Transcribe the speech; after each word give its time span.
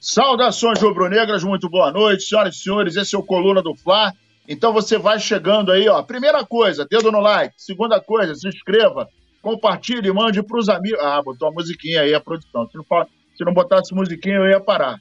Saudações 0.00 0.80
rubro-negras, 0.80 1.42
muito 1.42 1.68
boa 1.68 1.90
noite, 1.90 2.22
senhoras 2.22 2.54
e 2.54 2.58
senhores. 2.60 2.94
Esse 2.94 3.16
é 3.16 3.18
o 3.18 3.22
Coluna 3.22 3.60
do 3.60 3.74
Fla. 3.74 4.12
Então 4.48 4.72
você 4.72 4.96
vai 4.96 5.18
chegando 5.18 5.72
aí, 5.72 5.88
ó. 5.88 6.00
Primeira 6.04 6.44
coisa, 6.46 6.86
dedo 6.88 7.10
no 7.10 7.18
like. 7.18 7.52
Segunda 7.56 8.00
coisa, 8.00 8.32
se 8.36 8.46
inscreva, 8.46 9.08
compartilhe, 9.42 10.12
mande 10.12 10.40
para 10.40 10.56
os 10.56 10.68
amigos. 10.68 11.00
Ah, 11.00 11.20
botou 11.20 11.48
a 11.48 11.52
musiquinha 11.52 12.02
aí, 12.02 12.14
a 12.14 12.20
produção. 12.20 12.68
Se 12.70 12.78
não, 12.78 12.84
se 13.36 13.44
não 13.44 13.52
botasse 13.52 13.92
musiquinha, 13.92 14.36
eu 14.36 14.46
ia 14.46 14.60
parar. 14.60 15.00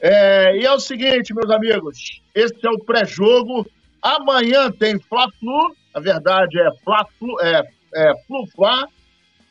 É, 0.00 0.56
e 0.56 0.66
é 0.66 0.72
o 0.72 0.80
seguinte, 0.80 1.32
meus 1.32 1.50
amigos, 1.50 2.20
esse 2.34 2.66
é 2.66 2.70
o 2.70 2.84
pré-jogo. 2.84 3.64
Amanhã 4.02 4.68
tem 4.68 4.98
Fla-Flu, 4.98 5.76
a 5.94 6.00
verdade 6.00 6.58
é 6.58 6.68
Fla-Flu, 6.82 7.40
é, 7.40 7.62
é 7.94 8.12
Flu-Fla, 8.26 8.88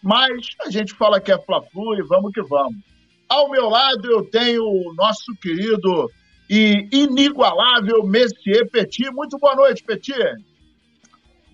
mas 0.01 0.45
a 0.65 0.69
gente 0.69 0.93
fala 0.93 1.21
que 1.21 1.31
é 1.31 1.39
Fla-Flu 1.39 1.95
e 1.97 2.03
vamos 2.03 2.33
que 2.33 2.41
vamos. 2.41 2.92
Ao 3.27 3.49
meu 3.49 3.69
lado 3.69 4.11
eu 4.11 4.23
tenho 4.25 4.63
o 4.63 4.93
nosso 4.93 5.35
querido 5.41 6.09
e 6.49 6.87
inigualável 6.91 8.03
Messier 8.03 8.69
Petit. 8.69 9.09
Muito 9.11 9.37
boa 9.37 9.55
noite, 9.55 9.83
Petit. 9.83 10.13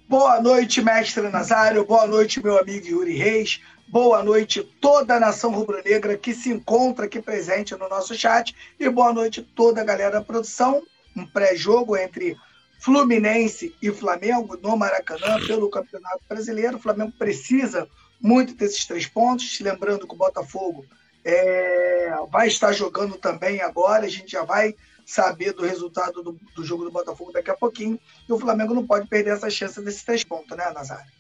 Boa 0.08 0.42
noite, 0.42 0.82
mestre 0.82 1.30
Nazário. 1.30 1.86
Boa 1.86 2.08
noite, 2.08 2.44
meu 2.44 2.58
amigo 2.58 2.88
Yuri 2.88 3.16
Reis. 3.16 3.62
Boa 3.88 4.22
noite, 4.22 4.64
toda 4.82 5.16
a 5.16 5.20
nação 5.20 5.52
rubro-negra 5.52 6.18
que 6.18 6.34
se 6.34 6.52
encontra 6.52 7.06
aqui 7.06 7.22
presente 7.22 7.76
no 7.76 7.88
nosso 7.88 8.16
chat. 8.16 8.56
E 8.80 8.90
boa 8.90 9.14
noite, 9.14 9.42
toda 9.42 9.82
a 9.82 9.84
galera 9.84 10.12
da 10.12 10.22
produção. 10.22 10.82
Um 11.16 11.26
pré-jogo 11.26 11.96
entre 11.96 12.36
Fluminense 12.80 13.76
e 13.82 13.92
Flamengo 13.92 14.58
no 14.62 14.76
Maracanã 14.78 15.46
pelo 15.46 15.70
Campeonato 15.70 16.22
Brasileiro. 16.28 16.78
O 16.78 16.80
Flamengo 16.80 17.12
precisa 17.18 17.88
muito 18.22 18.54
desses 18.54 18.86
três 18.86 19.08
pontos. 19.08 19.60
Lembrando 19.60 20.08
que 20.08 20.14
o 20.14 20.18
Botafogo 20.18 20.86
é, 21.24 22.14
vai 22.32 22.48
estar 22.48 22.72
jogando 22.72 23.18
também 23.18 23.62
agora, 23.62 24.06
a 24.06 24.10
gente 24.10 24.32
já 24.32 24.44
vai 24.44 24.76
saber 25.06 25.54
do 25.54 25.66
resultado 25.66 26.22
do, 26.22 26.40
do, 26.56 26.64
jogo 26.64 26.84
do 26.84 26.92
Botafogo 26.92 27.32
daqui 27.32 27.50
a 27.50 27.58
pouquinho. 27.58 28.00
E 28.28 28.32
o 28.32 28.40
Flamengo 28.40 28.76
não 28.76 28.86
pode 28.86 29.08
perder 29.08 29.32
essa 29.32 29.50
chance 29.50 29.84
desses 29.84 30.04
três 30.04 30.24
pontos, 30.24 30.56
né, 30.56 30.70
Nazário? 30.72 31.12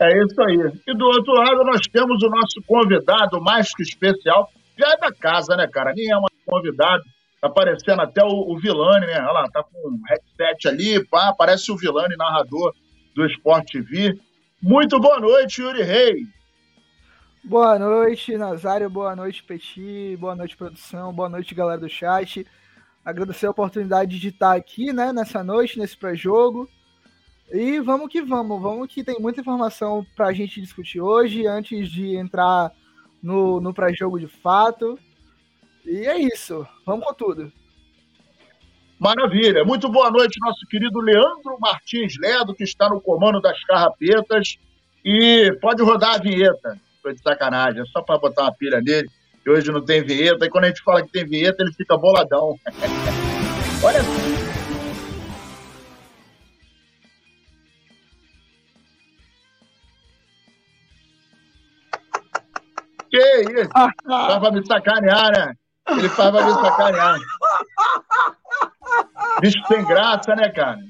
É 0.00 0.24
isso 0.24 0.42
aí. 0.42 0.72
E 0.86 0.94
do 0.94 1.06
outro 1.06 1.32
lado, 1.32 1.64
nós 1.64 1.80
temos 1.86 2.22
o 2.22 2.28
nosso 2.28 2.60
convidado 2.66 3.40
mais 3.40 3.72
que 3.72 3.82
especial, 3.82 4.50
já 4.76 4.92
é 4.92 4.96
da 4.96 5.12
casa, 5.12 5.56
né, 5.56 5.66
cara? 5.68 5.92
Nem 5.94 6.10
é 6.10 6.16
um 6.18 6.24
convidado. 6.44 7.04
Tá 7.40 7.46
aparecendo 7.46 8.02
até 8.02 8.22
o, 8.22 8.52
o 8.52 8.58
Vilani, 8.58 9.06
né? 9.06 9.20
Olha 9.20 9.32
lá, 9.32 9.48
tá 9.48 9.62
com 9.62 9.88
um 9.88 10.00
headset 10.08 10.68
ali, 10.68 11.04
pá, 11.06 11.28
aparece 11.28 11.70
o 11.70 11.76
Vilani, 11.76 12.16
narrador 12.16 12.74
do 13.14 13.26
Sport 13.26 13.70
TV. 13.70 14.18
Muito 14.60 14.98
boa 14.98 15.20
noite, 15.20 15.62
Yuri 15.62 15.82
Reis. 15.82 16.35
Boa 17.48 17.78
noite, 17.78 18.36
Nazário. 18.36 18.90
Boa 18.90 19.14
noite, 19.14 19.44
Petit. 19.44 20.16
Boa 20.16 20.34
noite, 20.34 20.56
produção. 20.56 21.12
Boa 21.12 21.28
noite, 21.28 21.54
galera 21.54 21.78
do 21.78 21.88
chat. 21.88 22.44
Agradecer 23.04 23.46
a 23.46 23.50
oportunidade 23.50 24.18
de 24.18 24.30
estar 24.30 24.56
aqui, 24.56 24.92
né, 24.92 25.12
nessa 25.12 25.44
noite, 25.44 25.78
nesse 25.78 25.96
pré-jogo. 25.96 26.68
E 27.52 27.78
vamos 27.78 28.10
que 28.10 28.20
vamos. 28.20 28.60
Vamos 28.60 28.92
que 28.92 29.04
tem 29.04 29.20
muita 29.20 29.42
informação 29.42 30.04
para 30.16 30.26
a 30.26 30.32
gente 30.32 30.60
discutir 30.60 31.00
hoje, 31.00 31.46
antes 31.46 31.88
de 31.88 32.16
entrar 32.16 32.72
no, 33.22 33.60
no 33.60 33.72
pré-jogo 33.72 34.18
de 34.18 34.26
fato. 34.26 34.98
E 35.84 35.98
é 36.04 36.18
isso. 36.18 36.66
Vamos 36.84 37.06
com 37.06 37.14
tudo. 37.14 37.52
Maravilha. 38.98 39.64
Muito 39.64 39.88
boa 39.88 40.10
noite, 40.10 40.40
nosso 40.40 40.66
querido 40.66 40.98
Leandro 40.98 41.60
Martins 41.60 42.18
Ledo, 42.18 42.56
que 42.56 42.64
está 42.64 42.88
no 42.88 43.00
comando 43.00 43.40
das 43.40 43.62
carrapetas. 43.62 44.58
E 45.04 45.56
pode 45.60 45.80
rodar 45.84 46.16
a 46.16 46.18
vinheta 46.18 46.84
foi 47.06 47.14
de 47.14 47.22
sacanagem, 47.22 47.82
é 47.82 47.84
só 47.86 48.02
para 48.02 48.18
botar 48.18 48.42
uma 48.42 48.54
pilha 48.54 48.80
nele, 48.80 49.08
que 49.44 49.48
hoje 49.48 49.70
não 49.70 49.84
tem 49.84 50.02
vinheta, 50.02 50.44
e 50.44 50.50
quando 50.50 50.64
a 50.64 50.68
gente 50.68 50.82
fala 50.82 51.04
que 51.04 51.12
tem 51.12 51.24
vinheta, 51.24 51.62
ele 51.62 51.72
fica 51.72 51.96
boladão. 51.96 52.56
Olha 53.84 54.00
Que 63.08 63.60
isso? 63.60 63.70
Faz 63.70 64.38
pra 64.40 64.50
me 64.50 64.66
sacanear, 64.66 65.30
né? 65.30 65.54
Ele 65.90 66.08
faz 66.08 66.30
pra 66.32 66.44
me 66.44 66.52
sacanear. 66.54 67.18
Bicho 69.40 69.64
sem 69.68 69.84
graça, 69.84 70.34
né, 70.34 70.50
cara? 70.50 70.80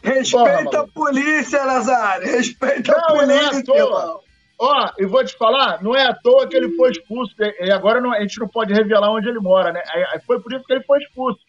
Respeita 0.00 0.70
Porra, 0.70 0.82
a 0.82 0.86
polícia, 0.86 1.64
Nazário. 1.64 2.28
Respeita 2.28 2.92
não, 2.92 3.00
a 3.00 3.18
polícia, 3.18 3.64
não 3.66 3.74
é 3.74 3.78
irmão. 3.78 4.25
Ó, 4.58 4.90
e 4.98 5.04
vou 5.04 5.22
te 5.24 5.36
falar, 5.36 5.82
não 5.82 5.94
é 5.94 6.06
à 6.06 6.14
toa 6.14 6.48
que 6.48 6.56
ele 6.56 6.74
foi 6.76 6.90
expulso. 6.90 7.34
E 7.60 7.70
agora 7.70 8.00
não, 8.00 8.12
a 8.12 8.20
gente 8.20 8.38
não 8.38 8.48
pode 8.48 8.72
revelar 8.72 9.10
onde 9.10 9.28
ele 9.28 9.38
mora, 9.38 9.72
né? 9.72 9.82
Foi 10.26 10.40
por 10.40 10.52
isso 10.52 10.64
que 10.64 10.72
ele 10.72 10.84
foi 10.84 10.98
expulso. 10.98 11.40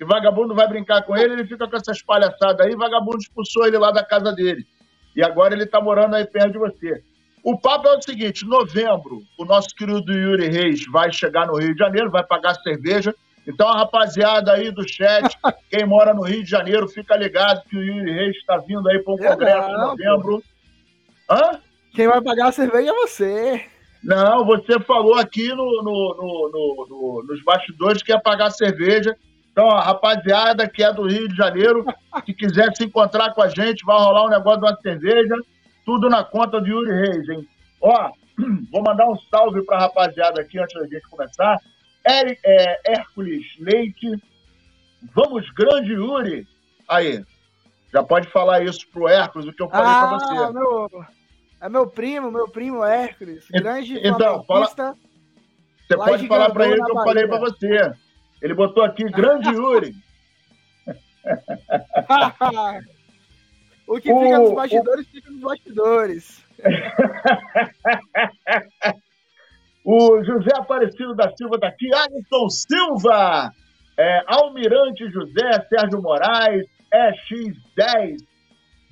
E 0.00 0.04
vagabundo 0.04 0.54
vai 0.54 0.68
brincar 0.68 1.02
com 1.02 1.16
ele, 1.16 1.34
ele 1.34 1.46
fica 1.46 1.68
com 1.68 1.76
essas 1.76 2.02
palhaçadas 2.02 2.66
aí, 2.66 2.74
vagabundo 2.74 3.18
expulsou 3.18 3.66
ele 3.66 3.78
lá 3.78 3.90
da 3.90 4.04
casa 4.04 4.32
dele. 4.32 4.66
E 5.14 5.22
agora 5.22 5.54
ele 5.54 5.64
tá 5.64 5.80
morando 5.80 6.16
aí 6.16 6.26
perto 6.26 6.52
de 6.52 6.58
você. 6.58 7.02
O 7.42 7.56
papo 7.58 7.88
é 7.88 7.96
o 7.96 8.02
seguinte: 8.02 8.44
novembro, 8.44 9.22
o 9.38 9.44
nosso 9.44 9.68
querido 9.68 10.12
Yuri 10.12 10.48
Reis 10.48 10.84
vai 10.90 11.12
chegar 11.12 11.46
no 11.46 11.56
Rio 11.56 11.72
de 11.72 11.78
Janeiro, 11.78 12.10
vai 12.10 12.24
pagar 12.24 12.54
cerveja. 12.56 13.14
Então, 13.46 13.68
a 13.68 13.78
rapaziada 13.78 14.52
aí 14.52 14.72
do 14.72 14.86
chat, 14.86 15.38
quem 15.70 15.86
mora 15.86 16.12
no 16.12 16.22
Rio 16.22 16.42
de 16.42 16.50
Janeiro, 16.50 16.88
fica 16.88 17.16
ligado 17.16 17.62
que 17.68 17.76
o 17.76 17.82
Yuri 17.82 18.12
Reis 18.12 18.36
está 18.36 18.56
vindo 18.58 18.86
aí 18.88 18.98
para 18.98 19.14
um 19.14 19.16
congresso 19.16 19.70
em 19.70 19.78
novembro. 19.78 20.42
Hã? 21.30 21.60
Quem 21.96 22.06
vai 22.06 22.20
pagar 22.20 22.48
a 22.48 22.52
cerveja 22.52 22.90
é 22.90 22.94
você. 22.94 23.64
Não, 24.04 24.44
você 24.44 24.78
falou 24.80 25.14
aqui 25.14 25.48
no, 25.48 25.82
no, 25.82 26.14
no, 26.14 26.86
no, 26.90 27.24
nos 27.26 27.42
bastidores 27.42 28.02
que 28.02 28.12
ia 28.12 28.20
pagar 28.20 28.48
a 28.48 28.50
cerveja. 28.50 29.16
Então, 29.50 29.70
a 29.70 29.80
rapaziada 29.80 30.68
que 30.68 30.84
é 30.84 30.92
do 30.92 31.08
Rio 31.08 31.26
de 31.26 31.34
Janeiro, 31.34 31.86
que 32.26 32.34
quiser 32.34 32.70
se 32.76 32.84
encontrar 32.84 33.32
com 33.32 33.40
a 33.40 33.48
gente, 33.48 33.82
vai 33.86 33.96
rolar 33.98 34.26
um 34.26 34.28
negócio 34.28 34.60
de 34.60 34.66
uma 34.66 34.76
cerveja, 34.82 35.34
tudo 35.86 36.10
na 36.10 36.22
conta 36.22 36.60
do 36.60 36.68
Yuri 36.68 36.92
Reis, 36.92 37.28
hein? 37.30 37.48
Ó, 37.80 38.10
vou 38.70 38.82
mandar 38.82 39.08
um 39.08 39.18
salve 39.30 39.64
pra 39.64 39.78
rapaziada 39.78 40.42
aqui 40.42 40.58
antes 40.58 40.78
da 40.78 40.86
gente 40.86 41.08
começar. 41.08 41.58
Eric, 42.06 42.38
é, 42.44 42.92
Hércules 42.92 43.46
Leite, 43.58 44.22
vamos 45.14 45.48
grande 45.52 45.94
Yuri. 45.94 46.46
Aí, 46.86 47.24
já 47.90 48.02
pode 48.02 48.28
falar 48.28 48.62
isso 48.62 48.86
pro 48.92 49.08
Hércules, 49.08 49.48
o 49.48 49.52
que 49.54 49.62
eu 49.62 49.70
falei 49.70 49.90
ah, 49.90 50.08
pra 50.08 50.18
você. 50.18 50.52
Meu... 50.52 51.15
É 51.66 51.68
meu 51.68 51.86
primo, 51.88 52.30
meu 52.30 52.46
primo 52.46 52.84
Hércules. 52.84 53.44
Grande 53.50 53.98
então, 53.98 54.44
fala, 54.44 54.68
Você 54.68 55.96
pode 55.96 56.28
falar 56.28 56.50
para 56.50 56.68
ele 56.68 56.80
que 56.80 56.90
eu 56.92 56.94
falei 56.94 57.26
para 57.26 57.40
você. 57.40 57.92
Ele 58.40 58.54
botou 58.54 58.84
aqui, 58.84 59.02
grande 59.10 59.48
Yuri. 59.48 59.92
o 63.84 63.98
que 63.98 64.12
o, 64.12 64.20
fica 64.20 64.38
nos 64.38 64.54
bastidores, 64.54 65.06
o... 65.06 65.10
fica 65.10 65.28
nos 65.28 65.40
bastidores. 65.40 66.44
o 69.84 70.22
José 70.22 70.50
Aparecido 70.54 71.16
da 71.16 71.34
Silva 71.34 71.58
tá 71.58 71.66
aqui. 71.66 71.92
Alisson 71.92 72.48
Silva. 72.48 73.52
É, 73.98 74.22
Almirante 74.28 75.10
José, 75.10 75.66
Sérgio 75.68 76.00
Moraes, 76.00 76.64
EX10, 76.94 78.18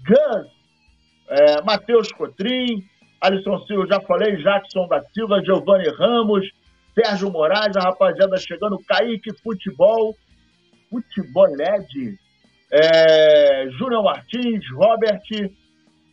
Gus, 0.09 0.54
é, 1.29 1.63
Matheus 1.63 2.11
Cotrim, 2.13 2.85
Alisson 3.21 3.59
Silva, 3.67 3.87
já 3.87 4.01
falei, 4.01 4.37
Jackson 4.37 4.87
da 4.89 5.03
Silva, 5.13 5.43
Giovanni 5.43 5.89
Ramos, 5.89 6.47
Sérgio 6.95 7.31
Moraes, 7.31 7.77
a 7.77 7.81
rapaziada 7.81 8.37
chegando, 8.37 8.79
Kaique 8.87 9.33
Futebol, 9.43 10.15
Futebol 10.91 11.47
LED, 11.57 12.19
é, 12.71 13.69
Júnior 13.71 14.05
Martins, 14.05 14.65
Robert, 14.73 15.23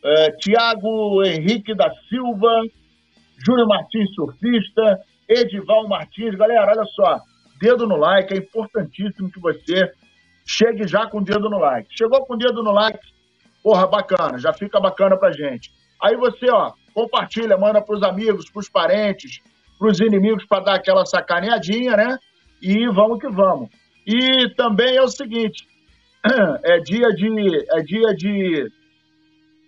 é, 0.04 0.32
Tiago 0.32 1.24
Henrique 1.24 1.76
da 1.76 1.92
Silva, 2.10 2.64
Júnior 3.46 3.68
Martins 3.68 4.14
Surfista, 4.16 5.00
Edival 5.28 5.88
Martins. 5.88 6.36
Galera, 6.36 6.72
olha 6.72 6.86
só, 6.86 7.20
dedo 7.60 7.88
no 7.88 7.96
like, 7.96 8.34
é 8.34 8.38
importantíssimo 8.38 9.32
que 9.32 9.40
você 9.40 9.92
chegue 10.46 10.88
já 10.88 11.08
com 11.08 11.20
o 11.20 11.24
dedo 11.24 11.50
no 11.50 11.60
like. 11.60 11.88
Chegou 11.96 12.26
com 12.26 12.34
o 12.34 12.38
dedo 12.38 12.64
no 12.64 12.72
like, 12.72 13.00
Porra, 13.64 13.88
bacana, 13.88 14.38
já 14.38 14.54
fica 14.54 14.80
bacana 14.80 15.18
pra 15.18 15.32
gente. 15.32 15.72
Aí 16.02 16.16
você, 16.16 16.50
ó, 16.50 16.74
compartilha, 16.94 17.58
manda 17.58 17.82
pros 17.82 18.04
amigos, 18.04 18.50
pros 18.50 18.68
parentes, 18.68 19.40
pros 19.78 20.00
inimigos 20.00 20.46
para 20.46 20.64
dar 20.64 20.76
aquela 20.76 21.06
sacaneadinha, 21.06 21.96
né? 21.96 22.18
E 22.62 22.88
vamos 22.88 23.20
que 23.20 23.30
vamos. 23.30 23.70
E 24.06 24.50
também 24.56 24.96
é 24.96 25.02
o 25.02 25.08
seguinte, 25.08 25.68
é 26.64 26.80
dia 26.80 27.10
de 27.10 27.66
é 27.70 27.82
dia 27.82 28.16
de 28.16 28.72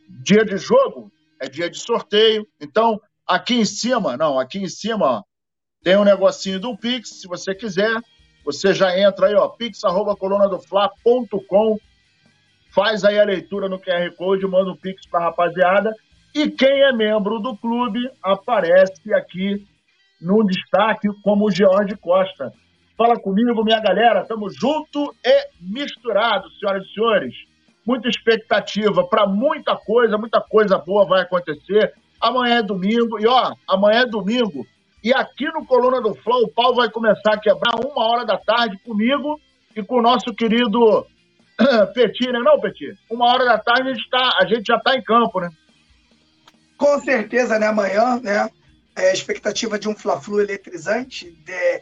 dia 0.10 0.46
de 0.46 0.58
jogo, 0.58 1.12
é 1.40 1.48
dia 1.48 1.70
de 1.70 1.80
sorteio. 1.80 2.48
Então, 2.60 3.00
aqui 3.28 3.56
em 3.56 3.66
cima, 3.66 4.18
não, 4.18 4.40
aqui 4.40 4.60
em 4.60 4.68
cima, 4.68 5.06
ó, 5.06 5.24
tem 5.84 5.98
um 5.98 6.04
negocinho 6.04 6.60
do 6.60 6.76
Pix, 6.78 7.22
se 7.22 7.28
você 7.28 7.54
quiser, 7.54 8.02
você 8.46 8.74
já 8.74 8.98
entra 8.98 9.28
aí, 9.28 9.36
ó, 9.36 9.50
pix@colonadofla.com 9.50 11.78
faz 12.74 13.04
aí 13.04 13.20
a 13.20 13.26
leitura 13.26 13.70
no 13.70 13.80
QR 13.80 14.12
Code, 14.18 14.48
manda 14.48 14.72
um 14.72 14.76
pix 14.76 15.08
para 15.08 15.22
a 15.22 15.24
rapaziada. 15.26 15.92
E 16.34 16.50
quem 16.50 16.82
é 16.82 16.92
membro 16.92 17.40
do 17.40 17.56
clube 17.56 18.00
aparece 18.22 19.14
aqui 19.14 19.64
no 20.20 20.44
destaque 20.44 21.08
como 21.24 21.46
o 21.46 21.52
George 21.52 21.96
Costa. 21.98 22.52
Fala 22.98 23.20
comigo, 23.20 23.64
minha 23.64 23.80
galera. 23.80 24.26
Tamo 24.26 24.50
junto 24.50 25.14
e 25.24 25.48
misturado, 25.62 26.50
senhoras 26.52 26.84
e 26.86 26.94
senhores. 26.94 27.36
Muita 27.86 28.08
expectativa 28.08 29.06
para 29.08 29.28
muita 29.28 29.76
coisa, 29.76 30.18
muita 30.18 30.42
coisa 30.42 30.78
boa 30.78 31.06
vai 31.06 31.22
acontecer. 31.22 31.94
Amanhã 32.20 32.60
é 32.60 32.64
domingo, 32.64 33.20
e 33.20 33.28
ó, 33.28 33.54
amanhã 33.68 34.02
é 34.02 34.06
domingo. 34.06 34.66
E 35.04 35.14
aqui 35.14 35.46
no 35.54 35.66
Coluna 35.66 36.02
do 36.02 36.16
Flow, 36.16 36.44
o 36.44 36.52
pau 36.52 36.74
vai 36.74 36.90
começar 36.90 37.34
a 37.34 37.40
quebrar 37.40 37.76
uma 37.76 38.08
hora 38.08 38.26
da 38.26 38.38
tarde 38.38 38.78
comigo 38.86 39.40
e 39.76 39.84
com 39.84 39.98
o 39.98 40.02
nosso 40.02 40.34
querido 40.34 41.06
Petit, 41.94 42.32
né? 42.32 42.40
Não, 42.40 42.60
Petit? 42.60 42.98
Uma 43.10 43.26
hora 43.28 43.46
da 43.46 43.58
tarde 43.58 43.90
a 43.90 43.94
gente, 43.94 44.10
tá, 44.10 44.38
a 44.40 44.46
gente 44.46 44.66
já 44.66 44.78
está 44.78 44.96
em 44.96 45.04
campo, 45.04 45.40
né? 45.40 45.50
Com 46.78 47.00
certeza, 47.00 47.60
né? 47.60 47.68
Amanhã, 47.68 48.20
né? 48.22 48.50
É 48.96 49.10
a 49.10 49.14
expectativa 49.14 49.80
de 49.80 49.88
um 49.88 49.96
Fla-Flu 49.96 50.42
eletrizante. 50.42 51.32
De, 51.32 51.82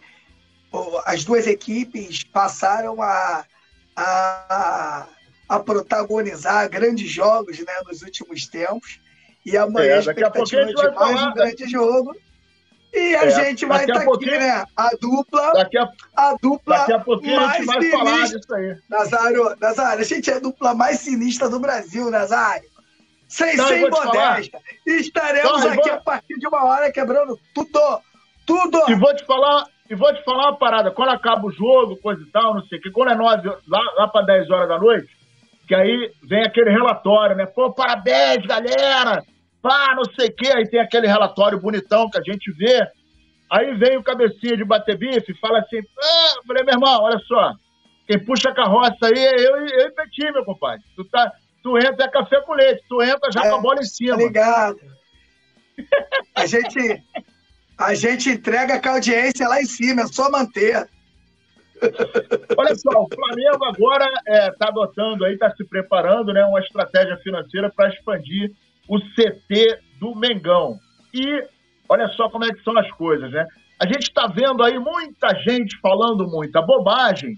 as 1.06 1.24
duas 1.24 1.48
equipes 1.48 2.24
passaram 2.24 3.02
a, 3.02 3.46
a, 3.96 5.08
a 5.50 5.60
protagonizar 5.60 6.70
grandes 6.70 7.10
jogos 7.10 7.60
né, 7.60 7.74
nos 7.86 8.02
últimos 8.02 8.46
tempos. 8.48 9.00
E 9.46 9.58
amanhã 9.58 9.94
é, 9.94 9.96
a 9.96 10.00
expectativa 10.00 10.62
a 10.62 10.66
de 10.66 10.74
mais 10.74 10.94
falar, 10.94 11.30
um 11.30 11.34
grande 11.34 11.70
jogo. 11.70 12.16
E 12.94 13.16
a 13.16 13.26
é, 13.26 13.32
gente 13.32 13.66
vai 13.66 13.86
estar 13.86 14.04
tá 14.04 14.14
aqui, 14.14 14.26
né? 14.26 14.66
A 14.76 14.90
dupla. 15.00 15.54
Daqui 15.54 15.78
a, 15.78 15.90
a 16.16 16.36
dupla. 16.42 16.78
Daqui 16.78 16.94
a 16.94 17.00
pouquinho 17.00 17.40
a 17.40 17.54
gente 17.54 17.66
vai 17.66 17.82
sinistra. 17.82 18.00
falar 18.00 18.26
disso 18.26 18.56
aí. 18.56 18.78
Nazário, 18.90 19.56
Nazário, 19.60 20.02
a 20.02 20.06
gente 20.06 20.30
é 20.30 20.34
a 20.34 20.40
dupla 20.40 20.74
mais 20.74 21.00
sinistra 21.00 21.50
do 21.50 21.60
Brasil, 21.60 22.10
Nazário. 22.12 22.70
Sem, 23.30 23.54
então, 23.54 23.68
sem 23.68 23.90
modéstia. 23.90 24.60
Estaremos 24.86 25.62
então, 25.62 25.72
aqui 25.72 25.90
vou... 25.90 25.98
a 25.98 26.02
partir 26.02 26.38
de 26.38 26.48
uma 26.48 26.66
hora 26.66 26.92
quebrando 26.92 27.40
tudo. 27.54 28.02
Tudo! 28.46 28.84
E 28.90 28.96
vou 28.96 29.16
te 29.16 29.26
falar, 29.26 29.68
e 29.90 29.96
vou 29.96 30.14
te 30.14 30.22
falar 30.26 30.50
uma 30.50 30.58
parada. 30.58 30.92
Quando 30.92 31.10
acaba 31.12 31.48
o 31.48 31.52
jogo, 31.52 31.96
coisa 31.98 32.22
e 32.22 32.26
tal, 32.26 32.56
não 32.56 32.64
sei 32.68 32.78
o 32.78 32.82
que, 32.82 32.92
quando 32.92 33.12
é 33.12 33.16
nove, 33.16 33.48
lá, 33.68 33.80
lá 33.98 34.08
para 34.10 34.26
10 34.26 34.50
horas 34.50 34.68
da 34.68 34.78
noite, 34.78 35.08
que 35.66 35.74
aí 35.74 36.12
vem 36.24 36.44
aquele 36.44 36.72
relatório, 36.72 37.38
né? 37.38 37.46
Pô, 37.46 37.72
parabéns, 37.72 38.46
galera! 38.46 39.24
Pá, 39.62 39.94
não 39.96 40.04
sei 40.16 40.30
o 40.30 40.36
quê. 40.36 40.52
Aí 40.54 40.68
tem 40.68 40.80
aquele 40.80 41.08
relatório 41.08 41.60
bonitão 41.60 42.10
que 42.10 42.18
a 42.18 42.22
gente 42.22 42.52
vê. 42.54 42.88
Aí 43.50 43.74
vem 43.76 43.98
o 43.98 44.04
cabecinha 44.04 44.56
de 44.56 44.64
bater 44.64 44.98
bife 44.98 45.32
e 45.32 45.40
fala 45.40 45.60
assim: 45.60 45.80
ah, 45.80 46.34
eu 46.38 46.44
falei, 46.44 46.64
meu 46.64 46.74
irmão, 46.74 47.02
olha 47.02 47.20
só, 47.20 47.54
quem 48.08 48.20
puxa 48.24 48.50
a 48.50 48.56
carroça 48.56 48.96
aí 49.04 49.20
é 49.20 49.36
eu, 49.36 49.58
eu 49.58 49.88
e 49.88 49.92
Petit, 49.92 50.32
meu 50.32 50.46
compadre. 50.46 50.84
Tu, 50.96 51.04
tá, 51.06 51.32
tu 51.64 51.78
entra 51.78 52.06
é 52.06 52.10
café 52.10 52.42
com 52.42 52.54
leite, 52.54 52.84
tu 52.88 53.02
entra 53.02 53.32
já 53.32 53.46
é, 53.46 53.50
com 53.50 53.56
a 53.56 53.62
bola 53.62 53.80
em 53.80 53.86
cima. 53.86 54.14
Obrigado. 54.14 54.80
A 56.36 56.46
gente, 56.46 57.04
a 57.78 57.96
gente 57.96 58.30
entrega 58.30 58.80
com 58.80 58.90
a 58.90 58.94
audiência 58.94 59.48
lá 59.48 59.60
em 59.60 59.66
cima, 59.66 60.04
é 60.04 60.08
só 60.08 60.30
manter. 60.30 60.88
Olha 62.56 62.76
só, 62.76 62.90
o 62.90 63.08
Flamengo 63.08 63.66
agora 63.66 64.06
está 64.06 64.32
é, 64.32 64.52
tá 64.52 64.68
adotando 64.68 65.26
aí, 65.26 65.34
está 65.34 65.50
se 65.56 65.64
preparando, 65.64 66.32
né, 66.32 66.46
uma 66.46 66.60
estratégia 66.60 67.18
financeira 67.18 67.72
para 67.76 67.90
expandir 67.90 68.52
o 68.92 69.00
CT 69.00 69.80
do 70.02 70.14
Mengão. 70.14 70.78
E 71.14 71.48
olha 71.88 72.10
só 72.10 72.30
como 72.30 72.44
é 72.44 72.50
que 72.50 72.62
são 72.62 72.78
as 72.78 72.92
coisas, 72.92 73.32
né? 73.32 73.48
A 73.82 73.86
gente 73.86 74.04
está 74.04 74.28
vendo 74.28 74.62
aí 74.62 74.78
muita 74.78 75.34
gente 75.40 75.80
falando 75.80 76.28
muita 76.28 76.62
bobagem, 76.62 77.38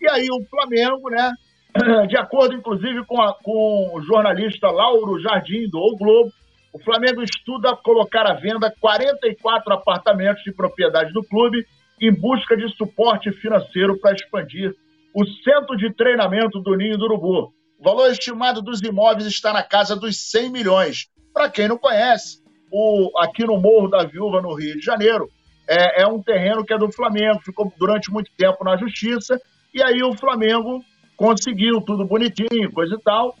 e 0.00 0.10
aí 0.10 0.26
o 0.30 0.42
Flamengo, 0.48 1.10
né? 1.10 1.30
De 2.08 2.16
acordo, 2.16 2.54
inclusive, 2.54 3.04
com, 3.04 3.20
a, 3.20 3.34
com 3.34 3.90
o 3.94 4.00
jornalista 4.00 4.70
Lauro 4.70 5.20
Jardim, 5.20 5.68
do 5.68 5.78
O 5.78 5.94
Globo, 5.96 6.32
o 6.72 6.78
Flamengo 6.82 7.22
estuda 7.22 7.76
colocar 7.76 8.26
à 8.26 8.34
venda 8.34 8.72
44 8.80 9.74
apartamentos 9.74 10.42
de 10.42 10.52
propriedade 10.52 11.12
do 11.12 11.22
clube 11.22 11.66
em 12.00 12.12
busca 12.12 12.56
de 12.56 12.68
suporte 12.76 13.30
financeiro 13.30 13.98
para 14.00 14.14
expandir 14.14 14.74
o 15.14 15.24
centro 15.26 15.76
de 15.76 15.94
treinamento 15.94 16.60
do 16.60 16.74
Ninho 16.74 16.96
do 16.96 17.04
Urubu. 17.04 17.52
O 17.84 17.90
valor 17.90 18.10
estimado 18.10 18.62
dos 18.62 18.80
imóveis 18.80 19.26
está 19.26 19.52
na 19.52 19.62
casa 19.62 19.94
dos 19.94 20.16
100 20.30 20.48
milhões. 20.48 21.06
Para 21.34 21.50
quem 21.50 21.68
não 21.68 21.76
conhece, 21.76 22.42
o, 22.72 23.10
aqui 23.18 23.44
no 23.44 23.60
Morro 23.60 23.88
da 23.88 24.06
Viúva, 24.06 24.40
no 24.40 24.54
Rio 24.54 24.78
de 24.78 24.80
Janeiro, 24.80 25.28
é, 25.68 26.00
é, 26.00 26.06
um 26.06 26.22
terreno 26.22 26.64
que 26.64 26.72
é 26.72 26.78
do 26.78 26.90
Flamengo, 26.90 27.42
ficou 27.44 27.70
durante 27.78 28.10
muito 28.10 28.30
tempo 28.38 28.64
na 28.64 28.78
justiça, 28.78 29.38
e 29.74 29.82
aí 29.82 30.02
o 30.02 30.16
Flamengo 30.16 30.82
conseguiu 31.14 31.78
tudo 31.82 32.06
bonitinho, 32.06 32.72
coisa 32.72 32.94
e 32.94 33.02
tal. 33.02 33.36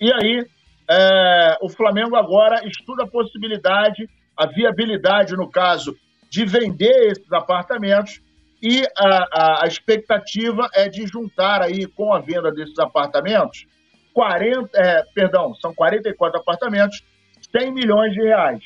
E 0.00 0.12
aí 0.12 0.44
é, 0.90 1.58
o 1.62 1.68
Flamengo 1.68 2.16
agora 2.16 2.66
estuda 2.66 3.04
a 3.04 3.08
possibilidade, 3.08 4.10
a 4.36 4.44
viabilidade, 4.44 5.36
no 5.36 5.48
caso, 5.48 5.96
de 6.28 6.44
vender 6.44 7.12
esses 7.12 7.32
apartamentos 7.32 8.20
e 8.62 8.86
a, 8.96 9.28
a, 9.32 9.64
a, 9.64 9.66
expectativa 9.66 10.68
é 10.72 10.88
de 10.88 11.04
juntar 11.06 11.60
aí 11.60 11.84
com 11.86 12.14
a 12.14 12.20
venda 12.20 12.52
desses 12.52 12.78
apartamentos 12.78 13.66
40, 14.14 14.70
é, 14.78 15.02
perdão, 15.14 15.54
são 15.54 15.74
44 15.74 16.38
apartamentos, 16.40 17.02
100 17.50 17.72
milhões 17.72 18.12
de 18.12 18.22
reais. 18.22 18.62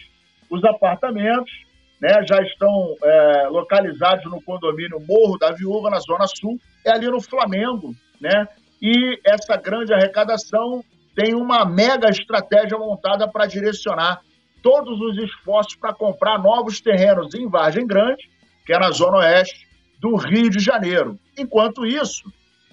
Os 0.50 0.62
apartamentos 0.64 1.52
né, 2.00 2.24
já 2.26 2.40
estão 2.42 2.94
é, 3.02 3.48
localizados 3.48 4.24
no 4.30 4.42
condomínio 4.42 5.00
Morro 5.00 5.38
da 5.38 5.52
Viúva, 5.52 5.88
na 5.88 5.98
Zona 6.00 6.26
Sul, 6.26 6.58
é 6.84 6.90
ali 6.90 7.06
no 7.06 7.20
Flamengo, 7.20 7.94
né? 8.20 8.48
E 8.80 9.18
essa 9.24 9.56
grande 9.56 9.94
arrecadação 9.94 10.84
tem 11.14 11.34
uma 11.34 11.64
mega 11.64 12.10
estratégia 12.10 12.76
montada 12.76 13.26
para 13.26 13.46
direcionar 13.46 14.20
todos 14.62 15.00
os 15.00 15.16
esforços 15.18 15.74
para 15.76 15.94
comprar 15.94 16.38
novos 16.38 16.80
terrenos 16.80 17.34
em 17.34 17.48
Vargem 17.48 17.86
Grande, 17.86 18.28
que 18.66 18.72
é 18.72 18.78
na 18.78 18.90
Zona 18.90 19.18
Oeste, 19.18 19.65
do 19.98 20.16
Rio 20.16 20.50
de 20.50 20.58
Janeiro. 20.58 21.18
Enquanto 21.36 21.86
isso, 21.86 22.30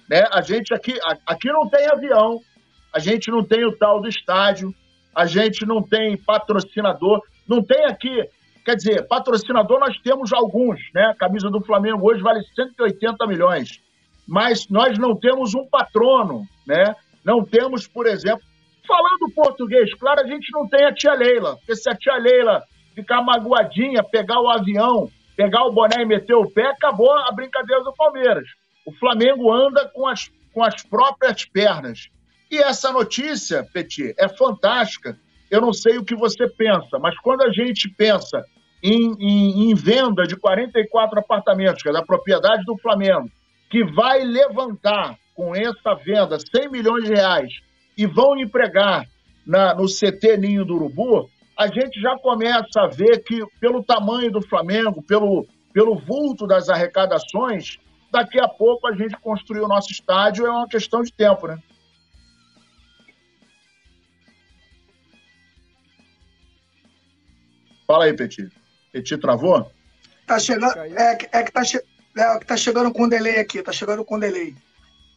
né, 0.08 0.24
a 0.30 0.40
gente 0.40 0.72
aqui, 0.74 0.94
aqui 1.26 1.48
não 1.48 1.68
tem 1.68 1.86
avião, 1.86 2.40
a 2.92 2.98
gente 2.98 3.30
não 3.30 3.42
tem 3.42 3.64
o 3.64 3.76
tal 3.76 4.00
do 4.00 4.08
estádio, 4.08 4.74
a 5.14 5.26
gente 5.26 5.64
não 5.64 5.82
tem 5.82 6.16
patrocinador, 6.16 7.22
não 7.48 7.62
tem 7.62 7.84
aqui, 7.86 8.28
quer 8.64 8.76
dizer, 8.76 9.06
patrocinador 9.06 9.78
nós 9.78 9.96
temos 9.98 10.32
alguns, 10.32 10.80
né? 10.94 11.06
A 11.06 11.14
camisa 11.14 11.50
do 11.50 11.60
Flamengo 11.60 12.08
hoje 12.08 12.22
vale 12.22 12.42
180 12.54 13.26
milhões, 13.26 13.80
mas 14.26 14.68
nós 14.68 14.98
não 14.98 15.14
temos 15.16 15.54
um 15.54 15.66
patrono, 15.66 16.46
né? 16.66 16.94
Não 17.24 17.44
temos, 17.44 17.86
por 17.86 18.06
exemplo, 18.06 18.44
falando 18.86 19.32
português, 19.34 19.94
claro, 19.94 20.20
a 20.20 20.26
gente 20.26 20.50
não 20.52 20.68
tem 20.68 20.84
a 20.84 20.92
tia 20.92 21.14
Leila, 21.14 21.56
porque 21.56 21.76
se 21.76 21.88
a 21.88 21.94
tia 21.94 22.16
Leila 22.16 22.62
ficar 22.94 23.22
magoadinha, 23.22 24.02
pegar 24.02 24.40
o 24.40 24.50
avião 24.50 25.10
pegar 25.36 25.64
o 25.64 25.72
boné 25.72 26.02
e 26.02 26.06
meter 26.06 26.34
o 26.34 26.50
pé, 26.50 26.66
acabou 26.66 27.12
a 27.12 27.32
brincadeira 27.32 27.82
do 27.82 27.92
Palmeiras. 27.94 28.48
O 28.86 28.92
Flamengo 28.92 29.52
anda 29.52 29.88
com 29.88 30.06
as, 30.06 30.30
com 30.52 30.62
as 30.62 30.82
próprias 30.82 31.44
pernas. 31.44 32.08
E 32.50 32.58
essa 32.58 32.92
notícia, 32.92 33.66
Petit, 33.72 34.14
é 34.18 34.28
fantástica. 34.28 35.18
Eu 35.50 35.60
não 35.60 35.72
sei 35.72 35.98
o 35.98 36.04
que 36.04 36.14
você 36.14 36.48
pensa, 36.48 36.98
mas 37.00 37.18
quando 37.20 37.42
a 37.42 37.50
gente 37.50 37.88
pensa 37.88 38.44
em, 38.82 39.14
em, 39.18 39.70
em 39.70 39.74
venda 39.74 40.24
de 40.24 40.36
44 40.36 41.18
apartamentos, 41.18 41.82
que 41.82 41.88
é 41.88 41.92
da 41.92 42.02
propriedade 42.02 42.64
do 42.64 42.76
Flamengo, 42.78 43.30
que 43.70 43.82
vai 43.82 44.22
levantar 44.22 45.16
com 45.34 45.54
essa 45.54 45.94
venda 45.94 46.38
100 46.38 46.70
milhões 46.70 47.04
de 47.04 47.14
reais 47.14 47.52
e 47.96 48.06
vão 48.06 48.36
empregar 48.36 49.06
na, 49.46 49.74
no 49.74 49.86
CT 49.86 50.36
Ninho 50.36 50.64
do 50.64 50.74
Urubu, 50.74 51.28
a 51.56 51.66
gente 51.68 52.00
já 52.00 52.18
começa 52.18 52.80
a 52.80 52.86
ver 52.88 53.22
que, 53.22 53.44
pelo 53.60 53.82
tamanho 53.82 54.30
do 54.30 54.42
Flamengo, 54.42 55.02
pelo, 55.02 55.46
pelo 55.72 55.96
vulto 55.98 56.46
das 56.46 56.68
arrecadações, 56.68 57.78
daqui 58.10 58.40
a 58.40 58.48
pouco 58.48 58.86
a 58.88 58.94
gente 58.94 59.16
construir 59.18 59.60
o 59.60 59.68
nosso 59.68 59.92
estádio 59.92 60.46
é 60.46 60.50
uma 60.50 60.68
questão 60.68 61.02
de 61.02 61.12
tempo, 61.12 61.46
né? 61.46 61.58
Fala 67.86 68.06
aí, 68.06 68.14
Petit. 68.14 68.50
Petit 68.92 69.18
travou? 69.18 69.70
Tá 70.26 70.38
chegando. 70.38 70.78
É, 70.78 71.12
é, 71.32 71.42
que 71.42 71.52
tá, 71.52 71.62
é 71.62 72.38
que 72.38 72.46
tá 72.46 72.56
chegando 72.56 72.92
com 72.92 73.08
delay 73.08 73.38
aqui, 73.38 73.62
tá 73.62 73.72
chegando 73.72 74.04
com 74.04 74.18
delay. 74.18 74.56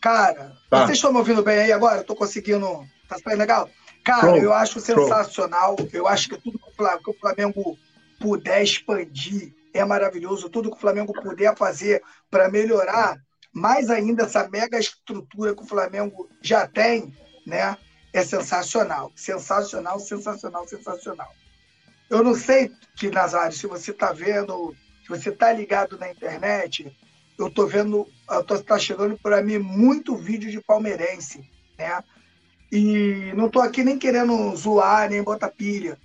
Cara, 0.02 0.54
tá. 0.70 0.86
vocês 0.86 0.98
estão 0.98 1.12
me 1.12 1.18
ouvindo 1.18 1.42
bem 1.42 1.60
aí 1.60 1.72
agora? 1.72 2.00
Eu 2.00 2.04
tô 2.04 2.16
conseguindo. 2.16 2.86
Tá 3.08 3.18
saindo 3.18 3.40
legal? 3.40 3.70
Cara, 4.08 4.38
eu 4.38 4.54
acho 4.54 4.80
sensacional. 4.80 5.76
Eu 5.92 6.08
acho 6.08 6.30
que 6.30 6.38
tudo 6.38 6.58
que 6.58 7.10
o 7.10 7.14
Flamengo 7.14 7.78
puder 8.18 8.64
expandir 8.64 9.54
é 9.74 9.84
maravilhoso. 9.84 10.50
Tudo 10.50 10.72
que 10.72 10.78
o 10.78 10.80
Flamengo 10.80 11.12
puder 11.12 11.54
fazer 11.58 12.02
para 12.32 12.50
melhorar 12.50 13.18
mais 13.52 13.90
ainda 13.90 14.24
essa 14.24 14.48
mega 14.48 14.80
estrutura 14.80 15.54
que 15.54 15.62
o 15.62 15.68
Flamengo 15.68 16.30
já 16.42 16.66
tem, 16.66 17.14
né? 17.46 17.78
É 18.14 18.24
sensacional. 18.24 19.12
Sensacional, 19.14 20.00
sensacional, 20.00 20.66
sensacional. 20.66 21.32
Eu 22.10 22.24
não 22.24 22.34
sei, 22.34 22.72
que 22.96 23.10
Nazário, 23.10 23.58
se 23.58 23.68
você 23.68 23.92
está 23.92 24.14
vendo, 24.14 24.74
se 25.04 25.10
você 25.10 25.32
está 25.32 25.52
ligado 25.52 25.98
na 25.98 26.10
internet, 26.10 26.96
eu 27.38 27.48
estou 27.48 27.68
vendo, 27.68 28.08
está 28.50 28.80
chegando 28.80 29.18
para 29.18 29.42
mim 29.42 29.58
muito 29.58 30.16
vídeo 30.16 30.50
de 30.50 30.62
palmeirense, 30.62 31.44
né? 31.78 32.02
E 32.72 33.32
não 33.36 33.48
estou 33.48 33.62
aqui 33.62 33.84
nem 33.84 33.98
querendo 33.98 34.56
zoar, 34.56 35.10
nem 35.10 35.24
botar 35.24 35.50
pilha. 35.50 35.98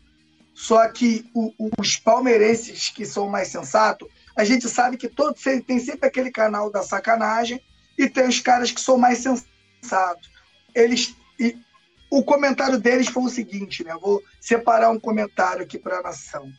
Só 0.55 0.87
que 0.89 1.29
o, 1.35 1.53
os 1.79 1.97
palmeirenses 1.97 2.91
que 2.91 3.05
são 3.05 3.29
mais 3.29 3.49
sensatos, 3.49 4.09
a 4.37 4.45
gente 4.45 4.69
sabe 4.69 4.97
que 4.97 5.09
todo, 5.09 5.35
tem 5.35 5.79
sempre 5.79 6.07
aquele 6.07 6.31
canal 6.31 6.71
da 6.71 6.83
sacanagem 6.83 7.61
e 7.99 8.09
tem 8.09 8.29
os 8.29 8.41
caras 8.41 8.71
que 8.71 8.81
são 8.81 8.97
mais 8.97 9.19
sensatos. 9.19 10.31
Eles, 10.75 11.15
e, 11.39 11.57
o 12.11 12.23
comentário 12.23 12.79
deles 12.79 13.09
foi 13.09 13.23
o 13.23 13.29
seguinte, 13.29 13.83
né? 13.83 13.97
Vou 14.01 14.23
separar 14.41 14.91
um 14.91 15.01
comentário 15.01 15.63
aqui 15.63 15.79
para 15.79 15.99
a 15.99 16.03
nação. 16.03 16.51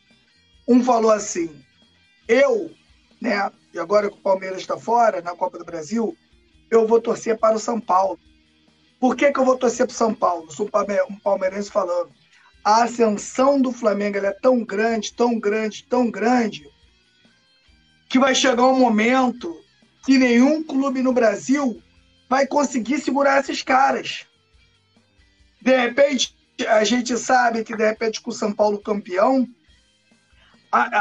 Um 0.66 0.82
falou 0.82 1.10
assim: 1.10 1.64
eu, 2.26 2.70
né? 3.20 3.50
E 3.72 3.78
agora 3.78 4.10
que 4.10 4.16
o 4.16 4.22
Palmeiras 4.22 4.60
está 4.60 4.76
fora 4.76 5.22
na 5.22 5.34
Copa 5.36 5.58
do 5.58 5.64
Brasil, 5.64 6.16
eu 6.70 6.86
vou 6.86 7.00
torcer 7.00 7.38
para 7.38 7.56
o 7.56 7.60
São 7.60 7.80
Paulo. 7.80 8.18
Por 9.04 9.16
que, 9.16 9.30
que 9.30 9.38
eu 9.38 9.44
vou 9.44 9.58
torcer 9.58 9.86
para 9.86 9.94
São 9.94 10.14
Paulo? 10.14 10.50
Sou 10.50 10.66
um 10.66 11.16
palmeirense 11.18 11.70
falando. 11.70 12.10
A 12.64 12.84
ascensão 12.84 13.60
do 13.60 13.70
Flamengo 13.70 14.16
é 14.16 14.30
tão 14.30 14.64
grande, 14.64 15.12
tão 15.12 15.38
grande, 15.38 15.84
tão 15.84 16.10
grande, 16.10 16.66
que 18.08 18.18
vai 18.18 18.34
chegar 18.34 18.64
um 18.64 18.78
momento 18.78 19.60
que 20.06 20.16
nenhum 20.16 20.62
clube 20.62 21.02
no 21.02 21.12
Brasil 21.12 21.82
vai 22.30 22.46
conseguir 22.46 22.98
segurar 22.98 23.40
esses 23.40 23.62
caras. 23.62 24.24
De 25.60 25.76
repente, 25.76 26.34
a 26.66 26.82
gente 26.82 27.14
sabe 27.18 27.62
que 27.62 27.76
de 27.76 27.86
repente 27.86 28.22
com 28.22 28.30
o 28.30 28.32
São 28.32 28.54
Paulo 28.54 28.78
campeão, 28.78 29.46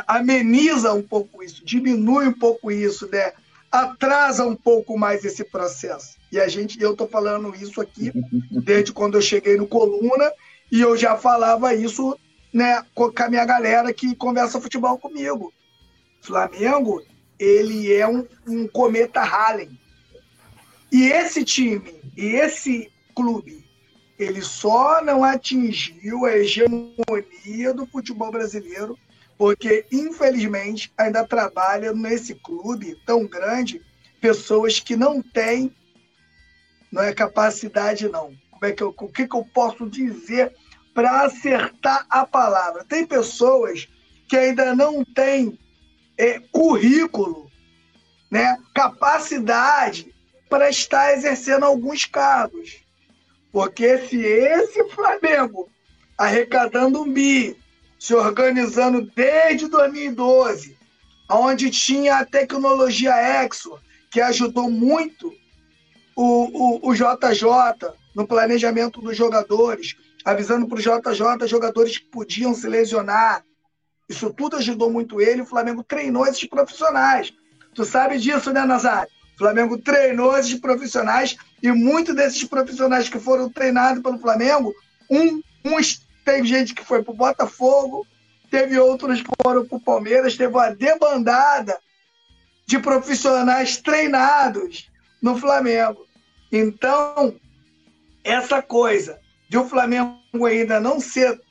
ameniza 0.06 0.92
um 0.92 1.02
pouco 1.02 1.42
isso, 1.42 1.64
diminui 1.64 2.28
um 2.28 2.38
pouco 2.38 2.70
isso, 2.70 3.10
né? 3.10 3.32
atrasa 3.72 4.46
um 4.46 4.58
pouco 4.58 5.00
mais 5.00 5.24
esse 5.24 5.46
processo. 5.46 6.22
E 6.34 6.40
a 6.40 6.48
gente, 6.48 6.82
eu 6.82 6.94
estou 6.94 7.08
falando 7.08 7.56
isso 7.56 7.80
aqui 7.80 8.12
desde 8.50 8.92
quando 8.92 9.14
eu 9.14 9.22
cheguei 9.22 9.56
no 9.56 9.68
Coluna 9.68 10.34
e 10.72 10.82
eu 10.82 10.98
já 10.98 11.16
falava 11.16 11.76
isso 11.76 12.18
né, 12.52 12.84
com 12.96 13.14
a 13.16 13.30
minha 13.30 13.46
galera 13.46 13.94
que 13.94 14.16
conversa 14.16 14.60
futebol 14.60 14.98
comigo. 14.98 15.54
Flamengo, 16.24 17.04
ele 17.38 17.94
é 17.94 18.08
um, 18.08 18.26
um 18.48 18.68
cometa 18.68 19.22
Halley. 19.22 19.70
E 20.92 21.04
esse 21.04 21.44
time, 21.44 22.02
esse 22.18 22.92
clube, 23.14 23.64
ele 24.18 24.42
só 24.42 25.04
não 25.04 25.24
atingiu 25.24 26.26
a 26.26 26.36
hegemonia 26.36 27.76
do 27.76 27.86
futebol 27.86 28.32
brasileiro 28.32 28.98
porque 29.38 29.86
infelizmente 29.92 30.92
ainda 30.98 31.28
trabalha 31.28 31.94
nesse 31.94 32.34
clube 32.34 32.98
tão 33.06 33.28
grande 33.28 33.84
pessoas 34.20 34.80
que 34.80 34.96
não 34.96 35.22
têm 35.22 35.72
não 36.94 37.02
é 37.02 37.12
capacidade 37.12 38.08
não. 38.08 38.36
Como 38.52 38.66
é 38.66 38.72
que 38.72 38.84
eu, 38.84 38.94
o 38.96 39.08
que, 39.10 39.28
que 39.28 39.36
eu 39.36 39.44
posso 39.44 39.90
dizer 39.90 40.54
para 40.94 41.24
acertar 41.24 42.06
a 42.08 42.24
palavra? 42.24 42.86
Tem 42.86 43.04
pessoas 43.04 43.90
que 44.30 44.38
ainda 44.38 44.76
não 44.76 45.04
têm 45.04 45.58
é, 46.16 46.40
currículo, 46.52 47.50
né, 48.30 48.56
capacidade 48.76 50.14
para 50.48 50.70
estar 50.70 51.14
exercendo 51.14 51.64
alguns 51.64 52.06
cargos. 52.06 52.84
Porque 53.52 53.98
se 54.08 54.18
esse 54.18 54.88
Flamengo 54.90 55.68
arrecadando 56.16 57.02
um 57.02 57.12
bi, 57.12 57.58
se 57.98 58.14
organizando 58.14 59.02
desde 59.16 59.68
2012, 59.68 60.78
onde 61.28 61.72
tinha 61.72 62.18
a 62.18 62.26
tecnologia 62.26 63.44
Exo, 63.44 63.80
que 64.12 64.22
ajudou 64.22 64.70
muito 64.70 65.34
o, 66.16 66.88
o, 66.88 66.90
o 66.90 66.94
JJ 66.94 67.94
no 68.16 68.28
planejamento 68.28 69.02
dos 69.02 69.18
jogadores, 69.18 69.96
avisando 70.24 70.68
para 70.68 70.78
o 70.78 70.82
JJ 70.82 71.48
jogadores 71.48 71.98
que 71.98 72.06
podiam 72.06 72.54
se 72.54 72.68
lesionar. 72.68 73.44
Isso 74.08 74.32
tudo 74.32 74.58
ajudou 74.58 74.92
muito 74.92 75.22
ele. 75.22 75.42
O 75.42 75.46
Flamengo 75.46 75.84
treinou 75.84 76.26
esses 76.28 76.46
profissionais. 76.46 77.34
Tu 77.74 77.84
sabe 77.86 78.20
disso, 78.20 78.52
né, 78.52 78.66
Nazário? 78.66 79.12
O 79.36 79.38
Flamengo 79.40 79.78
treinou 79.78 80.38
esses 80.38 80.60
profissionais 80.60 81.36
e 81.62 81.72
muitos 81.72 82.16
desses 82.16 82.44
profissionais 82.44 83.10
que 83.10 83.20
foram 83.20 83.50
treinados 83.50 84.04
pelo 84.04 84.20
Flamengo, 84.20 84.74
um, 85.10 85.42
uns 85.66 86.04
Teve 86.24 86.48
gente 86.48 86.74
que 86.74 86.84
foi 86.84 87.04
para 87.04 87.14
o 87.14 87.18
Botafogo, 87.18 88.08
teve 88.50 88.80
outros 88.80 89.22
que 89.22 89.30
foram 89.44 89.66
para 89.66 89.78
o 89.78 89.82
Palmeiras, 89.82 90.38
teve 90.38 90.54
uma 90.54 90.70
debandada 90.70 91.78
de 92.66 92.80
profissionais 92.80 93.78
treinados 93.78 94.90
no 95.24 95.38
Flamengo. 95.38 96.06
Então, 96.52 97.40
essa 98.24 98.62
coisa 98.62 99.20
de 99.50 99.58
o 99.58 99.68
Flamengo 99.68 100.46
ainda 100.46 100.82
não 100.82 101.00
ser 101.00 101.42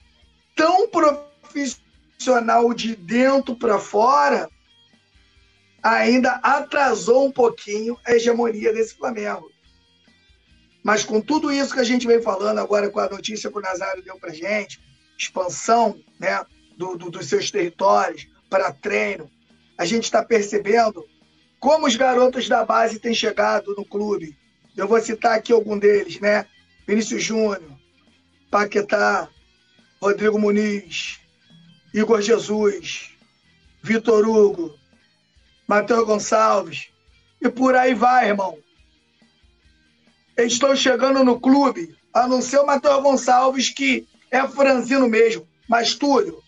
tão 0.55 0.89
profissional 0.89 2.73
de 2.75 2.95
dentro 2.95 3.57
para 3.57 3.79
fora, 3.79 4.49
ainda 5.83 6.33
atrasou 6.43 7.27
um 7.27 7.33
pouquinho 7.33 7.99
a 8.07 8.13
hegemonia 8.13 8.73
desse 8.75 8.95
Flamengo. 8.95 9.51
Mas 10.85 11.03
com 11.03 11.21
tudo 11.21 11.51
isso 11.51 11.73
que 11.73 11.81
a 11.81 11.85
gente 11.85 12.07
vem 12.07 12.21
falando 12.21 12.59
agora 12.59 12.91
com 12.91 13.01
a 13.01 13.09
notícia 13.09 13.51
que 13.51 13.59
o 13.59 13.63
Nazário 13.63 14.03
deu 14.03 14.19
para 14.19 14.35
gente, 14.35 14.81
expansão 15.17 15.99
né, 16.19 16.45
do, 16.77 16.97
do, 16.97 17.11
dos 17.11 17.27
seus 17.27 17.51
territórios 17.51 18.29
para 18.51 18.73
treino, 18.73 19.31
a 19.79 19.87
gente 19.87 20.05
está 20.05 20.23
percebendo 20.23 21.07
como 21.63 21.87
os 21.87 21.95
garotos 21.95 22.49
da 22.49 22.65
base 22.65 22.99
têm 22.99 23.15
chegado 23.15 23.73
no 23.79 23.85
clube. 23.85 24.37
Eu 24.77 24.89
vou 24.89 25.01
citar 25.01 25.37
aqui 25.39 25.53
algum 25.53 25.79
deles, 25.79 26.19
né? 26.19 26.45
Vinícius 26.89 27.23
Júnior, 27.23 27.63
Paquetá, 28.51 29.29
Rodrigo 30.03 30.41
Muniz, 30.41 31.21
Igor 31.95 32.21
Jesus, 32.21 33.13
Vitor 33.81 34.29
Hugo, 34.29 34.77
Matheus 35.69 36.05
Gonçalves, 36.05 36.89
e 37.41 37.49
por 37.49 37.77
aí 37.77 37.95
vai, 37.95 38.31
irmão. 38.31 38.59
Estão 40.37 40.75
chegando 40.75 41.23
no 41.23 41.39
clube, 41.39 41.97
a 42.13 42.27
não 42.27 42.43
ser 42.43 42.59
o 42.59 42.67
Matheus 42.67 43.05
Gonçalves, 43.05 43.69
que 43.69 44.05
é 44.33 44.49
franzino 44.49 45.09
mesmo. 45.09 45.47
Mas 45.69 45.95
Túlio, 45.95 46.43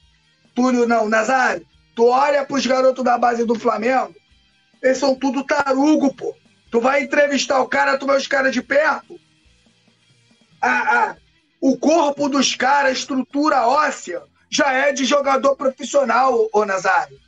Túlio 0.57 0.89
não, 0.89 1.09
Nazário, 1.09 1.65
tu 1.95 2.07
olha 2.07 2.45
para 2.45 2.57
os 2.57 2.67
garotos 2.67 3.05
da 3.05 3.17
base 3.17 3.45
do 3.45 3.55
Flamengo, 3.55 4.13
eles 4.85 4.99
são 4.99 5.15
tudo 5.15 5.43
tarugo, 5.43 6.15
pô. 6.15 6.37
Tu 6.71 6.79
vai 6.79 7.03
entrevistar 7.03 7.61
o 7.61 7.69
cara, 7.69 7.97
tu 7.97 8.07
vê 8.07 8.13
os 8.13 8.27
caras 8.27 8.53
de 8.53 8.63
perto. 8.63 9.19
o 11.61 11.79
corpo 11.79 12.29
dos 12.29 12.55
caras, 12.55 12.91
a 12.91 12.93
estrutura 12.93 13.67
óssea, 13.67 14.23
já 14.51 14.73
é 14.73 14.93
de 14.93 15.07
jogador 15.07 15.57
profissional, 15.57 16.49
ô 16.53 16.65
Nazário. 16.67 17.19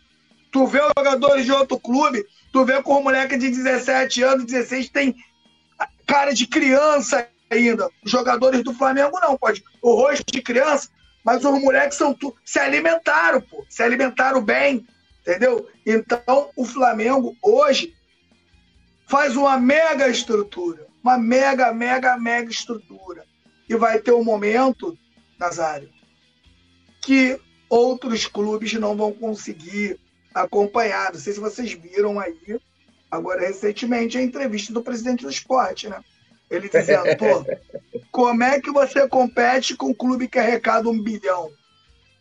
Tu 0.52 0.66
vê 0.66 0.80
os 0.80 0.92
jogadores 0.96 1.46
de 1.46 1.52
outro 1.52 1.78
clube, 1.78 2.24
tu 2.52 2.64
vê 2.64 2.82
com 2.82 2.98
um 2.98 3.02
moleque 3.02 3.38
de 3.38 3.50
17 3.50 4.22
anos, 4.22 4.44
16, 4.44 4.90
tem 4.90 5.16
cara 6.06 6.34
de 6.34 6.46
criança 6.46 7.26
ainda. 7.50 7.88
Os 8.04 8.10
jogadores 8.10 8.62
do 8.62 8.74
Flamengo 8.74 9.18
não, 9.20 9.36
pode. 9.36 9.64
O 9.80 9.94
rosto 9.94 10.24
de 10.30 10.42
criança, 10.42 10.88
mas 11.24 11.42
os 11.42 11.62
moleques 11.62 11.96
são 11.96 12.12
tu, 12.12 12.36
se 12.44 12.58
alimentaram, 12.58 13.40
pô, 13.40 13.64
se 13.68 13.82
alimentaram 13.82 14.42
bem, 14.42 14.86
entendeu? 15.26 15.68
Então, 15.84 16.50
o 16.54 16.64
Flamengo 16.64 17.36
hoje 17.42 17.94
faz 19.06 19.36
uma 19.36 19.58
mega 19.58 20.08
estrutura, 20.08 20.86
uma 21.02 21.18
mega, 21.18 21.72
mega, 21.72 22.16
mega 22.16 22.50
estrutura. 22.50 23.24
E 23.68 23.74
vai 23.74 23.98
ter 23.98 24.12
um 24.12 24.22
momento, 24.22 24.96
Nazário, 25.38 25.90
que 27.00 27.38
outros 27.68 28.26
clubes 28.26 28.72
não 28.74 28.96
vão 28.96 29.12
conseguir 29.12 29.98
acompanhar. 30.32 31.12
Não 31.12 31.20
sei 31.20 31.32
se 31.32 31.40
vocês 31.40 31.72
viram 31.72 32.20
aí 32.20 32.60
Agora, 33.10 33.40
recentemente, 33.40 34.18
a 34.18 34.22
entrevista 34.22 34.72
do 34.72 34.82
presidente 34.82 35.22
do 35.22 35.30
esporte, 35.30 35.88
né? 35.88 36.02
Ele 36.50 36.68
dizendo, 36.68 37.04
pô, 37.16 37.44
como 38.10 38.42
é 38.42 38.60
que 38.60 38.70
você 38.70 39.08
compete 39.08 39.76
com 39.76 39.86
um 39.86 39.94
clube 39.94 40.28
que 40.28 40.38
arrecada 40.38 40.88
um 40.88 41.00
bilhão? 41.00 41.50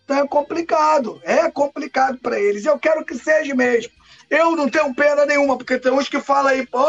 Então 0.05 0.19
é 0.19 0.27
complicado, 0.27 1.19
é 1.24 1.50
complicado 1.50 2.17
para 2.19 2.39
eles. 2.39 2.63
Eu 2.63 2.79
quero 2.79 3.03
que 3.03 3.15
seja 3.15 3.53
mesmo. 3.53 3.91
Eu 4.29 4.55
não 4.55 4.69
tenho 4.69 4.93
pena 4.95 5.25
nenhuma, 5.25 5.57
porque 5.57 5.77
tem 5.77 5.91
uns 5.91 6.07
que 6.07 6.19
falam 6.21 6.51
aí, 6.51 6.65
pô, 6.65 6.85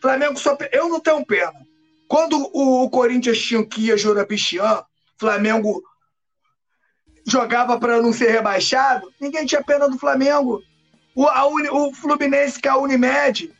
Flamengo 0.00 0.38
só. 0.38 0.56
Eu 0.70 0.88
não 0.88 1.00
tenho 1.00 1.24
pena. 1.26 1.52
Quando 2.06 2.48
o 2.52 2.88
Corinthians 2.88 3.38
tinha 3.38 3.60
o 3.60 3.66
Kia 3.66 3.96
Jorabichian, 3.96 4.82
Flamengo 5.18 5.82
jogava 7.26 7.78
para 7.78 8.00
não 8.00 8.12
ser 8.12 8.30
rebaixado, 8.30 9.12
ninguém 9.20 9.44
tinha 9.44 9.62
pena 9.62 9.88
do 9.88 9.98
Flamengo 9.98 10.62
o, 11.18 11.48
Uni, 11.48 11.68
o 11.68 11.92
Fluminense 11.92 12.62
com 12.62 12.68
é 12.68 12.70
a 12.70 12.76
Unimed, 12.76 13.52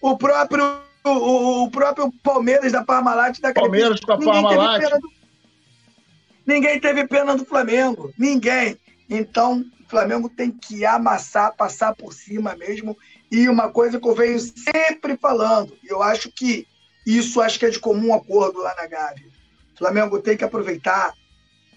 o 0.00 0.16
próprio, 0.16 0.78
o, 1.04 1.64
o 1.64 1.70
próprio 1.70 2.10
Palmeiras 2.22 2.72
da 2.72 2.82
Parmalat 2.82 3.38
da 3.38 3.52
Palmeiras 3.52 4.00
com 4.00 4.12
a 4.12 4.18
Parmalat. 4.18 4.82
Do... 4.98 5.21
Ninguém 6.46 6.80
teve 6.80 7.06
pena 7.06 7.36
do 7.36 7.44
Flamengo. 7.44 8.12
Ninguém. 8.18 8.76
Então, 9.08 9.64
o 9.84 9.90
Flamengo 9.90 10.28
tem 10.28 10.50
que 10.50 10.84
amassar, 10.84 11.54
passar 11.56 11.94
por 11.94 12.12
cima 12.12 12.56
mesmo. 12.56 12.96
E 13.30 13.48
uma 13.48 13.70
coisa 13.70 14.00
que 14.00 14.08
eu 14.08 14.14
venho 14.14 14.38
sempre 14.38 15.16
falando, 15.16 15.76
eu 15.84 16.02
acho 16.02 16.30
que 16.30 16.66
isso 17.06 17.40
acho 17.40 17.58
que 17.58 17.66
é 17.66 17.70
de 17.70 17.80
comum 17.80 18.14
acordo 18.14 18.60
lá 18.60 18.74
na 18.76 18.86
Gávea. 18.86 19.26
O 19.74 19.78
Flamengo 19.78 20.20
tem 20.20 20.36
que 20.36 20.44
aproveitar 20.44 21.14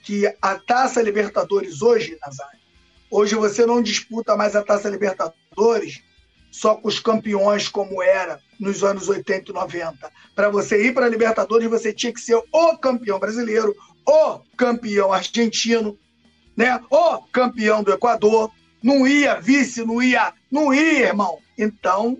que 0.03 0.27
a 0.41 0.55
Taça 0.55 1.01
Libertadores 1.01 1.81
hoje, 1.81 2.17
Nazário, 2.21 2.65
Hoje 3.09 3.35
você 3.35 3.65
não 3.65 3.81
disputa 3.81 4.35
mais 4.35 4.55
a 4.55 4.63
Taça 4.63 4.89
Libertadores 4.89 6.01
só 6.51 6.75
com 6.75 6.87
os 6.87 6.99
campeões 6.99 7.67
como 7.67 8.01
era 8.01 8.41
nos 8.59 8.83
anos 8.83 9.07
80 9.07 9.51
e 9.51 9.53
90. 9.53 10.11
Para 10.35 10.49
você 10.49 10.87
ir 10.87 10.93
para 10.93 11.05
a 11.05 11.09
Libertadores, 11.09 11.69
você 11.69 11.93
tinha 11.93 12.13
que 12.13 12.19
ser 12.19 12.41
o 12.51 12.77
campeão 12.77 13.19
brasileiro, 13.19 13.75
o 14.05 14.39
campeão 14.55 15.11
argentino, 15.11 15.97
né? 16.55 16.79
O 16.89 17.21
campeão 17.31 17.83
do 17.83 17.91
Equador. 17.91 18.51
Não 18.83 19.07
ia 19.07 19.39
vice, 19.41 19.83
não 19.83 20.01
ia, 20.01 20.31
não 20.51 20.71
ia, 20.71 21.07
irmão. 21.07 21.39
Então, 21.57 22.19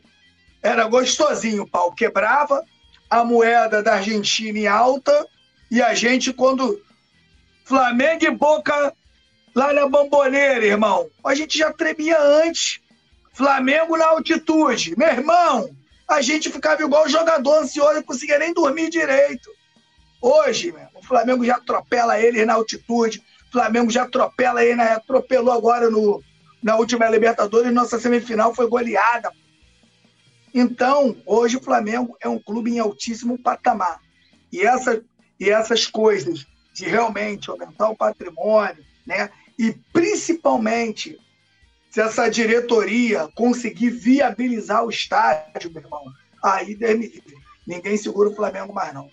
era 0.64 0.88
gostosinho, 0.88 1.62
o 1.62 1.70
pau 1.70 1.92
quebrava, 1.92 2.64
a 3.08 3.24
moeda 3.24 3.84
da 3.84 3.96
Argentina 3.96 4.58
em 4.58 4.66
alta, 4.66 5.28
e 5.70 5.80
a 5.80 5.94
gente, 5.94 6.34
quando 6.34 6.82
Flamengo 7.64 8.26
e 8.26 8.32
Boca 8.32 8.94
lá 9.54 9.72
na 9.74 9.88
Bamboneira, 9.88 10.66
irmão, 10.66 11.08
a 11.24 11.36
gente 11.36 11.58
já 11.58 11.72
tremia 11.72 12.20
antes. 12.20 12.80
Flamengo 13.34 13.98
na 13.98 14.08
altitude. 14.08 14.98
Meu 14.98 15.10
irmão, 15.10 15.70
a 16.08 16.22
gente 16.22 16.50
ficava 16.50 16.82
igual 16.82 17.08
jogador 17.10 17.60
ansioso, 17.60 17.96
não 17.96 18.04
conseguia 18.04 18.40
nem 18.40 18.54
dormir 18.54 18.90
direito. 18.90 19.50
Hoje, 20.28 20.74
o 20.96 21.04
Flamengo 21.04 21.46
já 21.46 21.58
atropela 21.58 22.20
eles 22.20 22.48
na 22.48 22.56
altitude. 22.56 23.22
O 23.48 23.52
Flamengo 23.52 23.92
já 23.92 24.06
atropela 24.06 24.66
ele, 24.66 24.78
né? 24.78 24.94
atropelou 24.94 25.54
agora 25.54 25.88
no, 25.88 26.20
na 26.64 26.76
última 26.78 27.08
Libertadores. 27.08 27.72
Nossa 27.72 28.00
semifinal 28.00 28.52
foi 28.52 28.68
goleada. 28.68 29.32
Então, 30.52 31.16
hoje 31.28 31.58
o 31.58 31.62
Flamengo 31.62 32.18
é 32.20 32.28
um 32.28 32.40
clube 32.40 32.72
em 32.72 32.80
altíssimo 32.80 33.38
patamar. 33.38 34.00
E, 34.52 34.64
essa, 34.64 35.00
e 35.40 35.52
essas 35.52 35.86
coisas 35.86 36.44
de 36.74 36.86
realmente 36.86 37.52
aumentar 37.52 37.90
o 37.90 37.96
patrimônio, 37.96 38.84
né? 39.06 39.30
E 39.60 39.74
principalmente 39.94 41.20
se 41.92 42.02
essa 42.02 42.28
diretoria 42.30 43.30
conseguir 43.36 43.92
viabilizar 43.92 44.84
o 44.84 44.90
estádio, 44.90 45.72
meu 45.72 45.84
irmão, 45.84 46.04
aí 46.44 46.76
ninguém 47.68 47.96
segura 47.96 48.30
o 48.30 48.36
Flamengo 48.36 48.74
mais 48.74 48.92
não. 48.92 49.08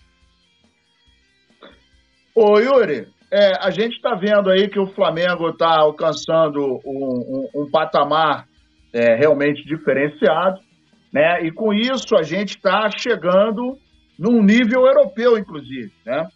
Ô 2.35 2.59
Yuri, 2.59 3.07
é, 3.31 3.51
a 3.59 3.69
gente 3.69 3.95
está 3.95 4.15
vendo 4.15 4.49
aí 4.49 4.67
que 4.67 4.79
o 4.79 4.87
Flamengo 4.87 5.49
está 5.49 5.79
alcançando 5.79 6.79
um, 6.85 7.49
um, 7.55 7.61
um 7.63 7.71
patamar 7.71 8.47
é, 8.91 9.15
realmente 9.15 9.63
diferenciado, 9.65 10.59
né? 11.11 11.43
E 11.45 11.51
com 11.51 11.73
isso 11.73 12.15
a 12.15 12.23
gente 12.23 12.55
está 12.55 12.89
chegando 12.89 13.77
num 14.17 14.41
nível 14.41 14.85
europeu, 14.85 15.37
inclusive, 15.37 15.91
né? 16.05 16.27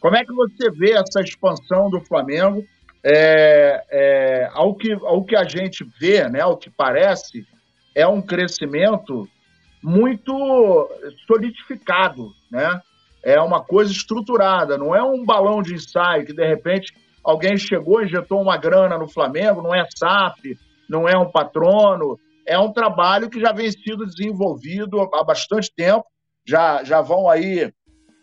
Como 0.00 0.16
é 0.16 0.24
que 0.24 0.32
você 0.32 0.70
vê 0.70 0.92
essa 0.92 1.20
expansão 1.20 1.88
do 1.88 2.00
Flamengo? 2.00 2.64
é, 3.04 3.84
é, 3.90 4.50
ao, 4.52 4.74
que, 4.74 4.92
ao 4.92 5.24
que 5.24 5.34
a 5.34 5.44
gente 5.44 5.84
vê, 5.98 6.28
né, 6.28 6.40
ao 6.40 6.56
que 6.56 6.70
parece, 6.70 7.44
é 7.94 8.06
um 8.06 8.22
crescimento 8.22 9.28
muito 9.82 10.88
solidificado, 11.26 12.30
né? 12.50 12.80
É 13.22 13.40
uma 13.40 13.62
coisa 13.62 13.92
estruturada, 13.92 14.76
não 14.76 14.94
é 14.94 15.02
um 15.02 15.24
balão 15.24 15.62
de 15.62 15.74
ensaio 15.74 16.26
que 16.26 16.32
de 16.32 16.46
repente 16.46 16.92
alguém 17.22 17.56
chegou 17.56 18.02
injetou 18.02 18.40
uma 18.40 18.56
grana 18.56 18.98
no 18.98 19.08
Flamengo, 19.08 19.62
não 19.62 19.74
é 19.74 19.86
SAF, 19.96 20.58
não 20.88 21.08
é 21.08 21.16
um 21.16 21.30
patrono, 21.30 22.18
é 22.46 22.58
um 22.58 22.72
trabalho 22.72 23.30
que 23.30 23.40
já 23.40 23.52
vem 23.52 23.70
sendo 23.70 24.04
desenvolvido 24.04 25.00
há 25.00 25.22
bastante 25.22 25.72
tempo, 25.74 26.04
já, 26.44 26.82
já 26.82 27.00
vão 27.00 27.28
aí 27.28 27.72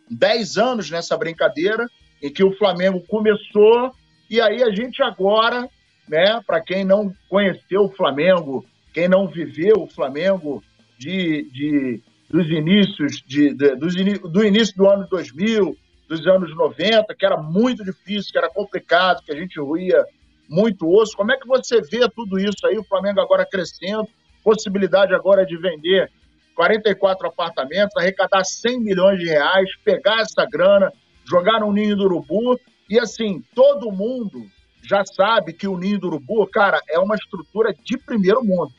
10 0.10 0.58
anos 0.58 0.90
nessa 0.90 1.18
brincadeira, 1.18 1.88
em 2.22 2.32
que 2.32 2.44
o 2.44 2.56
Flamengo 2.58 3.02
começou 3.08 3.92
e 4.30 4.40
aí 4.40 4.62
a 4.62 4.70
gente 4.70 5.02
agora, 5.02 5.68
né, 6.08 6.42
para 6.46 6.62
quem 6.62 6.84
não 6.84 7.12
conheceu 7.30 7.86
o 7.86 7.92
Flamengo, 7.92 8.64
quem 8.94 9.08
não 9.08 9.28
viveu 9.28 9.82
o 9.82 9.88
Flamengo 9.88 10.62
de, 10.98 11.50
de 11.52 12.04
dos 12.30 12.48
inícios 12.50 13.24
de, 13.26 13.54
de 13.54 13.76
dos, 13.76 13.96
do 13.96 14.44
início 14.44 14.76
do 14.76 14.88
ano 14.88 15.08
2000, 15.10 15.76
dos 16.08 16.28
anos 16.28 16.56
90, 16.56 17.14
que 17.16 17.26
era 17.26 17.38
muito 17.38 17.84
difícil, 17.84 18.32
que 18.32 18.38
era 18.38 18.50
complicado, 18.50 19.24
que 19.24 19.32
a 19.32 19.36
gente 19.36 19.60
ruía 19.60 20.04
muito 20.48 20.88
osso. 20.90 21.16
Como 21.16 21.32
é 21.32 21.38
que 21.38 21.48
você 21.48 21.82
vê 21.82 22.08
tudo 22.16 22.40
isso 22.40 22.66
aí, 22.66 22.78
o 22.78 22.84
Flamengo 22.84 23.20
agora 23.20 23.46
crescendo, 23.46 24.08
possibilidade 24.44 25.14
agora 25.14 25.46
de 25.46 25.58
vender 25.58 26.12
44 26.56 27.28
apartamentos, 27.28 27.96
arrecadar 27.96 28.44
100 28.44 28.80
milhões 28.80 29.20
de 29.20 29.26
reais, 29.26 29.70
pegar 29.84 30.22
essa 30.22 30.46
grana, 30.46 30.92
jogar 31.26 31.60
no 31.60 31.72
ninho 31.72 31.96
do 31.96 32.06
urubu 32.06 32.60
e 32.90 33.00
assim, 33.00 33.44
todo 33.54 33.92
mundo 33.92 34.50
já 34.82 35.04
sabe 35.06 35.54
que 35.54 35.68
o 35.68 35.78
Ninho 35.78 36.00
do 36.00 36.08
Urubu, 36.08 36.48
cara, 36.48 36.82
é 36.90 36.98
uma 36.98 37.16
estrutura 37.16 37.72
de 37.72 37.98
primeiro 37.98 38.44
mundo. 38.44 38.72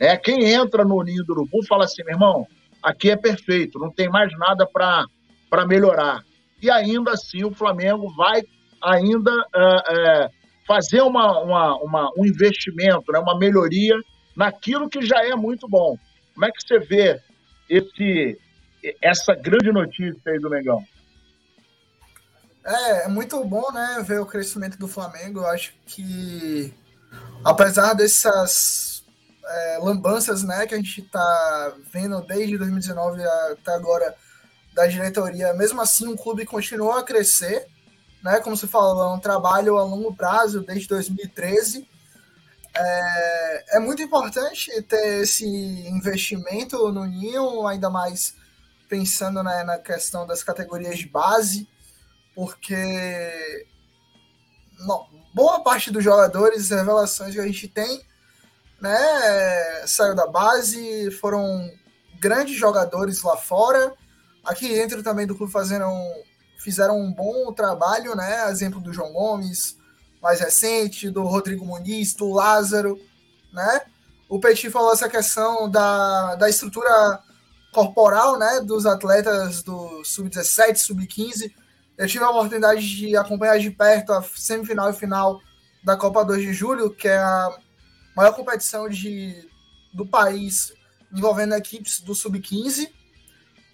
É, 0.00 0.16
quem 0.16 0.52
entra 0.52 0.84
no 0.84 1.00
Ninho 1.02 1.22
do 1.24 1.32
Urubu 1.32 1.64
fala 1.64 1.84
assim, 1.84 2.02
meu 2.02 2.14
irmão, 2.14 2.48
aqui 2.84 3.10
é 3.10 3.16
perfeito, 3.16 3.78
não 3.78 3.90
tem 3.90 4.08
mais 4.08 4.30
nada 4.38 4.66
para 4.66 5.66
melhorar. 5.66 6.22
E 6.60 6.70
ainda 6.70 7.12
assim 7.12 7.42
o 7.42 7.54
Flamengo 7.54 8.14
vai 8.14 8.42
ainda 8.82 9.32
é, 9.54 10.22
é, 10.22 10.30
fazer 10.66 11.00
uma, 11.00 11.40
uma, 11.40 11.76
uma, 11.78 12.10
um 12.16 12.26
investimento, 12.26 13.10
né, 13.10 13.18
uma 13.18 13.38
melhoria 13.38 13.94
naquilo 14.36 14.88
que 14.88 15.00
já 15.02 15.24
é 15.24 15.34
muito 15.34 15.66
bom. 15.66 15.96
Como 16.34 16.44
é 16.44 16.50
que 16.50 16.60
você 16.66 16.78
vê 16.78 17.20
esse, 17.68 18.38
essa 19.02 19.34
grande 19.34 19.72
notícia 19.72 20.20
aí 20.26 20.38
do 20.38 20.50
Mengão? 20.50 20.84
É, 22.64 23.04
é 23.04 23.08
muito 23.08 23.42
bom, 23.44 23.72
né, 23.72 24.04
ver 24.06 24.20
o 24.20 24.26
crescimento 24.26 24.78
do 24.78 24.88
Flamengo. 24.88 25.40
Eu 25.40 25.46
acho 25.46 25.72
que, 25.86 26.74
apesar 27.42 27.94
dessas 27.94 28.93
é, 29.46 29.78
lambanças, 29.80 30.42
né, 30.42 30.66
que 30.66 30.74
a 30.74 30.76
gente 30.76 31.02
tá 31.02 31.74
vendo 31.92 32.20
desde 32.22 32.58
2019 32.58 33.22
até 33.22 33.74
agora 33.74 34.14
da 34.72 34.86
diretoria, 34.86 35.52
mesmo 35.54 35.80
assim 35.80 36.08
o 36.08 36.16
clube 36.16 36.44
continuou 36.44 36.92
a 36.92 37.04
crescer, 37.04 37.66
né, 38.22 38.40
como 38.40 38.56
você 38.56 38.66
falou, 38.66 39.12
é 39.12 39.14
um 39.14 39.20
trabalho 39.20 39.78
a 39.78 39.84
longo 39.84 40.14
prazo 40.14 40.62
desde 40.62 40.88
2013. 40.88 41.88
É, 42.76 43.76
é 43.76 43.78
muito 43.78 44.02
importante 44.02 44.70
ter 44.82 45.22
esse 45.22 45.46
investimento 45.46 46.90
no 46.90 47.04
Ninho, 47.04 47.66
ainda 47.66 47.88
mais 47.88 48.34
pensando 48.88 49.42
né, 49.42 49.62
na 49.62 49.78
questão 49.78 50.26
das 50.26 50.42
categorias 50.42 50.98
de 50.98 51.06
base 51.06 51.68
porque 52.34 53.66
não, 54.80 55.06
boa 55.32 55.62
parte 55.62 55.90
dos 55.90 56.02
jogadores, 56.02 56.70
revelações 56.70 57.34
que 57.34 57.40
a 57.40 57.46
gente 57.46 57.68
tem, 57.68 58.02
né, 58.80 59.86
saiu 59.86 60.14
da 60.14 60.26
base, 60.26 61.10
foram 61.12 61.70
grandes 62.20 62.56
jogadores 62.56 63.22
lá 63.22 63.36
fora. 63.36 63.92
Aqui 64.44 64.68
dentro 64.68 65.02
também 65.02 65.26
do 65.26 65.34
clube 65.34 65.52
fazendo, 65.52 65.86
fizeram 66.58 66.98
um 66.98 67.12
bom 67.12 67.52
trabalho, 67.52 68.14
né? 68.14 68.50
Exemplo 68.50 68.80
do 68.80 68.92
João 68.92 69.12
Gomes, 69.12 69.76
mais 70.22 70.40
recente, 70.40 71.10
do 71.10 71.22
Rodrigo 71.22 71.64
Muniz, 71.64 72.14
do 72.14 72.32
Lázaro, 72.32 72.98
né? 73.52 73.82
O 74.28 74.38
Petit 74.38 74.70
falou 74.70 74.92
essa 74.92 75.08
questão 75.08 75.70
da, 75.70 76.34
da 76.34 76.48
estrutura 76.48 77.20
corporal, 77.72 78.38
né, 78.38 78.60
dos 78.60 78.86
atletas 78.86 79.62
do 79.62 80.04
sub-17, 80.04 80.76
sub-15, 80.76 81.52
eu 81.96 82.08
tive 82.08 82.24
a 82.24 82.30
oportunidade 82.30 82.96
de 82.96 83.16
acompanhar 83.16 83.58
de 83.58 83.70
perto 83.70 84.12
a 84.12 84.22
semifinal 84.22 84.90
e 84.90 84.94
final 84.94 85.40
da 85.82 85.96
Copa 85.96 86.24
2 86.24 86.42
de 86.42 86.52
Julho, 86.52 86.90
que 86.90 87.06
é 87.06 87.18
a 87.18 87.56
maior 88.16 88.32
competição 88.32 88.88
de, 88.88 89.48
do 89.92 90.06
país 90.06 90.72
envolvendo 91.12 91.54
equipes 91.54 92.00
do 92.00 92.14
Sub-15. 92.14 92.90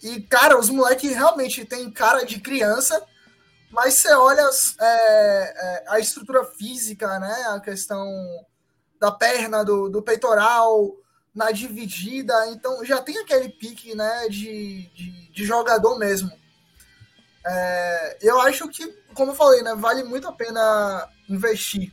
E, 0.02 0.20
cara, 0.22 0.58
os 0.58 0.68
moleques 0.68 1.14
realmente 1.14 1.64
têm 1.64 1.90
cara 1.90 2.24
de 2.24 2.40
criança, 2.40 3.02
mas 3.70 3.94
você 3.94 4.12
olha 4.14 4.48
é, 4.80 4.84
é, 4.84 5.84
a 5.88 5.98
estrutura 6.00 6.44
física, 6.44 7.18
né? 7.18 7.44
A 7.48 7.60
questão 7.60 8.06
da 8.98 9.10
perna, 9.10 9.64
do, 9.64 9.88
do 9.88 10.02
peitoral, 10.02 10.94
na 11.34 11.50
dividida. 11.50 12.34
Então 12.48 12.84
já 12.84 13.00
tem 13.00 13.18
aquele 13.18 13.48
pique 13.48 13.94
né, 13.94 14.28
de, 14.28 14.88
de, 14.94 15.30
de 15.30 15.44
jogador 15.44 15.98
mesmo. 15.98 16.30
É, 17.46 18.18
eu 18.20 18.40
acho 18.40 18.68
que, 18.68 18.86
como 19.14 19.32
eu 19.32 19.36
falei, 19.36 19.62
né, 19.62 19.74
vale 19.74 20.02
muito 20.02 20.28
a 20.28 20.32
pena 20.32 21.08
investir. 21.28 21.92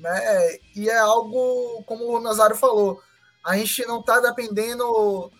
Né? 0.00 0.58
E 0.74 0.88
é 0.88 0.98
algo, 0.98 1.82
como 1.84 2.16
o 2.16 2.20
Nazário 2.20 2.56
falou, 2.56 3.02
a 3.44 3.56
gente 3.56 3.86
não 3.86 4.00
está 4.00 4.18
dependendo 4.20 5.30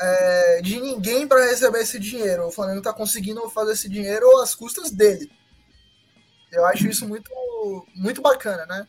é, 0.00 0.60
de 0.62 0.80
ninguém 0.80 1.26
para 1.26 1.44
receber 1.44 1.80
esse 1.80 1.98
dinheiro. 1.98 2.46
O 2.46 2.52
Flamengo 2.52 2.78
está 2.78 2.92
conseguindo 2.92 3.48
fazer 3.50 3.72
esse 3.72 3.88
dinheiro 3.88 4.38
às 4.38 4.54
custas 4.54 4.90
dele. 4.90 5.30
Eu 6.52 6.64
acho 6.66 6.86
isso 6.86 7.06
muito, 7.06 7.30
muito 7.94 8.22
bacana, 8.22 8.64
né? 8.66 8.86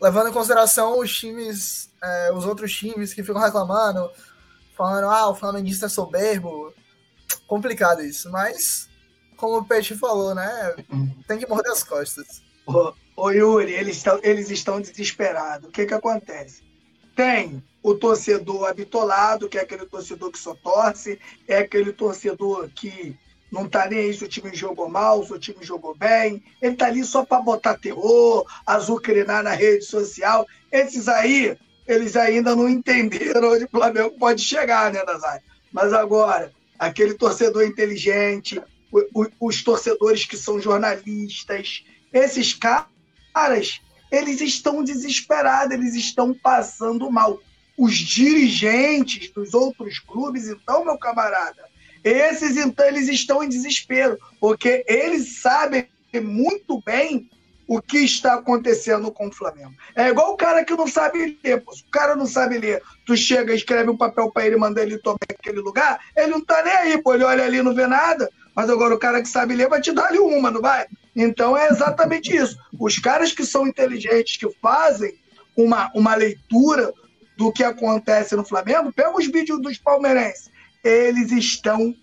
Levando 0.00 0.28
em 0.28 0.32
consideração 0.32 1.00
os 1.00 1.12
times, 1.16 1.90
é, 2.02 2.32
os 2.32 2.44
outros 2.44 2.72
times 2.72 3.12
que 3.12 3.24
ficam 3.24 3.40
reclamando, 3.40 4.10
falando, 4.76 5.08
ah, 5.10 5.28
o 5.28 5.34
flamenguista 5.34 5.86
é 5.86 5.88
soberbo 5.88 6.72
complicado 7.48 8.02
isso, 8.02 8.30
mas 8.30 8.88
como 9.36 9.58
o 9.58 9.64
Peixe 9.64 9.96
falou, 9.96 10.34
né? 10.34 10.76
Tem 11.26 11.38
que 11.38 11.48
morder 11.48 11.72
as 11.72 11.82
costas. 11.82 12.42
Ô, 13.20 13.32
Yuri, 13.32 13.72
eles 13.72 13.96
estão, 13.96 14.20
eles 14.22 14.48
estão 14.48 14.80
desesperados. 14.80 15.68
O 15.68 15.72
que 15.72 15.84
que 15.84 15.92
acontece? 15.92 16.62
Tem 17.16 17.60
o 17.82 17.92
torcedor 17.92 18.68
habitolado, 18.68 19.48
que 19.48 19.58
é 19.58 19.62
aquele 19.62 19.86
torcedor 19.86 20.30
que 20.30 20.38
só 20.38 20.54
torce, 20.54 21.18
é 21.48 21.58
aquele 21.58 21.92
torcedor 21.92 22.70
que 22.72 23.16
não 23.50 23.68
tá 23.68 23.88
nem 23.88 23.98
aí 23.98 24.14
se 24.14 24.22
o 24.22 24.28
time 24.28 24.54
jogou 24.54 24.88
mal, 24.88 25.26
se 25.26 25.32
o 25.32 25.38
time 25.38 25.64
jogou 25.64 25.96
bem. 25.96 26.44
Ele 26.62 26.76
tá 26.76 26.86
ali 26.86 27.02
só 27.02 27.24
para 27.24 27.42
botar 27.42 27.76
terror, 27.76 28.46
azucrinar 28.64 29.42
na 29.42 29.50
rede 29.50 29.84
social. 29.84 30.46
Esses 30.70 31.08
aí, 31.08 31.58
eles 31.88 32.14
ainda 32.14 32.54
não 32.54 32.68
entenderam 32.68 33.52
onde 33.52 33.64
o 33.64 33.68
Flamengo 33.68 34.16
pode 34.16 34.42
chegar, 34.42 34.92
né, 34.92 35.02
Nazário? 35.02 35.42
Mas 35.72 35.92
agora, 35.92 36.52
aquele 36.78 37.14
torcedor 37.14 37.64
inteligente, 37.64 38.62
os 39.40 39.64
torcedores 39.64 40.24
que 40.24 40.36
são 40.36 40.60
jornalistas, 40.60 41.84
esses 42.12 42.54
caras, 42.54 42.86
eles 44.10 44.40
estão 44.40 44.82
desesperados, 44.82 45.72
eles 45.72 45.94
estão 45.94 46.34
passando 46.34 47.10
mal. 47.10 47.40
Os 47.76 47.94
dirigentes 47.94 49.30
dos 49.30 49.54
outros 49.54 49.98
clubes, 49.98 50.48
então, 50.48 50.84
meu 50.84 50.98
camarada, 50.98 51.62
esses 52.02 52.56
então 52.56 52.86
eles 52.86 53.08
estão 53.08 53.42
em 53.42 53.48
desespero, 53.48 54.18
porque 54.40 54.84
eles 54.88 55.40
sabem 55.40 55.88
muito 56.22 56.82
bem 56.84 57.28
o 57.68 57.82
que 57.82 57.98
está 57.98 58.34
acontecendo 58.34 59.12
com 59.12 59.28
o 59.28 59.32
Flamengo. 59.32 59.74
É 59.94 60.08
igual 60.08 60.32
o 60.32 60.36
cara 60.36 60.64
que 60.64 60.74
não 60.74 60.88
sabe 60.88 61.38
ler. 61.44 61.62
Pô. 61.62 61.72
O 61.72 61.90
cara 61.90 62.16
não 62.16 62.26
sabe 62.26 62.56
ler, 62.56 62.82
tu 63.04 63.14
chega, 63.14 63.54
escreve 63.54 63.90
um 63.90 63.96
papel 63.96 64.30
para 64.32 64.46
ele, 64.46 64.56
manda 64.56 64.80
ele 64.80 64.96
tomar 64.98 65.18
aquele 65.28 65.60
lugar, 65.60 66.00
ele 66.16 66.28
não 66.28 66.40
tá 66.40 66.62
nem 66.62 66.72
aí, 66.72 67.02
pô. 67.02 67.14
Ele 67.14 67.24
olha 67.24 67.44
ali 67.44 67.62
não 67.62 67.74
vê 67.74 67.86
nada. 67.86 68.30
Mas 68.56 68.70
agora 68.70 68.94
o 68.94 68.98
cara 68.98 69.22
que 69.22 69.28
sabe 69.28 69.54
ler 69.54 69.68
vai 69.68 69.80
te 69.80 69.92
dar 69.92 70.06
ali 70.06 70.18
uma, 70.18 70.50
não 70.50 70.62
vai? 70.62 70.86
Então 71.14 71.56
é 71.56 71.68
exatamente 71.68 72.34
isso. 72.34 72.58
Os 72.78 72.98
caras 72.98 73.32
que 73.32 73.44
são 73.44 73.66
inteligentes, 73.66 74.36
que 74.36 74.48
fazem 74.60 75.18
uma, 75.56 75.90
uma 75.94 76.14
leitura 76.14 76.92
do 77.36 77.52
que 77.52 77.64
acontece 77.64 78.36
no 78.36 78.44
Flamengo, 78.44 78.92
pega 78.92 79.16
os 79.16 79.26
vídeos 79.26 79.60
dos 79.60 79.78
palmeirenses. 79.78 80.50
Eles 80.82 81.32
estão 81.32 81.94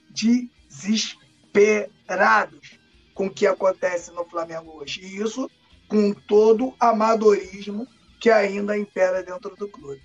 desesperados 0.69 2.79
com 3.13 3.27
o 3.27 3.31
que 3.31 3.47
acontece 3.47 4.11
no 4.11 4.25
Flamengo 4.25 4.79
hoje. 4.79 5.01
E 5.01 5.21
isso 5.21 5.49
com 5.87 6.13
todo 6.13 6.73
amadorismo 6.79 7.87
que 8.19 8.29
ainda 8.29 8.77
impera 8.77 9.23
dentro 9.23 9.55
do 9.55 9.67
clube. 9.67 10.01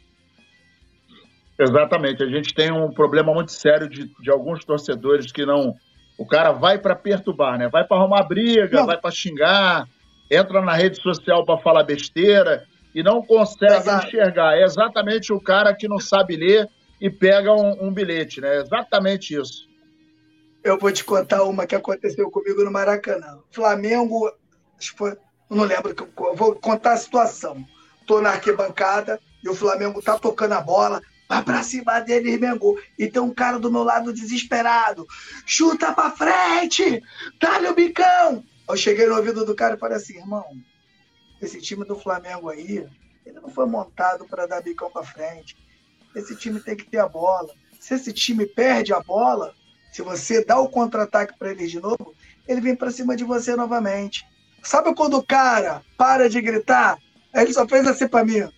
Exatamente. 1.58 2.22
A 2.22 2.26
gente 2.26 2.54
tem 2.54 2.72
um 2.72 2.90
problema 2.90 3.34
muito 3.34 3.52
sério 3.52 3.88
de, 3.88 4.10
de 4.20 4.30
alguns 4.30 4.64
torcedores 4.64 5.30
que 5.30 5.44
não. 5.44 5.76
O 6.20 6.26
cara 6.26 6.52
vai 6.52 6.76
para 6.76 6.94
perturbar, 6.94 7.56
né? 7.56 7.66
Vai 7.70 7.82
para 7.82 7.96
arrumar 7.96 8.22
briga, 8.24 8.80
não. 8.80 8.86
vai 8.86 8.98
para 8.98 9.10
xingar, 9.10 9.88
entra 10.30 10.60
na 10.60 10.74
rede 10.74 11.00
social 11.00 11.46
para 11.46 11.56
falar 11.56 11.82
besteira 11.82 12.66
e 12.94 13.02
não 13.02 13.22
consegue 13.22 13.76
Exato. 13.76 14.06
enxergar. 14.06 14.54
É 14.54 14.62
exatamente 14.62 15.32
o 15.32 15.40
cara 15.40 15.74
que 15.74 15.88
não 15.88 15.98
sabe 15.98 16.36
ler 16.36 16.68
e 17.00 17.08
pega 17.08 17.54
um, 17.54 17.86
um 17.86 17.90
bilhete, 17.90 18.38
né? 18.38 18.56
É 18.56 18.60
exatamente 18.60 19.34
isso. 19.34 19.66
Eu 20.62 20.78
vou 20.78 20.92
te 20.92 21.02
contar 21.02 21.42
uma 21.44 21.66
que 21.66 21.74
aconteceu 21.74 22.30
comigo 22.30 22.62
no 22.62 22.70
Maracanã. 22.70 23.38
Flamengo, 23.50 24.30
foi, 24.98 25.16
não 25.48 25.64
lembro, 25.64 25.96
vou 26.34 26.54
contar 26.54 26.92
a 26.92 26.98
situação. 26.98 27.64
Tô 28.06 28.20
na 28.20 28.32
arquibancada 28.32 29.18
e 29.42 29.48
o 29.48 29.54
Flamengo 29.54 30.02
tá 30.02 30.18
tocando 30.18 30.52
a 30.52 30.60
bola, 30.60 31.00
vai 31.30 31.44
pra 31.44 31.62
cima 31.62 32.00
dele, 32.00 32.36
Mengo. 32.36 32.76
E 32.98 33.06
tem 33.06 33.22
um 33.22 33.32
cara 33.32 33.56
do 33.56 33.70
meu 33.70 33.84
lado 33.84 34.12
desesperado. 34.12 35.06
Chuta 35.46 35.94
pra 35.94 36.10
frente! 36.10 37.00
Dá-lhe 37.40 37.68
o 37.68 37.74
bicão! 37.74 38.44
Eu 38.68 38.76
cheguei 38.76 39.06
no 39.06 39.14
ouvido 39.14 39.44
do 39.44 39.54
cara 39.54 39.76
e 39.76 39.78
falei 39.78 39.96
assim, 39.96 40.18
irmão, 40.18 40.44
esse 41.40 41.60
time 41.60 41.84
do 41.84 41.94
Flamengo 41.94 42.48
aí, 42.48 42.84
ele 43.24 43.40
não 43.40 43.48
foi 43.48 43.64
montado 43.66 44.24
para 44.24 44.46
dar 44.46 44.60
bicão 44.60 44.90
pra 44.90 45.04
frente. 45.04 45.56
Esse 46.16 46.34
time 46.34 46.58
tem 46.58 46.74
que 46.74 46.90
ter 46.90 46.98
a 46.98 47.08
bola. 47.08 47.54
Se 47.78 47.94
esse 47.94 48.12
time 48.12 48.44
perde 48.44 48.92
a 48.92 48.98
bola, 48.98 49.54
se 49.92 50.02
você 50.02 50.44
dá 50.44 50.58
o 50.58 50.68
contra-ataque 50.68 51.38
para 51.38 51.52
ele 51.52 51.68
de 51.68 51.78
novo, 51.78 52.12
ele 52.48 52.60
vem 52.60 52.74
para 52.74 52.90
cima 52.90 53.14
de 53.14 53.22
você 53.22 53.54
novamente. 53.54 54.26
Sabe 54.64 54.92
quando 54.96 55.16
o 55.16 55.22
cara 55.22 55.82
para 55.96 56.28
de 56.28 56.40
gritar? 56.40 56.98
Ele 57.32 57.52
só 57.52 57.66
fez 57.68 57.86
assim 57.86 58.08
para 58.08 58.24
mim. 58.24 58.50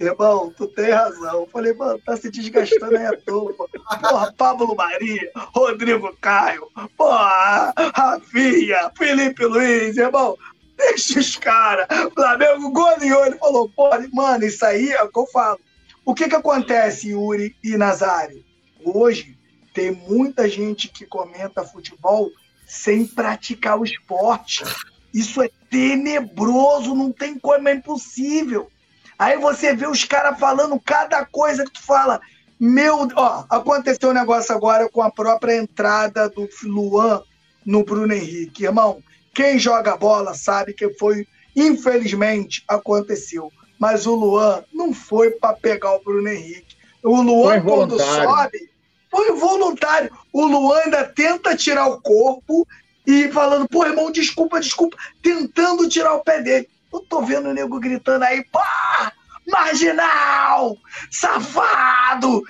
Irmão, 0.00 0.52
tu 0.56 0.68
tem 0.68 0.90
razão. 0.90 1.40
Eu 1.40 1.48
falei, 1.48 1.72
mano, 1.74 1.98
tá 2.04 2.16
se 2.16 2.30
desgastando 2.30 2.96
aí 2.96 3.06
à 3.06 3.16
toa. 3.16 3.52
Porra, 3.52 4.32
Pablo 4.36 4.74
Maria, 4.76 5.30
Rodrigo 5.34 6.16
Caio, 6.20 6.68
porra, 6.96 7.72
Rafinha, 7.94 8.92
Felipe 8.96 9.44
Luiz, 9.44 9.96
irmão. 9.96 10.36
Deixa 10.76 11.18
os 11.18 11.34
caras. 11.36 11.88
Flamengo 12.14 12.70
goleou. 12.70 13.26
Ele 13.26 13.36
falou, 13.38 13.68
pô, 13.68 13.90
mano, 14.12 14.44
isso 14.44 14.64
aí 14.64 14.90
é 14.90 15.02
o 15.02 15.08
que 15.08 15.18
eu 15.18 15.26
falo. 15.26 15.58
O 16.04 16.14
que 16.14 16.28
que 16.28 16.36
acontece, 16.36 17.10
Yuri 17.10 17.56
e 17.62 17.76
Nazário? 17.76 18.44
Hoje, 18.84 19.36
tem 19.74 19.90
muita 19.90 20.48
gente 20.48 20.88
que 20.88 21.04
comenta 21.04 21.64
futebol 21.64 22.30
sem 22.66 23.06
praticar 23.06 23.78
o 23.78 23.84
esporte. 23.84 24.64
Isso 25.12 25.42
é 25.42 25.50
tenebroso, 25.68 26.94
não 26.94 27.10
tem 27.10 27.38
como, 27.38 27.68
é 27.68 27.74
impossível. 27.74 28.70
Aí 29.18 29.36
você 29.36 29.74
vê 29.74 29.86
os 29.86 30.04
caras 30.04 30.38
falando 30.38 30.78
cada 30.78 31.24
coisa 31.24 31.64
que 31.64 31.72
tu 31.72 31.82
fala. 31.82 32.20
Meu, 32.58 33.08
ó, 33.16 33.44
aconteceu 33.50 34.10
um 34.10 34.14
negócio 34.14 34.54
agora 34.54 34.88
com 34.88 35.02
a 35.02 35.10
própria 35.10 35.56
entrada 35.56 36.28
do 36.28 36.48
Luan 36.64 37.22
no 37.66 37.84
Bruno 37.84 38.12
Henrique. 38.12 38.64
Irmão, 38.64 39.02
quem 39.34 39.58
joga 39.58 39.96
bola 39.96 40.34
sabe 40.34 40.72
que 40.72 40.88
foi, 40.94 41.26
infelizmente, 41.54 42.64
aconteceu. 42.68 43.52
Mas 43.78 44.06
o 44.06 44.14
Luan 44.14 44.64
não 44.72 44.92
foi 44.92 45.30
para 45.32 45.54
pegar 45.54 45.94
o 45.94 46.02
Bruno 46.02 46.28
Henrique. 46.28 46.76
O 47.02 47.20
Luan, 47.20 47.60
quando 47.62 47.98
sobe, 47.98 48.70
foi 49.10 49.32
voluntário. 49.32 50.10
O 50.32 50.44
Luan 50.44 50.78
ainda 50.80 51.04
tenta 51.04 51.56
tirar 51.56 51.86
o 51.86 52.00
corpo 52.00 52.66
e 53.06 53.28
falando, 53.28 53.68
pô, 53.68 53.86
irmão, 53.86 54.10
desculpa, 54.10 54.60
desculpa, 54.60 54.96
tentando 55.22 55.88
tirar 55.88 56.14
o 56.14 56.24
pé 56.24 56.42
dele. 56.42 56.68
Eu 56.92 57.00
tô 57.00 57.22
vendo 57.22 57.48
o 57.48 57.54
nego 57.54 57.78
gritando 57.78 58.24
aí, 58.24 58.44
pá! 58.44 59.12
Marginal! 59.46 60.76
Safado! 61.10 62.42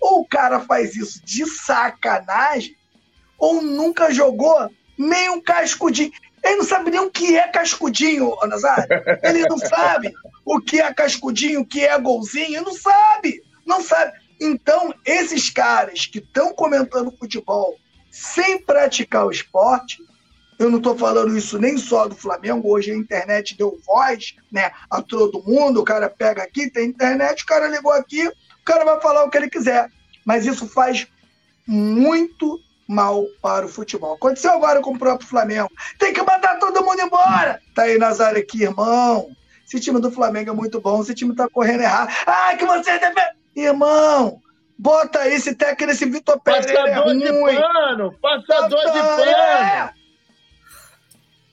Ou 0.00 0.20
o 0.20 0.26
cara 0.26 0.60
faz 0.60 0.96
isso 0.96 1.24
de 1.24 1.46
sacanagem, 1.46 2.76
ou 3.38 3.62
nunca 3.62 4.12
jogou 4.12 4.70
nem 4.98 5.30
um 5.30 5.40
cascudinho. 5.40 6.12
Ele 6.44 6.56
não 6.56 6.64
sabe 6.64 6.90
nem 6.90 7.00
o 7.00 7.10
que 7.10 7.36
é 7.36 7.48
cascudinho, 7.48 8.34
Nazário. 8.46 8.86
Ele 9.22 9.46
não 9.48 9.58
sabe 9.58 10.12
o 10.44 10.60
que 10.60 10.80
é 10.80 10.92
cascudinho, 10.92 11.60
o 11.60 11.66
que 11.66 11.84
é 11.84 11.98
golzinho. 11.98 12.62
Não 12.62 12.74
sabe. 12.74 13.42
Não 13.64 13.80
sabe. 13.82 14.12
Então, 14.40 14.92
esses 15.04 15.50
caras 15.50 16.06
que 16.06 16.18
estão 16.18 16.52
comentando 16.52 17.16
futebol 17.16 17.78
sem 18.10 18.60
praticar 18.60 19.26
o 19.26 19.30
esporte, 19.30 19.98
eu 20.62 20.70
não 20.70 20.78
estou 20.78 20.96
falando 20.96 21.36
isso 21.36 21.58
nem 21.58 21.76
só 21.76 22.08
do 22.08 22.14
Flamengo, 22.14 22.70
hoje 22.70 22.90
a 22.90 22.96
internet 22.96 23.56
deu 23.56 23.78
voz 23.86 24.34
né, 24.50 24.70
a 24.90 25.02
todo 25.02 25.42
mundo, 25.42 25.80
o 25.80 25.84
cara 25.84 26.08
pega 26.08 26.42
aqui, 26.42 26.70
tem 26.70 26.88
internet, 26.88 27.42
o 27.42 27.46
cara 27.46 27.68
ligou 27.68 27.92
aqui, 27.92 28.26
o 28.26 28.64
cara 28.64 28.84
vai 28.84 29.00
falar 29.00 29.24
o 29.24 29.30
que 29.30 29.36
ele 29.36 29.50
quiser. 29.50 29.90
Mas 30.24 30.46
isso 30.46 30.66
faz 30.68 31.06
muito 31.66 32.60
mal 32.86 33.24
para 33.40 33.66
o 33.66 33.68
futebol. 33.68 34.14
Aconteceu 34.14 34.52
agora 34.52 34.80
com 34.80 34.92
o 34.92 34.98
próprio 34.98 35.28
Flamengo. 35.28 35.70
Tem 35.98 36.12
que 36.12 36.22
mandar 36.22 36.58
todo 36.58 36.84
mundo 36.84 37.00
embora. 37.00 37.60
Tá 37.74 37.82
aí 37.82 37.98
Nazário 37.98 38.40
aqui, 38.40 38.62
irmão. 38.62 39.30
Esse 39.66 39.80
time 39.80 40.00
do 40.00 40.12
Flamengo 40.12 40.50
é 40.50 40.54
muito 40.54 40.80
bom, 40.80 41.00
esse 41.00 41.14
time 41.14 41.34
tá 41.34 41.48
correndo 41.48 41.82
errado. 41.82 42.12
Ah, 42.26 42.54
que 42.56 42.66
você 42.66 42.98
deve 42.98 43.20
Irmão, 43.54 44.40
bota 44.78 45.28
esse 45.28 45.54
técnico, 45.54 45.92
esse 45.92 46.06
Vitor 46.06 46.40
Pereira 46.40 46.72
é 46.72 46.94
passador 46.94 47.10
é 47.10 47.30
ruim. 47.30 47.54
de 47.54 47.60
pano, 47.60 48.14
passador 48.20 48.80
de 48.80 48.98
pano. 48.98 49.22
É. 49.22 50.01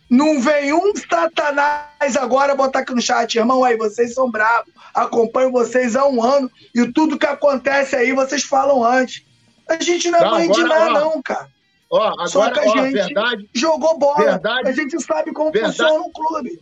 Não 0.10 0.42
vem 0.42 0.74
um 0.74 0.94
satanás 0.96 2.18
agora 2.18 2.56
botar 2.56 2.80
aqui 2.80 2.94
no 2.94 3.02
chat, 3.02 3.36
irmão, 3.36 3.64
aí 3.64 3.78
vocês 3.78 4.14
são 4.14 4.30
bravos. 4.30 4.74
Acompanho 4.94 5.52
vocês 5.52 5.96
há 5.96 6.06
um 6.08 6.24
ano 6.24 6.50
e 6.74 6.92
tudo 6.92 7.18
que 7.18 7.28
acontece 7.28 7.96
aí 7.96 8.12
vocês 8.12 8.44
falam 8.44 8.84
antes. 8.84 9.24
A 9.70 9.82
gente 9.82 10.10
não 10.10 10.20
é 10.20 10.30
mãe 10.30 10.52
de 10.52 10.64
nada, 10.64 11.00
não, 11.00 11.22
cara. 11.22 11.48
Ó, 11.92 12.02
agora, 12.02 12.28
Só 12.28 12.52
que 12.52 12.60
a 12.60 12.64
ó, 12.64 12.78
gente 12.78 12.94
verdade, 12.94 13.50
jogou 13.54 14.00
bola. 14.00 14.18
Verdade, 14.18 14.70
a 14.70 14.72
gente 14.72 15.00
sabe 15.02 15.32
como 15.32 15.52
verdade, 15.52 15.78
funciona 15.78 16.04
um 16.04 16.12
clube. 16.12 16.60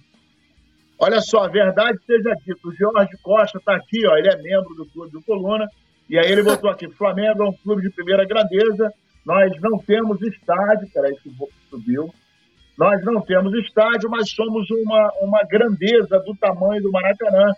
Olha 1.00 1.22
só, 1.22 1.48
verdade 1.48 2.00
seja 2.06 2.36
dita, 2.46 2.68
o 2.68 2.74
Jorge 2.74 3.16
Costa 3.22 3.60
está 3.60 3.76
aqui, 3.76 4.06
ó, 4.08 4.18
ele 4.18 4.30
é 4.30 4.38
membro 4.38 4.74
do 4.74 4.86
clube 4.88 5.12
do 5.12 5.22
Coluna, 5.22 5.68
e 6.10 6.18
aí 6.18 6.32
ele 6.32 6.42
botou 6.42 6.70
aqui, 6.70 6.90
Flamengo 6.90 7.44
é 7.44 7.50
um 7.50 7.54
clube 7.54 7.84
de 7.84 7.92
primeira 7.92 8.26
grandeza, 8.26 8.92
nós 9.24 9.52
não 9.62 9.78
temos 9.78 10.20
estádio, 10.24 10.90
peraí 10.92 11.16
que 11.18 11.32
subiu, 11.70 12.12
nós 12.78 13.04
não 13.04 13.22
temos 13.22 13.54
estádio, 13.66 14.10
mas 14.10 14.30
somos 14.30 14.70
uma, 14.70 15.12
uma 15.22 15.44
grandeza 15.44 16.20
do 16.20 16.36
tamanho 16.36 16.82
do 16.84 16.92
Maracanã, 16.92 17.52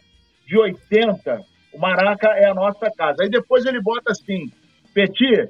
de 0.47 0.57
80, 0.57 1.41
o 1.73 1.79
Maraca 1.79 2.29
é 2.29 2.49
a 2.49 2.53
nossa 2.53 2.89
casa. 2.91 3.21
Aí 3.21 3.29
depois 3.29 3.65
ele 3.65 3.81
bota 3.81 4.11
assim, 4.11 4.51
Petit, 4.93 5.49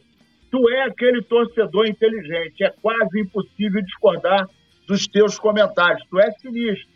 tu 0.51 0.69
é 0.69 0.83
aquele 0.83 1.21
torcedor 1.21 1.87
inteligente, 1.87 2.63
é 2.63 2.73
quase 2.81 3.21
impossível 3.21 3.81
discordar 3.83 4.47
dos 4.87 5.07
teus 5.07 5.37
comentários, 5.37 6.03
tu 6.09 6.19
é 6.19 6.31
sinistro. 6.31 6.89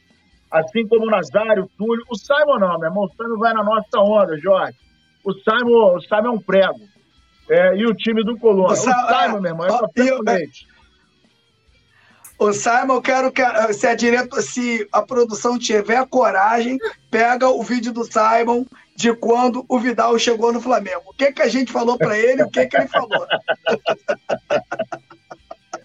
assim 0.52 0.86
como 0.88 1.06
o 1.06 1.10
Nazário, 1.10 1.64
o 1.64 1.70
Túlio. 1.78 2.04
O 2.10 2.16
Simon 2.16 2.60
não, 2.60 2.80
meu 2.80 2.90
irmão. 2.90 3.04
O 3.06 3.10
Simon 3.10 3.38
vai 3.38 3.54
na 3.54 3.64
nossa 3.64 4.00
onda, 4.00 4.38
Jorge. 4.38 4.78
O 5.24 5.32
Simon, 5.32 5.96
o 5.96 6.02
Simon 6.02 6.26
é 6.26 6.30
um 6.32 6.42
prego. 6.42 6.82
É, 7.50 7.76
e 7.76 7.86
o 7.86 7.94
time 7.94 8.24
do 8.24 8.38
Colônia. 8.38 8.70
O, 8.70 8.72
o 8.72 8.76
Simon, 8.76 9.42
meu 9.42 9.52
irmão, 9.52 9.68
é 9.68 9.70
café 9.70 10.18
com 10.18 10.24
leite. 10.24 10.73
Ô, 12.38 12.52
Simon, 12.52 12.96
eu 12.96 13.02
quero 13.02 13.32
que 13.32 13.42
se 13.74 13.88
a, 13.88 13.96
direto, 13.96 14.42
se 14.42 14.88
a 14.92 15.02
produção 15.02 15.58
tiver 15.58 16.06
coragem, 16.08 16.78
pega 17.10 17.48
o 17.48 17.64
vídeo 17.64 17.94
do 17.94 18.04
Simon 18.04 18.66
de 18.96 19.14
quando 19.16 19.66
o 19.68 19.80
Vidal 19.80 20.18
chegou 20.20 20.52
no 20.52 20.62
Flamengo. 20.62 21.04
O 21.06 21.14
que, 21.14 21.32
que 21.32 21.42
a 21.42 21.48
gente 21.48 21.72
falou 21.72 21.98
para 21.98 22.18
ele, 22.18 22.44
o 22.44 22.50
que, 22.50 22.66
que 22.66 22.78
ele 22.78 22.88
falou. 22.88 23.26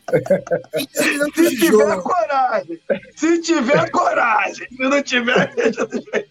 se 1.35 1.57
tiver 1.57 2.03
coragem, 2.03 2.81
se 3.15 3.41
tiver 3.43 3.91
coragem, 3.91 4.69
se 4.69 4.83
não 4.83 5.03
tiver, 5.03 5.53
deixa 5.55 5.87
do 5.87 6.01
jeito. 6.01 6.31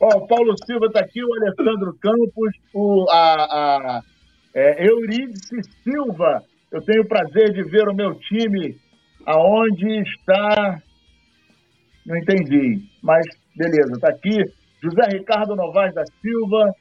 Ó, 0.00 0.18
o 0.18 0.26
Paulo 0.26 0.54
Silva 0.64 0.86
está 0.86 1.00
aqui, 1.00 1.22
o 1.22 1.34
Alessandro 1.34 1.92
Campos, 2.00 2.52
o, 2.72 3.06
a, 3.10 3.34
a 3.34 4.02
é, 4.54 4.88
Eurídice 4.88 5.62
Silva 5.84 6.42
eu 6.72 6.80
tenho 6.82 7.02
o 7.02 7.08
prazer 7.08 7.52
de 7.52 7.62
ver 7.64 7.88
o 7.88 7.94
meu 7.94 8.14
time 8.14 8.76
aonde 9.26 10.02
está. 10.02 10.80
Não 12.06 12.16
entendi, 12.16 12.82
mas 13.02 13.26
beleza, 13.56 13.92
está 13.92 14.08
aqui. 14.08 14.44
José 14.82 15.02
Ricardo 15.12 15.54
Novaes 15.54 15.94
da 15.94 16.04
Silva, 16.06 16.74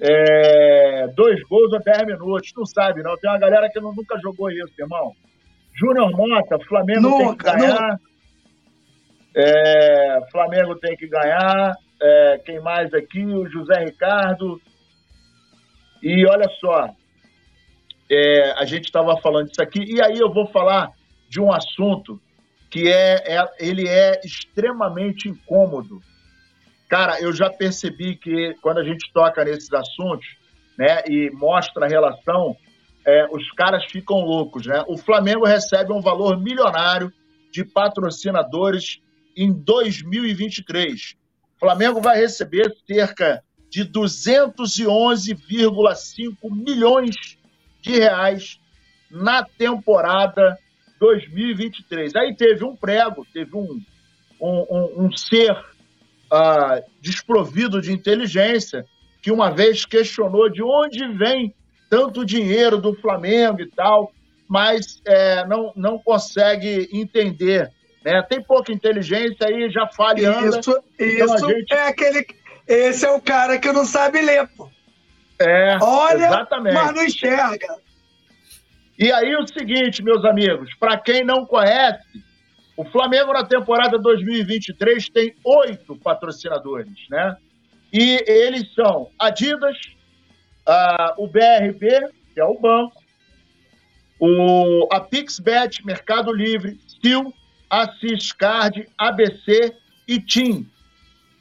é, 0.00 1.08
dois 1.08 1.40
gols 1.44 1.72
a 1.74 1.78
10 1.78 2.06
minutos. 2.06 2.52
Não 2.56 2.66
sabe, 2.66 3.02
não. 3.02 3.16
Tem 3.16 3.30
uma 3.30 3.38
galera 3.38 3.68
que 3.70 3.80
não, 3.80 3.92
nunca 3.94 4.18
jogou 4.20 4.50
isso, 4.50 4.72
irmão. 4.78 5.12
Júnior 5.74 6.10
Mota, 6.10 6.58
Flamengo 6.66 7.00
nunca, 7.00 7.24
tem 7.26 7.36
que 7.36 7.66
ganhar. 7.66 8.00
É, 9.34 10.20
Flamengo 10.30 10.74
tem 10.76 10.96
que 10.96 11.06
ganhar. 11.06 11.74
É, 12.02 12.40
quem 12.44 12.60
mais 12.60 12.92
aqui? 12.92 13.24
O 13.24 13.48
José 13.48 13.84
Ricardo. 13.84 14.60
E 16.02 16.26
olha 16.26 16.48
só, 16.60 16.88
é, 18.10 18.52
a 18.58 18.64
gente 18.64 18.86
estava 18.86 19.16
falando 19.18 19.48
disso 19.48 19.62
aqui, 19.62 19.84
e 19.84 20.02
aí 20.02 20.18
eu 20.18 20.32
vou 20.32 20.48
falar 20.48 20.90
de 21.28 21.40
um 21.40 21.52
assunto 21.52 22.20
que 22.68 22.88
é, 22.88 23.36
é, 23.36 23.48
ele 23.58 23.86
é 23.88 24.20
extremamente 24.24 25.28
incômodo. 25.28 26.02
Cara, 26.88 27.20
eu 27.20 27.32
já 27.32 27.48
percebi 27.48 28.16
que 28.16 28.56
quando 28.60 28.78
a 28.78 28.84
gente 28.84 29.12
toca 29.12 29.44
nesses 29.44 29.72
assuntos, 29.72 30.26
né, 30.76 31.04
e 31.06 31.30
mostra 31.30 31.86
a 31.86 31.88
relação, 31.88 32.56
é, 33.04 33.28
os 33.30 33.48
caras 33.52 33.84
ficam 33.84 34.18
loucos, 34.20 34.66
né? 34.66 34.82
O 34.88 34.96
Flamengo 34.96 35.44
recebe 35.44 35.92
um 35.92 36.00
valor 36.00 36.40
milionário 36.40 37.12
de 37.52 37.64
patrocinadores 37.64 39.00
em 39.36 39.52
2023. 39.52 41.14
O 41.56 41.60
Flamengo 41.60 42.00
vai 42.00 42.18
receber 42.18 42.74
cerca 42.86 43.44
de 43.68 43.84
211,5 43.84 46.34
milhões 46.50 47.38
de 47.80 47.98
reais 47.98 48.58
na 49.10 49.44
temporada 49.44 50.58
2023. 50.98 52.14
Aí 52.14 52.34
teve 52.36 52.64
um 52.64 52.76
prego, 52.76 53.26
teve 53.32 53.56
um, 53.56 53.80
um, 54.40 54.66
um, 54.70 55.04
um 55.04 55.12
ser 55.12 55.52
uh, 55.52 56.82
desprovido 57.00 57.80
de 57.80 57.92
inteligência 57.92 58.84
que 59.22 59.30
uma 59.32 59.50
vez 59.50 59.84
questionou 59.84 60.48
de 60.48 60.62
onde 60.62 61.06
vem 61.16 61.54
tanto 61.90 62.24
dinheiro 62.24 62.78
do 62.78 62.94
Flamengo 62.94 63.60
e 63.60 63.66
tal, 63.66 64.12
mas 64.48 65.02
é, 65.04 65.46
não, 65.46 65.72
não 65.76 65.98
consegue 65.98 66.88
entender. 66.92 67.70
Né? 68.04 68.22
Tem 68.28 68.42
pouca 68.42 68.72
inteligência 68.72 69.46
aí, 69.46 69.70
já 69.70 69.86
falha 69.88 70.30
Isso, 70.46 70.82
então 70.98 71.36
isso 71.36 71.48
gente... 71.48 71.72
é 71.74 71.88
aquele. 71.88 72.26
Esse 72.66 73.04
é 73.04 73.10
o 73.10 73.20
cara 73.20 73.58
que 73.58 73.70
não 73.72 73.84
sabe 73.84 74.20
ler, 74.20 74.48
pô. 74.56 74.70
É, 75.40 75.78
Olha, 75.80 76.26
exatamente. 76.26 76.74
mas 76.74 76.94
não 76.94 77.04
enxerga. 77.04 77.76
E 78.98 79.10
aí 79.10 79.34
o 79.36 79.46
seguinte, 79.46 80.02
meus 80.02 80.24
amigos, 80.24 80.74
para 80.78 80.98
quem 80.98 81.24
não 81.24 81.46
conhece, 81.46 82.22
o 82.76 82.84
Flamengo 82.84 83.32
na 83.32 83.44
temporada 83.44 83.98
2023 83.98 85.08
tem 85.08 85.34
oito 85.42 85.96
patrocinadores, 85.96 87.08
né? 87.08 87.36
E 87.92 88.22
eles 88.26 88.72
são 88.74 89.10
Adidas, 89.18 89.76
uh, 90.68 91.14
o 91.16 91.26
BRB, 91.26 92.10
que 92.34 92.40
é 92.40 92.44
o 92.44 92.58
banco, 92.60 93.02
o, 94.18 94.86
a 94.92 95.00
PixBet, 95.00 95.84
Mercado 95.84 96.30
Livre, 96.32 96.78
Steel, 96.86 97.32
Assiscard, 97.70 98.86
ABC 98.98 99.74
e 100.06 100.20
TIM. 100.20 100.68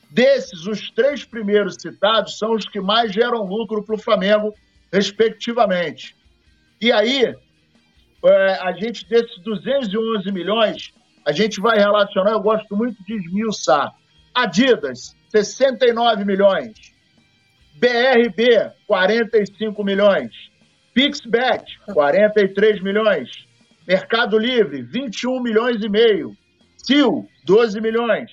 Desses, 0.10 0.66
os 0.66 0.90
três 0.92 1.24
primeiros 1.24 1.76
citados 1.80 2.38
são 2.38 2.54
os 2.54 2.66
que 2.66 2.82
mais 2.82 3.12
geram 3.12 3.44
lucro 3.44 3.84
para 3.84 3.96
o 3.96 4.00
Flamengo, 4.00 4.54
respectivamente. 4.92 6.16
E 6.82 6.92
aí, 6.92 7.36
é, 8.26 8.54
a 8.62 8.72
gente, 8.72 9.08
desses 9.08 9.38
211 9.44 10.32
milhões, 10.32 10.92
a 11.26 11.32
gente 11.32 11.62
vai 11.62 11.78
relacionar, 11.78 12.32
eu 12.32 12.40
gosto 12.40 12.76
muito 12.76 13.04
de 13.04 13.14
esmiuçar. 13.14 13.94
Adidas, 14.34 15.16
69 15.30 16.26
milhões. 16.26 16.74
BRB, 17.76 18.72
45 18.88 19.84
milhões. 19.84 20.32
Pixbet, 20.94 21.80
43 21.94 22.82
milhões. 22.82 23.30
Mercado 23.88 24.38
Livre, 24.38 24.82
21 24.82 25.42
milhões 25.42 25.84
e 25.84 25.90
meio. 25.90 26.36
Sil, 26.82 27.30
12 27.46 27.80
milhões. 27.80 28.32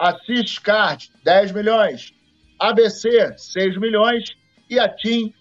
Assis 0.00 0.58
Card, 0.58 1.10
10 1.22 1.52
milhões. 1.52 2.14
ABC, 2.58 3.34
6 3.36 3.76
milhões. 3.76 4.36
E 4.68 4.78
a 4.78 4.88
TIM, 4.88 5.34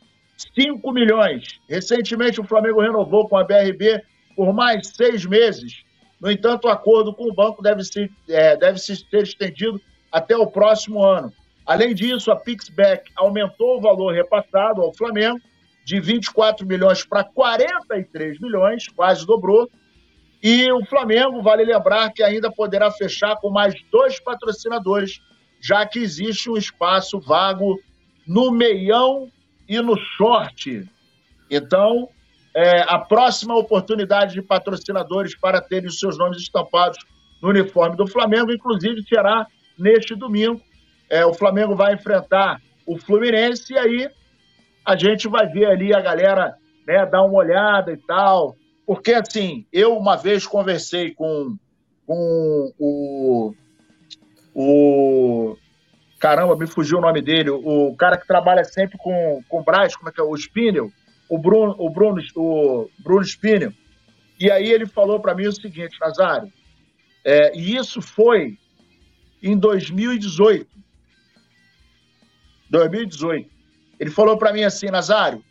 5 0.56 0.91
milhões. 0.91 1.60
Recentemente, 1.67 2.41
o 2.41 2.43
Flamengo 2.43 2.82
renovou 2.82 3.28
com 3.28 3.38
a 3.38 3.43
BRB 3.43 4.04
por 4.36 4.54
mais 4.54 4.88
seis 4.88 5.26
meses. 5.26 5.84
No 6.19 6.32
entanto, 6.32 6.65
o 6.65 6.72
acordo 6.72 7.13
com 7.13 7.30
o 7.30 7.34
banco 7.34 7.62
deve, 7.62 7.84
ser, 7.84 8.12
é, 8.28 8.58
deve 8.58 8.80
ser 8.80 8.98
estendido 9.13 9.82
até 10.12 10.36
o 10.36 10.48
próximo 10.48 11.04
ano. 11.04 11.32
Além 11.65 11.93
disso, 11.93 12.32
a 12.32 12.36
Pixback 12.36 13.12
aumentou 13.15 13.78
o 13.78 13.82
valor 13.82 14.13
repassado 14.13 14.82
ao 14.82 14.93
Flamengo 14.93 15.39
de 15.86 16.00
24 16.00 16.65
milhões 16.65 17.06
para 17.06 17.24
43 17.24 18.39
milhões, 18.39 18.88
quase 18.89 19.26
dobrou. 19.26 19.69
E 20.41 20.71
o 20.71 20.86
Flamengo, 20.86 21.41
vale 21.41 21.65
lembrar 21.65 22.12
que 22.13 22.23
ainda 22.23 22.49
poderá 22.49 22.89
fechar 22.91 23.36
com 23.38 23.49
mais 23.49 23.75
dois 23.91 24.19
patrocinadores, 24.19 25.19
já 25.62 25.86
que 25.86 25.99
existe 25.99 26.49
um 26.49 26.56
espaço 26.56 27.19
vago 27.19 27.80
no 28.25 28.52
meião 28.52 29.30
e 29.67 29.82
no 29.82 29.97
short. 29.97 30.88
Então, 31.52 32.10
é, 32.56 32.82
a 32.88 32.97
próxima 32.97 33.56
oportunidade 33.56 34.34
de 34.34 34.41
patrocinadores 34.41 35.36
para 35.36 35.62
terem 35.62 35.88
os 35.88 35.99
seus 35.99 36.17
nomes 36.17 36.38
estampados 36.38 36.99
no 37.41 37.49
uniforme 37.49 37.95
do 37.95 38.08
Flamengo, 38.08 38.52
inclusive, 38.52 39.04
será 39.04 39.45
neste 39.78 40.15
domingo. 40.15 40.62
É, 41.10 41.25
o 41.25 41.34
Flamengo 41.34 41.75
vai 41.75 41.93
enfrentar 41.93 42.62
o 42.86 42.97
Fluminense 42.97 43.73
e 43.73 43.78
aí 43.78 44.10
a 44.86 44.95
gente 44.95 45.28
vai 45.28 45.47
ver 45.47 45.65
ali 45.65 45.93
a 45.93 46.02
galera 46.02 46.56
né, 46.88 47.06
dar 47.06 47.23
uma 47.23 47.38
olhada 47.38 47.91
e 47.91 47.97
tal. 47.97 48.56
Porque, 48.89 49.13
assim, 49.13 49.67
eu 49.71 49.95
uma 49.95 50.15
vez 50.15 50.47
conversei 50.47 51.13
com, 51.13 51.56
com 52.08 52.73
o, 52.80 53.54
o 54.52 55.56
Caramba, 56.19 56.58
me 56.58 56.65
fugiu 56.65 56.97
o 56.97 57.02
nome 57.02 57.21
dele. 57.21 57.52
O 57.52 57.95
cara 57.95 58.17
que 58.17 58.25
trabalha 58.25 58.63
sempre 58.63 58.97
com, 58.97 59.43
com 59.47 59.60
o 59.60 59.63
Braz, 59.63 59.95
como 59.95 60.10
é 60.10 60.12
que 60.12 60.19
é? 60.19 60.23
O 60.23 60.36
Spinel. 60.36 60.91
O 61.30 61.38
Bruno, 61.38 61.75
o 61.78 61.88
Bruno, 61.88 62.19
o 62.36 62.89
Bruno 62.97 63.23
Spinel. 63.23 63.71
E 64.39 64.49
aí 64.49 64.71
ele 64.71 64.88
falou 64.88 65.19
para 65.19 65.36
mim 65.36 65.45
o 65.45 65.54
seguinte, 65.54 65.95
Nazário, 66.02 66.52
é, 67.23 67.56
e 67.56 67.75
isso 67.75 68.02
foi 68.02 68.58
em 69.39 69.56
2018. 69.56 70.67
2018. 72.71 73.47
Ele 73.99 74.10
falou 74.10 74.36
para 74.36 74.52
mim 74.52 74.63
assim, 74.63 74.88
Nazário, 74.88 75.45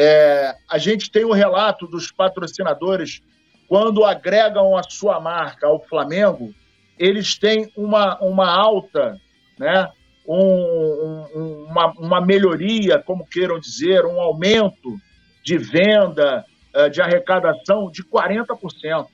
é, 0.00 0.54
a 0.68 0.78
gente 0.78 1.10
tem 1.10 1.24
o 1.24 1.30
um 1.30 1.32
relato 1.32 1.86
dos 1.86 2.10
patrocinadores 2.10 3.20
quando 3.68 4.04
agregam 4.04 4.76
a 4.76 4.82
sua 4.82 5.20
marca 5.20 5.66
ao 5.66 5.80
Flamengo, 5.80 6.54
eles 6.98 7.38
têm 7.38 7.70
uma, 7.76 8.18
uma 8.20 8.50
alta 8.50 9.20
né? 9.60 9.90
Um, 10.26 11.26
um, 11.34 11.66
uma, 11.68 11.92
uma, 11.98 12.20
melhoria, 12.20 12.98
como 12.98 13.26
queiram 13.26 13.60
dizer, 13.60 14.06
um 14.06 14.18
aumento 14.18 14.96
de 15.44 15.58
venda, 15.58 16.44
eh, 16.72 16.88
de 16.88 17.02
arrecadação 17.02 17.90
de 17.90 18.02
40%. 18.02 19.06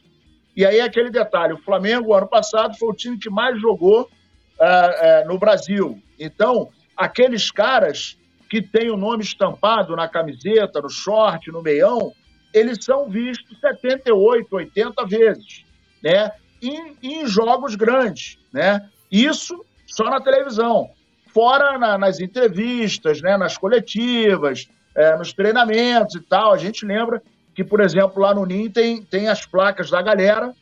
E 0.54 0.64
aí 0.64 0.80
aquele 0.80 1.10
detalhe, 1.10 1.52
o 1.52 1.62
Flamengo, 1.62 2.14
ano 2.14 2.28
passado, 2.28 2.76
foi 2.78 2.90
o 2.90 2.94
time 2.94 3.18
que 3.18 3.28
mais 3.28 3.60
jogou 3.60 4.02
uh, 4.02 4.04
uh, 4.04 5.28
no 5.28 5.38
Brasil. 5.38 6.00
Então, 6.18 6.68
aqueles 6.96 7.50
caras 7.50 8.16
que 8.48 8.62
têm 8.62 8.90
o 8.90 8.96
nome 8.96 9.22
estampado 9.22 9.96
na 9.96 10.08
camiseta, 10.08 10.80
no 10.80 10.88
short, 10.88 11.50
no 11.50 11.62
meião, 11.62 12.12
eles 12.54 12.84
são 12.84 13.08
vistos 13.08 13.58
78, 13.60 14.54
80 14.54 15.06
vezes. 15.06 15.64
Né? 16.02 16.30
em, 16.62 16.96
em 17.02 17.26
jogos 17.26 17.74
grandes, 17.74 18.38
né? 18.52 18.88
Isso 19.10 19.64
só 19.86 20.04
na 20.04 20.20
televisão. 20.20 20.90
Fora 21.32 21.78
na, 21.78 21.98
nas 21.98 22.20
entrevistas, 22.20 23.20
né, 23.20 23.36
nas 23.36 23.58
coletivas, 23.58 24.68
é, 24.94 25.16
nos 25.16 25.32
treinamentos 25.32 26.16
e 26.16 26.20
tal. 26.20 26.52
A 26.52 26.56
gente 26.56 26.84
lembra 26.84 27.22
que, 27.54 27.62
por 27.62 27.80
exemplo, 27.80 28.20
lá 28.22 28.34
no 28.34 28.44
NIM 28.44 28.70
tem, 28.70 29.02
tem 29.02 29.28
as 29.28 29.44
placas 29.44 29.90
da 29.90 30.00
galera 30.02 30.52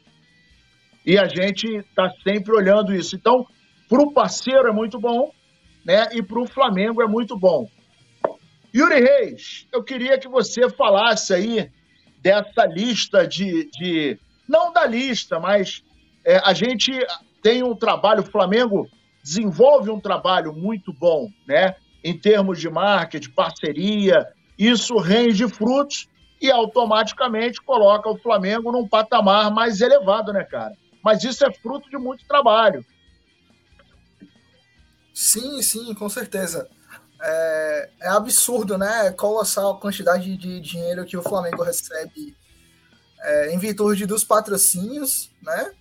e 1.07 1.17
a 1.19 1.27
gente 1.29 1.65
está 1.77 2.11
sempre 2.23 2.53
olhando 2.55 2.93
isso. 2.93 3.15
Então, 3.15 3.47
para 3.89 4.03
o 4.03 4.13
parceiro 4.13 4.69
é 4.69 4.73
muito 4.73 4.99
bom, 4.99 5.31
né? 5.85 6.09
E 6.13 6.23
para 6.23 6.41
o 6.41 6.47
Flamengo 6.47 7.03
é 7.03 7.07
muito 7.07 7.37
bom. 7.37 7.69
Yuri 8.75 9.01
Reis, 9.01 9.69
eu 9.73 9.83
queria 9.83 10.19
que 10.19 10.27
você 10.27 10.69
falasse 10.69 11.33
aí 11.33 11.71
dessa 12.21 12.67
lista 12.67 13.27
de. 13.27 13.71
de 13.71 14.19
não 14.49 14.73
da 14.73 14.87
lista, 14.87 15.39
mas 15.39 15.83
é, 16.25 16.39
a 16.45 16.53
gente 16.53 16.93
tem 17.43 17.63
um 17.63 17.75
trabalho, 17.75 18.23
o 18.23 18.31
Flamengo 18.31 18.89
desenvolve 19.23 19.91
um 19.91 20.01
trabalho 20.01 20.53
muito 20.53 20.93
bom, 20.93 21.29
né? 21.47 21.77
Em 22.03 22.19
termos 22.19 22.61
de 22.61 22.69
marketing, 22.69 23.31
parceria, 23.31 24.27
isso 24.59 24.97
rende 24.97 25.49
frutos 25.49 26.09
e 26.41 26.51
automaticamente 26.51 27.63
coloca 27.63 28.11
o 28.11 28.19
Flamengo 28.19 28.71
num 28.71 28.87
patamar 28.87 29.51
mais 29.51 29.81
elevado, 29.81 30.33
né, 30.33 30.45
cara? 30.45 30.75
Mas 31.03 31.25
isso 31.25 31.45
é 31.45 31.53
fruto 31.53 31.89
de 31.89 31.97
muito 31.97 32.27
trabalho. 32.27 32.85
Sim, 35.15 35.63
sim, 35.63 35.95
com 35.95 36.09
certeza. 36.09 36.69
É, 37.23 37.91
é 38.03 38.09
absurdo, 38.09 38.77
né? 38.77 39.13
Colossal 39.13 39.73
a 39.73 39.81
quantidade 39.81 40.37
de 40.37 40.61
dinheiro 40.61 41.07
que 41.07 41.17
o 41.17 41.23
Flamengo 41.23 41.63
recebe 41.63 42.37
é, 43.21 43.55
em 43.55 43.59
virtude 43.59 44.07
dos 44.07 44.25
patrocínios, 44.25 45.31
né? 45.41 45.73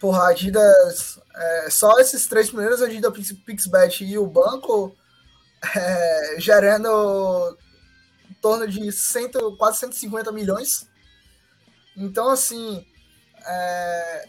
Porra, 0.00 0.28
Adidas, 0.28 1.18
é, 1.34 1.70
só 1.70 1.98
esses 1.98 2.26
três 2.26 2.48
primeiros, 2.48 2.80
Adidas, 2.80 3.12
Pixbet 3.44 4.04
e 4.04 4.16
o 4.16 4.26
banco, 4.26 4.94
é, 5.74 6.36
gerando 6.38 7.58
em 8.30 8.34
torno 8.34 8.68
de 8.68 8.92
cento, 8.92 9.56
quase 9.56 9.80
150 9.80 10.30
milhões. 10.30 10.86
Então, 11.96 12.28
assim, 12.28 12.86
é, 13.44 14.28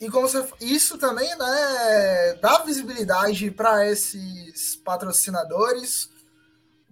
e 0.00 0.10
como 0.10 0.28
você, 0.28 0.46
isso 0.60 0.98
também 0.98 1.28
né, 1.36 2.34
dá 2.40 2.58
visibilidade 2.58 3.50
para 3.50 3.86
esses 3.88 4.76
patrocinadores, 4.76 6.10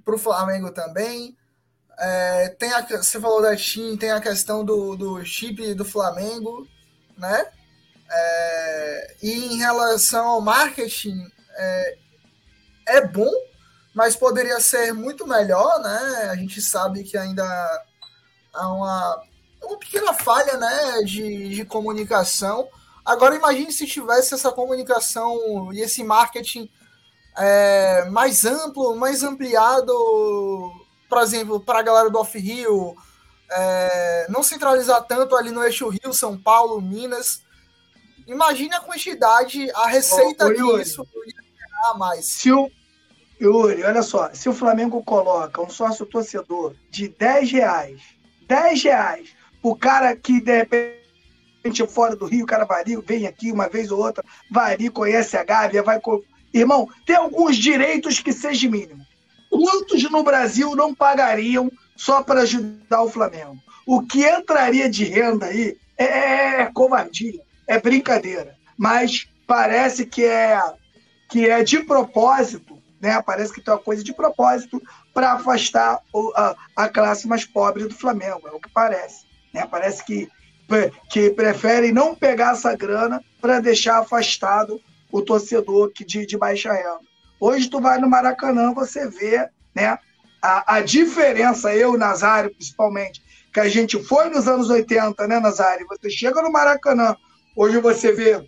para 0.04 0.14
o 0.14 0.18
Flamengo 0.18 0.70
também. 0.70 1.36
É, 1.98 2.48
tem 2.58 2.72
a, 2.72 2.80
você 2.80 3.20
falou 3.20 3.42
da 3.42 3.56
Steam, 3.56 3.96
tem 3.96 4.10
a 4.10 4.20
questão 4.20 4.64
do, 4.64 4.96
do 4.96 5.24
chip 5.24 5.74
do 5.74 5.84
Flamengo, 5.84 6.66
né? 7.16 7.46
É, 8.10 9.16
e 9.22 9.54
em 9.54 9.58
relação 9.58 10.26
ao 10.26 10.40
marketing, 10.40 11.30
é, 11.56 11.98
é 12.88 13.06
bom, 13.06 13.30
mas 13.94 14.16
poderia 14.16 14.60
ser 14.60 14.92
muito 14.92 15.26
melhor, 15.26 15.80
né? 15.80 16.28
A 16.30 16.36
gente 16.36 16.60
sabe 16.60 17.04
que 17.04 17.16
ainda 17.18 17.44
há 18.52 18.72
uma, 18.72 19.22
uma 19.62 19.78
pequena 19.78 20.12
falha 20.14 20.56
né, 20.56 21.02
de, 21.04 21.50
de 21.50 21.64
comunicação 21.64 22.68
Agora 23.04 23.36
imagine 23.36 23.70
se 23.72 23.86
tivesse 23.86 24.34
essa 24.34 24.50
comunicação 24.50 25.72
e 25.72 25.80
esse 25.80 26.02
marketing 26.02 26.70
é, 27.36 28.06
mais 28.10 28.44
amplo, 28.44 28.96
mais 28.96 29.22
ampliado, 29.22 29.92
por 31.08 31.20
exemplo, 31.22 31.60
para 31.60 31.80
a 31.80 31.82
galera 31.82 32.08
do 32.08 32.18
Off-Rio, 32.18 32.96
é, 33.50 34.26
não 34.30 34.42
centralizar 34.42 35.02
tanto 35.04 35.36
ali 35.36 35.50
no 35.50 35.62
eixo 35.62 35.88
Rio, 35.88 36.12
São 36.12 36.38
Paulo, 36.38 36.80
Minas. 36.80 37.42
Imagine 38.26 38.74
a 38.74 38.80
quantidade, 38.80 39.70
a 39.72 39.86
receita 39.86 40.46
ô, 40.46 40.78
disso 40.78 41.06
a 41.84 41.98
mais. 41.98 42.24
Se 42.26 42.50
o, 42.50 42.70
Yuri, 43.40 43.82
olha 43.84 44.02
só, 44.02 44.32
se 44.32 44.48
o 44.48 44.54
Flamengo 44.54 45.02
coloca 45.02 45.60
um 45.60 45.68
sócio 45.68 46.06
torcedor 46.06 46.74
de 46.90 47.08
10 47.08 47.52
reais, 47.52 48.00
10 48.46 48.82
reais, 48.82 49.28
o 49.62 49.76
cara 49.76 50.16
que 50.16 50.40
de 50.40 50.56
repente 50.56 51.03
gente 51.64 51.86
fora 51.86 52.14
do 52.14 52.26
Rio, 52.26 52.44
o 52.44 52.46
cara 52.46 52.64
varia, 52.64 53.00
vem 53.00 53.26
aqui 53.26 53.50
uma 53.50 53.68
vez 53.68 53.90
ou 53.90 53.98
outra, 53.98 54.24
varia, 54.50 54.90
conhece 54.90 55.36
a 55.36 55.42
Gávea, 55.42 55.82
vai. 55.82 56.00
Irmão, 56.52 56.88
tem 57.06 57.16
alguns 57.16 57.56
direitos 57.56 58.20
que 58.20 58.32
seja 58.32 58.68
mínimo. 58.68 59.04
Quantos 59.50 60.02
no 60.10 60.22
Brasil 60.22 60.76
não 60.76 60.94
pagariam 60.94 61.70
só 61.96 62.22
para 62.22 62.42
ajudar 62.42 63.02
o 63.02 63.10
Flamengo? 63.10 63.56
O 63.86 64.02
que 64.02 64.26
entraria 64.26 64.88
de 64.90 65.04
renda 65.04 65.46
aí 65.46 65.76
é, 65.96 66.04
é, 66.04 66.60
é 66.60 66.70
covardia, 66.72 67.40
é 67.66 67.80
brincadeira. 67.80 68.56
Mas 68.76 69.28
parece 69.46 70.04
que 70.04 70.24
é, 70.24 70.60
que 71.30 71.48
é 71.48 71.62
de 71.62 71.80
propósito, 71.80 72.78
né? 73.00 73.20
Parece 73.22 73.52
que 73.52 73.60
tem 73.60 73.72
uma 73.72 73.80
coisa 73.80 74.04
de 74.04 74.12
propósito 74.12 74.82
para 75.12 75.32
afastar 75.32 76.00
a, 76.36 76.56
a 76.76 76.88
classe 76.88 77.26
mais 77.26 77.44
pobre 77.44 77.84
do 77.84 77.94
Flamengo, 77.94 78.48
é 78.48 78.50
o 78.50 78.60
que 78.60 78.68
parece. 78.68 79.24
Né? 79.52 79.66
Parece 79.70 80.04
que 80.04 80.28
que 81.10 81.30
preferem 81.30 81.92
não 81.92 82.14
pegar 82.14 82.52
essa 82.52 82.74
grana 82.74 83.22
para 83.40 83.60
deixar 83.60 83.98
afastado 83.98 84.80
o 85.12 85.22
torcedor 85.22 85.90
que 85.92 86.04
de, 86.04 86.26
de 86.26 86.36
baixa 86.36 86.72
renda. 86.72 87.00
Hoje 87.38 87.68
tu 87.68 87.80
vai 87.80 87.98
no 87.98 88.08
Maracanã, 88.08 88.72
você 88.72 89.08
vê 89.08 89.48
né, 89.74 89.98
a, 90.40 90.76
a 90.76 90.80
diferença, 90.80 91.74
eu, 91.74 91.96
Nazário, 91.96 92.54
principalmente, 92.54 93.22
que 93.52 93.60
a 93.60 93.68
gente 93.68 94.02
foi 94.02 94.28
nos 94.30 94.48
anos 94.48 94.70
80, 94.70 95.26
né, 95.26 95.38
Nazário? 95.38 95.86
Você 95.88 96.10
chega 96.10 96.42
no 96.42 96.50
Maracanã, 96.50 97.16
hoje 97.54 97.78
você 97.78 98.12
vê 98.12 98.44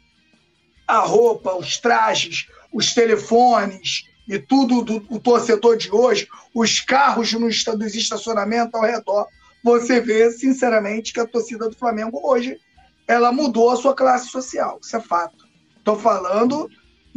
a 0.87 0.99
roupa, 0.99 1.55
os 1.55 1.79
trajes, 1.79 2.49
os 2.73 2.93
telefones 2.93 4.05
e 4.29 4.39
tudo 4.39 4.83
do, 4.83 5.01
do 5.01 5.21
torcedor 5.21 5.77
de 5.77 5.91
hoje, 5.91 6.29
os 6.55 6.81
carros 6.81 7.33
nos, 7.33 7.65
dos 7.65 7.95
estacionamentos 7.95 8.75
ao 8.75 8.83
redor 8.83 9.27
você 9.67 10.01
vê, 10.01 10.31
sinceramente, 10.31 11.13
que 11.13 11.19
a 11.19 11.27
torcida 11.27 11.69
do 11.69 11.77
Flamengo 11.77 12.21
hoje 12.23 12.57
ela 13.05 13.33
mudou 13.33 13.69
a 13.69 13.77
sua 13.77 13.97
classe 13.97 14.29
social. 14.29 14.79
Isso 14.81 14.97
é 14.97 15.01
fato. 15.01 15.45
Estou 15.77 15.99
falando 15.99 16.71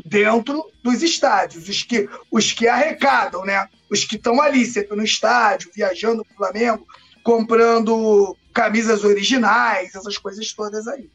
dentro 0.04 0.68
dos 0.84 1.04
estádios, 1.04 1.70
os 1.70 1.84
que, 1.84 2.10
os 2.32 2.52
que 2.52 2.68
arrecadam, 2.68 3.46
né? 3.46 3.70
Os 3.88 4.04
que 4.04 4.16
estão 4.16 4.42
ali, 4.42 4.66
sempre 4.66 4.98
no 4.98 5.04
estádio, 5.04 5.70
viajando 5.76 6.26
para 6.26 6.34
o 6.34 6.38
Flamengo, 6.38 6.88
comprando 7.24 8.36
camisas 8.52 9.04
originais, 9.04 9.94
essas 9.94 10.18
coisas 10.18 10.52
todas 10.52 10.88
aí. 10.88 11.08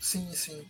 Sim, 0.00 0.28
sim. 0.32 0.66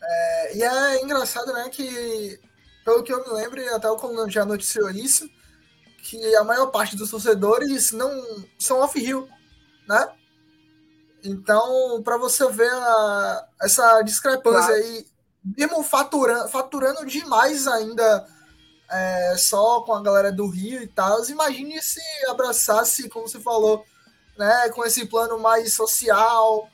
É, 0.00 0.56
e 0.58 0.62
é 0.62 1.02
engraçado, 1.02 1.52
né, 1.52 1.68
que, 1.70 2.38
pelo 2.84 3.02
que 3.02 3.12
eu 3.12 3.24
me 3.26 3.32
lembro, 3.34 3.60
e 3.60 3.68
até 3.68 3.90
o 3.90 3.96
Coluna 3.96 4.30
já 4.30 4.44
noticiou 4.44 4.90
isso, 4.90 5.28
que 6.02 6.34
a 6.36 6.42
maior 6.42 6.66
parte 6.66 6.96
dos 6.96 7.10
torcedores 7.10 7.92
não 7.92 8.10
são 8.58 8.80
off-rio, 8.80 9.28
né? 9.88 10.12
Então, 11.24 12.02
para 12.02 12.16
você 12.16 12.46
ver 12.50 12.70
a, 12.72 13.46
essa 13.62 14.02
discrepância 14.02 14.74
claro. 14.74 14.82
aí, 14.82 15.06
mesmo 15.56 15.82
faturando, 15.84 16.48
faturando 16.48 17.06
demais 17.06 17.68
ainda 17.68 18.26
é, 18.90 19.36
só 19.38 19.82
com 19.82 19.94
a 19.94 20.02
galera 20.02 20.32
do 20.32 20.48
Rio 20.48 20.82
e 20.82 20.88
tal, 20.88 21.24
imagine 21.28 21.80
se 21.80 22.00
abraçasse, 22.28 23.08
como 23.08 23.28
você 23.28 23.38
falou, 23.38 23.84
né, 24.36 24.68
com 24.70 24.84
esse 24.84 25.06
plano 25.06 25.38
mais 25.38 25.72
social, 25.72 26.68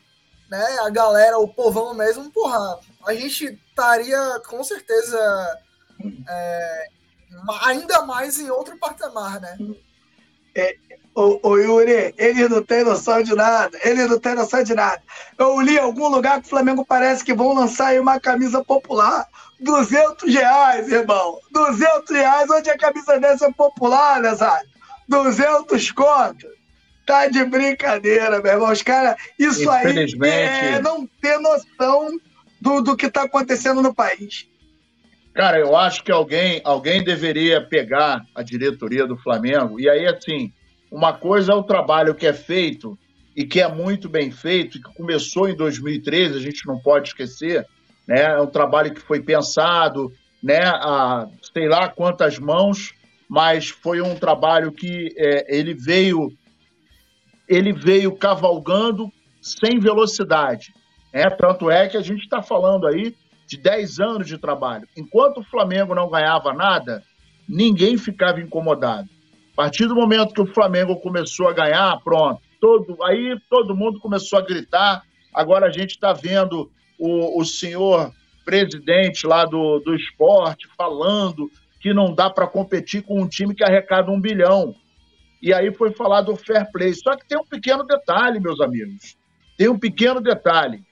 né, 0.51 0.79
a 0.81 0.89
galera, 0.89 1.39
o 1.39 1.47
povão 1.47 1.93
mesmo, 1.93 2.31
porra, 2.33 2.81
a 3.07 3.13
gente 3.13 3.61
estaria 3.69 4.41
com 4.49 4.65
certeza 4.65 5.59
é, 6.27 6.89
ainda 7.63 8.03
mais 8.03 8.39
em 8.39 8.51
outro 8.51 8.77
patamar, 8.79 9.41
né? 9.41 9.59
É, 10.55 10.77
o, 11.15 11.49
o 11.49 11.57
Yuri, 11.57 12.15
ele 12.17 12.49
não 12.49 12.63
tem 12.63 12.85
noção 12.85 13.23
de 13.23 13.35
nada, 13.35 13.77
ele 13.83 14.07
não 14.07 14.19
tem 14.19 14.35
noção 14.35 14.63
de 14.63 14.75
nada. 14.75 15.03
Eu 15.37 15.61
li 15.61 15.75
em 15.75 15.81
algum 15.81 16.09
lugar 16.09 16.41
que 16.41 16.47
o 16.47 16.51
Flamengo 16.51 16.85
parece 16.85 17.25
que 17.25 17.35
vão 17.35 17.53
lançar 17.53 17.89
aí 17.89 18.01
uma 18.01 18.21
camisa 18.21 18.63
popular. 18.65 19.27
200 19.61 20.33
reais, 20.33 20.89
irmão. 20.89 21.39
200 21.51 22.11
reais, 22.15 22.49
onde 22.51 22.71
a 22.71 22.79
camisa 22.79 23.19
dessa 23.19 23.47
é 23.47 23.53
popular, 23.53 24.21
né, 24.21 24.35
sabe? 24.37 24.69
200 25.09 25.91
contas. 25.91 26.51
Tá 27.05 27.27
de 27.27 27.45
brincadeira, 27.45 28.41
meu 28.41 28.53
irmão. 28.53 28.71
Os 28.71 28.83
caras, 28.83 29.17
isso 29.39 29.69
aí 29.71 30.09
é 30.23 30.81
não 30.81 31.07
ter 31.21 31.39
noção 31.39 32.21
do, 32.61 32.81
do 32.81 32.97
que 32.97 33.11
tá 33.11 33.23
acontecendo 33.23 33.83
no 33.83 33.95
país. 33.95 34.48
Cara, 35.39 35.57
eu 35.57 35.77
acho 35.77 36.03
que 36.03 36.11
alguém, 36.11 36.61
alguém 36.65 37.01
deveria 37.01 37.65
pegar 37.65 38.27
a 38.35 38.43
diretoria 38.43 39.07
do 39.07 39.17
Flamengo. 39.17 39.79
E 39.79 39.89
aí, 39.89 40.05
assim, 40.05 40.53
uma 40.91 41.13
coisa 41.13 41.53
é 41.53 41.55
o 41.55 41.63
trabalho 41.63 42.13
que 42.13 42.27
é 42.27 42.33
feito 42.33 42.99
e 43.37 43.45
que 43.45 43.61
é 43.61 43.73
muito 43.73 44.09
bem 44.09 44.33
feito, 44.33 44.77
e 44.77 44.83
que 44.83 44.93
começou 44.95 45.49
em 45.49 45.55
2013, 45.55 46.37
a 46.37 46.41
gente 46.41 46.67
não 46.67 46.81
pode 46.81 47.11
esquecer. 47.11 47.65
Né? 48.05 48.21
É 48.21 48.41
um 48.41 48.49
trabalho 48.49 48.93
que 48.93 49.01
foi 49.01 49.23
pensado, 49.23 50.13
né, 50.43 50.59
a 50.59 51.29
sei 51.55 51.69
lá 51.69 51.89
quantas 51.89 52.37
mãos, 52.41 52.93
mas 53.29 53.69
foi 53.69 54.01
um 54.01 54.17
trabalho 54.17 54.73
que 54.73 55.15
é, 55.17 55.57
ele 55.57 55.73
veio 55.73 56.33
ele 57.49 57.73
veio 57.73 58.11
cavalgando 58.17 59.09
sem 59.41 59.79
velocidade. 59.79 60.75
É, 61.13 61.31
tanto 61.31 61.71
é 61.71 61.87
que 61.87 61.97
a 61.97 62.03
gente 62.03 62.25
está 62.25 62.43
falando 62.43 62.89
aí 62.89 63.15
de 63.49 63.57
10 63.57 63.99
anos 63.99 64.29
de 64.29 64.37
trabalho. 64.37 64.87
Enquanto 64.95 65.39
o 65.39 65.45
Flamengo 65.45 65.95
não 65.95 66.11
ganhava 66.11 66.53
nada, 66.53 67.03
ninguém 67.49 67.97
ficava 67.97 68.41
incomodado. 68.41 69.09
A 69.55 69.57
partir 69.57 69.87
do 69.87 69.95
momento 69.95 70.35
que 70.35 70.43
o 70.43 70.55
Flamengo 70.55 71.01
começou 71.01 71.49
a 71.49 71.55
ganhar, 71.55 71.99
pronto, 72.05 72.43
todo, 72.61 73.03
aí 73.03 73.37
todo 73.49 73.75
mundo 73.75 73.99
começou 74.01 74.39
a 74.39 74.43
gritar. 74.43 75.03
Agora 75.33 75.67
a 75.67 75.71
gente 75.71 75.93
está 75.93 76.13
vendo 76.13 76.71
o, 76.99 77.41
o 77.41 77.45
senhor 77.45 78.13
presidente 78.45 79.27
lá 79.27 79.47
do, 79.47 79.79
do 79.81 79.95
esporte 79.95 80.69
falando 80.77 81.51
que 81.81 81.95
não 81.95 82.15
dá 82.15 82.29
para 82.29 82.47
competir 82.47 83.03
com 83.03 83.21
um 83.21 83.29
time 83.29 83.55
que 83.55 83.65
arrecada 83.65 84.11
um 84.11 84.21
bilhão. 84.21 84.75
E 85.41 85.55
aí 85.55 85.73
foi 85.73 85.93
falar 85.93 86.21
do 86.21 86.37
fair 86.37 86.71
play. 86.71 86.93
Só 86.93 87.17
que 87.17 87.27
tem 87.27 87.39
um 87.39 87.47
pequeno 87.47 87.85
detalhe, 87.85 88.41
meus 88.41 88.61
amigos. 88.61 89.17
Tem 89.57 89.69
um 89.69 89.79
pequeno 89.79 90.21
detalhe. 90.21 90.83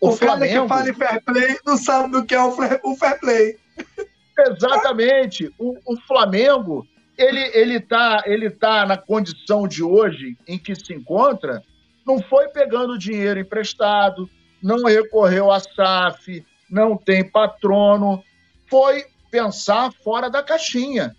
O, 0.00 0.10
o 0.10 0.12
Flamengo... 0.12 0.52
cara 0.52 0.62
que 0.62 0.68
fala 0.68 0.90
em 0.90 0.94
fair 0.94 1.24
play 1.24 1.58
não 1.66 1.76
sabe 1.76 2.12
do 2.12 2.24
que 2.24 2.34
é 2.34 2.42
o 2.42 2.52
fair 2.52 3.20
play. 3.20 3.56
Exatamente. 4.38 5.52
O, 5.58 5.76
o 5.84 6.00
Flamengo, 6.06 6.86
ele, 7.16 7.40
ele, 7.54 7.80
tá, 7.80 8.22
ele 8.26 8.50
tá 8.50 8.86
na 8.86 8.96
condição 8.96 9.66
de 9.66 9.82
hoje 9.82 10.36
em 10.46 10.58
que 10.58 10.74
se 10.74 10.94
encontra, 10.94 11.62
não 12.06 12.22
foi 12.22 12.48
pegando 12.48 12.98
dinheiro 12.98 13.40
emprestado, 13.40 14.30
não 14.62 14.84
recorreu 14.84 15.50
à 15.50 15.60
SAF, 15.60 16.44
não 16.70 16.96
tem 16.96 17.28
patrono, 17.28 18.22
foi 18.66 19.04
pensar 19.30 19.92
fora 20.04 20.30
da 20.30 20.42
caixinha. 20.42 21.14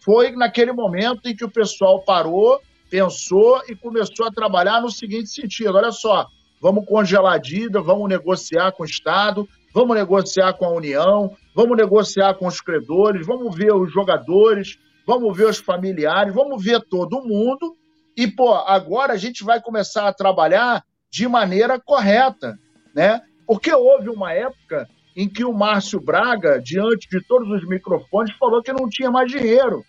Foi 0.00 0.32
naquele 0.32 0.72
momento 0.72 1.28
em 1.28 1.34
que 1.34 1.44
o 1.44 1.50
pessoal 1.50 2.02
parou, 2.02 2.60
pensou 2.90 3.62
e 3.68 3.74
começou 3.74 4.26
a 4.26 4.30
trabalhar 4.30 4.80
no 4.80 4.90
seguinte 4.90 5.28
sentido: 5.30 5.76
olha 5.76 5.92
só, 5.92 6.26
vamos 6.60 6.86
congelar 6.86 7.34
a 7.34 7.38
dívida, 7.38 7.80
vamos 7.80 8.08
negociar 8.08 8.72
com 8.72 8.82
o 8.82 8.86
Estado, 8.86 9.48
vamos 9.74 9.96
negociar 9.96 10.52
com 10.54 10.64
a 10.64 10.72
União, 10.72 11.36
vamos 11.54 11.76
negociar 11.76 12.34
com 12.34 12.46
os 12.46 12.60
credores, 12.60 13.26
vamos 13.26 13.54
ver 13.56 13.72
os 13.74 13.92
jogadores, 13.92 14.78
vamos 15.06 15.36
ver 15.36 15.46
os 15.46 15.58
familiares, 15.58 16.34
vamos 16.34 16.62
ver 16.62 16.80
todo 16.80 17.24
mundo. 17.24 17.76
E, 18.16 18.26
pô, 18.26 18.52
agora 18.54 19.12
a 19.12 19.16
gente 19.16 19.44
vai 19.44 19.60
começar 19.60 20.08
a 20.08 20.12
trabalhar 20.12 20.84
de 21.10 21.26
maneira 21.28 21.80
correta, 21.80 22.58
né? 22.94 23.22
Porque 23.46 23.72
houve 23.72 24.10
uma 24.10 24.32
época 24.32 24.88
em 25.16 25.28
que 25.28 25.44
o 25.44 25.52
Márcio 25.52 26.00
Braga, 26.00 26.60
diante 26.60 27.08
de 27.08 27.20
todos 27.26 27.48
os 27.50 27.66
microfones, 27.66 28.36
falou 28.36 28.62
que 28.62 28.72
não 28.72 28.88
tinha 28.88 29.10
mais 29.10 29.30
dinheiro. 29.30 29.84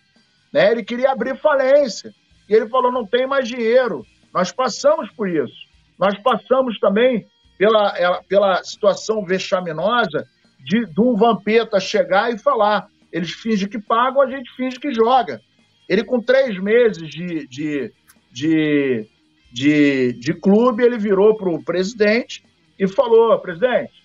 Né? 0.52 0.72
Ele 0.72 0.82
queria 0.82 1.12
abrir 1.12 1.36
falência. 1.38 2.12
E 2.48 2.54
ele 2.54 2.68
falou: 2.68 2.90
não 2.90 3.06
tem 3.06 3.26
mais 3.26 3.46
dinheiro. 3.46 4.04
Nós 4.34 4.50
passamos 4.50 5.10
por 5.10 5.28
isso. 5.28 5.69
Nós 6.00 6.18
passamos 6.18 6.78
também 6.80 7.26
pela, 7.58 7.94
é, 7.96 8.22
pela 8.26 8.64
situação 8.64 9.22
vexaminosa 9.24 10.26
de, 10.58 10.86
de 10.86 11.00
um 11.00 11.14
Vampeta 11.14 11.78
chegar 11.78 12.32
e 12.32 12.38
falar: 12.38 12.88
eles 13.12 13.30
fingem 13.30 13.68
que 13.68 13.78
pagam, 13.78 14.22
a 14.22 14.30
gente 14.30 14.50
finge 14.56 14.80
que 14.80 14.92
joga. 14.94 15.40
Ele, 15.88 16.02
com 16.02 16.20
três 16.20 16.58
meses 16.58 17.06
de, 17.06 17.46
de, 17.46 17.92
de, 18.32 19.06
de, 19.52 20.12
de 20.14 20.34
clube, 20.34 20.82
ele 20.82 20.96
virou 20.96 21.36
para 21.36 21.50
o 21.50 21.62
presidente 21.62 22.42
e 22.78 22.88
falou: 22.88 23.38
presidente, 23.38 24.00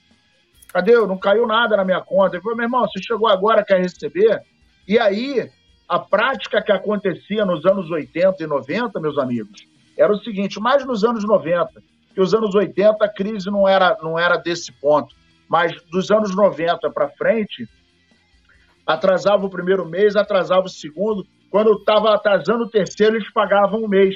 Cadê? 0.76 0.94
Não 1.08 1.18
caiu 1.18 1.48
nada 1.48 1.78
na 1.78 1.86
minha 1.86 2.02
conta. 2.02 2.36
Ele 2.36 2.44
falou, 2.44 2.58
meu 2.58 2.66
irmão, 2.66 2.82
você 2.82 3.02
chegou 3.02 3.30
agora, 3.30 3.64
quer 3.64 3.80
receber? 3.80 4.42
E 4.86 5.00
aí, 5.00 5.50
a 5.88 5.98
prática 5.98 6.62
que 6.62 6.70
acontecia 6.70 7.46
nos 7.46 7.66
anos 7.66 7.90
80 7.90 8.44
e 8.44 8.46
90, 8.46 9.00
meus 9.00 9.18
amigos, 9.18 9.66
era 9.98 10.12
o 10.12 10.20
seguinte, 10.20 10.60
mais 10.60 10.86
nos 10.86 11.04
anos 11.04 11.24
90, 11.24 11.82
que 12.14 12.22
os 12.22 12.34
anos 12.34 12.54
80 12.54 13.04
a 13.04 13.10
crise 13.10 13.50
não 13.50 13.68
era, 13.68 13.98
não 14.02 14.18
era 14.18 14.38
desse 14.38 14.72
ponto, 14.72 15.16
mas 15.48 15.74
dos 15.92 16.12
anos 16.12 16.36
90 16.36 16.90
para 16.92 17.10
frente, 17.10 17.68
atrasava 18.86 19.46
o 19.46 19.50
primeiro 19.50 19.86
mês, 19.86 20.16
atrasava 20.16 20.66
o 20.66 20.70
segundo, 20.70 21.26
quando 21.50 21.74
estava 21.74 22.14
atrasando 22.14 22.66
o 22.66 22.70
terceiro, 22.70 23.16
eles 23.16 23.32
pagavam 23.32 23.84
um 23.84 23.88
mês 23.88 24.16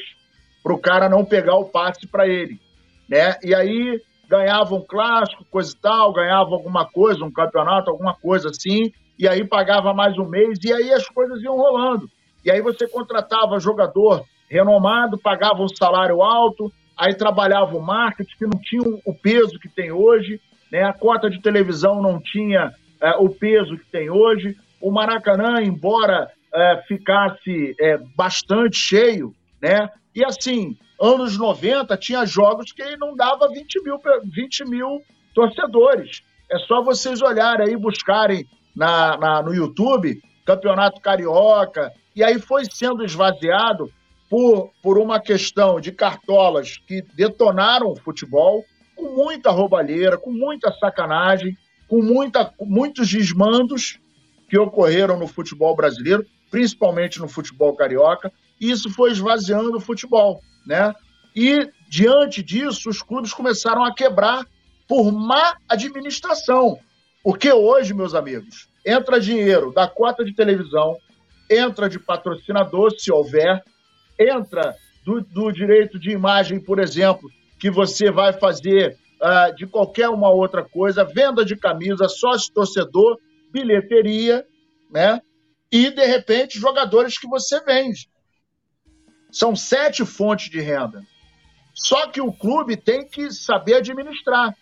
para 0.62 0.74
o 0.74 0.80
cara 0.80 1.10
não 1.10 1.24
pegar 1.24 1.56
o 1.56 1.70
passe 1.70 2.06
para 2.08 2.28
ele. 2.28 2.60
Né? 3.08 3.36
E 3.44 3.56
aí 3.56 4.02
ganhava 4.28 4.76
um 4.76 4.86
clássico, 4.86 5.46
coisa 5.50 5.74
e 5.74 5.78
tal, 5.78 6.14
ganhava 6.14 6.52
alguma 6.52 6.86
coisa, 6.86 7.26
um 7.26 7.32
campeonato, 7.32 7.90
alguma 7.90 8.14
coisa 8.14 8.50
assim, 8.50 8.92
e 9.18 9.28
aí 9.28 9.44
pagava 9.44 9.94
mais 9.94 10.18
um 10.18 10.26
mês, 10.26 10.60
e 10.64 10.72
aí 10.72 10.94
as 10.94 11.08
coisas 11.10 11.42
iam 11.42 11.58
rolando. 11.58 12.08
E 12.46 12.52
aí 12.52 12.62
você 12.62 12.88
contratava 12.88 13.60
jogador 13.60 14.24
renomado, 14.50 15.18
pagava 15.18 15.62
um 15.62 15.68
salário 15.68 16.22
alto, 16.22 16.72
aí 16.98 17.14
trabalhava 17.14 17.78
o 17.78 17.82
marketing, 17.82 18.36
que 18.38 18.46
não 18.46 18.60
tinha 18.62 19.00
o 19.06 19.14
peso 19.14 19.60
que 19.60 19.70
tem 19.70 19.92
hoje, 19.92 20.42
né? 20.72 20.84
a 20.84 20.94
cota 20.94 21.30
de 21.30 21.42
televisão 21.42 22.02
não 22.02 22.20
tinha 22.20 22.74
é, 23.02 23.12
o 23.12 23.30
peso 23.30 23.78
que 23.78 23.86
tem 23.92 24.10
hoje, 24.10 24.58
o 24.82 24.92
Maracanã, 24.92 25.62
embora 25.62 26.30
é, 26.54 26.84
ficasse 26.88 27.76
é, 27.80 27.98
bastante 28.16 28.78
cheio, 28.78 29.34
né? 29.62 29.90
E 30.16 30.26
assim, 30.26 30.78
anos 31.00 31.38
90, 31.38 31.96
tinha 31.98 32.26
jogos 32.26 32.72
que 32.72 32.98
não 32.98 33.16
dava 33.16 33.48
20 33.48 33.84
mil, 33.84 34.00
20 34.24 34.66
mil 34.66 35.02
torcedores. 35.34 36.22
É 36.52 36.58
só 36.60 36.82
vocês 36.82 37.22
olharem 37.22 37.68
aí, 37.68 37.78
buscarem 37.78 38.46
na, 38.76 39.18
na, 39.18 39.44
no 39.44 39.54
YouTube, 39.54 40.20
Campeonato 40.46 41.00
Carioca, 41.00 41.92
e 42.16 42.24
aí 42.24 42.40
foi 42.40 42.64
sendo 42.66 43.04
esvaziado 43.06 43.90
por, 44.30 44.72
por 44.82 44.98
uma 44.98 45.20
questão 45.20 45.80
de 45.80 45.92
cartolas 45.92 46.78
que 46.78 47.02
detonaram 47.16 47.92
o 47.92 47.96
futebol, 47.96 48.64
com 48.96 49.16
muita 49.16 49.50
roubalheira, 49.50 50.18
com 50.18 50.32
muita 50.32 50.72
sacanagem, 50.74 51.58
com, 51.88 52.02
muita, 52.02 52.46
com 52.46 52.66
muitos 52.66 53.10
desmandos 53.10 54.00
que 54.48 54.58
ocorreram 54.58 55.18
no 55.18 55.28
futebol 55.28 55.76
brasileiro, 55.76 56.26
principalmente 56.52 57.20
no 57.20 57.28
futebol 57.28 57.76
carioca, 57.76 58.32
e 58.60 58.70
isso 58.70 58.90
foi 58.90 59.12
esvaziando 59.12 59.78
o 59.78 59.82
futebol 59.82 60.42
né? 60.70 60.94
E 61.36 61.68
diante 61.90 62.44
disso, 62.44 62.90
os 62.90 63.02
clubes 63.02 63.34
começaram 63.34 63.84
a 63.84 63.94
quebrar 63.94 64.46
por 64.88 65.12
má 65.12 65.56
administração. 65.68 66.80
Porque 67.24 67.52
hoje, 67.52 67.94
meus 67.94 68.14
amigos, 68.14 68.70
entra 68.86 69.20
dinheiro 69.20 69.72
da 69.74 69.88
cota 69.88 70.24
de 70.24 70.34
televisão, 70.34 70.96
entra 71.50 71.90
de 71.90 72.00
patrocinador, 72.00 72.92
se 72.98 73.12
houver, 73.12 73.64
entra 74.20 74.76
do, 75.06 75.22
do 75.22 75.52
direito 75.52 75.98
de 75.98 76.12
imagem, 76.12 76.60
por 76.60 76.80
exemplo, 76.80 77.30
que 77.60 77.70
você 77.70 78.12
vai 78.12 78.34
fazer 78.34 78.98
uh, 79.22 79.56
de 79.56 79.66
qualquer 79.66 80.10
uma 80.10 80.30
outra 80.30 80.64
coisa, 80.64 81.04
venda 81.04 81.46
de 81.46 81.56
camisa, 81.56 82.08
sócio 82.10 82.54
torcedor, 82.54 83.18
bilheteria, 83.52 84.46
né? 84.92 85.22
E, 85.72 85.90
de 85.92 86.06
repente, 86.06 86.60
jogadores 86.60 87.18
que 87.18 87.28
você 87.28 87.64
vende. 87.64 88.10
São 89.32 89.56
sete 89.56 90.06
fontes 90.06 90.50
de 90.50 90.60
renda. 90.60 91.04
Só 91.74 92.08
que 92.08 92.20
o 92.20 92.34
clube 92.34 92.76
tem 92.76 93.08
que 93.08 93.32
saber 93.32 93.76
administrar, 93.76 94.56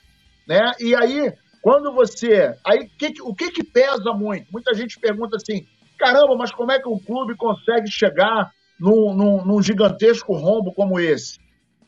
né? 0.47 0.73
E 0.79 0.93
aí, 0.93 1.33
quando 1.61 1.93
você, 1.93 2.55
aí 2.65 2.87
que, 2.89 3.21
o 3.21 3.33
que 3.33 3.51
que 3.51 3.63
pesa 3.63 4.13
muito? 4.13 4.51
Muita 4.51 4.73
gente 4.73 4.99
pergunta 4.99 5.37
assim: 5.37 5.65
caramba, 5.97 6.35
mas 6.35 6.51
como 6.51 6.71
é 6.71 6.79
que 6.79 6.87
um 6.87 6.99
clube 6.99 7.35
consegue 7.35 7.89
chegar 7.89 8.51
num, 8.79 9.13
num, 9.13 9.45
num 9.45 9.61
gigantesco 9.61 10.33
rombo 10.33 10.73
como 10.73 10.99
esse? 10.99 11.39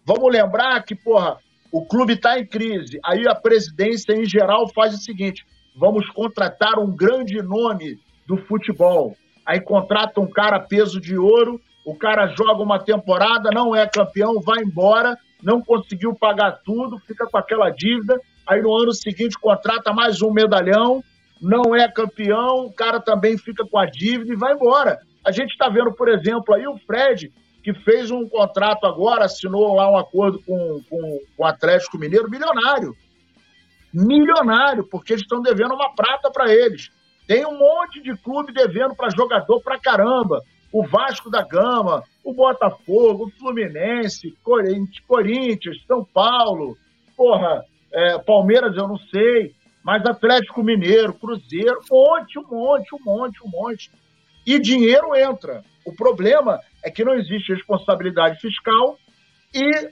Vamos 0.06 0.32
lembrar 0.32 0.82
que, 0.84 0.96
porra, 0.96 1.38
o 1.72 1.86
clube 1.86 2.14
está 2.14 2.40
em 2.40 2.46
crise. 2.46 3.00
Aí 3.04 3.28
a 3.28 3.36
presidência, 3.36 4.14
em 4.14 4.26
geral, 4.26 4.68
faz 4.70 4.94
o 4.94 4.98
seguinte: 4.98 5.46
vamos 5.76 6.10
contratar 6.10 6.80
um 6.80 6.96
grande 6.96 7.42
nome 7.42 8.00
do 8.28 8.38
futebol. 8.38 9.16
Aí 9.46 9.60
contrata 9.60 10.20
um 10.20 10.30
cara 10.30 10.60
peso 10.60 11.00
de 11.00 11.18
ouro 11.18 11.60
o 11.90 11.96
cara 11.96 12.28
joga 12.28 12.62
uma 12.62 12.78
temporada, 12.78 13.50
não 13.52 13.76
é 13.76 13.88
campeão, 13.88 14.40
vai 14.42 14.62
embora, 14.62 15.18
não 15.42 15.60
conseguiu 15.60 16.14
pagar 16.14 16.60
tudo, 16.64 17.00
fica 17.00 17.26
com 17.26 17.36
aquela 17.36 17.72
dívida. 17.72 18.20
Aí 18.46 18.62
no 18.62 18.76
ano 18.76 18.94
seguinte 18.94 19.40
contrata 19.40 19.92
mais 19.92 20.22
um 20.22 20.32
medalhão, 20.32 21.04
não 21.42 21.76
é 21.76 21.92
campeão, 21.92 22.66
o 22.66 22.72
cara 22.72 23.00
também 23.00 23.40
fica 23.40 23.66
com 23.66 23.78
a 23.80 23.88
dívida 23.88 24.34
e 24.34 24.38
vai 24.38 24.54
embora. 24.54 25.00
A 25.26 25.32
gente 25.32 25.52
está 25.52 25.70
vendo, 25.70 25.92
por 25.92 26.10
exemplo, 26.10 26.54
aí 26.54 26.68
o 26.68 26.78
Fred, 26.78 27.32
que 27.64 27.74
fez 27.74 28.10
um 28.10 28.28
contrato 28.28 28.86
agora, 28.86 29.26
assinou 29.26 29.76
lá 29.76 29.92
um 29.92 29.98
acordo 29.98 30.42
com, 30.44 30.82
com, 30.90 31.20
com 31.36 31.44
o 31.44 31.46
Atlético 31.46 31.98
Mineiro, 31.98 32.30
milionário. 32.30 32.96
Milionário, 33.94 34.84
porque 34.84 35.14
eles 35.14 35.24
estão 35.24 35.42
devendo 35.42 35.74
uma 35.74 35.94
prata 35.94 36.32
para 36.32 36.54
eles. 36.54 36.90
Tem 37.28 37.46
um 37.46 37.58
monte 37.58 38.02
de 38.02 38.16
clube 38.18 38.54
devendo 38.54 38.96
para 38.96 39.10
jogador 39.10 39.62
para 39.62 39.80
caramba 39.80 40.42
o 40.72 40.86
Vasco 40.86 41.30
da 41.30 41.42
Gama, 41.42 42.04
o 42.24 42.34
Botafogo, 42.34 43.26
o 43.26 43.32
Fluminense, 43.32 44.38
Corinthians, 45.08 45.84
São 45.88 46.04
Paulo, 46.04 46.78
porra, 47.18 47.66
é, 47.92 48.20
Palmeiras 48.20 48.76
eu 48.78 48.88
não 48.88 48.98
sei, 48.98 49.54
mas 49.84 50.06
Atlético 50.06 50.64
Mineiro, 50.64 51.14
Cruzeiro, 51.14 51.80
um 51.92 51.96
monte, 51.96 52.40
um 52.40 52.44
monte, 52.48 52.96
um 52.96 53.00
monte, 53.04 53.44
um 53.44 53.50
monte. 53.50 53.92
E 54.50 54.58
dinheiro 54.58 55.16
entra. 55.16 55.64
O 55.86 55.94
problema 55.94 56.60
é 56.84 56.90
que 56.90 57.06
não 57.06 57.14
existe 57.14 57.54
responsabilidade 57.54 58.42
fiscal 58.42 58.98
e 59.54 59.92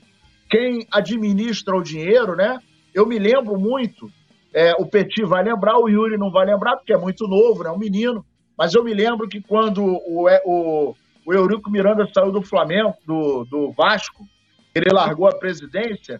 quem 0.49 0.87
administra 0.91 1.77
o 1.77 1.83
dinheiro, 1.83 2.35
né? 2.35 2.57
Eu 2.91 3.05
me 3.05 3.19
lembro 3.19 3.59
muito, 3.59 4.11
é, 4.51 4.73
o 4.79 4.87
Petit 4.87 5.23
vai 5.25 5.43
lembrar, 5.43 5.77
o 5.77 5.87
Yuri 5.87 6.17
não 6.17 6.31
vai 6.31 6.47
lembrar, 6.47 6.75
porque 6.75 6.91
é 6.91 6.97
muito 6.97 7.27
novo, 7.27 7.63
né? 7.63 7.69
Um 7.69 7.77
menino. 7.77 8.25
Mas 8.57 8.73
eu 8.73 8.83
me 8.83 8.95
lembro 8.95 9.29
que 9.29 9.39
quando 9.43 9.85
o, 9.85 10.27
o, 10.43 10.95
o 11.23 11.33
Eurico 11.35 11.69
Miranda 11.69 12.09
saiu 12.11 12.31
do 12.31 12.41
Flamengo, 12.41 12.95
do, 13.05 13.45
do 13.45 13.71
Vasco, 13.73 14.25
ele 14.73 14.89
largou 14.91 15.27
a 15.27 15.37
presidência, 15.37 16.19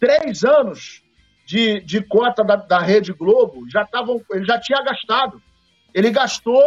três 0.00 0.42
anos 0.42 1.00
de, 1.46 1.78
de 1.82 2.02
cota 2.02 2.42
da, 2.42 2.56
da 2.56 2.80
Rede 2.80 3.12
Globo 3.12 3.70
já 3.70 3.82
estavam, 3.82 4.20
ele 4.32 4.44
já 4.44 4.58
tinha 4.58 4.82
gastado. 4.82 5.40
Ele 5.94 6.10
gastou, 6.10 6.60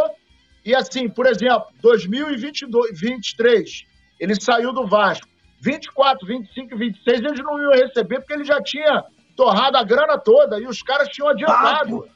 e 0.66 0.76
assim, 0.76 1.10
por 1.10 1.26
exemplo, 1.26 1.68
2023, 1.82 3.86
ele 4.20 4.40
saiu 4.40 4.72
do 4.72 4.88
Vasco. 4.88 5.28
24, 5.62 6.28
25, 6.28 6.78
26, 6.78 7.20
eles 7.20 7.40
não 7.40 7.62
iam 7.62 7.72
receber 7.72 8.20
porque 8.20 8.34
ele 8.34 8.44
já 8.44 8.62
tinha 8.62 9.04
torrado 9.36 9.78
a 9.78 9.84
grana 9.84 10.18
toda 10.18 10.60
e 10.60 10.68
os 10.68 10.82
caras 10.82 11.10
tinham 11.10 11.30
adiantado. 11.30 12.08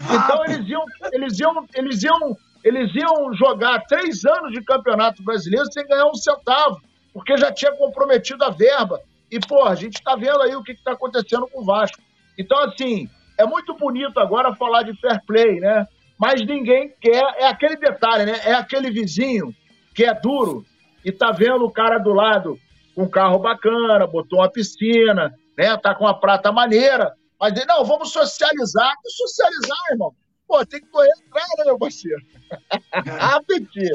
Então 0.00 0.44
eles 0.44 0.68
iam, 0.68 0.84
eles 1.12 1.40
iam, 1.40 1.66
eles 1.74 2.02
iam, 2.02 2.36
eles 2.62 2.94
iam 2.94 3.34
jogar 3.34 3.80
três 3.86 4.24
anos 4.24 4.52
de 4.52 4.62
campeonato 4.62 5.22
brasileiro 5.22 5.70
sem 5.72 5.86
ganhar 5.86 6.06
um 6.06 6.14
centavo, 6.14 6.80
porque 7.12 7.36
já 7.36 7.50
tinha 7.50 7.72
comprometido 7.72 8.44
a 8.44 8.50
verba. 8.50 9.00
E, 9.30 9.38
pô, 9.40 9.64
a 9.64 9.74
gente 9.74 9.94
está 9.94 10.14
vendo 10.14 10.42
aí 10.42 10.54
o 10.56 10.62
que 10.62 10.72
está 10.72 10.92
acontecendo 10.92 11.46
com 11.48 11.60
o 11.60 11.64
Vasco. 11.64 11.98
Então, 12.38 12.58
assim, 12.60 13.08
é 13.38 13.44
muito 13.44 13.74
bonito 13.74 14.18
agora 14.18 14.54
falar 14.54 14.82
de 14.82 14.98
fair 15.00 15.20
play, 15.26 15.60
né? 15.60 15.86
Mas 16.18 16.44
ninguém 16.44 16.92
quer, 17.00 17.22
é 17.38 17.46
aquele 17.46 17.76
detalhe, 17.76 18.24
né? 18.26 18.40
É 18.44 18.54
aquele 18.54 18.90
vizinho 18.90 19.54
que 19.94 20.04
é 20.04 20.12
duro 20.12 20.64
e 21.04 21.12
tá 21.12 21.30
vendo 21.30 21.64
o 21.64 21.70
cara 21.70 21.98
do 21.98 22.12
lado 22.12 22.58
com 22.94 23.04
um 23.04 23.08
carro 23.08 23.38
bacana, 23.38 24.06
botou 24.06 24.40
uma 24.40 24.50
piscina, 24.50 25.32
né? 25.56 25.76
Tá 25.76 25.94
com 25.94 26.04
uma 26.04 26.18
prata 26.18 26.50
maneira. 26.50 27.12
Mas 27.40 27.54
não, 27.66 27.84
vamos 27.84 28.10
socializar. 28.10 28.92
Que 29.02 29.10
socializar, 29.10 29.78
irmão? 29.92 30.12
Pô, 30.48 30.64
tem 30.64 30.80
que 30.80 30.86
correr 30.86 31.10
atrás, 31.28 31.48
né, 31.58 31.64
meu 31.66 31.78
parceiro? 31.78 32.20
ah, 33.20 33.40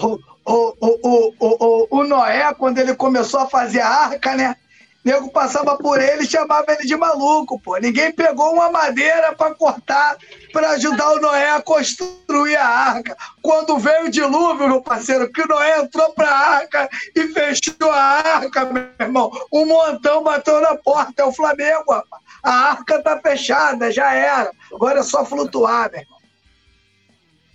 o, 0.01 0.19
o, 0.45 0.75
o, 0.81 1.33
o, 1.39 1.87
o, 1.99 2.03
Noé, 2.03 2.53
quando 2.53 2.77
ele 2.77 2.95
começou 2.95 3.39
a 3.39 3.49
fazer 3.49 3.81
a 3.81 3.89
arca, 3.89 4.35
né? 4.35 4.55
Nego 5.03 5.31
passava 5.31 5.77
por 5.77 5.99
ele 5.99 6.23
e 6.23 6.27
chamava 6.27 6.65
ele 6.69 6.85
de 6.85 6.95
maluco, 6.95 7.59
pô. 7.59 7.77
Ninguém 7.77 8.11
pegou 8.11 8.53
uma 8.53 8.71
madeira 8.71 9.33
para 9.33 9.53
cortar 9.53 10.17
para 10.51 10.71
ajudar 10.71 11.11
o 11.11 11.19
Noé 11.19 11.51
a 11.51 11.61
construir 11.61 12.55
a 12.55 12.65
arca. 12.65 13.15
Quando 13.41 13.77
veio 13.77 14.05
o 14.05 14.11
dilúvio, 14.11 14.67
meu 14.67 14.81
parceiro, 14.81 15.31
que 15.31 15.41
o 15.41 15.47
Noé 15.47 15.81
entrou 15.81 16.13
para 16.13 16.29
a 16.29 16.49
arca 16.55 16.89
e 17.15 17.27
fechou 17.27 17.91
a 17.91 18.01
arca, 18.01 18.65
meu 18.65 18.87
irmão. 18.99 19.31
Um 19.51 19.65
montão 19.65 20.23
bateu 20.23 20.61
na 20.61 20.75
porta, 20.75 21.23
é 21.23 21.25
o 21.25 21.33
Flamengo, 21.33 21.91
rapaz. 21.91 22.23
A 22.41 22.51
arca 22.69 23.01
tá 23.01 23.19
fechada, 23.19 23.91
já 23.91 24.13
era. 24.13 24.51
Agora 24.73 24.99
é 24.99 25.03
só 25.03 25.25
flutuar, 25.25 25.91
meu 25.91 26.01
irmão. 26.01 26.13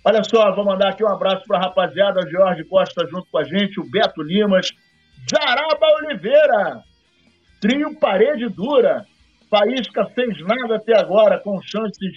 Olha 0.05 0.23
só, 0.23 0.55
vou 0.55 0.65
mandar 0.65 0.89
aqui 0.89 1.03
um 1.03 1.09
abraço 1.09 1.43
para 1.47 1.57
a 1.57 1.61
rapaziada, 1.61 2.29
Jorge 2.29 2.63
Costa 2.63 3.05
junto 3.09 3.27
com 3.31 3.37
a 3.37 3.43
gente, 3.43 3.79
o 3.79 3.83
Beto 3.83 4.21
Limas, 4.21 4.71
Jaraba 5.29 5.87
Oliveira, 5.97 6.83
Trio 7.59 7.95
Parede 7.95 8.47
Dura. 8.49 9.05
Faísca 9.49 10.05
fez 10.13 10.37
nada 10.41 10.75
até 10.75 10.97
agora, 10.97 11.39
com 11.39 11.59
chances 11.61 12.13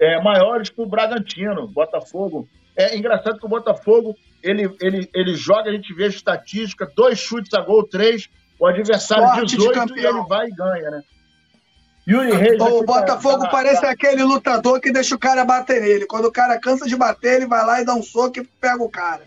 é, 0.00 0.20
maiores 0.22 0.70
para 0.70 0.84
o 0.84 0.88
Bragantino. 0.88 1.66
Botafogo. 1.68 2.48
É 2.76 2.96
engraçado 2.96 3.38
que 3.38 3.46
o 3.46 3.48
Botafogo 3.48 4.16
ele, 4.42 4.74
ele, 4.80 5.08
ele 5.14 5.34
joga, 5.34 5.70
a 5.70 5.72
gente 5.72 5.92
vê 5.94 6.04
a 6.04 6.08
estatística: 6.08 6.90
dois 6.94 7.18
chutes 7.18 7.52
a 7.54 7.60
gol, 7.60 7.84
três. 7.84 8.28
O 8.58 8.66
adversário 8.66 9.26
Sorte 9.26 9.56
18 9.56 9.98
e 9.98 10.06
ele 10.06 10.22
vai 10.28 10.46
e 10.46 10.54
ganha, 10.54 10.90
né? 10.90 11.02
Yuri 12.08 12.32
Reis. 12.32 12.60
O 12.60 12.84
Botafogo 12.84 13.44
tá, 13.44 13.50
parece 13.50 13.82
tá... 13.82 13.90
aquele 13.90 14.22
lutador 14.22 14.80
que 14.80 14.92
deixa 14.92 15.14
o 15.14 15.18
cara 15.18 15.44
bater 15.44 15.80
nele. 15.80 16.06
Quando 16.06 16.26
o 16.26 16.32
cara 16.32 16.58
cansa 16.58 16.86
de 16.86 16.96
bater, 16.96 17.36
ele 17.36 17.46
vai 17.46 17.64
lá 17.64 17.80
e 17.80 17.84
dá 17.84 17.94
um 17.94 18.02
soco 18.02 18.38
e 18.38 18.44
pega 18.60 18.82
o 18.82 18.88
cara. 18.88 19.22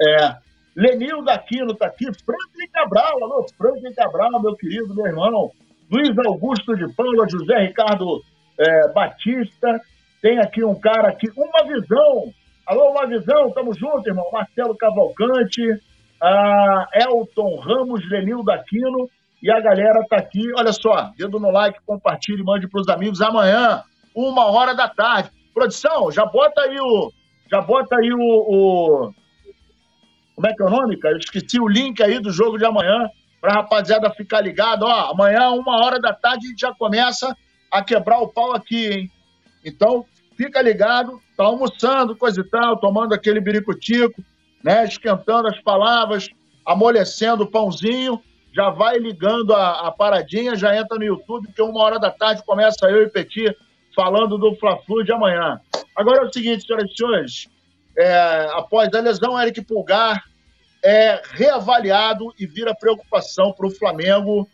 É. 0.00 0.36
Lenil 0.76 1.22
Daquino 1.22 1.74
tá 1.74 1.86
aqui, 1.86 2.06
Franklin 2.24 2.68
Cabral, 2.72 3.22
alô, 3.22 3.46
Franklin 3.56 3.94
Cabral, 3.94 4.42
meu 4.42 4.56
querido, 4.56 4.94
meu 4.94 5.06
irmão. 5.06 5.50
Luiz 5.90 6.18
Augusto 6.18 6.76
de 6.76 6.92
Paula, 6.94 7.28
José 7.28 7.58
Ricardo 7.58 8.22
é, 8.58 8.88
Batista. 8.92 9.80
Tem 10.20 10.38
aqui 10.38 10.64
um 10.64 10.74
cara 10.74 11.08
aqui, 11.08 11.30
uma 11.36 11.64
visão. 11.64 12.32
Alô, 12.66 12.90
uma 12.90 13.06
visão, 13.06 13.50
tamo 13.52 13.72
junto, 13.74 14.08
irmão. 14.08 14.28
Marcelo 14.32 14.74
Cavalcante, 14.76 15.62
Elton 16.94 17.56
Ramos, 17.60 18.08
Lenil 18.10 18.42
Daquino. 18.42 19.08
E 19.42 19.50
a 19.50 19.60
galera 19.60 20.04
tá 20.08 20.16
aqui. 20.16 20.42
Olha 20.56 20.72
só, 20.72 21.12
dedo 21.16 21.38
no 21.38 21.50
like, 21.50 21.78
compartilhe, 21.86 22.42
mande 22.42 22.66
pros 22.66 22.88
amigos. 22.88 23.20
Amanhã, 23.20 23.82
uma 24.14 24.46
hora 24.46 24.74
da 24.74 24.88
tarde. 24.88 25.30
Produção, 25.52 26.10
já 26.10 26.24
bota 26.24 26.62
aí 26.62 26.80
o. 26.80 27.12
Já 27.50 27.60
bota 27.60 27.94
aí 27.96 28.10
o, 28.10 28.18
o 28.18 29.14
como 30.34 30.46
é 30.46 30.54
que 30.54 30.62
é 30.62 30.66
o 30.66 30.70
nome, 30.70 30.96
cara? 30.98 31.14
Eu 31.14 31.18
esqueci 31.18 31.60
o 31.60 31.68
link 31.68 32.02
aí 32.02 32.18
do 32.18 32.30
jogo 32.30 32.58
de 32.58 32.64
amanhã, 32.64 33.08
para 33.40 33.52
a 33.52 33.56
rapaziada 33.56 34.10
ficar 34.10 34.40
ligado. 34.40 34.84
Ó, 34.84 35.12
amanhã, 35.12 35.50
uma 35.50 35.84
hora 35.84 36.00
da 36.00 36.12
tarde, 36.12 36.46
a 36.46 36.50
gente 36.50 36.60
já 36.60 36.74
começa 36.74 37.36
a 37.70 37.82
quebrar 37.82 38.18
o 38.18 38.28
pau 38.28 38.54
aqui, 38.54 38.86
hein? 38.88 39.10
Então, 39.64 40.04
fica 40.36 40.60
ligado, 40.60 41.20
tá 41.36 41.44
almoçando, 41.44 42.16
coisa 42.16 42.40
e 42.40 42.44
tal, 42.44 42.78
tomando 42.78 43.14
aquele 43.14 43.40
biricutico, 43.40 44.22
né? 44.62 44.84
Esquentando 44.84 45.48
as 45.48 45.60
palavras, 45.60 46.28
amolecendo 46.64 47.44
o 47.44 47.50
pãozinho, 47.50 48.20
já 48.54 48.70
vai 48.70 48.98
ligando 48.98 49.52
a, 49.52 49.88
a 49.88 49.92
paradinha, 49.92 50.56
já 50.56 50.76
entra 50.76 50.96
no 50.96 51.04
YouTube, 51.04 51.46
porque 51.46 51.62
uma 51.62 51.82
hora 51.82 51.98
da 51.98 52.10
tarde 52.10 52.42
começa 52.44 52.88
eu 52.88 53.02
e 53.02 53.56
falando 53.94 54.38
do 54.38 54.54
Fla-Flu 54.56 55.04
de 55.04 55.12
amanhã. 55.12 55.60
Agora 55.96 56.22
é 56.22 56.26
o 56.26 56.32
seguinte, 56.32 56.66
senhoras 56.66 56.90
e 56.90 56.96
senhores, 56.96 57.48
é, 57.96 58.48
após 58.52 58.92
a 58.92 59.00
lesão, 59.00 59.40
Eric 59.40 59.62
Pulgar 59.62 60.24
é 60.84 61.22
reavaliado 61.32 62.34
e 62.38 62.46
vira 62.46 62.74
preocupação 62.74 63.52
para 63.52 63.66
o 63.66 63.70
Flamengo 63.70 64.48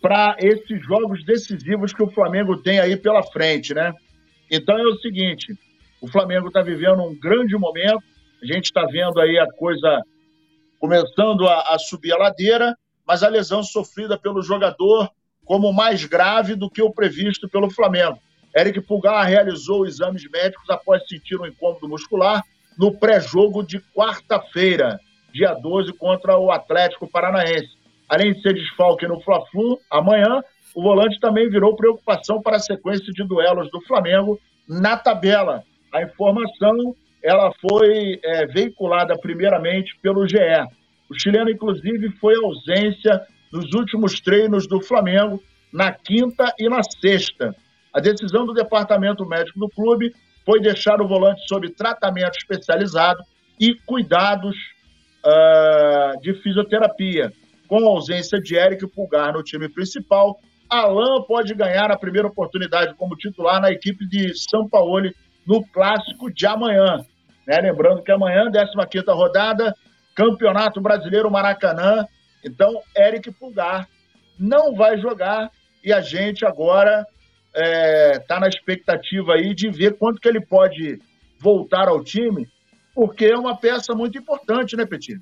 para 0.00 0.36
esses 0.38 0.84
jogos 0.84 1.24
decisivos 1.24 1.92
que 1.92 2.02
o 2.02 2.10
Flamengo 2.10 2.62
tem 2.62 2.78
aí 2.78 2.96
pela 2.96 3.22
frente, 3.22 3.74
né? 3.74 3.92
Então 4.50 4.78
é 4.78 4.82
o 4.82 4.98
seguinte, 4.98 5.54
o 6.00 6.06
Flamengo 6.06 6.48
está 6.48 6.62
vivendo 6.62 7.02
um 7.02 7.18
grande 7.18 7.56
momento, 7.56 8.02
a 8.42 8.46
gente 8.46 8.66
está 8.66 8.84
vendo 8.86 9.18
aí 9.20 9.38
a 9.38 9.50
coisa 9.52 10.02
começando 10.78 11.48
a, 11.48 11.74
a 11.74 11.78
subir 11.78 12.12
a 12.12 12.18
ladeira, 12.18 12.76
mas 13.06 13.22
a 13.22 13.28
lesão 13.28 13.62
sofrida 13.62 14.18
pelo 14.18 14.42
jogador 14.42 15.10
como 15.44 15.72
mais 15.72 16.04
grave 16.04 16.54
do 16.54 16.70
que 16.70 16.82
o 16.82 16.92
previsto 16.92 17.48
pelo 17.48 17.70
Flamengo. 17.70 18.18
Eric 18.56 18.80
Pulgar 18.82 19.26
realizou 19.26 19.86
exames 19.86 20.28
médicos 20.30 20.68
após 20.70 21.06
sentir 21.08 21.40
um 21.40 21.46
incômodo 21.46 21.88
muscular 21.88 22.42
no 22.78 22.92
pré-jogo 22.92 23.62
de 23.62 23.80
quarta-feira, 23.94 25.00
dia 25.32 25.54
12, 25.54 25.92
contra 25.94 26.38
o 26.38 26.50
Atlético 26.50 27.10
Paranaense. 27.10 27.76
Além 28.08 28.32
de 28.32 28.42
ser 28.42 28.54
desfalque 28.54 29.06
no 29.06 29.20
Fla-Flu, 29.20 29.80
amanhã, 29.90 30.42
o 30.74 30.82
volante 30.82 31.18
também 31.20 31.48
virou 31.48 31.76
preocupação 31.76 32.40
para 32.42 32.56
a 32.56 32.60
sequência 32.60 33.12
de 33.12 33.24
duelos 33.24 33.70
do 33.70 33.80
Flamengo 33.82 34.38
na 34.68 34.96
tabela. 34.96 35.62
A 35.92 36.02
informação 36.02 36.94
ela 37.22 37.52
foi 37.60 38.20
é, 38.22 38.46
veiculada 38.46 39.16
primeiramente 39.16 39.96
pelo 40.02 40.28
GE. 40.28 40.36
O 41.08 41.18
chileno, 41.18 41.50
inclusive, 41.50 42.10
foi 42.20 42.34
ausência 42.36 43.20
nos 43.52 43.72
últimos 43.72 44.20
treinos 44.20 44.66
do 44.66 44.80
Flamengo, 44.80 45.42
na 45.72 45.92
quinta 45.92 46.52
e 46.58 46.68
na 46.68 46.82
sexta. 46.82 47.54
A 47.94 48.00
decisão 48.00 48.44
do 48.44 48.52
departamento 48.52 49.24
médico 49.24 49.60
do 49.60 49.68
clube 49.68 50.12
foi 50.44 50.60
deixar 50.60 51.00
o 51.00 51.06
volante 51.06 51.46
sob 51.46 51.70
tratamento 51.70 52.36
especializado 52.36 53.22
e 53.58 53.74
cuidados 53.86 54.56
uh, 55.24 56.20
de 56.20 56.34
fisioterapia. 56.42 57.32
Com 57.68 57.86
a 57.86 57.90
ausência 57.90 58.40
de 58.40 58.56
Eric 58.56 58.84
Pulgar 58.88 59.32
no 59.32 59.44
time 59.44 59.68
principal, 59.68 60.38
Alain 60.68 61.22
pode 61.26 61.54
ganhar 61.54 61.90
a 61.92 61.96
primeira 61.96 62.26
oportunidade 62.26 62.94
como 62.94 63.16
titular 63.16 63.60
na 63.60 63.70
equipe 63.70 64.06
de 64.06 64.34
São 64.34 64.68
Paulo 64.68 65.10
no 65.46 65.64
clássico 65.68 66.32
de 66.32 66.46
amanhã. 66.46 67.04
Né? 67.46 67.60
Lembrando 67.60 68.02
que 68.02 68.10
amanhã, 68.10 68.50
15 68.50 69.04
rodada, 69.08 69.74
Campeonato 70.14 70.80
Brasileiro 70.80 71.30
Maracanã. 71.30 72.06
Então, 72.44 72.80
Eric 72.96 73.30
Pulgar 73.32 73.88
não 74.38 74.74
vai 74.74 74.98
jogar 74.98 75.50
e 75.82 75.92
a 75.92 76.00
gente 76.00 76.44
agora 76.44 77.06
está 77.54 78.36
é, 78.36 78.40
na 78.40 78.48
expectativa 78.48 79.34
aí 79.34 79.54
de 79.54 79.70
ver 79.70 79.96
quanto 79.96 80.20
que 80.20 80.28
ele 80.28 80.40
pode 80.40 81.00
voltar 81.38 81.88
ao 81.88 82.02
time, 82.02 82.48
porque 82.94 83.26
é 83.26 83.36
uma 83.36 83.56
peça 83.56 83.94
muito 83.94 84.18
importante, 84.18 84.76
né, 84.76 84.84
Petit? 84.84 85.20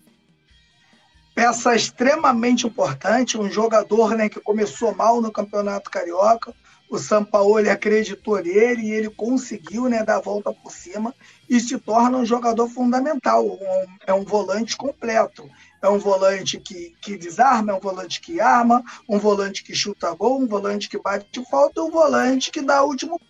Peça 1.35 1.75
extremamente 1.75 2.67
importante, 2.67 3.39
um 3.39 3.51
jogador 3.51 4.15
né, 4.15 4.29
que 4.29 4.41
começou 4.41 4.95
mal 4.95 5.21
no 5.21 5.33
Campeonato 5.33 5.91
Carioca, 5.91 6.55
o 6.91 6.99
Sampaoli 6.99 7.71
acreditou 7.71 8.37
nele 8.37 8.83
e 8.83 8.93
ele 8.93 9.09
conseguiu 9.09 9.89
né, 9.89 10.05
dar 10.05 10.17
a 10.17 10.21
volta 10.21 10.53
por 10.53 10.71
cima 10.71 11.15
e 11.49 11.59
se 11.59 11.79
torna 11.79 12.19
um 12.19 12.27
jogador 12.27 12.69
fundamental, 12.69 13.47
um, 13.47 13.87
é 14.07 14.13
um 14.13 14.25
volante 14.25 14.77
completo. 14.77 15.49
É 15.83 15.89
um 15.89 15.99
volante 15.99 16.59
que, 16.61 16.95
que 17.03 17.17
desarma, 17.17 17.73
é 17.73 17.75
um 17.75 17.81
volante 17.81 18.21
que 18.21 18.41
arma, 18.41 18.83
um 19.09 19.19
volante 19.19 19.65
que 19.65 19.75
chuta 19.75 20.15
gol, 20.15 20.41
um 20.41 20.47
volante 20.47 20.89
que 20.89 20.97
bate 20.99 21.45
falta, 21.51 21.83
um 21.83 21.91
volante 21.91 22.51
que 22.51 22.63
dá 22.63 22.83
o 22.83 22.89
último 22.89 23.21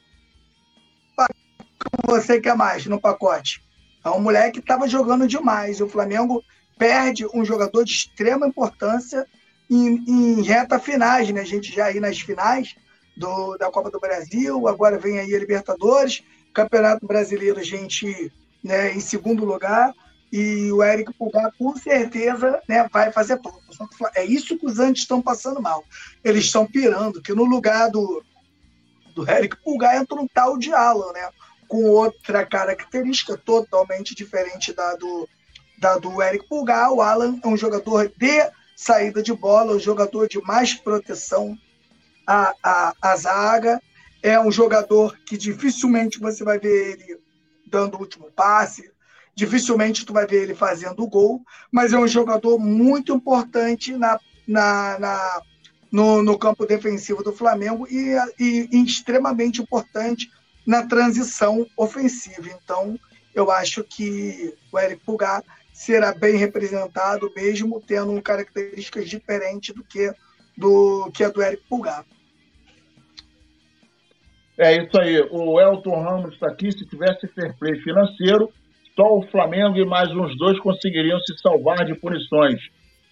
você 2.07 2.41
quer 2.41 2.57
mais 2.57 2.87
no 2.87 3.01
pacote. 3.01 3.63
É 4.05 4.11
um 4.11 4.21
moleque 4.21 4.53
que 4.53 4.59
estava 4.61 4.87
jogando 4.87 5.27
demais. 5.27 5.81
O 5.81 5.89
Flamengo 5.89 6.43
perde 6.79 7.27
um 7.35 7.45
jogador 7.45 7.85
de 7.85 7.93
extrema 7.93 8.47
importância 8.47 9.27
em, 9.71 10.05
em 10.07 10.43
reta 10.43 10.79
finais, 10.79 11.31
né? 11.31 11.41
A 11.41 11.45
gente 11.45 11.75
já 11.75 11.87
aí 11.87 12.01
nas 12.01 12.21
finais 12.21 12.75
do, 13.17 13.57
da 13.57 13.71
Copa 13.71 13.91
do 13.91 14.01
Brasil, 14.01 14.69
agora 14.69 14.99
vem 14.99 15.19
aí 15.19 15.35
a 15.35 15.39
Libertadores, 15.39 16.23
Campeonato 16.53 17.07
Brasileiro, 17.07 17.61
a 17.61 17.65
gente 17.65 18.33
né, 18.63 18.93
em 18.93 19.01
segundo 19.01 19.45
lugar, 19.45 19.93
e 20.33 20.73
o 20.73 20.83
Eric 20.83 21.13
Pulgar 21.13 21.53
com 21.59 21.77
certeza 21.77 22.63
né, 22.67 22.89
vai 22.91 23.13
fazer 23.13 23.39
falta. 23.43 24.11
É 24.15 24.25
isso 24.25 24.57
que 24.57 24.65
os 24.65 24.79
antes 24.79 25.03
estão 25.03 25.21
passando 25.21 25.61
mal. 25.61 25.85
Eles 26.25 26.47
estão 26.47 26.67
pirando, 26.67 27.21
que 27.21 27.35
no 27.35 27.45
lugar 27.45 27.91
do, 27.91 28.25
do 29.15 29.31
Eric 29.31 29.57
Pulgar 29.63 29.97
entra 29.97 30.19
um 30.19 30.27
tal 30.27 30.57
de 30.57 30.73
Alan, 30.73 31.13
né? 31.13 31.29
Com 31.69 31.85
outra 31.85 32.47
característica 32.47 33.37
totalmente 33.37 34.15
diferente 34.15 34.73
da 34.73 34.97
do, 34.97 35.29
da 35.79 35.99
do 35.99 36.23
Eric 36.23 36.49
Pulgar. 36.49 36.91
O 36.91 37.03
Alan 37.03 37.39
é 37.45 37.47
um 37.47 37.57
jogador 37.57 38.11
de 38.17 38.51
saída 38.75 39.23
de 39.23 39.35
bola, 39.35 39.75
um 39.75 39.81
jogador 39.81 40.29
de 40.29 40.41
mais 40.41 40.73
proteção 40.73 41.59
à, 42.27 42.55
à, 42.63 42.95
à 43.03 43.17
zaga. 43.17 43.83
É 44.23 44.41
um 44.41 44.51
jogador 44.51 45.15
que 45.27 45.37
dificilmente 45.37 46.19
você 46.19 46.43
vai 46.43 46.59
ver 46.59 46.93
ele 46.93 47.21
dando 47.67 47.97
o 47.97 48.01
último 48.01 48.31
passe, 48.31 48.92
dificilmente 49.35 50.05
tu 50.05 50.13
vai 50.13 50.27
ver 50.27 50.43
ele 50.43 50.55
fazendo 50.55 51.07
gol, 51.07 51.43
mas 51.71 51.93
é 51.93 51.99
um 51.99 52.07
jogador 52.07 52.59
muito 52.59 53.15
importante 53.15 53.97
na, 53.97 54.19
na, 54.47 54.99
na 54.99 55.43
no, 55.91 56.23
no, 56.23 56.39
campo 56.39 56.67
defensivo 56.67 57.23
do 57.23 57.33
Flamengo 57.33 57.87
e, 57.89 58.15
e, 58.39 58.69
e, 58.73 58.85
extremamente 58.85 59.61
importante 59.61 60.31
na 60.67 60.87
transição 60.87 61.67
ofensiva. 61.77 62.49
Então, 62.49 62.99
eu 63.35 63.51
acho 63.51 63.85
que 63.85 64.55
o 64.73 64.79
Eric 64.79 65.05
Pulgar 65.05 65.43
será 65.73 66.15
bem 66.15 66.37
representado, 66.37 67.31
mesmo 67.35 67.81
tendo 67.81 68.21
características 68.23 69.09
diferentes 69.09 69.75
do 69.75 69.83
que 69.85 70.13
do 70.57 71.11
que 71.13 71.25
a 71.25 71.31
do 71.31 71.43
Eric 71.43 71.63
Pulgar. 71.69 72.05
É 74.59 74.77
isso 74.77 75.01
aí. 75.01 75.19
O 75.31 75.59
Elton 75.59 76.03
Ramos 76.03 76.35
está 76.35 76.47
aqui. 76.49 76.71
Se 76.71 76.87
tivesse 76.87 77.27
fair 77.29 77.57
play 77.59 77.81
financeiro, 77.81 78.53
só 78.95 79.17
o 79.17 79.23
Flamengo 79.31 79.79
e 79.79 79.85
mais 79.85 80.11
uns 80.11 80.37
dois 80.37 80.59
conseguiriam 80.61 81.19
se 81.21 81.37
salvar 81.39 81.85
de 81.85 81.95
punições. 81.95 82.61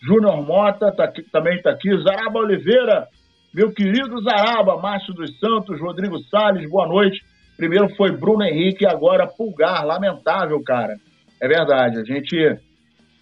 Júnior 0.02 0.42
Mota 0.46 0.92
tá 0.92 1.04
aqui, 1.04 1.22
também 1.30 1.56
está 1.56 1.70
aqui. 1.70 1.90
Zaraba 2.02 2.40
Oliveira, 2.40 3.06
meu 3.52 3.72
querido 3.72 4.22
Zaraba, 4.22 4.78
Márcio 4.78 5.14
dos 5.14 5.38
Santos, 5.38 5.80
Rodrigo 5.80 6.18
Salles, 6.24 6.68
boa 6.68 6.86
noite. 6.86 7.20
Primeiro 7.56 7.88
foi 7.96 8.10
Bruno 8.10 8.42
Henrique, 8.42 8.86
agora 8.86 9.26
Pulgar. 9.26 9.84
Lamentável, 9.84 10.62
cara. 10.62 10.96
É 11.40 11.48
verdade. 11.48 11.98
A 11.98 12.04
gente, 12.04 12.36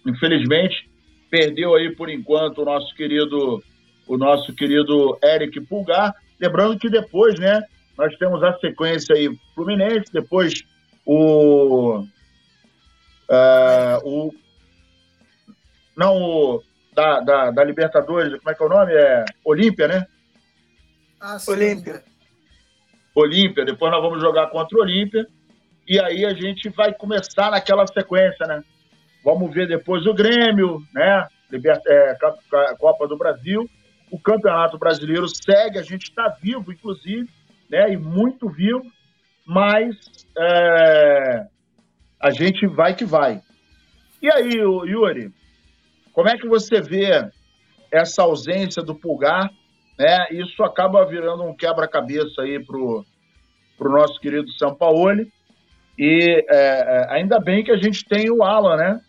infelizmente, 0.05 0.89
perdeu 1.29 1.75
aí 1.75 1.93
por 1.95 2.09
enquanto 2.09 2.61
o 2.61 2.65
nosso 2.65 2.95
querido, 2.95 3.61
o 4.07 4.17
nosso 4.17 4.53
querido 4.53 5.17
Eric 5.23 5.59
Pulgar. 5.67 6.13
Lembrando 6.39 6.77
que 6.79 6.89
depois, 6.89 7.37
né, 7.37 7.61
nós 7.97 8.15
temos 8.17 8.41
a 8.43 8.53
sequência 8.59 9.15
aí 9.15 9.29
Fluminense, 9.53 10.11
depois 10.13 10.53
o 11.05 12.05
Uh, 13.29 14.01
o, 14.03 14.33
não, 15.95 16.15
o 16.17 16.63
da, 16.95 17.19
da, 17.19 17.51
da, 17.51 17.63
Libertadores, 17.63 18.35
como 18.39 18.49
é 18.49 18.55
que 18.55 18.63
é 18.63 18.65
o 18.65 18.69
nome? 18.69 18.91
É 18.91 19.25
Olímpia, 19.45 19.87
né? 19.87 20.07
Ah, 21.21 21.37
sim. 21.37 21.51
Olímpia. 21.51 22.03
Olímpia, 23.13 23.65
depois 23.65 23.91
nós 23.91 24.01
vamos 24.01 24.19
jogar 24.19 24.47
contra 24.47 24.77
o 24.77 24.81
Olímpia. 24.81 25.27
E 25.87 25.99
aí 25.99 26.25
a 26.25 26.33
gente 26.33 26.69
vai 26.69 26.91
começar 26.93 27.51
naquela 27.51 27.85
sequência, 27.85 28.47
né? 28.47 28.63
Vamos 29.23 29.53
ver 29.53 29.67
depois 29.67 30.05
o 30.07 30.13
Grêmio, 30.13 30.81
né? 30.93 31.27
É, 31.87 32.17
Copa 32.79 33.07
do 33.07 33.17
Brasil. 33.17 33.69
O 34.09 34.19
Campeonato 34.19 34.77
Brasileiro 34.79 35.27
segue, 35.27 35.77
a 35.77 35.83
gente 35.83 36.03
está 36.03 36.29
vivo, 36.41 36.71
inclusive, 36.71 37.29
né? 37.69 37.91
E 37.91 37.97
muito 37.97 38.49
vivo, 38.49 38.81
mas 39.45 39.95
é 40.35 41.45
a 42.19 42.31
gente 42.31 42.67
vai 42.67 42.95
que 42.95 43.05
vai. 43.05 43.41
E 44.21 44.29
aí, 44.31 44.53
Yuri, 44.53 45.31
como 46.11 46.27
é 46.27 46.37
que 46.37 46.47
você 46.47 46.81
vê 46.81 47.29
essa 47.91 48.23
ausência 48.23 48.83
do 48.83 48.93
pulgar? 48.93 49.49
Né? 49.97 50.27
Isso 50.31 50.61
acaba 50.63 51.05
virando 51.05 51.43
um 51.43 51.55
quebra-cabeça 51.55 52.41
aí 52.41 52.63
pro, 52.63 53.05
pro 53.77 53.91
nosso 53.91 54.19
querido 54.19 54.51
Sampaoli. 54.53 55.31
E 55.97 56.45
é, 56.49 56.55
é, 56.55 57.07
ainda 57.09 57.39
bem 57.39 57.63
que 57.63 57.71
a 57.71 57.77
gente 57.77 58.05
tem 58.05 58.29
o 58.29 58.43
Alan, 58.43 58.77
né? 58.77 59.01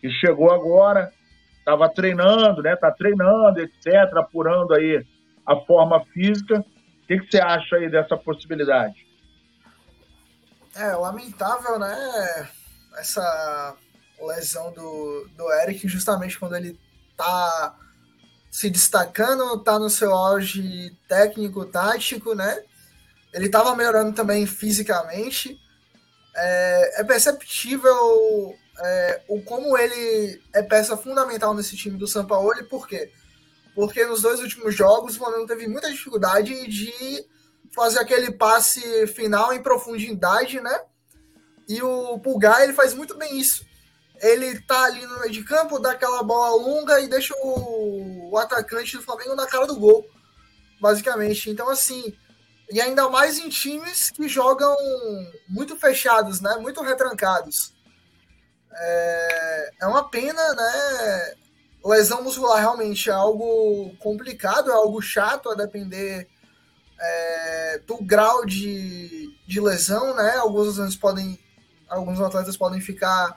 Que 0.00 0.10
chegou 0.10 0.52
agora, 0.52 1.10
estava 1.58 1.88
treinando, 1.88 2.62
né? 2.62 2.76
Tá 2.76 2.90
treinando, 2.90 3.60
etc., 3.60 3.86
apurando 4.16 4.74
aí 4.74 5.04
a 5.46 5.56
forma 5.56 6.04
física. 6.12 6.60
O 6.60 7.06
que, 7.06 7.18
que 7.18 7.30
você 7.30 7.40
acha 7.40 7.76
aí 7.76 7.90
dessa 7.90 8.16
possibilidade? 8.16 9.06
É, 10.76 10.92
lamentável, 10.96 11.78
né? 11.78 12.48
Essa 12.96 13.76
lesão 14.20 14.72
do, 14.72 15.28
do 15.36 15.52
Eric, 15.52 15.86
justamente 15.86 16.38
quando 16.38 16.56
ele 16.56 16.78
tá 17.16 17.76
se 18.50 18.70
destacando, 18.70 19.58
tá 19.60 19.78
no 19.78 19.90
seu 19.90 20.12
auge 20.12 20.96
técnico, 21.08 21.64
tático, 21.64 22.34
né? 22.34 22.62
Ele 23.32 23.48
tava 23.48 23.74
melhorando 23.74 24.12
também 24.12 24.46
fisicamente. 24.46 25.58
É, 26.36 27.00
é 27.00 27.04
perceptível 27.04 28.56
é, 28.80 29.22
o 29.28 29.42
como 29.42 29.76
ele 29.78 30.42
é 30.52 30.62
peça 30.62 30.96
fundamental 30.96 31.54
nesse 31.54 31.76
time 31.76 31.96
do 31.96 32.08
São 32.08 32.24
Paulo, 32.26 32.52
por 32.68 32.88
quê? 32.88 33.12
Porque 33.74 34.04
nos 34.04 34.22
dois 34.22 34.40
últimos 34.40 34.74
jogos 34.74 35.14
o 35.14 35.18
Flamengo 35.18 35.46
teve 35.46 35.68
muita 35.68 35.90
dificuldade 35.90 36.66
de 36.68 37.26
fazer 37.74 37.98
aquele 37.98 38.30
passe 38.30 39.06
final 39.08 39.52
em 39.52 39.62
profundidade, 39.62 40.60
né? 40.60 40.80
E 41.68 41.82
o 41.82 42.18
Pulgar, 42.20 42.62
ele 42.62 42.72
faz 42.72 42.94
muito 42.94 43.16
bem 43.16 43.38
isso. 43.38 43.66
Ele 44.20 44.60
tá 44.60 44.84
ali 44.84 45.04
no 45.04 45.18
meio 45.20 45.32
de 45.32 45.42
campo, 45.42 45.80
dá 45.80 45.90
aquela 45.90 46.22
bola 46.22 46.56
longa 46.62 47.00
e 47.00 47.08
deixa 47.08 47.34
o, 47.42 48.30
o 48.30 48.38
atacante 48.38 48.96
do 48.96 49.02
Flamengo 49.02 49.34
na 49.34 49.46
cara 49.46 49.66
do 49.66 49.76
gol, 49.76 50.06
basicamente. 50.80 51.50
Então, 51.50 51.68
assim, 51.68 52.16
e 52.70 52.80
ainda 52.80 53.08
mais 53.08 53.38
em 53.38 53.48
times 53.48 54.10
que 54.10 54.28
jogam 54.28 54.76
muito 55.48 55.76
fechados, 55.76 56.40
né? 56.40 56.56
Muito 56.60 56.80
retrancados. 56.80 57.74
É, 58.72 59.70
é 59.82 59.86
uma 59.86 60.08
pena, 60.08 60.54
né? 60.54 61.34
Lesão 61.84 62.22
muscular 62.22 62.60
realmente 62.60 63.10
é 63.10 63.12
algo 63.12 63.94
complicado, 63.98 64.70
é 64.70 64.74
algo 64.74 65.02
chato 65.02 65.50
a 65.50 65.54
depender 65.54 66.28
é, 67.04 67.78
do 67.86 67.98
grau 68.02 68.44
de, 68.44 69.36
de 69.46 69.60
lesão, 69.60 70.14
né? 70.14 70.36
Alguns 70.36 70.78
atletas 70.78 70.96
podem, 70.96 71.38
alguns 71.88 72.20
atletas 72.20 72.56
podem 72.56 72.80
ficar 72.80 73.36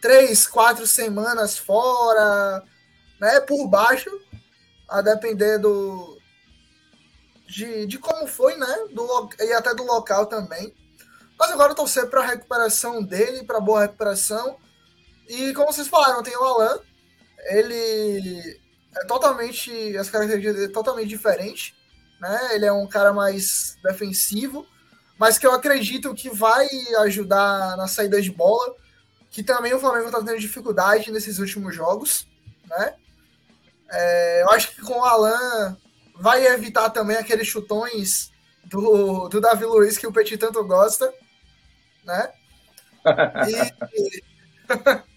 três, 0.00 0.46
quatro 0.46 0.86
semanas 0.86 1.58
fora, 1.58 2.62
né? 3.20 3.40
Por 3.40 3.68
baixo, 3.68 4.10
a 4.88 5.02
depender 5.02 5.58
do 5.58 6.16
de, 7.46 7.86
de 7.86 7.98
como 7.98 8.26
foi, 8.26 8.56
né? 8.56 8.88
Do, 8.92 9.30
e 9.40 9.52
até 9.52 9.74
do 9.74 9.84
local 9.84 10.26
também. 10.26 10.74
Mas 11.38 11.50
agora 11.50 11.74
torcer 11.74 12.08
para 12.08 12.22
a 12.22 12.26
recuperação 12.26 13.02
dele, 13.02 13.44
para 13.44 13.60
boa 13.60 13.82
recuperação. 13.82 14.56
E 15.28 15.52
como 15.52 15.72
vocês 15.72 15.88
falaram, 15.88 16.22
tem 16.22 16.36
o 16.36 16.42
Alan. 16.42 16.80
Ele 17.50 18.58
é 18.96 19.04
totalmente. 19.04 19.96
As 19.98 20.08
características 20.08 20.56
dele 20.56 20.70
é 20.70 20.74
totalmente 20.74 21.08
diferente 21.08 21.76
né? 22.20 22.54
Ele 22.54 22.66
é 22.66 22.72
um 22.72 22.86
cara 22.86 23.12
mais 23.12 23.76
defensivo, 23.82 24.66
mas 25.18 25.38
que 25.38 25.46
eu 25.46 25.52
acredito 25.52 26.14
que 26.14 26.30
vai 26.30 26.68
ajudar 27.00 27.76
na 27.76 27.86
saída 27.86 28.20
de 28.20 28.30
bola, 28.30 28.74
que 29.30 29.42
também 29.42 29.74
o 29.74 29.80
Flamengo 29.80 30.06
está 30.06 30.18
tendo 30.18 30.38
dificuldade 30.38 31.10
nesses 31.10 31.38
últimos 31.38 31.74
jogos, 31.74 32.26
né? 32.66 32.94
É, 33.90 34.42
eu 34.42 34.50
acho 34.50 34.74
que 34.74 34.82
com 34.82 34.98
o 34.98 35.04
Alan 35.04 35.76
vai 36.18 36.46
evitar 36.46 36.90
também 36.90 37.16
aqueles 37.16 37.46
chutões 37.46 38.30
do, 38.64 39.28
do 39.28 39.40
Davi 39.40 39.64
Luiz 39.64 39.96
que 39.96 40.06
o 40.06 40.12
Petit 40.12 40.38
tanto 40.38 40.64
gosta, 40.64 41.12
né? 42.04 42.32
E... 43.48 44.22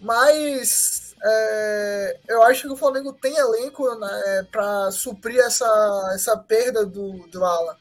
Mas 0.00 0.97
é, 1.24 2.20
eu 2.28 2.42
acho 2.44 2.62
que 2.62 2.72
o 2.72 2.76
Flamengo 2.76 3.12
tem 3.12 3.36
elenco 3.36 3.92
né, 3.96 4.46
para 4.50 4.90
suprir 4.90 5.38
essa, 5.40 6.10
essa 6.14 6.36
perda 6.36 6.86
do, 6.86 7.26
do 7.28 7.44
Alan. 7.44 7.76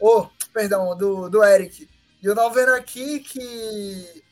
Oh, 0.00 0.26
perdão, 0.52 0.96
do, 0.96 1.28
do 1.28 1.42
Eric. 1.42 1.88
E 2.22 2.26
eu 2.26 2.34
tava 2.34 2.54
vendo 2.54 2.74
aqui 2.74 3.20
que 3.20 4.22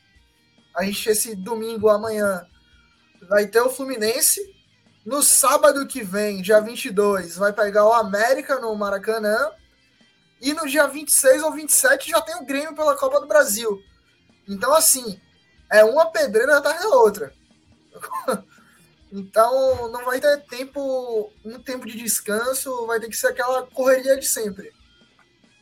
a 0.75 0.83
gente, 0.83 1.09
esse 1.09 1.35
domingo, 1.35 1.89
amanhã, 1.89 2.45
vai 3.27 3.47
ter 3.47 3.61
o 3.61 3.69
Fluminense. 3.69 4.41
No 5.05 5.23
sábado 5.23 5.87
que 5.87 6.03
vem, 6.03 6.41
dia 6.41 6.59
22, 6.59 7.37
vai 7.37 7.53
pegar 7.53 7.85
o 7.85 7.93
América 7.93 8.59
no 8.59 8.75
Maracanã. 8.75 9.51
E 10.39 10.53
no 10.53 10.67
dia 10.67 10.87
26 10.87 11.43
ou 11.43 11.51
27 11.51 12.11
já 12.11 12.21
tem 12.21 12.35
o 12.35 12.45
Grêmio 12.45 12.75
pela 12.75 12.95
Copa 12.95 13.19
do 13.19 13.27
Brasil. 13.27 13.81
Então, 14.47 14.73
assim, 14.73 15.19
é 15.71 15.83
uma 15.83 16.11
pedreira 16.11 16.57
atrás 16.57 16.79
da 16.79 16.89
outra. 16.89 17.33
então, 19.11 19.91
não 19.91 20.05
vai 20.05 20.19
ter 20.19 20.37
tempo, 20.43 21.31
um 21.45 21.59
tempo 21.59 21.85
de 21.85 21.97
descanso, 21.97 22.85
vai 22.87 22.99
ter 22.99 23.09
que 23.09 23.17
ser 23.17 23.27
aquela 23.27 23.63
correria 23.63 24.17
de 24.17 24.25
sempre. 24.25 24.71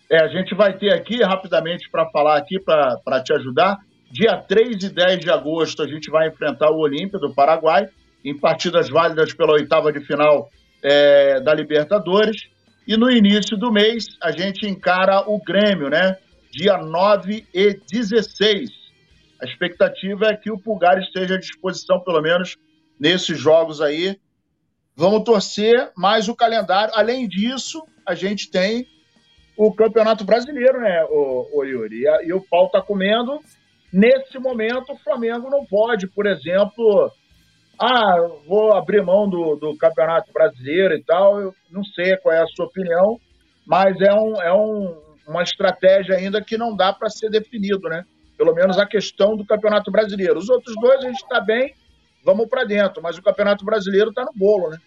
É, 0.09 0.23
a 0.23 0.27
gente 0.27 0.53
vai 0.53 0.77
ter 0.77 0.93
aqui, 0.93 1.23
rapidamente, 1.23 1.89
para 1.89 2.09
falar 2.09 2.37
aqui, 2.37 2.59
para 2.59 3.23
te 3.23 3.33
ajudar, 3.33 3.77
dia 4.11 4.37
3 4.37 4.83
e 4.83 4.89
10 4.89 5.19
de 5.19 5.31
agosto 5.31 5.81
a 5.81 5.87
gente 5.87 6.09
vai 6.09 6.27
enfrentar 6.27 6.71
o 6.71 6.77
Olímpia 6.77 7.19
do 7.19 7.33
Paraguai, 7.33 7.87
em 8.23 8.37
partidas 8.37 8.89
válidas 8.89 9.33
pela 9.33 9.53
oitava 9.53 9.91
de 9.91 9.99
final 10.01 10.49
é, 10.81 11.39
da 11.41 11.53
Libertadores. 11.53 12.47
E 12.87 12.95
no 12.95 13.09
início 13.09 13.57
do 13.57 13.71
mês 13.71 14.05
a 14.21 14.31
gente 14.31 14.67
encara 14.67 15.29
o 15.29 15.41
Grêmio, 15.43 15.89
né? 15.89 16.17
Dia 16.51 16.77
9 16.77 17.45
e 17.53 17.79
16. 17.91 18.84
A 19.45 19.47
expectativa 19.47 20.25
é 20.25 20.35
que 20.35 20.49
o 20.49 20.57
Pulgar 20.57 20.97
esteja 20.97 21.35
à 21.35 21.39
disposição, 21.39 21.99
pelo 21.99 22.19
menos 22.19 22.57
nesses 22.99 23.37
jogos 23.37 23.79
aí. 23.79 24.19
Vamos 24.95 25.23
torcer 25.23 25.91
mais 25.95 26.27
o 26.27 26.35
calendário. 26.35 26.91
Além 26.95 27.27
disso, 27.27 27.85
a 28.03 28.15
gente 28.15 28.49
tem 28.49 28.87
o 29.55 29.71
Campeonato 29.71 30.25
Brasileiro, 30.25 30.81
né, 30.81 31.05
o, 31.11 31.59
o 31.59 31.63
Yuri? 31.63 32.01
E, 32.01 32.07
a, 32.07 32.23
e 32.23 32.33
o 32.33 32.41
pau 32.41 32.69
tá 32.69 32.81
comendo. 32.81 33.39
Nesse 33.93 34.39
momento, 34.39 34.93
o 34.93 34.97
Flamengo 34.97 35.47
não 35.47 35.63
pode, 35.63 36.07
por 36.07 36.25
exemplo, 36.25 37.11
ah, 37.79 38.27
vou 38.47 38.73
abrir 38.73 39.03
mão 39.03 39.29
do, 39.29 39.55
do 39.57 39.77
Campeonato 39.77 40.33
Brasileiro 40.33 40.95
e 40.95 41.03
tal. 41.03 41.39
Eu 41.39 41.55
não 41.69 41.83
sei 41.83 42.17
qual 42.17 42.33
é 42.33 42.41
a 42.41 42.47
sua 42.47 42.65
opinião, 42.65 43.19
mas 43.63 44.01
é, 44.01 44.11
um, 44.11 44.41
é 44.41 44.51
um, 44.51 44.99
uma 45.27 45.43
estratégia 45.43 46.15
ainda 46.15 46.41
que 46.41 46.57
não 46.57 46.75
dá 46.75 46.91
para 46.91 47.11
ser 47.11 47.29
definido, 47.29 47.87
né? 47.87 48.03
Pelo 48.37 48.53
menos 48.53 48.77
a 48.77 48.85
questão 48.85 49.35
do 49.35 49.45
Campeonato 49.45 49.91
Brasileiro. 49.91 50.39
Os 50.39 50.49
outros 50.49 50.75
dois 50.79 50.99
a 50.99 51.07
gente 51.07 51.21
está 51.21 51.39
bem, 51.39 51.75
vamos 52.23 52.47
para 52.47 52.63
dentro, 52.63 53.01
mas 53.01 53.17
o 53.17 53.23
Campeonato 53.23 53.63
Brasileiro 53.63 54.09
está 54.09 54.23
no 54.25 54.33
bolo, 54.33 54.69
né? 54.69 54.77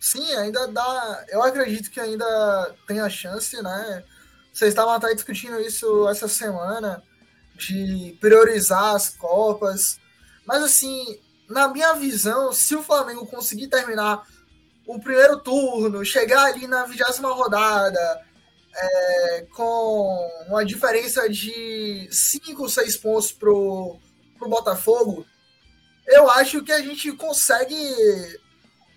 Sim, 0.00 0.34
ainda 0.34 0.66
dá. 0.66 1.24
Eu 1.28 1.42
acredito 1.42 1.90
que 1.90 2.00
ainda 2.00 2.74
tem 2.88 3.00
a 3.00 3.08
chance, 3.08 3.62
né? 3.62 4.04
Vocês 4.52 4.70
estavam 4.70 4.92
até 4.92 5.14
discutindo 5.14 5.60
isso 5.60 6.08
essa 6.08 6.28
semana, 6.28 7.02
de 7.54 8.16
priorizar 8.20 8.94
as 8.94 9.10
Copas. 9.10 10.00
Mas, 10.44 10.62
assim, 10.62 11.20
na 11.48 11.68
minha 11.68 11.94
visão, 11.94 12.52
se 12.52 12.74
o 12.74 12.82
Flamengo 12.82 13.26
conseguir 13.26 13.68
terminar 13.68 14.22
o 14.86 14.98
primeiro 14.98 15.38
turno, 15.38 16.04
chegar 16.04 16.46
ali 16.46 16.66
na 16.66 16.84
vigésima 16.84 17.32
rodada, 17.32 18.20
é, 18.74 19.46
com 19.54 20.44
uma 20.48 20.64
diferença 20.64 21.28
de 21.28 22.08
5, 22.10 22.68
6 22.68 22.96
pontos 22.96 23.32
pro, 23.32 23.98
pro 24.38 24.48
Botafogo, 24.48 25.26
eu 26.06 26.30
acho 26.30 26.62
que 26.62 26.72
a 26.72 26.80
gente 26.80 27.12
consegue 27.12 27.74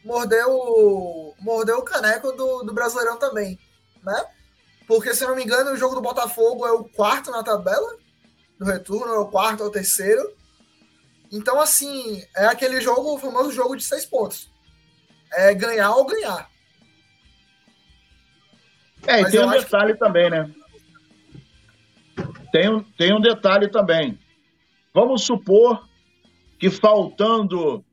morder 0.04 0.46
o, 0.48 1.34
morder 1.40 1.76
o 1.76 1.84
caneco 1.84 2.32
do, 2.32 2.64
do 2.64 2.74
Brasileirão 2.74 3.18
também, 3.18 3.60
né? 4.04 4.26
Porque, 4.88 5.14
se 5.16 5.24
eu 5.24 5.30
não 5.30 5.36
me 5.36 5.44
engano, 5.44 5.72
o 5.72 5.78
jogo 5.78 5.96
do 5.96 6.02
Botafogo 6.02 6.66
é 6.66 6.72
o 6.72 6.84
quarto 6.84 7.32
na 7.32 7.44
tabela 7.44 7.98
do 8.60 8.66
retorno, 8.66 9.14
é 9.14 9.20
o 9.20 9.28
quarto 9.28 9.62
ou 9.62 9.68
o 9.68 9.72
terceiro. 9.72 10.36
Então, 11.32 11.60
assim, 11.60 12.24
é 12.36 12.46
aquele 12.46 12.80
jogo, 12.80 13.16
o 13.16 13.18
famoso 13.18 13.52
jogo 13.52 13.76
de 13.76 13.84
seis 13.84 14.06
pontos. 14.06 14.50
É 15.34 15.54
ganhar 15.54 15.92
ou 15.96 16.06
ganhar. 16.06 16.50
É, 19.08 19.22
e 19.22 19.32
tem 19.32 19.44
um 19.44 19.50
detalhe 19.50 19.94
que... 19.94 20.00
também, 20.00 20.30
né? 20.30 20.52
Tem 22.52 22.70
um, 22.70 22.84
tem 22.84 23.14
um 23.14 23.20
detalhe 23.20 23.68
também. 23.68 24.18
Vamos 24.94 25.24
supor 25.24 25.88
que 26.58 26.70
faltando 26.70 27.84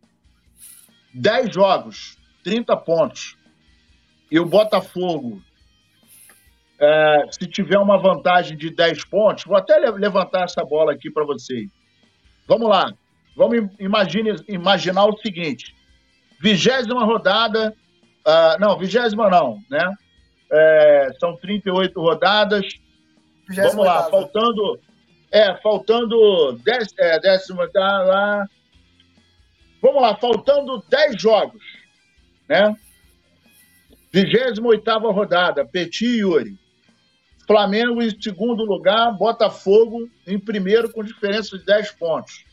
10 1.15 1.53
jogos, 1.53 2.17
30 2.45 2.77
pontos, 2.77 3.37
e 4.31 4.39
o 4.39 4.47
Botafogo, 4.47 5.43
é, 6.79 7.25
se 7.31 7.47
tiver 7.47 7.79
uma 7.79 7.99
vantagem 7.99 8.57
de 8.57 8.71
10 8.71 9.05
pontos, 9.05 9.45
vou 9.45 9.57
até 9.57 9.77
levantar 9.79 10.45
essa 10.45 10.65
bola 10.65 10.93
aqui 10.93 11.11
para 11.11 11.25
vocês. 11.25 11.69
Vamos 12.47 12.69
lá. 12.69 12.93
Vamos 13.37 13.71
imagine, 13.79 14.37
imaginar 14.49 15.07
o 15.07 15.17
seguinte: 15.19 15.75
vigésima 16.41 17.05
rodada, 17.05 17.75
uh, 18.27 18.61
não, 18.61 18.79
vigésima 18.79 19.29
não, 19.29 19.63
né? 19.71 19.93
É, 20.53 21.13
são 21.19 21.37
38 21.37 21.99
rodadas. 22.01 22.67
Vamos 23.49 23.87
lá, 23.87 24.05
faltando. 24.05 24.79
É, 25.31 25.57
faltando 25.57 26.53
dez, 26.63 26.93
é, 26.99 27.19
décima, 27.19 27.69
tá 27.71 28.03
lá. 28.03 28.47
Vamos 29.81 30.03
lá, 30.03 30.15
faltando 30.15 30.85
10 30.89 31.21
jogos, 31.21 31.63
né? 32.49 32.77
28 34.13 35.11
rodada, 35.11 35.65
Petit 35.65 36.05
e 36.05 36.19
Yuri. 36.19 36.59
Flamengo 37.47 38.03
em 38.03 38.21
segundo 38.21 38.63
lugar, 38.65 39.11
Botafogo 39.13 40.09
em 40.27 40.39
primeiro 40.39 40.93
com 40.93 41.03
diferença 41.03 41.59
de 41.59 41.65
10 41.65 41.93
pontos. 41.93 42.45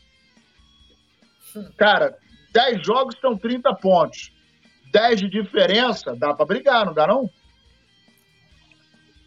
Cara, 1.76 2.16
10 2.52 2.84
jogos 2.84 3.16
são 3.20 3.36
30 3.36 3.74
pontos. 3.74 4.32
10 4.90 5.20
de 5.20 5.28
diferença, 5.28 6.16
dá 6.16 6.34
para 6.34 6.46
brigar, 6.46 6.84
não 6.86 6.92
dá 6.94 7.06
não? 7.06 7.30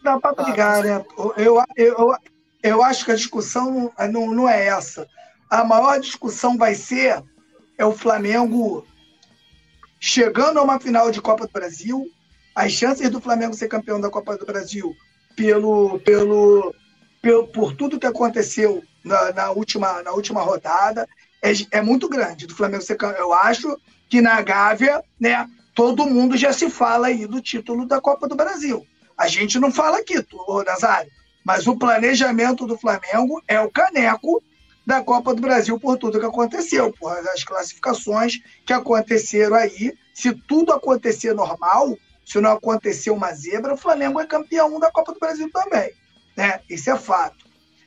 Dá 0.04 0.20
para 0.20 0.44
brigar, 0.44 0.84
né? 0.84 1.02
Eu, 1.34 1.64
eu, 1.74 2.14
eu 2.62 2.84
acho 2.84 3.06
que 3.06 3.10
a 3.10 3.16
discussão 3.16 3.90
não, 4.10 4.30
não 4.30 4.46
é 4.46 4.66
essa. 4.66 5.08
A 5.48 5.64
maior 5.64 5.98
discussão 5.98 6.58
vai 6.58 6.74
ser 6.74 7.24
é 7.78 7.86
o 7.86 7.92
Flamengo 7.92 8.86
chegando 9.98 10.58
a 10.58 10.62
uma 10.62 10.78
final 10.78 11.10
de 11.10 11.22
Copa 11.22 11.46
do 11.46 11.52
Brasil, 11.52 12.06
as 12.54 12.70
chances 12.70 13.08
do 13.08 13.18
Flamengo 13.18 13.54
ser 13.54 13.66
campeão 13.66 13.98
da 13.98 14.10
Copa 14.10 14.36
do 14.36 14.44
Brasil 14.44 14.94
pelo, 15.34 15.98
pelo, 16.00 16.74
pelo 17.22 17.48
por 17.48 17.74
tudo 17.74 17.98
que 17.98 18.06
aconteceu 18.06 18.82
na, 19.02 19.32
na, 19.32 19.50
última, 19.52 20.02
na 20.02 20.12
última 20.12 20.42
rodada 20.42 21.08
é, 21.42 21.52
é 21.70 21.80
muito 21.80 22.10
grande 22.10 22.46
do 22.46 22.54
Flamengo 22.54 22.82
ser 22.82 22.98
Eu 23.18 23.32
acho 23.32 23.80
que 24.10 24.20
na 24.20 24.40
Gávea, 24.42 25.02
né, 25.18 25.48
todo 25.74 26.06
mundo 26.06 26.36
já 26.36 26.52
se 26.52 26.68
fala 26.68 27.06
aí 27.06 27.26
do 27.26 27.40
título 27.40 27.86
da 27.86 28.02
Copa 28.02 28.28
do 28.28 28.36
Brasil. 28.36 28.86
A 29.16 29.28
gente 29.28 29.58
não 29.58 29.70
fala 29.70 29.98
aqui, 29.98 30.14
Nazário, 30.66 31.10
mas 31.44 31.66
o 31.66 31.76
planejamento 31.76 32.66
do 32.66 32.76
Flamengo 32.76 33.42
é 33.46 33.60
o 33.60 33.70
caneco 33.70 34.42
da 34.86 35.02
Copa 35.02 35.34
do 35.34 35.40
Brasil 35.40 35.78
por 35.78 35.96
tudo 35.96 36.20
que 36.20 36.26
aconteceu, 36.26 36.92
por 36.92 37.12
as 37.28 37.44
classificações 37.44 38.40
que 38.66 38.72
aconteceram 38.72 39.54
aí. 39.56 39.96
Se 40.12 40.32
tudo 40.32 40.72
acontecer 40.72 41.34
normal, 41.34 41.96
se 42.24 42.40
não 42.40 42.52
acontecer 42.52 43.10
uma 43.10 43.32
zebra, 43.32 43.74
o 43.74 43.78
Flamengo 43.78 44.20
é 44.20 44.26
campeão 44.26 44.78
da 44.78 44.90
Copa 44.90 45.12
do 45.12 45.20
Brasil 45.20 45.50
também. 45.52 45.92
Né? 46.36 46.60
Isso 46.68 46.90
é 46.90 46.96
fato. 46.96 47.44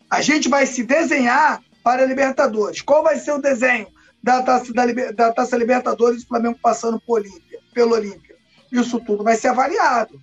A 0.10 0.22
gente 0.22 0.48
vai 0.48 0.66
se 0.66 0.84
desenhar 0.84 1.62
para 1.84 2.04
a 2.04 2.06
Libertadores. 2.06 2.82
Qual 2.82 3.04
vai 3.04 3.18
ser 3.18 3.32
o 3.32 3.42
desenho 3.42 3.88
da 4.24 4.42
Taça, 4.42 4.74
da, 4.74 4.86
da 5.12 5.34
taça 5.34 5.58
Libertadores 5.58 6.24
do 6.24 6.28
Flamengo 6.28 6.58
passando 6.62 7.00
por 7.00 7.20
Olímpia, 7.20 7.60
pelo 7.74 7.94
Olímpia? 7.94 8.36
Isso 8.72 9.00
tudo 9.00 9.24
vai 9.24 9.36
ser 9.36 9.50
avaliado. 9.50 10.22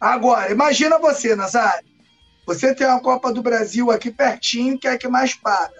Agora, 0.00 0.50
imagina 0.50 0.98
você, 0.98 1.36
Nazário. 1.36 1.88
Você 2.46 2.74
tem 2.74 2.86
uma 2.86 3.00
Copa 3.00 3.32
do 3.32 3.42
Brasil 3.42 3.90
aqui 3.90 4.10
pertinho, 4.10 4.78
que 4.78 4.88
é 4.88 4.92
a 4.92 4.98
que 4.98 5.08
mais 5.08 5.34
paga. 5.34 5.74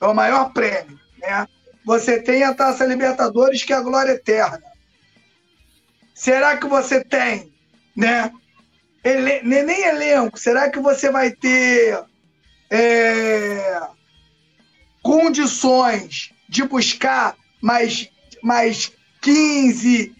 É 0.00 0.06
o 0.06 0.14
maior 0.14 0.52
prêmio. 0.52 0.98
Né? 1.18 1.46
Você 1.84 2.20
tem 2.20 2.44
a 2.44 2.54
Taça 2.54 2.86
Libertadores, 2.86 3.62
que 3.62 3.72
é 3.72 3.76
a 3.76 3.82
glória 3.82 4.12
eterna. 4.12 4.62
Será 6.14 6.56
que 6.56 6.66
você 6.66 7.02
tem, 7.02 7.52
né? 7.96 8.32
Ele... 9.02 9.42
Nem 9.42 9.84
elenco. 9.84 10.38
Será 10.38 10.70
que 10.70 10.78
você 10.78 11.10
vai 11.10 11.32
ter 11.32 12.04
é 12.70 13.80
condições 15.02 16.32
de 16.48 16.64
buscar 16.64 17.36
mais, 17.60 18.08
mais 18.42 18.90
15, 19.20 20.14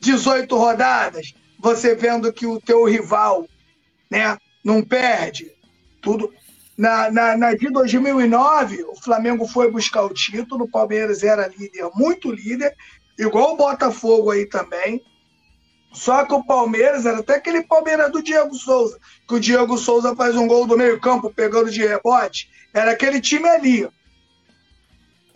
18 0.00 0.56
rodadas, 0.56 1.34
você 1.58 1.94
vendo 1.94 2.32
que 2.32 2.46
o 2.46 2.60
teu 2.60 2.84
rival 2.84 3.46
né, 4.10 4.38
não 4.64 4.82
perde, 4.82 5.50
tudo. 6.00 6.32
Na, 6.76 7.10
na, 7.10 7.36
na 7.36 7.54
de 7.54 7.68
2009, 7.70 8.84
o 8.84 8.94
Flamengo 8.94 9.48
foi 9.48 9.68
buscar 9.68 10.04
o 10.04 10.14
título, 10.14 10.64
o 10.64 10.70
Palmeiras 10.70 11.24
era 11.24 11.48
líder, 11.48 11.90
muito 11.94 12.30
líder, 12.30 12.72
igual 13.18 13.54
o 13.54 13.56
Botafogo 13.56 14.30
aí 14.30 14.46
também. 14.46 15.02
Só 15.92 16.24
que 16.24 16.34
o 16.34 16.44
Palmeiras 16.44 17.04
era 17.06 17.18
até 17.18 17.36
aquele 17.36 17.64
Palmeiras 17.64 18.12
do 18.12 18.22
Diego 18.22 18.54
Souza, 18.54 19.00
que 19.26 19.34
o 19.34 19.40
Diego 19.40 19.76
Souza 19.76 20.14
faz 20.14 20.36
um 20.36 20.46
gol 20.46 20.66
do 20.66 20.76
meio-campo 20.76 21.32
pegando 21.34 21.70
de 21.70 21.84
rebote. 21.84 22.48
Era 22.72 22.92
aquele 22.92 23.20
time 23.20 23.48
ali. 23.48 23.88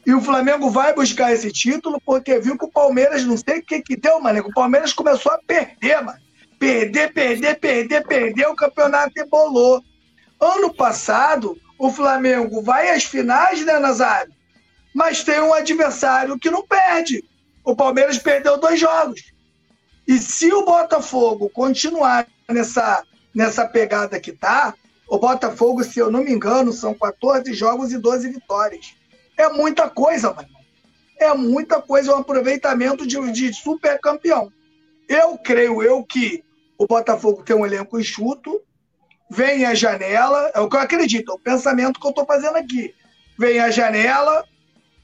E 0.04 0.12
o 0.12 0.20
Flamengo 0.20 0.68
vai 0.68 0.92
buscar 0.92 1.32
esse 1.32 1.50
título 1.52 2.00
porque 2.04 2.38
viu 2.40 2.58
que 2.58 2.64
o 2.64 2.70
Palmeiras, 2.70 3.24
não 3.24 3.36
sei 3.36 3.58
o 3.58 3.64
que 3.64 3.80
que 3.82 3.96
deu, 3.96 4.20
mano. 4.20 4.40
O 4.40 4.52
Palmeiras 4.52 4.92
começou 4.92 5.32
a 5.32 5.38
perder, 5.38 6.02
mano. 6.02 6.18
Perder, 6.58 7.12
perder, 7.12 7.58
perder, 7.58 8.06
perder. 8.06 8.46
O 8.48 8.56
campeonato 8.56 9.12
embolou. 9.16 9.82
Ano 10.40 10.74
passado, 10.74 11.56
o 11.78 11.90
Flamengo 11.90 12.62
vai 12.62 12.90
às 12.90 13.04
finais, 13.04 13.64
né, 13.64 13.78
Nazário? 13.78 14.32
Mas 14.92 15.22
tem 15.22 15.40
um 15.40 15.54
adversário 15.54 16.38
que 16.38 16.50
não 16.50 16.66
perde. 16.66 17.24
O 17.64 17.76
Palmeiras 17.76 18.18
perdeu 18.18 18.58
dois 18.58 18.78
jogos. 18.78 19.32
E 20.06 20.18
se 20.18 20.52
o 20.52 20.64
Botafogo 20.64 21.48
continuar 21.48 22.26
nessa, 22.48 23.04
nessa 23.32 23.64
pegada 23.66 24.18
que 24.18 24.32
tá, 24.32 24.74
o 25.06 25.18
Botafogo, 25.18 25.84
se 25.84 25.98
eu 26.00 26.10
não 26.10 26.24
me 26.24 26.32
engano, 26.32 26.72
são 26.72 26.92
14 26.92 27.52
jogos 27.54 27.92
e 27.92 27.98
12 27.98 28.28
vitórias. 28.30 28.94
É 29.42 29.48
muita 29.48 29.90
coisa, 29.90 30.32
mano. 30.32 30.48
É 31.18 31.34
muita 31.34 31.82
coisa, 31.82 32.12
é 32.12 32.14
um 32.14 32.18
aproveitamento 32.18 33.04
de, 33.04 33.18
de 33.32 33.52
super 33.52 33.98
campeão. 34.00 34.52
Eu 35.08 35.36
creio 35.36 35.82
eu 35.82 36.04
que 36.04 36.44
o 36.78 36.86
Botafogo 36.86 37.42
tem 37.42 37.56
um 37.56 37.66
elenco 37.66 37.98
enxuto, 37.98 38.62
vem 39.28 39.64
a 39.64 39.74
janela, 39.74 40.52
é 40.54 40.60
o 40.60 40.68
que 40.68 40.76
eu 40.76 40.80
acredito, 40.80 41.32
é 41.32 41.34
o 41.34 41.38
pensamento 41.38 41.98
que 41.98 42.06
eu 42.06 42.10
estou 42.10 42.24
fazendo 42.24 42.56
aqui. 42.56 42.94
Vem 43.36 43.58
a 43.58 43.68
janela, 43.68 44.44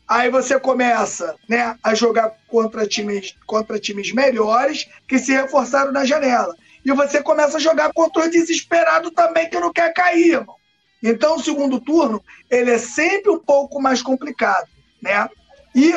aí 0.07 0.31
você 0.31 0.59
começa 0.59 1.35
né, 1.49 1.77
a 1.83 1.95
jogar 1.95 2.33
contra 2.47 2.87
times, 2.87 3.35
contra 3.45 3.79
times 3.81 4.13
melhores 4.13 4.89
que 5.09 5.19
se 5.19 5.33
reforçaram 5.33 5.91
na 5.91 6.05
janela. 6.05 6.55
E 6.85 6.93
você 6.93 7.21
começa 7.21 7.57
a 7.57 7.61
jogar 7.61 7.93
contra 7.93 8.25
o 8.27 8.31
desesperado 8.31 9.11
também 9.11 9.51
que 9.51 9.59
não 9.59 9.73
quer 9.73 9.93
cair, 9.93 10.35
irmão. 10.35 10.58
Então, 11.03 11.37
o 11.37 11.43
segundo 11.43 11.81
turno, 11.81 12.23
ele 12.51 12.71
é 12.71 12.79
sempre 12.79 13.31
um 13.31 13.39
pouco 13.39 13.81
mais 13.81 14.03
complicado, 14.03 14.67
né? 15.01 15.29
E, 15.75 15.95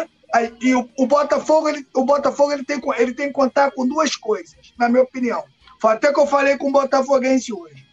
e 0.62 0.76
o, 0.76 0.88
o, 0.98 1.08
Botafogo, 1.08 1.70
ele, 1.70 1.86
o 1.94 2.04
Botafogo 2.04 2.52
ele 2.52 2.64
tem, 2.64 2.80
ele 2.98 3.14
tem 3.14 3.28
que 3.28 3.34
contar 3.34 3.72
com 3.72 3.88
duas 3.88 4.16
coisas, 4.16 4.74
na 4.78 4.88
minha 4.88 5.04
opinião. 5.04 5.44
Até 5.84 6.14
que 6.14 6.20
eu 6.20 6.28
falei 6.28 6.58
com 6.58 6.70
o 6.70 6.72
Botafoguense 6.72 7.52
hoje. 7.52 7.84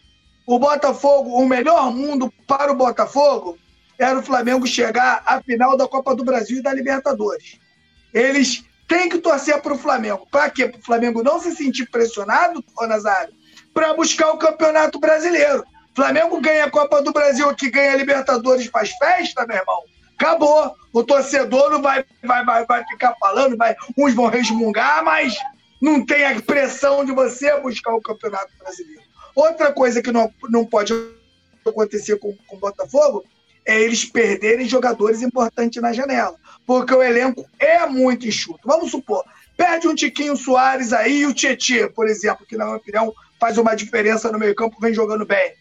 O 0.47 0.59
Botafogo, 0.59 1.31
o 1.31 1.47
melhor 1.47 1.91
mundo 1.95 2.33
para 2.47 2.73
o 2.73 2.77
Botafogo 2.77 3.59
era 3.99 4.19
o 4.19 4.23
Flamengo 4.23 4.67
chegar 4.67 5.23
à 5.27 5.43
final 5.43 5.77
da 5.77 5.89
Copa 5.89 6.15
do 6.15 6.25
Brasil 6.25 6.59
e 6.59 6.63
da 6.63 6.73
Libertadores. 6.73 7.59
Eles 8.15 8.65
têm 8.87 9.09
que 9.09 9.19
torcer 9.19 9.61
para 9.61 9.75
o 9.75 9.79
Flamengo. 9.79 10.27
Para 10.31 10.49
quê? 10.49 10.69
Para 10.69 10.81
o 10.81 10.85
Flamengo 10.85 11.23
não 11.23 11.41
se 11.41 11.55
sentir 11.55 11.91
pressionado, 11.91 12.65
Nazário, 12.87 13.35
para 13.75 13.93
buscar 13.95 14.31
o 14.31 14.39
Campeonato 14.39 14.99
Brasileiro. 14.99 15.65
Flamengo 15.99 16.41
ganha 16.41 16.67
a 16.67 16.71
Copa 16.71 17.03
do 17.03 17.13
Brasil, 17.13 17.53
que 17.57 17.69
ganha 17.69 17.93
a 17.93 17.97
Libertadores, 17.97 18.67
faz 18.67 18.93
festa, 18.93 19.45
meu 19.45 19.57
irmão. 19.57 19.83
Acabou. 20.17 20.73
O 20.93 21.03
torcedor 21.03 21.71
não 21.71 21.83
vai, 21.83 22.05
vai, 22.23 22.45
vai, 22.45 22.65
vai 22.65 22.85
ficar 22.87 23.17
falando, 23.19 23.57
vai, 23.57 23.75
uns 23.97 24.15
vão 24.15 24.27
resmungar, 24.27 25.05
mas 25.05 25.37
não 25.83 26.07
tem 26.07 26.25
a 26.25 26.41
pressão 26.41 27.05
de 27.05 27.11
você 27.11 27.59
buscar 27.61 27.93
o 27.95 28.01
Campeonato 28.01 28.53
Brasileiro. 28.61 29.03
Outra 29.35 29.73
coisa 29.73 30.01
que 30.01 30.13
não, 30.13 30.33
não 30.49 30.65
pode 30.65 30.95
acontecer 31.67 32.17
com, 32.17 32.33
com 32.47 32.57
o 32.57 32.61
Botafogo 32.61 33.25
é 33.67 33.81
eles 33.81 34.05
perderem 34.05 34.69
jogadores 34.69 35.21
importantes 35.21 35.83
na 35.83 35.93
janela, 35.93 36.37
porque 36.65 36.95
o 36.95 37.03
elenco 37.03 37.45
é 37.59 37.85
muito 37.87 38.27
enxuto. 38.27 38.61
Vamos 38.65 38.93
supor, 38.93 39.25
perde 39.57 39.89
um 39.89 39.97
Tiquinho 39.97 40.37
Soares 40.37 40.93
aí 40.93 41.23
e 41.23 41.27
o 41.27 41.35
Tietchan, 41.35 41.89
por 41.89 42.07
exemplo, 42.07 42.47
que 42.47 42.57
na 42.57 42.67
minha 42.67 42.77
opinião 42.77 43.13
faz 43.41 43.59
uma 43.59 43.75
diferença 43.75 44.31
no 44.31 44.39
meio 44.39 44.55
campo, 44.55 44.81
vem 44.81 44.95
jogando 44.95 45.27
bem. 45.27 45.55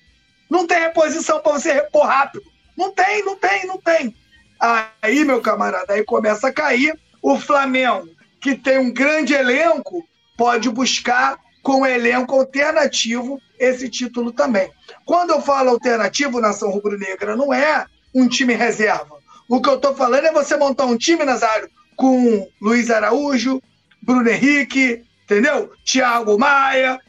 Não 0.49 0.65
tem 0.65 0.79
reposição 0.79 1.39
para 1.39 1.53
você 1.53 1.71
repor 1.73 2.05
rápido. 2.05 2.43
Não 2.77 2.91
tem, 2.91 3.23
não 3.23 3.35
tem, 3.35 3.65
não 3.65 3.77
tem. 3.77 4.15
Aí, 4.59 5.23
meu 5.23 5.41
camarada, 5.41 5.93
aí 5.93 6.03
começa 6.03 6.47
a 6.47 6.53
cair. 6.53 6.97
O 7.21 7.37
Flamengo, 7.39 8.09
que 8.39 8.55
tem 8.55 8.77
um 8.77 8.91
grande 8.91 9.33
elenco, 9.33 10.07
pode 10.37 10.69
buscar 10.69 11.37
com 11.61 11.85
elenco 11.85 12.35
alternativo 12.35 13.41
esse 13.59 13.89
título 13.89 14.31
também. 14.31 14.71
Quando 15.05 15.31
eu 15.31 15.41
falo 15.41 15.71
alternativo, 15.71 16.39
nação 16.39 16.69
rubro-negra, 16.69 17.35
não 17.35 17.53
é 17.53 17.85
um 18.13 18.27
time 18.27 18.53
reserva. 18.53 19.17
O 19.49 19.61
que 19.61 19.69
eu 19.69 19.75
estou 19.75 19.95
falando 19.95 20.25
é 20.25 20.31
você 20.31 20.55
montar 20.55 20.85
um 20.85 20.97
time, 20.97 21.25
Nazário, 21.25 21.69
com 21.95 22.47
Luiz 22.61 22.89
Araújo, 22.89 23.61
Bruno 24.01 24.29
Henrique, 24.29 25.03
entendeu? 25.23 25.71
Thiago 25.83 26.37
Maia, 26.37 26.99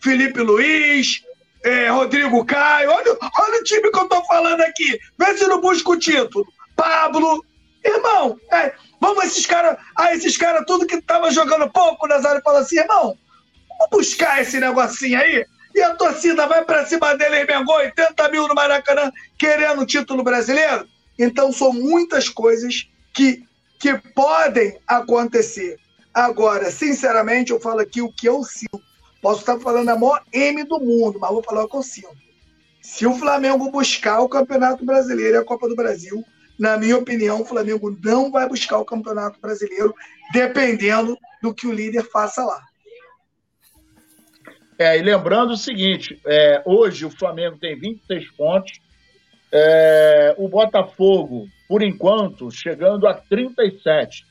Felipe 0.00 0.40
Luiz, 0.40 1.22
é, 1.64 1.88
Rodrigo 1.88 2.44
Caio. 2.44 2.90
Olha, 2.90 3.16
olha 3.40 3.60
o 3.60 3.64
time 3.64 3.90
que 3.90 3.98
eu 3.98 4.08
tô 4.08 4.22
falando 4.24 4.60
aqui. 4.62 4.98
Vê 5.18 5.36
se 5.36 5.46
não 5.46 5.60
busca 5.60 5.90
o 5.90 5.98
título. 5.98 6.46
Pablo. 6.76 7.44
Irmão, 7.84 8.38
é, 8.52 8.72
vamos 9.00 9.24
esses 9.24 9.46
caras. 9.46 9.76
Ah, 9.96 10.14
esses 10.14 10.36
caras, 10.36 10.64
tudo 10.66 10.86
que 10.86 11.00
tava 11.02 11.30
jogando 11.30 11.70
pouco, 11.70 12.06
o 12.06 12.08
Nazário 12.08 12.42
fala 12.42 12.60
assim, 12.60 12.78
irmão, 12.78 13.16
vamos 13.68 13.88
buscar 13.90 14.40
esse 14.40 14.60
negocinho 14.60 15.18
aí. 15.18 15.44
E 15.74 15.80
a 15.80 15.94
torcida 15.94 16.46
vai 16.46 16.64
para 16.64 16.86
cima 16.86 17.16
dele 17.16 17.40
e 17.40 17.46
Mengão, 17.46 17.76
80 17.76 18.28
mil 18.28 18.46
no 18.46 18.54
Maracanã, 18.54 19.10
querendo 19.38 19.82
o 19.82 19.86
título 19.86 20.22
brasileiro. 20.22 20.86
Então, 21.18 21.52
são 21.52 21.72
muitas 21.72 22.28
coisas 22.28 22.88
que, 23.14 23.42
que 23.80 23.96
podem 24.14 24.78
acontecer. 24.86 25.78
Agora, 26.12 26.70
sinceramente, 26.70 27.52
eu 27.52 27.60
falo 27.60 27.80
aqui 27.80 28.02
o 28.02 28.12
que 28.12 28.28
eu 28.28 28.44
sinto. 28.44 28.91
Posso 29.22 29.40
estar 29.40 29.58
falando 29.60 29.88
a 29.88 29.96
maior 29.96 30.20
M 30.32 30.64
do 30.64 30.80
mundo, 30.80 31.20
mas 31.20 31.30
vou 31.30 31.44
falar 31.44 31.62
o 31.62 31.68
que 31.68 31.76
eu 31.76 31.82
sinto. 31.82 32.10
Se 32.82 33.06
o 33.06 33.14
Flamengo 33.14 33.70
buscar 33.70 34.18
o 34.20 34.28
Campeonato 34.28 34.84
Brasileiro 34.84 35.36
e 35.36 35.38
a 35.38 35.44
Copa 35.44 35.68
do 35.68 35.76
Brasil, 35.76 36.24
na 36.58 36.76
minha 36.76 36.98
opinião, 36.98 37.40
o 37.40 37.44
Flamengo 37.44 37.96
não 38.02 38.32
vai 38.32 38.48
buscar 38.48 38.78
o 38.78 38.84
Campeonato 38.84 39.40
Brasileiro, 39.40 39.94
dependendo 40.32 41.16
do 41.40 41.54
que 41.54 41.68
o 41.68 41.72
líder 41.72 42.02
faça 42.10 42.44
lá. 42.44 42.60
É, 44.76 44.98
e 44.98 45.02
lembrando 45.02 45.52
o 45.52 45.56
seguinte: 45.56 46.20
é, 46.26 46.60
hoje 46.66 47.06
o 47.06 47.10
Flamengo 47.10 47.56
tem 47.58 47.78
26 47.78 48.28
pontos, 48.32 48.80
é, 49.52 50.34
o 50.36 50.48
Botafogo, 50.48 51.46
por 51.68 51.80
enquanto, 51.80 52.50
chegando 52.50 53.06
a 53.06 53.14
37. 53.14 54.26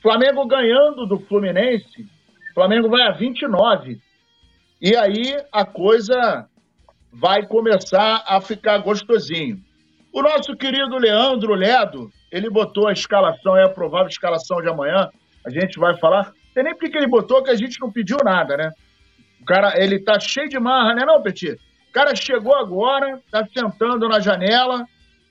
Flamengo 0.00 0.46
ganhando 0.46 1.04
do 1.04 1.18
Fluminense, 1.18 2.06
Flamengo 2.54 2.88
vai 2.88 3.02
a 3.02 3.10
29. 3.10 4.05
E 4.80 4.94
aí 4.94 5.36
a 5.50 5.64
coisa 5.64 6.46
vai 7.10 7.46
começar 7.46 8.22
a 8.26 8.40
ficar 8.40 8.78
gostosinho. 8.78 9.58
O 10.12 10.20
nosso 10.20 10.54
querido 10.54 10.98
Leandro 10.98 11.54
Ledo, 11.54 12.10
ele 12.30 12.50
botou 12.50 12.86
a 12.88 12.92
escalação, 12.92 13.56
é 13.56 13.64
a 13.64 13.70
provável 13.70 14.08
escalação 14.08 14.60
de 14.60 14.68
amanhã. 14.68 15.08
A 15.46 15.50
gente 15.50 15.78
vai 15.78 15.96
falar. 15.98 16.32
Sei 16.52 16.62
nem 16.62 16.74
porque 16.74 16.90
que 16.90 16.98
ele 16.98 17.06
botou, 17.06 17.42
que 17.42 17.50
a 17.50 17.54
gente 17.54 17.80
não 17.80 17.90
pediu 17.90 18.18
nada, 18.22 18.56
né? 18.56 18.70
O 19.40 19.44
cara, 19.46 19.82
ele 19.82 19.98
tá 19.98 20.18
cheio 20.20 20.48
de 20.48 20.58
marra, 20.58 20.94
né, 20.94 21.04
não, 21.06 21.22
Petit? 21.22 21.52
O 21.88 21.92
cara 21.92 22.14
chegou 22.14 22.54
agora, 22.54 23.20
tá 23.30 23.46
sentando 23.46 24.08
na 24.08 24.20
janela, 24.20 24.84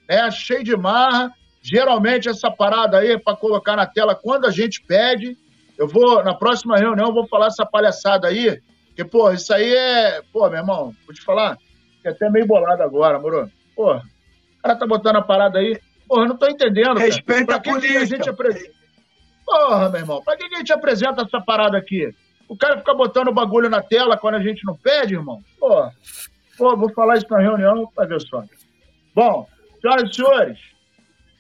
né, 0.10 0.32
cheio 0.32 0.64
de 0.64 0.76
marra. 0.76 1.32
Geralmente 1.62 2.30
essa 2.30 2.50
parada 2.50 3.00
aí 3.00 3.12
é 3.12 3.20
para 3.20 3.36
colocar 3.36 3.76
na 3.76 3.86
tela 3.86 4.16
quando 4.16 4.46
a 4.46 4.52
gente 4.52 4.82
pede. 4.82 5.38
Eu 5.78 5.88
vou, 5.88 6.24
na 6.24 6.34
próxima 6.34 6.78
reunião, 6.78 7.08
eu 7.08 7.14
vou 7.14 7.28
falar 7.28 7.48
essa 7.48 7.66
palhaçada 7.66 8.28
aí, 8.28 8.60
porque, 8.96 9.04
pô, 9.04 9.30
isso 9.34 9.54
aí 9.54 9.76
é. 9.76 10.22
Pô, 10.32 10.50
meu 10.50 10.60
irmão, 10.60 10.96
vou 11.06 11.14
te 11.14 11.22
falar, 11.22 11.58
é 12.02 12.10
até 12.10 12.30
meio 12.30 12.48
bolado 12.48 12.82
agora, 12.82 13.20
moro. 13.20 13.52
Pô, 13.76 13.94
o 13.94 14.02
cara 14.64 14.78
tá 14.78 14.88
botando 14.88 15.18
a 15.18 15.22
parada 15.22 15.60
aí. 15.60 15.78
Porra, 16.08 16.24
eu 16.24 16.30
não 16.30 16.38
tô 16.38 16.48
entendendo. 16.48 16.98
Respeita 16.98 17.46
pra 17.46 17.56
a 17.58 17.62
polícia. 17.62 17.92
Que 17.92 17.98
a 17.98 18.06
gente 18.06 18.30
apresenta? 18.30 18.74
Porra, 19.46 19.90
meu 19.90 20.00
irmão, 20.00 20.24
pra 20.24 20.38
que 20.38 20.46
a 20.46 20.58
gente 20.58 20.72
apresenta 20.72 21.24
essa 21.24 21.42
parada 21.42 21.78
aqui? 21.78 22.10
O 22.48 22.56
cara 22.56 22.78
fica 22.78 22.94
botando 22.94 23.28
o 23.28 23.34
bagulho 23.34 23.70
na 23.70 23.82
tela 23.82 24.18
quando 24.18 24.36
a 24.36 24.42
gente 24.42 24.66
não 24.66 24.78
pede, 24.78 25.16
irmão? 25.16 25.44
Pô, 25.60 25.92
pô 26.58 26.78
vou 26.78 26.90
falar 26.94 27.18
isso 27.18 27.28
na 27.30 27.40
reunião 27.40 27.92
pra 27.94 28.06
ver 28.06 28.22
só. 28.22 28.44
Bom, 29.14 29.46
senhoras 29.82 30.10
e 30.10 30.14
senhores, 30.14 30.60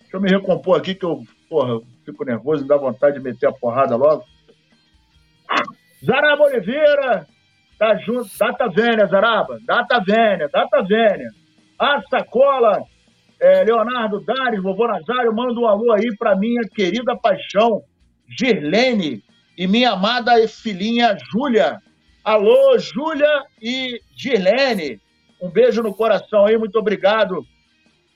deixa 0.01 0.17
eu 0.17 0.21
me 0.21 0.29
recompor 0.29 0.77
aqui 0.77 0.93
que 0.93 1.05
eu, 1.05 1.23
porra, 1.49 1.79
fico 2.03 2.25
nervoso 2.25 2.65
e 2.65 2.67
dá 2.67 2.75
vontade 2.75 3.17
de 3.17 3.23
meter 3.23 3.47
a 3.47 3.53
porrada 3.53 3.95
logo. 3.95 4.25
Zaraba 6.03 6.43
Oliveira, 6.43 7.27
Tá 7.77 7.97
junto, 7.97 8.29
data 8.37 8.69
vênia, 8.69 9.05
Zaraba, 9.05 9.59
data 9.65 9.99
vênia, 9.99 10.49
data 10.51 10.81
vênia. 10.81 11.29
A 11.77 12.01
sacola, 12.09 12.81
é, 13.39 13.63
Leonardo 13.65 14.21
Dares, 14.21 14.63
vovô 14.63 14.87
Nazário, 14.87 15.35
manda 15.35 15.59
um 15.59 15.67
alô 15.67 15.91
aí 15.91 16.15
pra 16.17 16.35
minha 16.35 16.61
querida 16.73 17.17
paixão, 17.17 17.83
Girlene, 18.39 19.21
e 19.57 19.67
minha 19.67 19.91
amada 19.91 20.47
filhinha 20.47 21.17
Júlia. 21.31 21.81
Alô, 22.23 22.77
Júlia 22.77 23.43
e 23.61 23.99
Girlene. 24.15 25.01
Um 25.41 25.49
beijo 25.49 25.83
no 25.83 25.93
coração 25.93 26.45
aí, 26.45 26.57
muito 26.57 26.79
obrigado 26.79 27.45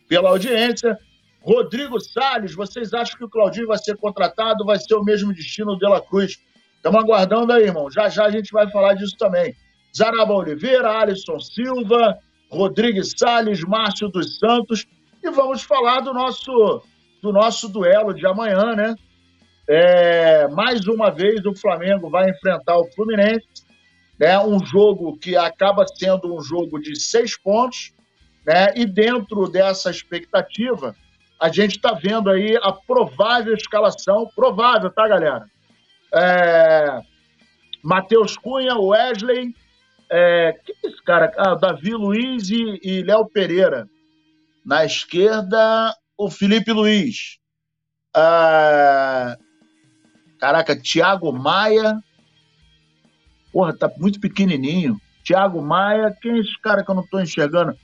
pela 0.08 0.30
audiência. 0.30 0.98
Rodrigo 1.42 2.00
Salles, 2.00 2.56
vocês 2.56 2.94
acham 2.94 3.18
que 3.18 3.26
o 3.26 3.30
Claudinho 3.30 3.68
vai 3.68 3.78
ser 3.78 3.98
contratado? 3.98 4.66
Vai 4.66 4.80
ser 4.80 4.96
o 4.96 5.04
mesmo 5.04 5.34
destino 5.34 5.74
do 5.74 5.80
De 5.80 5.88
La 5.88 6.02
Cruz? 6.02 6.40
Estamos 6.80 7.04
aguardando 7.04 7.52
aí, 7.52 7.64
irmão. 7.64 7.92
Já 7.92 8.08
já 8.08 8.26
a 8.26 8.32
gente 8.32 8.54
vai 8.54 8.70
falar 8.72 8.94
disso 8.94 9.16
também. 9.18 9.54
Zaraba 9.96 10.34
Oliveira, 10.34 10.90
Alisson 10.90 11.38
Silva, 11.38 12.18
Rodrigues 12.50 13.14
Salles, 13.18 13.62
Márcio 13.62 14.08
dos 14.08 14.40
Santos. 14.40 14.88
E 15.22 15.30
vamos 15.30 15.62
falar 15.62 16.00
do 16.00 16.14
nosso 16.14 16.82
do 17.22 17.34
nosso 17.34 17.68
duelo 17.68 18.14
de 18.14 18.26
amanhã, 18.26 18.76
né? 18.78 18.96
É, 19.68 20.48
mais 20.48 20.88
uma 20.88 21.12
vez 21.12 21.46
o 21.46 21.54
Flamengo 21.54 22.10
vai 22.10 22.30
enfrentar 22.30 22.78
o 22.78 22.90
Fluminense, 22.94 23.46
né? 24.18 24.40
Um 24.40 24.64
jogo 24.66 25.18
que 25.18 25.36
acaba 25.36 25.86
sendo 25.86 26.34
um 26.34 26.42
jogo 26.42 26.80
de 26.80 26.98
seis 26.98 27.38
pontos, 27.38 27.92
né? 28.46 28.68
E 28.74 28.86
dentro 28.86 29.50
dessa 29.50 29.92
expectativa, 29.92 30.96
a 31.38 31.50
gente 31.50 31.76
está 31.76 31.92
vendo 31.92 32.30
aí 32.30 32.58
a 32.64 32.72
provável 32.72 33.54
escalação, 33.54 34.30
provável, 34.34 34.90
tá, 34.90 35.06
galera? 35.10 35.46
É, 36.14 37.02
Matheus 37.84 38.38
Cunha, 38.38 38.76
Wesley, 38.78 39.54
é, 40.12 40.54
que 40.66 40.72
é 40.72 40.88
esse 40.88 41.04
cara? 41.04 41.32
Ah, 41.38 41.56
Davi 41.56 41.92
Luiz 41.92 42.50
e, 42.50 42.80
e 42.84 43.04
Léo 43.04 43.26
Pereira. 43.28 43.88
Na 44.66 44.84
esquerda, 44.86 45.96
o 46.18 46.30
Felipe 46.30 46.72
Luiz. 46.72 47.38
Ah, 48.16 49.38
caraca, 50.40 50.80
Thiago 50.80 51.32
Maia. 51.32 52.00
Porra, 53.52 53.76
tá 53.78 53.90
muito 53.98 54.20
pequenininho. 54.20 55.00
Thiago 55.24 55.62
Maia, 55.62 56.16
quem 56.22 56.34
é 56.34 56.40
esse 56.40 56.60
cara 56.62 56.84
que 56.84 56.90
eu 56.90 56.96
não 56.96 57.06
tô 57.08 57.20
enxergando? 57.20 57.76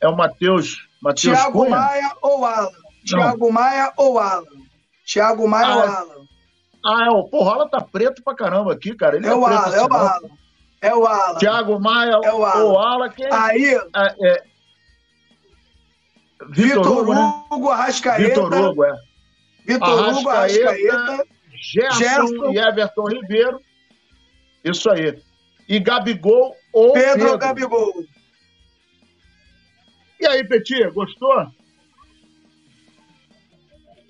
É 0.00 0.08
o 0.08 0.16
Matheus. 0.16 0.76
Thiago 1.16 1.52
Cunha? 1.52 1.76
Maia 1.76 2.12
ou 2.20 2.44
Alan? 2.44 2.70
Thiago 3.06 3.52
Maia 3.52 3.92
ou 3.96 4.18
Alan? 4.18 4.44
Thiago 5.06 5.48
Maia 5.48 5.66
ah, 5.66 5.76
ou 5.76 5.82
Alan? 5.82 6.28
Ah, 6.88 7.04
é 7.04 7.10
o 7.10 7.24
porra, 7.24 7.50
o 7.50 7.54
Alan 7.54 7.68
tá 7.68 7.82
preto 7.82 8.22
pra 8.22 8.34
caramba 8.34 8.72
aqui, 8.72 8.94
cara. 8.94 9.16
Ele 9.16 9.26
é, 9.26 9.30
é 9.30 9.34
o 9.34 9.44
Alan, 9.44 9.76
é 9.76 9.82
o 9.82 9.92
Alan. 9.92 10.20
É 10.80 10.94
o 10.94 11.06
Alan. 11.06 11.38
Thiago 11.38 11.78
Maia 11.78 12.18
é 12.24 12.32
o 12.32 12.42
Alan. 12.42 12.64
ou 12.64 12.78
Alan. 12.78 13.10
Quem... 13.10 13.28
Aí. 13.30 13.74
É, 13.74 14.26
é... 14.26 14.42
Vitor, 16.48 16.86
Hugo, 16.86 17.14
né? 17.14 17.44
Hugo 17.50 17.68
Arrascaeta. 17.68 18.26
Vitor 18.26 18.54
Hugo, 18.54 18.84
é. 18.84 18.94
Vitor 19.66 20.08
Hugo 20.08 20.28
Arrascaeta. 20.30 21.26
Gerson, 21.60 21.98
Gerson 21.98 22.52
e 22.52 22.58
Everton 22.58 23.08
Ribeiro. 23.08 23.60
Isso 24.64 24.90
aí. 24.90 25.22
E 25.68 25.78
Gabigol 25.78 26.56
ou 26.72 26.94
Pedro, 26.94 27.18
Pedro. 27.18 27.38
Gabigol. 27.38 27.92
E 30.20 30.26
aí, 30.26 30.42
Petir, 30.42 30.90
gostou? 30.94 31.52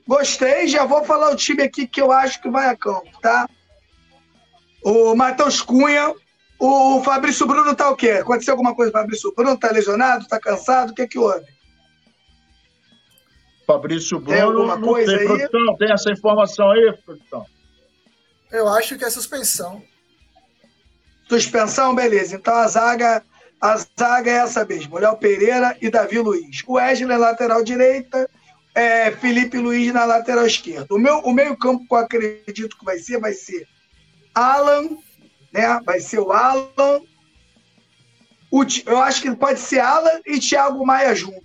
Gostei, 0.09 0.67
já 0.67 0.87
vou 0.87 1.05
falar 1.05 1.31
o 1.31 1.37
time 1.37 1.63
aqui 1.63 1.87
que 1.87 2.01
eu 2.01 2.11
acho 2.11 2.41
que 2.41 2.49
vai 2.49 2.67
a 2.67 2.75
campo, 2.75 3.11
tá? 3.21 3.47
O 4.83 5.15
Matheus 5.15 5.61
Cunha, 5.61 6.15
o 6.59 7.03
Fabrício 7.05 7.47
Bruno 7.47 7.77
tá 7.77 7.91
o 7.91 7.97
quê? 7.97 8.13
Aconteceu 8.13 8.55
alguma 8.55 8.75
coisa 8.75 8.91
com 8.91 8.97
o 8.97 9.01
Fabrício 9.03 9.35
Bruno? 9.35 9.59
Tá 9.59 9.71
lesionado? 9.71 10.27
Tá 10.27 10.41
cansado? 10.41 10.93
O 10.93 10.95
que 10.95 11.03
é 11.03 11.07
que 11.07 11.19
houve? 11.19 11.45
Fabrício 13.67 14.19
Bruno, 14.19 14.35
tem 14.35 14.41
alguma 14.41 14.81
coisa 14.81 15.13
tem, 15.13 15.21
aí? 15.21 15.27
Produção, 15.27 15.77
tem 15.77 15.93
essa 15.93 16.11
informação 16.11 16.71
aí, 16.71 16.99
produção? 17.05 17.47
Eu 18.51 18.67
acho 18.67 18.97
que 18.97 19.05
é 19.05 19.11
suspensão. 19.11 19.83
Suspensão, 21.29 21.95
beleza. 21.95 22.35
Então 22.35 22.55
a 22.55 22.67
zaga, 22.67 23.23
a 23.61 23.77
zaga 23.77 24.31
é 24.31 24.37
essa 24.37 24.65
mesmo. 24.65 24.97
Léo 24.97 25.19
Pereira 25.19 25.77
e 25.83 25.91
Davi 25.91 26.19
Luiz. 26.19 26.65
O 26.67 26.77
Wesley 26.77 27.19
lateral 27.19 27.63
direita, 27.63 28.27
é, 28.79 29.11
Felipe 29.11 29.59
Luiz 29.59 29.93
na 29.93 30.05
lateral 30.05 30.47
esquerda. 30.47 30.95
O, 30.95 30.99
meu, 30.99 31.19
o 31.19 31.33
meio 31.33 31.57
campo 31.57 31.85
que 31.85 31.93
eu 31.93 31.99
acredito 31.99 32.79
que 32.79 32.85
vai 32.85 32.97
ser, 32.99 33.19
vai 33.19 33.33
ser 33.33 33.67
Alan, 34.33 34.91
né? 35.53 35.81
Vai 35.85 35.99
ser 35.99 36.21
o 36.21 36.31
Alan. 36.31 37.01
O, 38.53 38.65
eu 38.87 38.99
acho 38.99 39.21
que 39.21 39.35
pode 39.35 39.59
ser 39.59 39.81
Alan 39.81 40.21
e 40.25 40.39
Thiago 40.39 40.87
Maia 40.87 41.13
junto. 41.13 41.43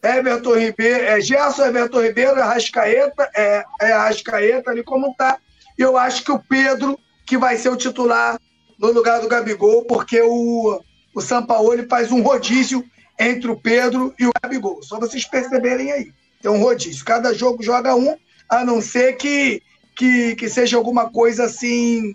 Everton 0.00 0.54
Ribeiro, 0.54 1.04
é, 1.04 1.20
Gerson, 1.20 1.66
Everton 1.66 2.00
Ribeiro, 2.00 2.40
Arrascaeta, 2.40 3.28
é, 3.34 3.64
é 3.80 3.92
Arrascaeta 3.92 4.70
ali 4.70 4.84
como 4.84 5.12
tá. 5.16 5.40
E 5.76 5.82
eu 5.82 5.96
acho 5.96 6.22
que 6.22 6.30
o 6.30 6.38
Pedro, 6.38 6.96
que 7.26 7.36
vai 7.36 7.56
ser 7.56 7.70
o 7.70 7.76
titular 7.76 8.38
no 8.78 8.92
lugar 8.92 9.20
do 9.20 9.28
Gabigol, 9.28 9.84
porque 9.84 10.22
o, 10.22 10.80
o 11.12 11.20
Sampaoli 11.20 11.88
faz 11.88 12.12
um 12.12 12.22
rodízio 12.22 12.84
entre 13.18 13.50
o 13.50 13.56
Pedro 13.56 14.14
e 14.18 14.26
o 14.26 14.30
Gabigol. 14.42 14.82
Só 14.82 14.98
vocês 14.98 15.24
perceberem 15.24 15.92
aí. 15.92 16.12
Tem 16.40 16.50
um 16.50 16.62
rodízio. 16.62 17.04
Cada 17.04 17.34
jogo 17.34 17.62
joga 17.62 17.94
um, 17.94 18.16
a 18.48 18.64
não 18.64 18.80
ser 18.80 19.14
que, 19.14 19.62
que, 19.96 20.36
que 20.36 20.48
seja 20.48 20.76
alguma 20.76 21.10
coisa 21.10 21.44
assim 21.44 22.14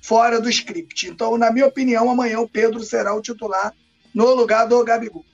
fora 0.00 0.40
do 0.40 0.48
script. 0.48 1.08
Então, 1.08 1.36
na 1.36 1.50
minha 1.50 1.66
opinião, 1.66 2.10
amanhã 2.10 2.38
o 2.38 2.48
Pedro 2.48 2.80
será 2.80 3.14
o 3.14 3.22
titular 3.22 3.72
no 4.14 4.34
lugar 4.34 4.68
do 4.68 4.84
Gabigol. 4.84 5.24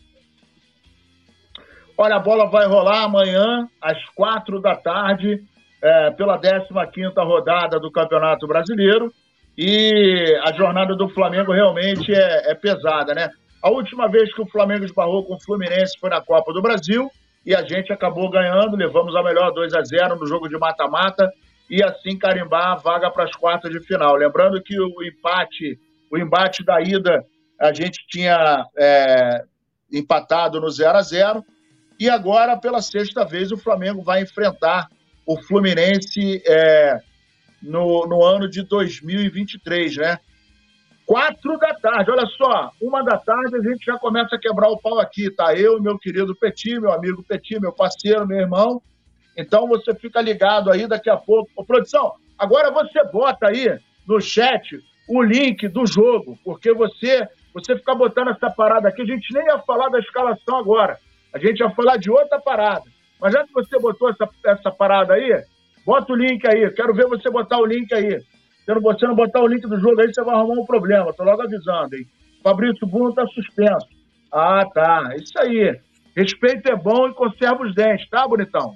Olha, 1.99 2.17
a 2.17 2.21
bola 2.21 2.49
vai 2.49 2.67
rolar 2.67 3.03
amanhã, 3.03 3.69
às 3.81 4.03
quatro 4.15 4.59
da 4.59 4.75
tarde, 4.75 5.45
é, 5.83 6.11
pela 6.13 6.41
15ª 6.41 7.13
rodada 7.27 7.79
do 7.79 7.93
Campeonato 7.93 8.47
Brasileiro. 8.47 9.13
E 9.59 10.41
a 10.43 10.53
jornada 10.53 10.97
do 10.97 11.11
Flamengo 11.11 11.53
realmente 11.53 12.15
é, 12.15 12.53
é 12.53 12.55
pesada, 12.55 13.13
né? 13.13 13.29
A 13.63 13.71
última 13.71 14.09
vez 14.09 14.33
que 14.33 14.41
o 14.41 14.47
Flamengo 14.47 14.85
esbarrou 14.85 15.25
com 15.25 15.35
o 15.35 15.41
Fluminense 15.41 15.99
foi 15.99 16.09
na 16.09 16.21
Copa 16.21 16.53
do 16.53 16.63
Brasil 16.63 17.11
e 17.45 17.55
a 17.55 17.63
gente 17.63 17.93
acabou 17.93 18.31
ganhando, 18.31 18.77
levamos 18.77 19.15
a 19.15 19.23
melhor 19.23 19.53
2 19.53 19.75
a 19.75 19.83
0 19.83 20.17
no 20.17 20.27
jogo 20.27 20.49
de 20.49 20.59
mata-mata 20.59 21.31
e 21.69 21.83
assim 21.83 22.19
carimbar 22.19 22.73
a 22.73 22.77
vaga 22.77 23.11
para 23.11 23.25
as 23.25 23.33
quartas 23.33 23.71
de 23.71 23.81
final. 23.81 24.17
Lembrando 24.17 24.63
que 24.63 24.79
o 24.81 25.03
empate, 25.03 25.79
o 26.11 26.19
embate 26.19 26.65
da 26.65 26.81
ida, 26.81 27.25
a 27.61 27.73
gente 27.73 28.05
tinha 28.09 28.67
é, 28.77 29.45
empatado 29.93 30.61
no 30.61 30.71
0 30.71 30.97
a 30.97 31.03
0 31.03 31.45
e 31.99 32.09
agora, 32.09 32.57
pela 32.57 32.81
sexta 32.81 33.27
vez, 33.27 33.53
o 33.53 33.59
Flamengo 33.59 34.03
vai 34.03 34.23
enfrentar 34.23 34.89
o 35.27 35.37
Fluminense 35.43 36.43
é, 36.47 36.99
no, 37.63 38.07
no 38.07 38.25
ano 38.25 38.49
de 38.49 38.63
2023, 38.63 39.99
né? 39.99 40.19
Quatro 41.11 41.59
da 41.59 41.75
tarde, 41.75 42.09
olha 42.09 42.25
só, 42.25 42.71
uma 42.81 43.03
da 43.03 43.19
tarde 43.19 43.57
a 43.57 43.61
gente 43.61 43.85
já 43.85 43.99
começa 43.99 44.37
a 44.37 44.39
quebrar 44.39 44.69
o 44.69 44.79
pau 44.79 45.01
aqui, 45.01 45.29
tá? 45.29 45.53
Eu 45.53 45.83
meu 45.83 45.99
querido 45.99 46.37
Petit, 46.37 46.79
meu 46.79 46.93
amigo 46.93 47.25
Petit, 47.25 47.59
meu 47.59 47.73
parceiro, 47.73 48.25
meu 48.29 48.39
irmão. 48.39 48.81
Então 49.37 49.67
você 49.67 49.93
fica 49.93 50.21
ligado 50.21 50.71
aí 50.71 50.87
daqui 50.87 51.11
a 51.11 51.17
pouco. 51.17 51.51
Ô, 51.57 51.65
produção, 51.65 52.13
agora 52.39 52.71
você 52.71 53.03
bota 53.11 53.49
aí 53.49 53.77
no 54.07 54.21
chat 54.21 54.81
o 55.09 55.21
link 55.21 55.67
do 55.67 55.85
jogo, 55.85 56.39
porque 56.45 56.73
você 56.73 57.27
você 57.53 57.75
ficar 57.75 57.97
botando 57.97 58.29
essa 58.29 58.49
parada 58.49 58.87
aqui, 58.87 59.03
a 59.03 59.07
gente 59.07 59.35
nem 59.35 59.45
ia 59.47 59.59
falar 59.59 59.89
da 59.89 59.99
escalação 59.99 60.59
agora. 60.59 60.97
A 61.35 61.41
gente 61.41 61.59
ia 61.59 61.71
falar 61.71 61.97
de 61.97 62.09
outra 62.09 62.39
parada. 62.39 62.85
Mas 63.21 63.33
já 63.33 63.45
que 63.45 63.53
você 63.53 63.81
botou 63.81 64.11
essa, 64.11 64.29
essa 64.45 64.71
parada 64.71 65.15
aí, 65.15 65.43
bota 65.85 66.13
o 66.13 66.17
link 66.17 66.47
aí. 66.47 66.71
Quero 66.71 66.95
ver 66.95 67.09
você 67.09 67.29
botar 67.29 67.59
o 67.59 67.67
link 67.67 67.93
aí. 67.93 68.23
Se 68.65 68.75
você 68.75 69.07
não 69.07 69.15
botar 69.15 69.41
o 69.41 69.47
link 69.47 69.67
do 69.67 69.81
jogo 69.81 70.01
aí, 70.01 70.13
você 70.13 70.23
vai 70.23 70.35
arrumar 70.35 70.63
um 70.63 70.67
problema. 70.67 71.13
Tô 71.13 71.25
logo 71.25 71.43
avisando, 71.43 71.97
hein? 71.97 72.07
Fabrício 72.43 72.87
Bruno 72.87 73.15
tá 73.15 73.27
suspenso. 73.27 73.87
Ah, 74.33 74.65
tá. 74.73 75.15
Isso 75.17 75.39
aí. 75.39 75.79
Respeito 76.17 76.71
é 76.71 76.77
bom 76.77 77.09
e 77.09 77.15
conserva 77.15 77.63
os 77.63 77.75
dentes, 77.75 78.09
tá, 78.09 78.27
bonitão? 78.27 78.75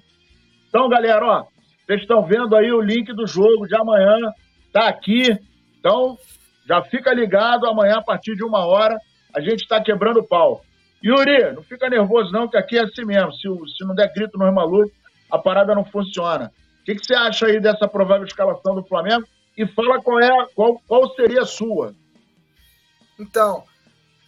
Então, 0.69 0.89
galera, 0.89 1.25
ó, 1.25 1.45
vocês 1.87 2.01
estão 2.01 2.25
vendo 2.25 2.57
aí 2.57 2.73
o 2.73 2.81
link 2.81 3.13
do 3.13 3.27
jogo 3.27 3.67
de 3.67 3.77
amanhã, 3.77 4.17
tá 4.73 4.89
aqui. 4.89 5.37
Então, 5.79 6.17
já 6.67 6.83
fica 6.83 7.13
ligado, 7.13 7.67
amanhã, 7.67 7.97
a 7.99 8.03
partir 8.03 8.35
de 8.35 8.45
uma 8.45 8.67
hora, 8.67 8.99
a 9.35 9.41
gente 9.41 9.63
está 9.63 9.81
quebrando 9.83 10.21
o 10.21 10.27
pau. 10.27 10.63
Yuri, 11.05 11.53
não 11.53 11.63
fica 11.63 11.91
nervoso 11.91 12.33
não, 12.33 12.49
que 12.49 12.57
aqui 12.57 12.79
é 12.79 12.85
assim 12.85 13.05
mesmo. 13.05 13.33
Se, 13.33 13.77
se 13.77 13.85
não 13.85 13.95
der 13.95 14.11
grito 14.15 14.39
no 14.39 14.51
Maluco, 14.51 14.91
a 15.31 15.39
parada 15.39 15.75
não 15.75 15.85
funciona. 15.85 16.51
O 16.81 16.85
que, 16.85 16.95
que 16.95 17.05
você 17.05 17.15
acha 17.15 17.47
aí 17.47 17.61
dessa 17.61 17.87
provável 17.87 18.27
escalação 18.27 18.75
do 18.75 18.85
Flamengo? 18.85 19.27
E 19.57 19.67
fala 19.67 20.03
qual, 20.03 20.21
é, 20.21 20.31
qual, 20.55 20.81
qual 20.87 21.15
seria 21.15 21.43
a 21.43 21.47
sua. 21.47 21.95
Então, 23.19 23.65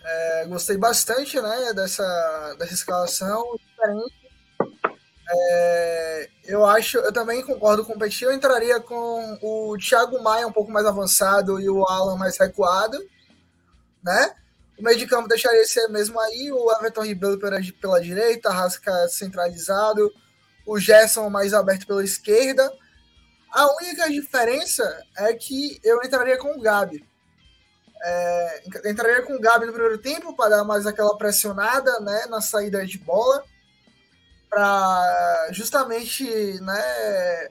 é, 0.05 0.47
gostei 0.47 0.77
bastante 0.77 1.41
né, 1.41 1.73
dessa, 1.75 2.55
dessa 2.59 2.75
escalação 2.75 3.45
diferente. 3.59 4.27
É, 5.29 6.31
eu 6.45 6.65
acho, 6.65 6.99
eu 6.99 7.13
também 7.13 7.45
concordo 7.45 7.85
com 7.85 7.95
o 7.95 7.99
Petit. 7.99 8.25
Eu 8.25 8.33
entraria 8.33 8.79
com 8.79 9.39
o 9.43 9.77
Thiago 9.77 10.23
Maia 10.23 10.47
um 10.47 10.53
pouco 10.53 10.71
mais 10.71 10.87
avançado 10.87 11.61
e 11.61 11.69
o 11.69 11.85
Alan 11.85 12.17
mais 12.17 12.39
recuado, 12.39 12.97
né? 14.03 14.37
O 14.79 14.83
meio 14.83 14.97
de 14.97 15.07
campo 15.07 15.27
deixaria 15.27 15.65
ser 15.65 15.89
mesmo 15.89 16.21
aí, 16.21 16.53
o 16.53 16.71
Everton 16.71 17.03
Ribeiro 17.03 17.41
pela, 17.41 17.59
pela 17.81 18.01
direita, 18.01 18.51
Rasca 18.51 19.09
centralizado, 19.09 20.13
o 20.67 20.79
Gerson 20.79 21.29
mais 21.31 21.55
aberto 21.55 21.87
pela 21.87 22.05
esquerda 22.05 22.71
a 23.57 23.75
única 23.77 24.11
diferença 24.11 25.03
é 25.17 25.33
que 25.33 25.81
eu 25.83 26.03
entraria 26.05 26.37
com 26.37 26.53
o 26.53 26.61
Gabi. 26.61 27.03
É, 28.05 28.63
entraria 28.85 29.23
com 29.23 29.33
o 29.35 29.41
Gabi 29.41 29.65
no 29.65 29.73
primeiro 29.73 29.97
tempo 29.97 30.37
para 30.37 30.59
dar 30.59 30.65
mais 30.65 30.87
aquela 30.87 31.17
pressionada 31.17 31.99
né, 32.01 32.27
na 32.29 32.43
saída 32.43 32.85
de 32.85 32.99
bola, 32.99 33.43
para 34.51 35.49
justamente 35.53 36.23
né, 36.61 37.49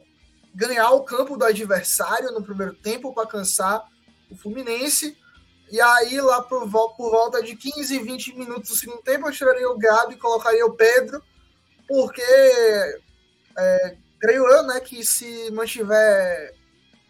ganhar 0.53 0.91
o 0.91 1.03
campo 1.03 1.35
do 1.35 1.43
adversário 1.43 2.31
no 2.31 2.43
primeiro 2.43 2.75
tempo 2.75 3.11
para 3.11 3.27
cansar 3.27 3.83
o 4.29 4.37
Fluminense. 4.37 5.17
E 5.71 5.81
aí, 5.81 6.21
lá 6.21 6.39
por, 6.43 6.69
por 6.69 7.09
volta 7.09 7.41
de 7.41 7.55
15, 7.55 7.97
20 7.97 8.37
minutos 8.37 8.69
do 8.69 8.75
segundo 8.75 9.01
tempo, 9.01 9.27
eu 9.27 9.31
tiraria 9.31 9.67
o 9.71 9.79
Gabi 9.79 10.13
e 10.13 10.19
colocaria 10.19 10.67
o 10.67 10.75
Pedro, 10.75 11.19
porque 11.87 12.21
É, 13.57 14.04
creio 14.25 14.49
eu, 14.49 14.63
né, 14.63 14.79
que 14.79 15.05
se 15.05 15.51
mantiver 15.51 16.51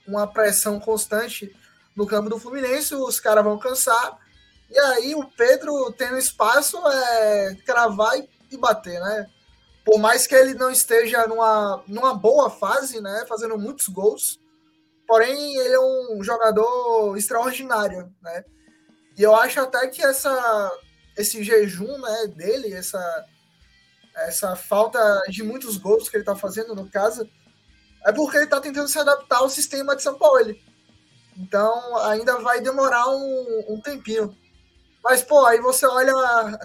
uma 0.05 0.27
pressão 0.27 0.81
constante 0.81 1.55
no 1.95 2.05
campo 2.05 2.29
do 2.29 2.37
Fluminense, 2.37 2.93
os 2.93 3.21
caras 3.21 3.43
vão 3.43 3.57
cansar. 3.57 4.19
E 4.69 4.77
aí 4.77 5.15
o 5.15 5.23
Pedro 5.23 5.93
tendo 5.93 6.17
espaço 6.17 6.77
é 6.85 7.55
cravar 7.65 8.19
e, 8.19 8.29
e 8.51 8.57
bater, 8.57 8.99
né? 8.99 9.27
Por 9.85 9.97
mais 9.97 10.27
que 10.27 10.35
ele 10.35 10.55
não 10.55 10.69
esteja 10.69 11.25
numa, 11.25 11.81
numa 11.87 12.13
boa 12.13 12.49
fase, 12.49 12.99
né? 12.99 13.23
Fazendo 13.29 13.57
muitos 13.57 13.87
gols. 13.87 14.37
Porém, 15.07 15.55
ele 15.55 15.73
é 15.73 15.79
um 15.79 16.21
jogador 16.21 17.15
extraordinário, 17.15 18.13
né? 18.21 18.43
E 19.17 19.23
eu 19.23 19.33
acho 19.33 19.61
até 19.61 19.87
que 19.87 20.03
essa, 20.03 20.71
esse 21.15 21.41
jejum 21.43 21.97
né, 21.97 22.27
dele, 22.35 22.73
essa, 22.73 23.25
essa 24.15 24.55
falta 24.55 24.99
de 25.29 25.43
muitos 25.43 25.77
gols 25.77 26.09
que 26.09 26.15
ele 26.17 26.23
está 26.23 26.35
fazendo, 26.35 26.75
no 26.75 26.89
caso, 26.89 27.29
é 28.05 28.11
porque 28.11 28.37
ele 28.37 28.45
está 28.45 28.59
tentando 28.61 28.87
se 28.87 28.99
adaptar 28.99 29.37
ao 29.37 29.49
sistema 29.49 29.95
de 29.95 30.03
São 30.03 30.17
Paulo. 30.17 30.55
Então, 31.37 31.97
ainda 32.07 32.39
vai 32.39 32.61
demorar 32.61 33.07
um, 33.09 33.65
um 33.69 33.81
tempinho. 33.81 34.35
Mas, 35.03 35.21
pô, 35.21 35.45
aí 35.45 35.59
você 35.59 35.85
olha, 35.85 36.13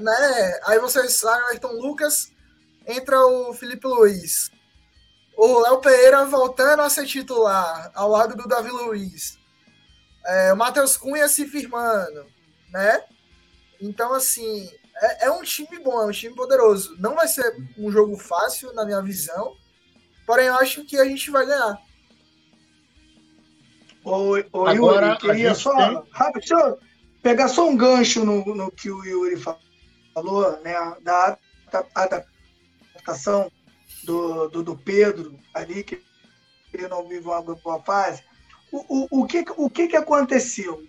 né? 0.00 0.60
Aí 0.66 0.78
você 0.78 1.08
sai 1.08 1.40
o 1.42 1.46
Ayrton 1.46 1.72
Lucas, 1.72 2.30
entra 2.86 3.18
o 3.26 3.52
Felipe 3.52 3.86
Luiz. 3.86 4.50
O 5.36 5.60
Léo 5.60 5.80
Pereira 5.80 6.24
voltando 6.24 6.82
a 6.82 6.90
ser 6.90 7.06
titular, 7.06 7.90
ao 7.94 8.10
lado 8.10 8.36
do 8.36 8.46
Davi 8.46 8.70
Luiz. 8.70 9.38
É, 10.24 10.52
o 10.52 10.56
Matheus 10.56 10.96
Cunha 10.96 11.28
se 11.28 11.46
firmando 11.46 12.26
né? 12.70 13.02
Então, 13.80 14.12
assim, 14.14 14.70
é, 15.00 15.26
é, 15.26 15.30
um 15.30 15.42
time 15.42 15.78
bom, 15.82 16.02
é 16.02 16.06
um 16.06 16.12
time 16.12 16.34
poderoso. 16.34 16.96
Não 16.98 17.14
vai 17.14 17.28
ser 17.28 17.56
um 17.78 17.90
jogo 17.90 18.16
fácil, 18.16 18.72
na 18.74 18.84
minha 18.84 19.02
visão, 19.02 19.54
porém 20.26 20.46
eu 20.46 20.54
acho 20.56 20.84
que 20.84 20.98
a 20.98 21.04
gente 21.04 21.30
vai 21.30 21.46
ganhar. 21.46 21.78
Ô, 24.04 24.36
ô 24.52 24.66
Agora, 24.66 25.08
Yuri, 25.08 25.18
queria 25.18 25.54
só, 25.54 25.74
tem... 25.74 26.02
rápido, 26.12 26.46
só 26.46 26.78
pegar 27.22 27.48
só 27.48 27.68
um 27.68 27.76
gancho 27.76 28.24
no, 28.24 28.44
no 28.54 28.70
que 28.70 28.90
o 28.90 29.04
Yuri 29.04 29.36
falou, 30.14 30.60
né, 30.62 30.74
da 31.02 31.36
adaptação 31.94 33.50
do, 34.04 34.48
do, 34.48 34.62
do 34.62 34.76
Pedro 34.76 35.38
ali, 35.54 35.84
que 35.84 36.02
ele 36.72 36.88
não 36.88 37.06
vive 37.06 37.26
uma 37.26 37.42
boa 37.42 37.82
fase. 37.82 38.22
O, 38.72 38.84
o, 38.88 39.22
o, 39.22 39.26
que, 39.26 39.44
o 39.56 39.68
que, 39.68 39.88
que 39.88 39.96
aconteceu? 39.96 40.86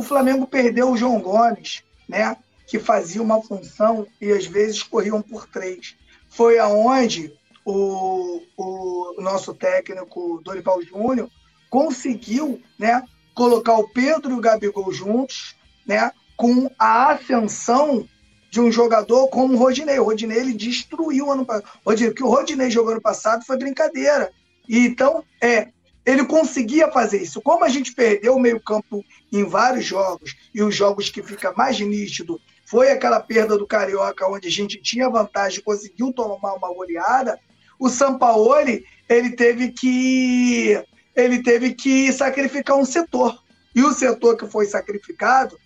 o 0.00 0.02
Flamengo 0.02 0.46
perdeu 0.46 0.90
o 0.90 0.96
João 0.96 1.20
Gomes, 1.20 1.82
né? 2.08 2.34
Que 2.70 2.78
fazia 2.78 3.20
uma 3.20 3.42
função 3.42 4.06
e 4.20 4.30
às 4.30 4.46
vezes 4.46 4.82
corriam 4.82 5.20
por 5.20 5.46
três. 5.48 5.96
Foi 6.28 6.58
aonde 6.58 7.32
o, 7.64 8.40
o 8.56 9.16
nosso 9.18 9.52
técnico 9.52 10.40
Dorival 10.44 10.80
Júnior 10.80 11.28
conseguiu, 11.68 12.62
né? 12.78 13.02
Colocar 13.34 13.74
o 13.74 13.88
Pedro 13.88 14.30
e 14.30 14.34
o 14.34 14.40
Gabigol 14.40 14.92
juntos, 14.92 15.56
né? 15.84 16.12
Com 16.36 16.70
a 16.78 17.10
ascensão 17.10 18.08
de 18.50 18.60
um 18.60 18.70
jogador 18.70 19.26
como 19.28 19.54
o 19.54 19.56
Rodinei. 19.56 19.98
O 19.98 20.04
Rodinei 20.04 20.38
ele 20.38 20.52
destruiu 20.52 21.30
ano 21.30 21.44
passado. 21.44 21.68
O 21.84 21.94
que 22.14 22.22
o 22.22 22.28
Rodinei 22.28 22.70
jogou 22.70 22.92
ano 22.92 23.00
passado 23.00 23.44
foi 23.44 23.58
brincadeira. 23.58 24.32
E 24.68 24.78
então, 24.78 25.24
é, 25.40 25.68
ele 26.04 26.24
conseguia 26.24 26.90
fazer 26.90 27.22
isso. 27.22 27.40
Como 27.40 27.64
a 27.64 27.68
gente 27.68 27.92
perdeu 27.92 28.34
o 28.34 28.40
meio-campo 28.40 29.04
em 29.32 29.44
vários 29.44 29.84
jogos, 29.84 30.36
e 30.54 30.62
os 30.62 30.74
jogos 30.74 31.08
que 31.08 31.22
fica 31.22 31.52
mais 31.52 31.78
nítido 31.78 32.40
foi 32.70 32.92
aquela 32.92 33.18
perda 33.18 33.58
do 33.58 33.66
Carioca, 33.66 34.28
onde 34.28 34.46
a 34.46 34.50
gente 34.50 34.80
tinha 34.80 35.10
vantagem, 35.10 35.60
conseguiu 35.60 36.12
tomar 36.12 36.54
uma 36.54 36.72
goleada, 36.72 37.36
o 37.80 37.88
Sampaoli 37.88 38.84
ele 39.08 39.30
teve 39.30 39.72
que 39.72 40.80
ele 41.16 41.42
teve 41.42 41.74
que 41.74 42.12
sacrificar 42.12 42.76
um 42.76 42.84
setor. 42.84 43.36
E 43.74 43.82
o 43.82 43.92
setor 43.92 44.36
que 44.36 44.46
foi 44.46 44.66
sacrificado 44.66 45.58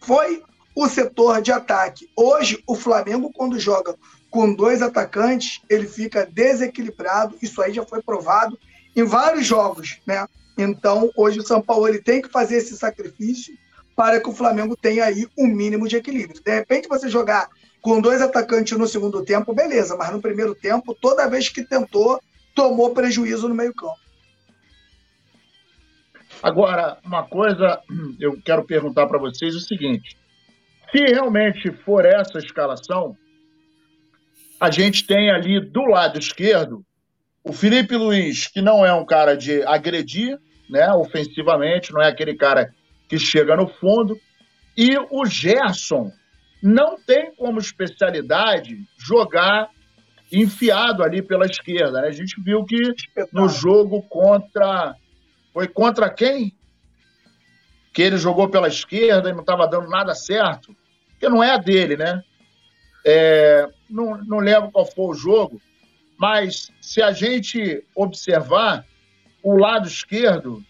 foi 0.00 0.42
o 0.74 0.88
setor 0.88 1.40
de 1.40 1.52
ataque. 1.52 2.10
Hoje, 2.16 2.60
o 2.66 2.74
Flamengo, 2.74 3.30
quando 3.32 3.60
joga 3.60 3.94
com 4.28 4.52
dois 4.52 4.82
atacantes, 4.82 5.62
ele 5.70 5.86
fica 5.86 6.26
desequilibrado. 6.26 7.38
Isso 7.40 7.62
aí 7.62 7.72
já 7.72 7.86
foi 7.86 8.02
provado 8.02 8.58
em 8.96 9.04
vários 9.04 9.46
jogos, 9.46 10.00
né? 10.04 10.26
Então, 10.58 11.08
hoje 11.16 11.38
o 11.38 11.46
São 11.46 11.62
Paulo 11.62 11.86
ele 11.86 12.02
tem 12.02 12.20
que 12.20 12.28
fazer 12.28 12.56
esse 12.56 12.76
sacrifício 12.76 13.54
para 13.96 14.20
que 14.20 14.28
o 14.28 14.34
Flamengo 14.34 14.76
tenha 14.76 15.06
aí 15.06 15.26
um 15.36 15.46
mínimo 15.46 15.88
de 15.88 15.96
equilíbrio. 15.96 16.42
De 16.42 16.54
repente, 16.54 16.86
você 16.86 17.08
jogar 17.08 17.48
com 17.80 18.00
dois 18.00 18.20
atacantes 18.20 18.76
no 18.76 18.86
segundo 18.86 19.24
tempo, 19.24 19.54
beleza, 19.54 19.96
mas 19.96 20.12
no 20.12 20.20
primeiro 20.20 20.54
tempo, 20.54 20.94
toda 20.94 21.28
vez 21.28 21.48
que 21.48 21.64
tentou, 21.64 22.20
tomou 22.54 22.92
prejuízo 22.92 23.48
no 23.48 23.54
meio-campo. 23.54 23.96
Agora, 26.42 26.98
uma 27.02 27.26
coisa 27.26 27.80
eu 28.20 28.38
quero 28.44 28.64
perguntar 28.64 29.06
para 29.06 29.18
vocês 29.18 29.54
é 29.54 29.58
o 29.58 29.60
seguinte: 29.60 30.18
se 30.92 30.98
realmente 30.98 31.72
for 31.72 32.04
essa 32.04 32.38
escalação, 32.38 33.16
a 34.60 34.70
gente 34.70 35.06
tem 35.06 35.30
ali 35.30 35.58
do 35.58 35.86
lado 35.86 36.18
esquerdo 36.18 36.84
o 37.42 37.52
Felipe 37.52 37.96
Luiz, 37.96 38.48
que 38.48 38.60
não 38.60 38.84
é 38.84 38.92
um 38.92 39.06
cara 39.06 39.36
de 39.36 39.62
agredir, 39.62 40.36
né, 40.68 40.92
ofensivamente, 40.92 41.92
não 41.92 42.02
é 42.02 42.08
aquele 42.08 42.34
cara 42.34 42.74
que 43.08 43.18
chega 43.18 43.56
no 43.56 43.68
fundo. 43.68 44.18
E 44.76 44.96
o 45.10 45.24
Gerson 45.24 46.12
não 46.62 46.96
tem 47.00 47.34
como 47.34 47.58
especialidade 47.58 48.86
jogar 48.98 49.70
enfiado 50.32 51.02
ali 51.02 51.22
pela 51.22 51.46
esquerda. 51.46 52.02
Né? 52.02 52.08
A 52.08 52.12
gente 52.12 52.40
viu 52.40 52.64
que 52.64 52.76
no 53.32 53.48
jogo 53.48 54.02
contra. 54.02 54.94
Foi 55.52 55.66
contra 55.66 56.10
quem? 56.10 56.52
Que 57.92 58.02
ele 58.02 58.18
jogou 58.18 58.48
pela 58.48 58.68
esquerda 58.68 59.30
e 59.30 59.32
não 59.32 59.40
estava 59.40 59.66
dando 59.66 59.88
nada 59.88 60.14
certo. 60.14 60.76
Porque 61.10 61.28
não 61.28 61.42
é 61.42 61.52
a 61.52 61.56
dele, 61.56 61.96
né? 61.96 62.22
É, 63.06 63.66
não, 63.88 64.18
não 64.18 64.38
lembro 64.38 64.70
qual 64.70 64.84
foi 64.84 65.06
o 65.06 65.14
jogo, 65.14 65.62
mas 66.18 66.72
se 66.80 67.00
a 67.00 67.12
gente 67.12 67.84
observar 67.94 68.84
o 69.42 69.56
lado 69.56 69.86
esquerdo, 69.86 70.62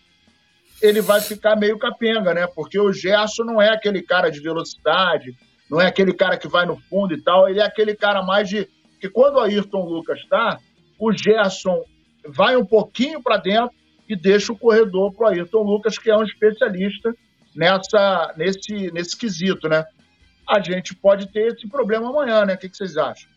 ele 0.83 1.01
vai 1.01 1.21
ficar 1.21 1.57
meio 1.57 1.79
capenga, 1.79 2.35
né? 2.35 2.47
Porque 2.47 2.79
o 2.79 2.93
Gerson 2.93 3.45
não 3.45 3.61
é 3.61 3.71
aquele 3.71 4.03
cara 4.03 4.31
de 4.31 4.41
velocidade, 4.41 5.37
não 5.71 5.81
é 5.81 5.87
aquele 5.87 6.13
cara 6.13 6.37
que 6.37 6.49
vai 6.49 6.67
no 6.67 6.77
fundo 6.77 7.15
e 7.15 7.21
tal, 7.21 7.49
ele 7.49 7.61
é 7.61 7.65
aquele 7.65 7.95
cara 7.95 8.23
mais 8.23 8.49
de 8.49 8.69
que 9.01 9.09
quando 9.09 9.37
o 9.37 9.41
Ayrton 9.41 9.85
Lucas 9.85 10.19
está, 10.21 10.59
o 10.99 11.13
Gerson 11.13 11.85
vai 12.29 12.57
um 12.57 12.65
pouquinho 12.65 13.23
para 13.23 13.37
dentro 13.37 13.75
e 14.09 14.17
deixa 14.17 14.53
o 14.53 14.59
corredor 14.59 15.13
para 15.13 15.27
o 15.27 15.29
Ayrton 15.31 15.63
Lucas, 15.63 15.99
que 15.99 16.11
é 16.11 16.17
um 16.17 16.23
especialista 16.23 17.15
nessa 17.55 18.35
nesse 18.37 18.91
nesse 18.93 19.17
quesito, 19.17 19.69
né? 19.69 19.85
A 20.49 20.61
gente 20.61 20.95
pode 20.95 21.33
ter 21.33 21.53
esse 21.53 21.69
problema 21.69 22.09
amanhã, 22.09 22.45
né? 22.45 22.55
O 22.55 22.59
que, 22.59 22.69
que 22.69 22.77
vocês 22.77 22.97
acham? 22.97 23.29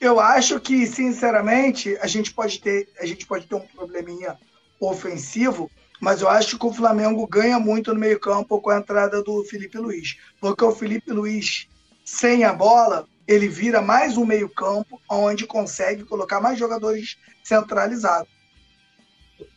Eu 0.00 0.20
acho 0.20 0.60
que, 0.60 0.86
sinceramente, 0.86 1.96
a 2.00 2.06
gente 2.06 2.32
pode 2.32 2.60
ter, 2.60 2.88
a 3.00 3.06
gente 3.06 3.24
pode 3.26 3.46
ter 3.46 3.54
um 3.54 3.60
probleminha 3.60 4.36
ofensivo, 4.80 5.70
mas 6.00 6.20
eu 6.20 6.28
acho 6.28 6.58
que 6.58 6.66
o 6.66 6.72
Flamengo 6.72 7.26
ganha 7.26 7.58
muito 7.58 7.92
no 7.92 8.00
meio-campo 8.00 8.60
com 8.60 8.70
a 8.70 8.78
entrada 8.78 9.22
do 9.22 9.44
Felipe 9.44 9.78
Luiz. 9.78 10.18
Porque 10.40 10.64
o 10.64 10.72
Felipe 10.72 11.10
Luiz, 11.10 11.68
sem 12.04 12.44
a 12.44 12.52
bola, 12.52 13.06
ele 13.26 13.48
vira 13.48 13.80
mais 13.80 14.16
um 14.16 14.24
meio-campo 14.24 15.00
onde 15.08 15.46
consegue 15.46 16.04
colocar 16.04 16.40
mais 16.40 16.58
jogadores 16.58 17.16
centralizados. 17.42 18.28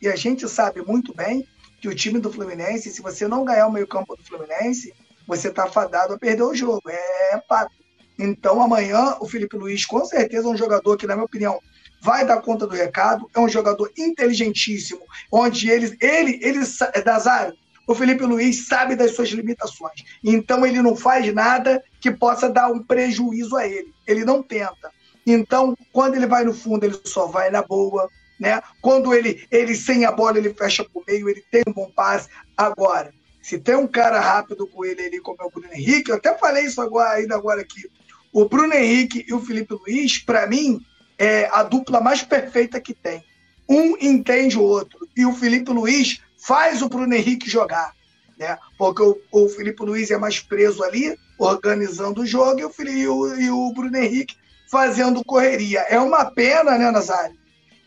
E 0.00 0.08
a 0.08 0.16
gente 0.16 0.48
sabe 0.48 0.82
muito 0.82 1.14
bem 1.14 1.46
que 1.80 1.88
o 1.88 1.94
time 1.94 2.18
do 2.18 2.32
Fluminense, 2.32 2.90
se 2.90 3.00
você 3.00 3.26
não 3.26 3.44
ganhar 3.44 3.66
o 3.66 3.72
meio-campo 3.72 4.16
do 4.16 4.24
Fluminense, 4.24 4.92
você 5.26 5.48
está 5.48 5.66
fadado 5.66 6.14
a 6.14 6.18
perder 6.18 6.42
o 6.42 6.54
jogo. 6.54 6.82
É, 6.88 7.42
fato. 7.48 7.72
Então, 8.18 8.60
amanhã, 8.60 9.16
o 9.20 9.26
Felipe 9.26 9.56
Luiz, 9.56 9.86
com 9.86 10.04
certeza, 10.04 10.46
é 10.46 10.50
um 10.50 10.56
jogador 10.56 10.96
que, 10.96 11.06
na 11.06 11.14
minha 11.14 11.24
opinião, 11.24 11.58
vai 12.00 12.26
dar 12.26 12.40
conta 12.40 12.66
do 12.66 12.74
recado. 12.74 13.28
É 13.34 13.40
um 13.40 13.48
jogador 13.48 13.90
inteligentíssimo, 13.96 15.00
onde 15.30 15.70
ele, 15.70 15.96
ele, 16.00 16.40
ele, 16.42 16.60
é 16.94 17.02
Dazário, 17.02 17.54
o 17.86 17.94
Felipe 17.94 18.24
Luiz 18.24 18.68
sabe 18.68 18.94
das 18.94 19.16
suas 19.16 19.30
limitações. 19.30 20.04
Então, 20.22 20.64
ele 20.64 20.80
não 20.80 20.94
faz 20.94 21.32
nada 21.34 21.82
que 22.00 22.10
possa 22.10 22.48
dar 22.48 22.70
um 22.70 22.82
prejuízo 22.82 23.56
a 23.56 23.66
ele. 23.66 23.92
Ele 24.06 24.24
não 24.24 24.42
tenta. 24.42 24.92
Então, 25.26 25.76
quando 25.92 26.14
ele 26.14 26.26
vai 26.26 26.44
no 26.44 26.54
fundo, 26.54 26.84
ele 26.84 26.98
só 27.04 27.26
vai 27.26 27.50
na 27.50 27.62
boa. 27.62 28.08
Né? 28.38 28.62
Quando 28.80 29.12
ele, 29.12 29.44
ele 29.50 29.74
sem 29.74 30.04
a 30.04 30.12
bola, 30.12 30.38
ele 30.38 30.54
fecha 30.54 30.84
por 30.84 31.02
meio, 31.06 31.28
ele 31.28 31.44
tem 31.50 31.62
um 31.66 31.72
bom 31.72 31.90
passe. 31.90 32.28
Agora, 32.56 33.12
se 33.42 33.58
tem 33.58 33.74
um 33.74 33.86
cara 33.86 34.20
rápido 34.20 34.66
com 34.66 34.84
ele 34.84 35.02
ali, 35.02 35.20
como 35.20 35.42
é 35.42 35.44
o 35.44 35.50
Bruno 35.50 35.72
Henrique, 35.72 36.10
eu 36.10 36.16
até 36.16 36.36
falei 36.38 36.66
isso 36.66 36.80
agora, 36.80 37.10
ainda 37.10 37.34
agora 37.34 37.60
aqui. 37.60 37.90
O 38.32 38.48
Bruno 38.48 38.72
Henrique 38.72 39.24
e 39.26 39.34
o 39.34 39.40
Felipe 39.40 39.74
Luiz, 39.74 40.18
para 40.18 40.46
mim, 40.46 40.80
é 41.20 41.50
a 41.52 41.62
dupla 41.62 42.00
mais 42.00 42.22
perfeita 42.22 42.80
que 42.80 42.94
tem. 42.94 43.22
Um 43.68 43.94
entende 44.00 44.58
o 44.58 44.62
outro. 44.62 45.06
E 45.14 45.26
o 45.26 45.34
Felipe 45.34 45.70
Luiz 45.70 46.22
faz 46.38 46.80
o 46.80 46.88
Bruno 46.88 47.14
Henrique 47.14 47.48
jogar. 47.48 47.92
Né? 48.38 48.56
Porque 48.78 49.02
o, 49.02 49.20
o 49.30 49.48
Felipe 49.50 49.82
Luiz 49.82 50.10
é 50.10 50.16
mais 50.16 50.40
preso 50.40 50.82
ali, 50.82 51.14
organizando 51.38 52.22
o 52.22 52.26
jogo, 52.26 52.58
e 52.58 52.64
o, 52.64 52.72
e 52.80 53.06
o, 53.06 53.40
e 53.42 53.50
o 53.50 53.72
Bruno 53.74 53.98
Henrique 53.98 54.34
fazendo 54.70 55.22
correria. 55.22 55.80
É 55.80 56.00
uma 56.00 56.24
pena, 56.24 56.78
né, 56.78 56.90
Nazário? 56.90 57.36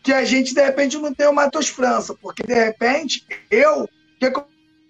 Que 0.00 0.12
a 0.12 0.24
gente, 0.24 0.54
de 0.54 0.62
repente, 0.62 0.96
não 0.96 1.12
tem 1.12 1.26
o 1.26 1.32
Matheus 1.32 1.68
França, 1.68 2.14
porque, 2.14 2.44
de 2.44 2.54
repente, 2.54 3.26
eu, 3.50 3.82
o 3.82 3.88
que, 4.20 4.30
que 4.30 4.40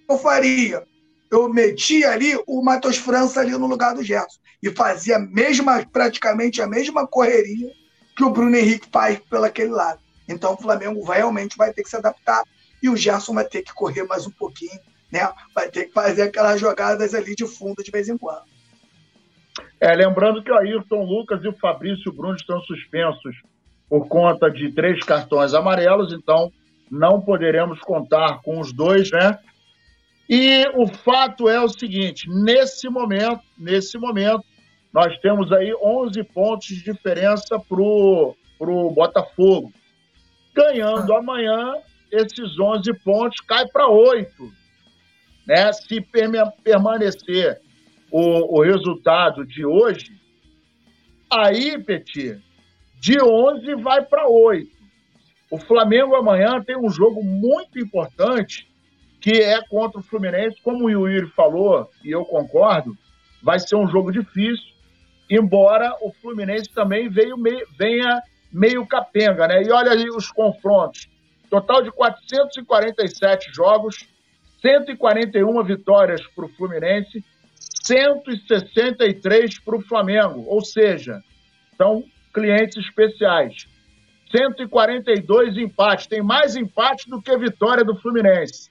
eu 0.06 0.18
faria? 0.18 0.86
Eu 1.30 1.48
metia 1.48 2.10
ali 2.10 2.38
o 2.46 2.62
Matheus 2.62 2.98
França 2.98 3.40
ali 3.40 3.52
no 3.52 3.66
lugar 3.66 3.94
do 3.94 4.02
Gerson 4.02 4.38
e 4.62 4.70
fazia 4.70 5.18
mesma, 5.18 5.86
praticamente 5.90 6.60
a 6.60 6.66
mesma 6.66 7.06
correria 7.06 7.72
que 8.16 8.24
o 8.24 8.30
Bruno 8.30 8.56
Henrique 8.56 8.88
faz 8.90 9.18
pelo 9.18 9.44
aquele 9.44 9.70
lado. 9.70 10.00
Então 10.28 10.54
o 10.54 10.56
Flamengo 10.56 11.04
realmente 11.04 11.56
vai 11.56 11.72
ter 11.72 11.82
que 11.82 11.90
se 11.90 11.96
adaptar 11.96 12.44
e 12.82 12.88
o 12.88 12.96
Gerson 12.96 13.34
vai 13.34 13.44
ter 13.44 13.62
que 13.62 13.74
correr 13.74 14.04
mais 14.04 14.26
um 14.26 14.30
pouquinho, 14.30 14.78
né? 15.10 15.28
Vai 15.54 15.68
ter 15.68 15.86
que 15.86 15.92
fazer 15.92 16.22
aquelas 16.22 16.60
jogadas 16.60 17.14
ali 17.14 17.34
de 17.34 17.46
fundo 17.46 17.82
de 17.82 17.90
vez 17.90 18.08
em 18.08 18.16
quando. 18.16 18.42
É, 19.80 19.94
lembrando 19.94 20.42
que 20.42 20.50
o 20.50 20.58
Ayrton 20.58 21.04
Lucas 21.04 21.42
e 21.44 21.48
o 21.48 21.52
Fabrício 21.52 22.12
Bruno 22.12 22.36
estão 22.36 22.60
suspensos 22.62 23.36
por 23.88 24.08
conta 24.08 24.50
de 24.50 24.72
três 24.72 25.02
cartões 25.04 25.54
amarelos, 25.54 26.12
então 26.12 26.52
não 26.90 27.20
poderemos 27.20 27.80
contar 27.80 28.40
com 28.42 28.60
os 28.60 28.72
dois, 28.72 29.10
né? 29.10 29.38
E 30.28 30.66
o 30.74 30.86
fato 30.86 31.48
é 31.48 31.60
o 31.60 31.68
seguinte, 31.68 32.28
nesse 32.28 32.88
momento, 32.88 33.42
nesse 33.58 33.98
momento, 33.98 34.44
nós 34.94 35.18
temos 35.18 35.50
aí 35.50 35.74
11 35.82 36.22
pontos 36.22 36.68
de 36.68 36.84
diferença 36.84 37.58
para 37.58 37.82
o 37.82 38.90
Botafogo. 38.94 39.72
Ganhando 40.54 41.12
ah. 41.12 41.18
amanhã, 41.18 41.74
esses 42.12 42.56
11 42.56 42.94
pontos 43.02 43.40
cai 43.40 43.66
para 43.66 43.88
8. 43.88 44.32
Né? 45.48 45.72
Se 45.72 46.00
permanecer 46.62 47.60
o, 48.08 48.60
o 48.60 48.62
resultado 48.62 49.44
de 49.44 49.66
hoje, 49.66 50.12
aí, 51.28 51.76
Petit, 51.82 52.40
de 53.00 53.20
11 53.20 53.74
vai 53.82 54.00
para 54.00 54.28
8. 54.28 54.70
O 55.50 55.58
Flamengo 55.58 56.14
amanhã 56.14 56.62
tem 56.62 56.78
um 56.78 56.88
jogo 56.88 57.20
muito 57.20 57.80
importante 57.80 58.72
que 59.20 59.42
é 59.42 59.60
contra 59.68 59.98
o 59.98 60.04
Fluminense, 60.04 60.60
como 60.62 60.84
o 60.84 60.90
Yuri 60.90 61.26
falou, 61.30 61.90
e 62.04 62.10
eu 62.10 62.24
concordo, 62.26 62.96
vai 63.42 63.58
ser 63.58 63.74
um 63.74 63.88
jogo 63.88 64.12
difícil, 64.12 64.73
embora 65.28 65.96
o 66.00 66.12
Fluminense 66.12 66.70
também 66.70 67.08
veio 67.08 67.36
meio, 67.36 67.66
venha 67.78 68.22
meio 68.52 68.86
capenga, 68.86 69.48
né? 69.48 69.62
E 69.62 69.70
olha 69.70 69.92
aí 69.92 70.08
os 70.08 70.30
confrontos. 70.30 71.08
Total 71.50 71.82
de 71.82 71.90
447 71.90 73.52
jogos, 73.52 74.08
141 74.60 75.62
vitórias 75.64 76.26
para 76.28 76.46
o 76.46 76.48
Fluminense, 76.48 77.24
163 77.84 79.58
para 79.58 79.76
o 79.76 79.82
Flamengo, 79.82 80.44
ou 80.46 80.64
seja, 80.64 81.22
são 81.76 82.04
clientes 82.32 82.76
especiais. 82.76 83.66
142 84.30 85.56
empates, 85.58 86.06
tem 86.06 86.22
mais 86.22 86.56
empate 86.56 87.08
do 87.08 87.20
que 87.22 87.36
vitória 87.36 87.84
do 87.84 87.94
Fluminense. 87.96 88.70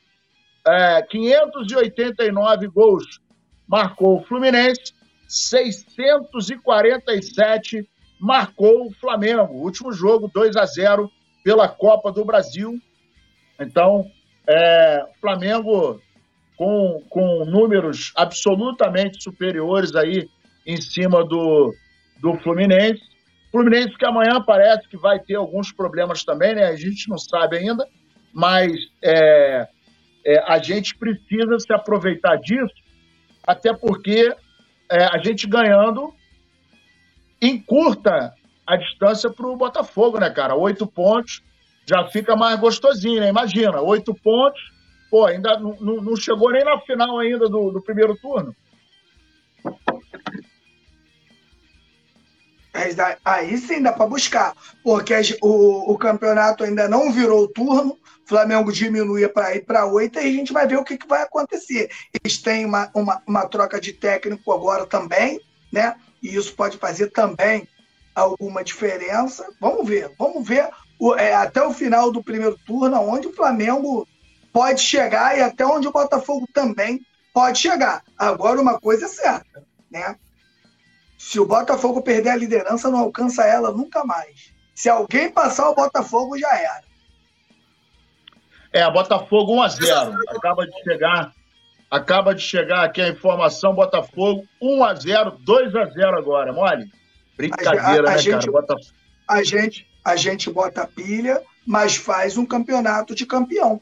É, 0.66 1.02
589 1.04 2.68
gols 2.68 3.20
marcou 3.68 4.20
o 4.20 4.24
Fluminense, 4.24 4.94
647 5.28 7.88
marcou 8.20 8.88
o 8.88 8.94
Flamengo. 8.94 9.54
Último 9.54 9.92
jogo, 9.92 10.32
2 10.34 10.56
a 10.56 10.66
0 10.66 11.12
pela 11.44 11.68
Copa 11.68 12.12
do 12.12 12.24
Brasil. 12.24 12.80
Então, 13.60 14.10
é, 14.48 15.06
Flamengo 15.20 16.00
com, 16.58 17.04
com 17.10 17.46
números 17.46 18.14
absolutamente 18.16 19.22
superiores 19.22 19.96
aí 19.96 20.30
em 20.66 20.80
cima 20.80 21.26
do, 21.26 21.74
do 22.22 22.38
Fluminense. 22.40 23.02
Fluminense 23.52 23.98
que 23.98 24.06
amanhã 24.06 24.42
parece 24.42 24.88
que 24.88 24.98
vai 24.98 25.20
ter 25.20 25.36
alguns 25.36 25.72
problemas 25.72 26.24
também, 26.24 26.56
né? 26.56 26.66
A 26.66 26.76
gente 26.76 27.10
não 27.10 27.18
sabe 27.18 27.58
ainda, 27.58 27.86
mas 28.34 28.72
é, 29.04 29.68
é, 30.26 30.44
a 30.48 30.58
gente 30.58 30.98
precisa 30.98 31.60
se 31.60 31.72
aproveitar 31.74 32.38
disso, 32.38 32.74
até 33.46 33.74
porque 33.74 34.34
é, 34.90 35.06
a 35.06 35.18
gente 35.18 35.48
ganhando 35.48 36.14
encurta 37.42 38.34
a 38.66 38.78
distância 38.78 39.30
para 39.30 39.48
o 39.48 39.58
Botafogo, 39.58 40.20
né, 40.20 40.30
cara? 40.30 40.56
Oito 40.56 40.88
pontos 40.88 41.42
já 41.86 42.06
fica 42.08 42.36
mais 42.36 42.60
gostosinho, 42.60 43.20
né? 43.20 43.30
Imagina, 43.30 43.82
oito 43.82 44.14
pontos, 44.16 44.62
pô, 45.10 45.26
ainda 45.26 45.60
não, 45.60 45.76
não 45.80 46.16
chegou 46.16 46.52
nem 46.52 46.64
na 46.64 46.80
final 46.80 47.20
ainda 47.20 47.50
do, 47.50 47.72
do 47.72 47.82
primeiro 47.82 48.16
turno. 48.16 48.56
Aí 53.24 53.58
sim 53.58 53.82
dá 53.82 53.92
para 53.92 54.08
buscar, 54.08 54.54
porque 54.84 55.14
o, 55.42 55.94
o 55.94 55.98
campeonato 55.98 56.64
ainda 56.64 56.88
não 56.88 57.12
virou 57.12 57.44
o 57.44 57.48
turno, 57.48 58.00
Flamengo 58.26 58.72
diminui 58.72 59.28
para 59.28 59.56
ir 59.56 59.66
para 59.66 59.86
oito 59.86 60.18
e 60.18 60.22
a 60.22 60.32
gente 60.32 60.54
vai 60.54 60.66
ver 60.66 60.78
o 60.78 60.84
que, 60.84 60.98
que 60.98 61.08
vai 61.08 61.22
acontecer. 61.22 61.92
Eles 62.14 62.38
têm 62.40 62.66
uma, 62.66 62.90
uma, 62.94 63.22
uma, 63.28 63.48
troca 63.48 63.80
de 63.80 63.94
técnico 63.94 64.52
agora 64.52 64.86
também, 64.86 65.40
né? 65.72 65.96
E 66.22 66.36
isso 66.36 66.56
pode 66.56 66.78
fazer 66.78 67.12
também 67.12 67.68
alguma 68.16 68.64
diferença. 68.64 69.46
Vamos 69.60 69.88
ver, 69.88 70.12
vamos 70.18 70.48
ver 70.48 70.70
o, 70.98 71.14
é, 71.16 71.34
até 71.34 71.62
o 71.62 71.74
final 71.74 72.12
do 72.12 72.24
primeiro 72.24 72.58
turno, 72.66 72.98
onde 73.02 73.28
o 73.28 73.34
Flamengo 73.34 74.08
pode 74.52 74.82
chegar 74.82 75.38
e 75.38 75.42
até 75.42 75.66
onde 75.66 75.88
o 75.88 75.92
Botafogo 75.92 76.48
também 76.54 77.06
pode 77.34 77.60
chegar. 77.60 78.04
Agora, 78.18 78.62
uma 78.62 78.80
coisa 78.80 79.06
é 79.06 79.10
certa, 79.10 79.64
né? 79.92 80.16
Se 81.24 81.40
o 81.40 81.46
Botafogo 81.46 82.02
perder 82.02 82.32
a 82.32 82.36
liderança, 82.36 82.92
não 82.92 83.00
alcança 83.00 83.46
ela 83.46 83.72
nunca 83.72 84.04
mais. 84.04 84.52
Se 84.76 84.90
alguém 84.90 85.32
passar 85.32 85.70
o 85.70 85.74
Botafogo, 85.74 86.38
já 86.38 86.54
era. 86.54 86.84
É, 88.74 88.92
Botafogo 88.92 89.56
1 89.56 89.62
a 89.62 89.68
0 89.70 90.20
Acaba 90.28 90.68
de 90.68 90.84
chegar. 90.84 91.34
Acaba 91.90 92.36
de 92.36 92.42
chegar 92.42 92.84
aqui 92.84 93.02
a 93.02 93.08
informação, 93.08 93.74
Botafogo 93.74 94.46
1 94.62 94.84
a 94.84 94.96
0 94.96 95.32
2 95.40 95.76
a 95.78 95.86
0 95.86 96.18
agora, 96.18 96.52
mole? 96.52 96.92
Brincadeira, 97.38 98.10
a, 98.10 98.12
a, 98.12 98.14
a 98.14 98.16
né, 98.16 98.18
gente, 98.18 98.46
cara? 98.46 98.52
Botafogo. 98.52 98.96
A 99.26 99.44
gente, 99.44 99.88
a 100.04 100.16
gente 100.18 100.52
bota 100.52 100.86
pilha, 100.86 101.42
mas 101.66 101.96
faz 101.96 102.36
um 102.36 102.46
campeonato 102.46 103.16
de 103.16 103.26
campeão. 103.26 103.82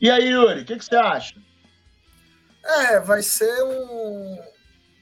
E 0.00 0.10
aí, 0.10 0.30
Yuri, 0.30 0.62
o 0.62 0.64
que, 0.64 0.76
que 0.76 0.84
você 0.84 0.96
acha? 0.96 1.44
É, 2.64 3.00
vai 3.00 3.22
ser 3.22 3.62
um. 3.62 4.38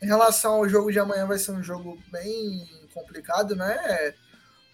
Em 0.03 0.07
relação 0.07 0.55
ao 0.55 0.69
jogo 0.69 0.91
de 0.91 0.99
amanhã, 0.99 1.27
vai 1.27 1.39
ser 1.39 1.53
um 1.53 1.63
jogo 1.63 1.97
bem 2.11 2.69
complicado, 2.93 3.55
né? 3.55 4.15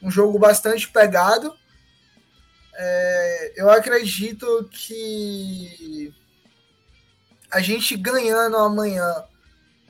um 0.03 0.11
jogo 0.11 0.39
bastante 0.39 0.89
pegado. 0.89 1.55
É, 2.75 3.53
eu 3.57 3.71
acredito 3.71 4.69
que 4.71 6.15
a 7.51 7.61
gente 7.61 7.97
ganhando 7.97 8.57
amanhã 8.57 9.25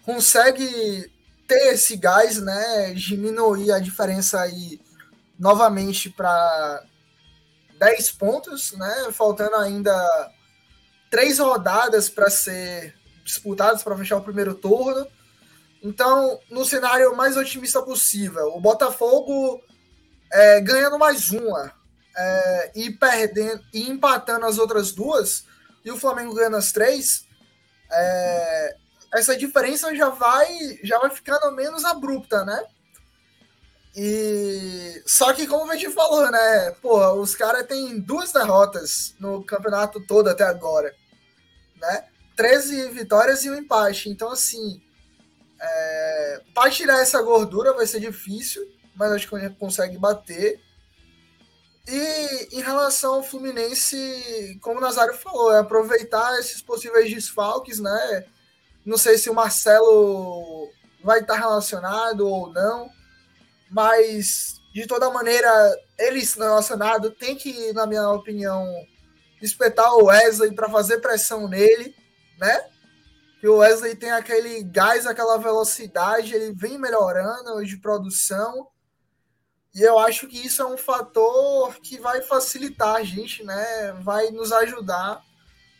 consegue 0.05 1.13
ter 1.47 1.75
esse 1.75 1.97
gás, 1.97 2.41
né? 2.41 2.95
Diminuir 2.95 3.73
a 3.73 3.79
diferença 3.79 4.41
aí 4.41 4.81
novamente 5.39 6.09
para 6.09 6.83
10 7.79 8.13
pontos, 8.13 8.73
né? 8.73 9.09
Faltando 9.13 9.57
ainda 9.57 10.33
três 11.11 11.39
rodadas 11.39 12.09
para 12.09 12.31
ser 12.31 12.95
disputadas 13.25 13.83
para 13.83 13.97
fechar 13.97 14.17
o 14.17 14.23
primeiro 14.23 14.55
turno. 14.55 15.07
Então, 15.83 16.41
no 16.51 16.65
cenário 16.65 17.15
mais 17.15 17.37
otimista 17.37 17.83
possível, 17.83 18.55
o 18.55 18.61
Botafogo 18.61 19.63
é, 20.33 20.61
ganhando 20.61 20.99
mais 20.99 21.31
uma 21.31 21.73
é, 22.17 22.73
e 22.75 22.91
perdendo 22.91 23.63
e 23.73 23.89
empatando 23.89 24.47
as 24.47 24.59
outras 24.59 24.93
duas, 24.93 25.45
e 25.85 25.91
o 25.91 25.97
Flamengo 25.97 26.35
ganhando 26.35 26.57
as 26.57 26.73
três, 26.73 27.27
é, 27.91 28.77
essa 29.15 29.37
diferença 29.37 29.95
já 29.95 30.09
vai 30.09 30.49
já 30.83 30.99
vai 30.99 31.11
ficando 31.11 31.55
menos 31.55 31.85
abrupta, 31.85 32.45
né? 32.45 32.65
E 34.01 35.03
só 35.05 35.33
que 35.33 35.47
como 35.47 35.73
a 35.73 35.77
gente 35.77 35.93
falou, 35.93 36.31
né? 36.31 36.71
Porra, 36.81 37.15
os 37.15 37.35
caras 37.35 37.67
têm 37.67 37.99
duas 37.99 38.31
derrotas 38.33 39.15
no 39.19 39.43
campeonato 39.45 40.01
todo 40.07 40.29
até 40.29 40.45
agora, 40.45 40.95
né? 41.81 42.05
13 42.37 42.91
vitórias 42.91 43.45
e 43.45 43.51
um 43.51 43.57
empate. 43.57 44.09
Então, 44.09 44.31
assim, 44.31 44.81
é, 45.61 46.43
para 46.55 46.71
tirar 46.71 47.01
essa 47.01 47.21
gordura 47.21 47.73
vai 47.73 47.87
ser 47.87 47.99
difícil 47.99 48.65
mas 48.99 49.13
acho 49.13 49.29
que 49.29 49.37
a 49.37 49.39
gente 49.39 49.57
consegue 49.57 49.97
bater. 49.97 50.61
E 51.87 52.59
em 52.59 52.61
relação 52.61 53.15
ao 53.15 53.23
Fluminense, 53.23 54.59
como 54.61 54.79
o 54.79 54.83
Nazário 54.83 55.15
falou, 55.15 55.53
é 55.53 55.61
aproveitar 55.61 56.39
esses 56.39 56.61
possíveis 56.61 57.09
desfalques, 57.11 57.79
né? 57.79 58.27
Não 58.85 58.99
sei 58.99 59.17
se 59.17 59.31
o 59.31 59.35
Marcelo 59.35 60.69
vai 61.03 61.21
estar 61.21 61.37
relacionado 61.37 62.29
ou 62.29 62.53
não, 62.53 62.91
mas 63.71 64.61
de 64.75 64.87
toda 64.87 65.11
maneira, 65.11 65.51
ele 65.99 66.23
relacionado 66.37 67.11
tem 67.11 67.37
que, 67.37 67.73
na 67.73 67.87
minha 67.87 68.09
opinião, 68.11 68.65
espetar 69.43 69.95
o 69.95 70.07
Wesley 70.07 70.53
para 70.53 70.69
fazer 70.69 70.99
pressão 70.99 71.49
nele, 71.49 71.95
né? 72.39 72.65
que 73.41 73.47
o 73.47 73.59
Wesley 73.59 73.95
tem 73.95 74.11
aquele 74.11 74.65
gás, 74.65 75.07
aquela 75.07 75.39
velocidade, 75.39 76.35
ele 76.35 76.53
vem 76.53 76.77
melhorando 76.77 77.65
de 77.65 77.77
produção. 77.77 78.67
E 79.75 79.83
eu 79.83 79.99
acho 79.99 80.27
que 80.27 80.45
isso 80.45 80.61
é 80.61 80.67
um 80.67 80.77
fator 80.77 81.77
que 81.81 81.99
vai 81.99 82.21
facilitar 82.23 82.97
a 82.97 83.05
gente, 83.05 83.45
né? 83.45 83.93
Vai 84.03 84.31
nos 84.31 84.51
ajudar 84.51 85.23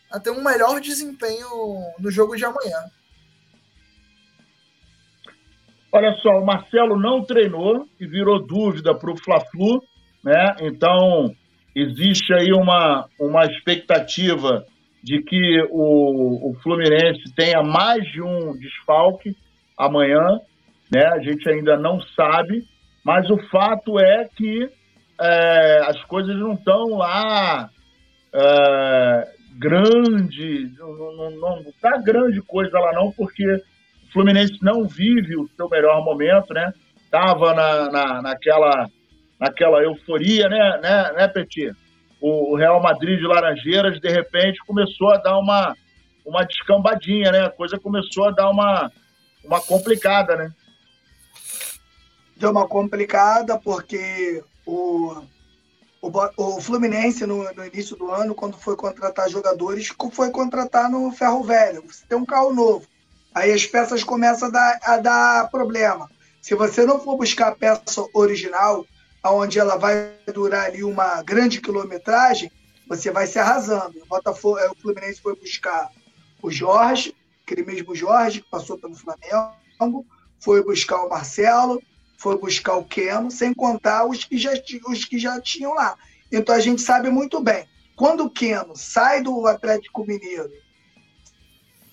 a 0.09 0.19
ter 0.19 0.29
um 0.29 0.43
melhor 0.43 0.79
desempenho 0.79 1.49
no 1.99 2.09
jogo 2.09 2.35
de 2.35 2.45
amanhã. 2.45 2.81
Olha 5.91 6.13
só, 6.21 6.29
o 6.29 6.45
Marcelo 6.45 6.99
não 6.99 7.23
treinou 7.23 7.85
e 7.99 8.05
virou 8.05 8.45
dúvida 8.45 8.93
para 8.93 9.11
o 9.11 9.17
Fla-Flu, 9.17 9.81
né? 10.23 10.55
Então, 10.61 11.33
existe 11.75 12.31
aí 12.33 12.53
uma, 12.53 13.07
uma 13.19 13.45
expectativa 13.45 14.65
de 15.03 15.21
que 15.23 15.61
o, 15.71 16.51
o 16.51 16.53
Fluminense 16.61 17.33
tenha 17.35 17.63
mais 17.63 18.03
de 18.11 18.21
um 18.21 18.55
desfalque 18.57 19.35
amanhã, 19.77 20.39
né? 20.93 21.05
A 21.07 21.19
gente 21.19 21.49
ainda 21.49 21.75
não 21.77 21.99
sabe, 22.15 22.63
mas 23.03 23.29
o 23.29 23.37
fato 23.49 23.99
é 23.99 24.25
que 24.35 24.69
é, 25.19 25.79
as 25.87 26.03
coisas 26.05 26.35
não 26.35 26.53
estão 26.53 26.97
lá 26.97 27.69
é, 28.33 29.27
grande, 29.57 30.71
não 30.77 31.61
está 31.61 31.97
grande 31.97 32.41
coisa 32.41 32.77
lá 32.79 32.93
não, 32.93 33.11
porque 33.11 33.43
Fluminense 34.11 34.57
não 34.61 34.87
vive 34.87 35.35
o 35.37 35.49
seu 35.55 35.69
melhor 35.69 36.03
momento, 36.03 36.53
né? 36.53 36.73
Tava 37.11 37.53
na, 37.53 37.91
na, 37.91 38.21
naquela, 38.21 38.89
naquela 39.39 39.83
euforia, 39.83 40.47
né, 40.47 40.79
né, 40.81 41.13
né 41.13 41.27
Petit? 41.27 41.73
O, 42.21 42.53
o 42.53 42.55
Real 42.55 42.81
Madrid 42.81 43.19
de 43.19 43.25
Laranjeiras, 43.25 43.99
de 43.99 44.09
repente, 44.09 44.59
começou 44.65 45.11
a 45.11 45.17
dar 45.17 45.37
uma, 45.37 45.75
uma 46.25 46.43
descambadinha, 46.43 47.31
né? 47.31 47.45
A 47.45 47.49
coisa 47.49 47.79
começou 47.79 48.25
a 48.27 48.31
dar 48.31 48.49
uma, 48.49 48.91
uma 49.43 49.61
complicada, 49.61 50.35
né? 50.35 50.51
Deu 52.35 52.51
uma 52.51 52.67
complicada 52.67 53.59
porque 53.59 54.43
o, 54.65 55.23
o, 56.01 56.11
o 56.37 56.61
Fluminense, 56.61 57.25
no, 57.25 57.43
no, 57.53 57.65
início 57.65 57.95
do 57.95 58.11
ano, 58.11 58.35
quando 58.35 58.57
foi 58.57 58.75
contratar 58.75 59.29
jogadores, 59.29 59.93
foi 60.11 60.31
contratar 60.31 60.89
no 60.89 61.11
ferro 61.11 61.43
velho. 61.43 61.83
Você 61.87 62.05
tem 62.07 62.17
um 62.17 62.25
carro 62.25 62.53
novo. 62.53 62.87
Aí 63.33 63.51
as 63.51 63.65
peças 63.65 64.03
começam 64.03 64.47
a 64.47 64.51
dar, 64.51 64.79
a 64.83 64.97
dar 64.97 65.49
problema. 65.49 66.09
Se 66.41 66.55
você 66.55 66.85
não 66.85 66.99
for 66.99 67.17
buscar 67.17 67.49
a 67.49 67.55
peça 67.55 68.05
original, 68.13 68.85
onde 69.23 69.59
ela 69.59 69.77
vai 69.77 70.13
durar 70.33 70.65
ali 70.65 70.83
uma 70.83 71.21
grande 71.21 71.61
quilometragem, 71.61 72.51
você 72.87 73.11
vai 73.11 73.27
se 73.27 73.37
arrasando. 73.37 73.99
O, 74.01 74.05
Botafogo, 74.07 74.57
é, 74.57 74.69
o 74.69 74.75
Fluminense 74.75 75.21
foi 75.21 75.35
buscar 75.35 75.89
o 76.41 76.49
Jorge, 76.49 77.15
aquele 77.43 77.63
mesmo 77.63 77.93
Jorge 77.93 78.41
que 78.41 78.49
passou 78.49 78.77
pelo 78.77 78.95
Flamengo, 78.95 80.05
foi 80.39 80.63
buscar 80.63 81.03
o 81.03 81.09
Marcelo, 81.09 81.81
foi 82.17 82.37
buscar 82.37 82.75
o 82.75 82.85
Keno, 82.85 83.29
sem 83.29 83.53
contar 83.53 84.05
os 84.05 84.23
que 84.23 84.37
já, 84.37 84.51
os 84.87 85.05
que 85.05 85.19
já 85.19 85.39
tinham 85.39 85.73
lá. 85.73 85.95
Então 86.31 86.55
a 86.55 86.59
gente 86.59 86.81
sabe 86.81 87.09
muito 87.09 87.41
bem, 87.41 87.67
quando 87.95 88.25
o 88.25 88.29
Keno 88.29 88.75
sai 88.75 89.21
do 89.21 89.45
Atlético 89.45 90.05
Mineiro 90.05 90.49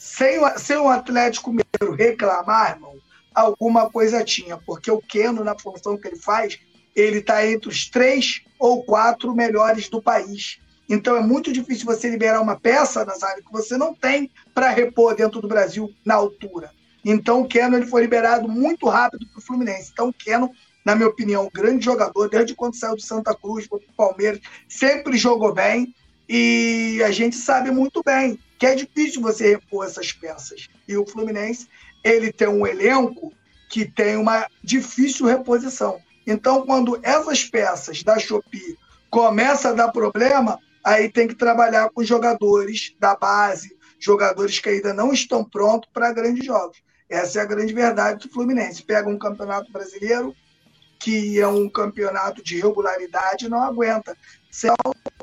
sem, 0.07 0.39
sem 0.57 0.77
o 0.77 0.89
Atlético 0.89 1.51
Mineiro 1.51 1.97
reclamar, 1.97 2.77
irmão, 2.77 2.95
alguma 3.35 3.91
coisa 3.91 4.23
tinha, 4.23 4.57
porque 4.57 4.89
o 4.89 5.03
Keno, 5.03 5.43
na 5.43 5.59
função 5.59 5.99
que 5.99 6.07
ele 6.07 6.17
faz, 6.17 6.61
ele 6.95 7.19
está 7.19 7.45
entre 7.45 7.69
os 7.69 7.91
três 7.91 8.43
ou 8.57 8.85
quatro 8.85 9.35
melhores 9.35 9.89
do 9.89 10.01
país. 10.01 10.61
Então 10.89 11.17
é 11.17 11.21
muito 11.21 11.53
difícil 11.53 11.85
você 11.85 12.09
liberar 12.09 12.41
uma 12.41 12.55
peça, 12.55 13.05
Nazário, 13.05 13.43
que 13.45 13.53
você 13.53 13.77
não 13.77 13.93
tem 13.93 14.31
para 14.55 14.71
repor 14.71 15.17
dentro 15.17 15.41
do 15.41 15.49
Brasil 15.49 15.93
na 16.05 16.15
altura. 16.15 16.71
Então 17.05 17.41
o 17.41 17.49
Keno 17.49 17.77
ele 17.77 17.87
foi 17.87 18.03
liberado 18.03 18.49
muito 18.49 18.89
rápido 18.89 19.27
para 19.27 19.41
o 19.41 19.43
Fluminense. 19.43 19.91
Então 19.93 20.11
o 20.11 20.15
Keno, 20.15 20.53
na 20.85 20.95
minha 20.95 21.09
opinião, 21.09 21.51
grande 21.53 21.85
jogador, 21.85 22.29
desde 22.29 22.55
quando 22.55 22.77
saiu 22.77 22.95
do 22.95 23.03
Santa 23.03 23.35
Cruz 23.35 23.67
para 23.67 23.79
o 23.79 23.97
Palmeiras, 23.97 24.41
sempre 24.69 25.17
jogou 25.19 25.53
bem. 25.53 25.93
E 26.29 27.03
a 27.05 27.11
gente 27.11 27.35
sabe 27.35 27.73
muito 27.73 28.03
bem 28.05 28.39
que 28.59 28.67
é 28.67 28.75
difícil 28.75 29.21
você 29.21 29.51
repor 29.51 29.87
essas 29.87 30.13
peças. 30.13 30.69
E 30.89 30.97
o 30.97 31.07
Fluminense, 31.07 31.69
ele 32.03 32.33
tem 32.33 32.49
um 32.49 32.67
elenco 32.67 33.33
que 33.71 33.85
tem 33.85 34.17
uma 34.17 34.47
difícil 34.63 35.27
reposição. 35.27 36.01
Então, 36.27 36.65
quando 36.65 36.99
essas 37.03 37.45
peças 37.45 38.03
da 38.03 38.19
Shopee 38.19 38.77
começam 39.11 39.73
a 39.73 39.75
dar 39.75 39.93
problema, 39.93 40.59
aí 40.83 41.11
tem 41.11 41.29
que 41.29 41.35
trabalhar 41.35 41.91
com 41.91 42.03
jogadores 42.03 42.95
da 42.99 43.15
base, 43.15 43.77
jogadores 43.99 44.59
que 44.59 44.69
ainda 44.69 44.93
não 44.93 45.13
estão 45.13 45.45
prontos 45.45 45.89
para 45.93 46.13
grandes 46.13 46.45
jogos. 46.45 46.79
Essa 47.09 47.41
é 47.41 47.43
a 47.43 47.47
grande 47.47 47.73
verdade 47.73 48.27
do 48.27 48.33
Fluminense. 48.33 48.83
Pega 48.83 49.09
um 49.09 49.19
campeonato 49.19 49.71
brasileiro, 49.71 50.35
que 50.99 51.39
é 51.39 51.47
um 51.47 51.69
campeonato 51.69 52.43
de 52.43 52.61
regularidade, 52.61 53.49
não 53.49 53.63
aguenta. 53.63 54.17
Isso 54.51 54.67
é 54.67 54.75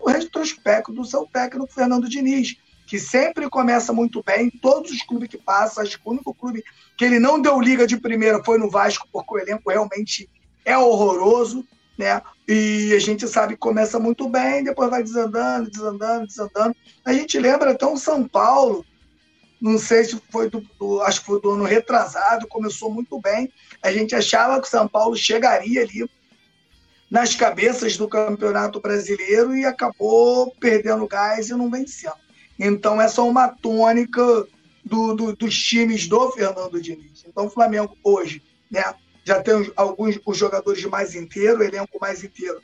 o 0.01 0.09
retrospecto 0.09 0.93
do 0.93 1.03
seu 1.03 1.25
técnico 1.25 1.73
Fernando 1.73 2.07
Diniz 2.07 2.57
que 2.85 2.99
sempre 2.99 3.49
começa 3.49 3.93
muito 3.93 4.21
bem, 4.23 4.49
todos 4.49 4.91
os 4.91 5.01
clubes 5.01 5.29
que 5.29 5.37
passam, 5.37 5.83
acho 5.83 5.97
que 5.97 6.07
o 6.07 6.11
único 6.11 6.33
clube 6.33 6.63
que 6.97 7.05
ele 7.05 7.19
não 7.19 7.41
deu 7.41 7.59
liga 7.59 7.87
de 7.87 7.97
primeira 7.97 8.43
foi 8.43 8.57
no 8.57 8.69
Vasco, 8.69 9.07
porque 9.11 9.33
o 9.33 9.39
elenco 9.39 9.69
realmente 9.69 10.29
é 10.65 10.77
horroroso, 10.77 11.65
né? 11.97 12.21
E 12.47 12.93
a 12.93 12.99
gente 12.99 13.27
sabe 13.27 13.53
que 13.53 13.59
começa 13.59 13.99
muito 13.99 14.27
bem, 14.27 14.63
depois 14.63 14.89
vai 14.89 15.01
desandando, 15.01 15.69
desandando, 15.69 16.27
desandando. 16.27 16.75
A 17.05 17.13
gente 17.13 17.39
lembra 17.39 17.71
até 17.71 17.85
o 17.85 17.97
São 17.97 18.27
Paulo, 18.27 18.85
não 19.61 19.77
sei 19.77 20.03
se 20.03 20.21
foi 20.29 20.49
do, 20.49 20.61
do, 20.77 21.01
acho 21.01 21.21
que 21.21 21.27
foi 21.27 21.41
do 21.41 21.51
ano 21.51 21.63
retrasado, 21.63 22.47
começou 22.47 22.91
muito 22.91 23.19
bem. 23.19 23.51
A 23.81 23.91
gente 23.91 24.13
achava 24.13 24.59
que 24.59 24.67
o 24.67 24.69
São 24.69 24.87
Paulo 24.87 25.15
chegaria 25.15 25.81
ali 25.81 26.09
nas 27.09 27.35
cabeças 27.35 27.95
do 27.95 28.07
Campeonato 28.07 28.81
Brasileiro 28.81 29.55
e 29.55 29.65
acabou 29.65 30.53
perdendo 30.59 31.07
gás 31.07 31.49
e 31.49 31.53
não 31.53 31.69
vencendo. 31.69 32.15
Então, 32.59 33.01
essa 33.01 33.21
é 33.21 33.23
uma 33.23 33.47
tônica 33.47 34.47
do, 34.83 35.13
do, 35.13 35.35
dos 35.35 35.55
times 35.55 36.07
do 36.07 36.31
Fernando 36.31 36.81
Diniz. 36.81 37.23
Então, 37.27 37.45
o 37.45 37.49
Flamengo 37.49 37.97
hoje 38.03 38.41
né, 38.69 38.83
já 39.23 39.41
tem 39.41 39.71
alguns 39.75 40.19
os 40.25 40.37
jogadores 40.37 40.83
mais 40.85 41.15
inteiros, 41.15 41.59
o 41.59 41.63
elenco 41.63 41.99
mais 41.99 42.23
inteiro. 42.23 42.61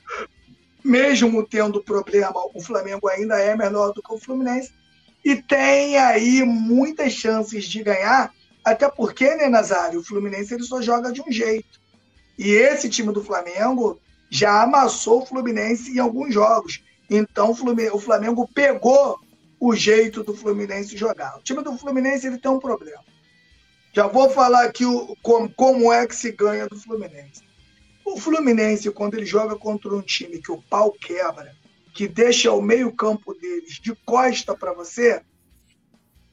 Mesmo 0.84 1.46
tendo 1.46 1.82
problema, 1.82 2.40
o 2.54 2.62
Flamengo 2.62 3.08
ainda 3.08 3.40
é 3.40 3.56
menor 3.56 3.94
do 3.94 4.02
que 4.02 4.14
o 4.14 4.20
Fluminense 4.20 4.72
e 5.24 5.36
tem 5.36 5.98
aí 5.98 6.44
muitas 6.44 7.14
chances 7.14 7.66
de 7.66 7.84
ganhar, 7.84 8.34
até 8.64 8.90
porque, 8.90 9.36
né, 9.36 9.50
Nazário, 9.50 10.00
o 10.00 10.04
Fluminense 10.04 10.54
ele 10.54 10.64
só 10.64 10.82
joga 10.82 11.12
de 11.12 11.22
um 11.22 11.32
jeito. 11.32 11.80
E 12.38 12.52
esse 12.52 12.90
time 12.90 13.12
do 13.12 13.24
Flamengo 13.24 14.00
já 14.30 14.64
amassou 14.64 15.22
o 15.22 15.26
Fluminense 15.26 15.92
em 15.92 16.00
alguns 16.00 16.34
jogos. 16.34 16.82
Então, 17.10 17.52
o 17.52 18.00
Flamengo 18.00 18.50
pegou 18.54 19.20
o 19.60 19.76
jeito 19.76 20.24
do 20.24 20.34
Fluminense 20.34 20.96
jogar. 20.96 21.38
O 21.38 21.44
time 21.44 21.62
do 21.64 21.78
Fluminense 21.78 22.26
ele 22.26 22.38
tem 22.38 22.50
um 22.50 22.60
problema. 22.60 23.04
Já 23.92 24.08
vou 24.08 24.30
falar 24.30 24.64
aqui 24.64 24.86
o, 24.86 25.16
como, 25.22 25.50
como 25.54 25.92
é 25.92 26.08
que 26.08 26.16
se 26.16 26.32
ganha 26.32 26.68
do 26.68 26.80
Fluminense. 26.80 27.44
O 28.06 28.18
Fluminense, 28.20 28.90
quando 28.92 29.16
ele 29.16 29.26
joga 29.26 29.56
contra 29.56 29.94
um 29.94 30.02
time 30.02 30.42
que 30.42 30.52
o 30.52 30.62
pau 30.62 30.92
quebra, 30.92 31.56
que 31.94 32.08
deixa 32.08 32.52
o 32.52 32.62
meio-campo 32.62 33.34
deles 33.34 33.80
de 33.82 33.94
costa 34.06 34.56
para 34.56 34.74
você, 34.74 35.22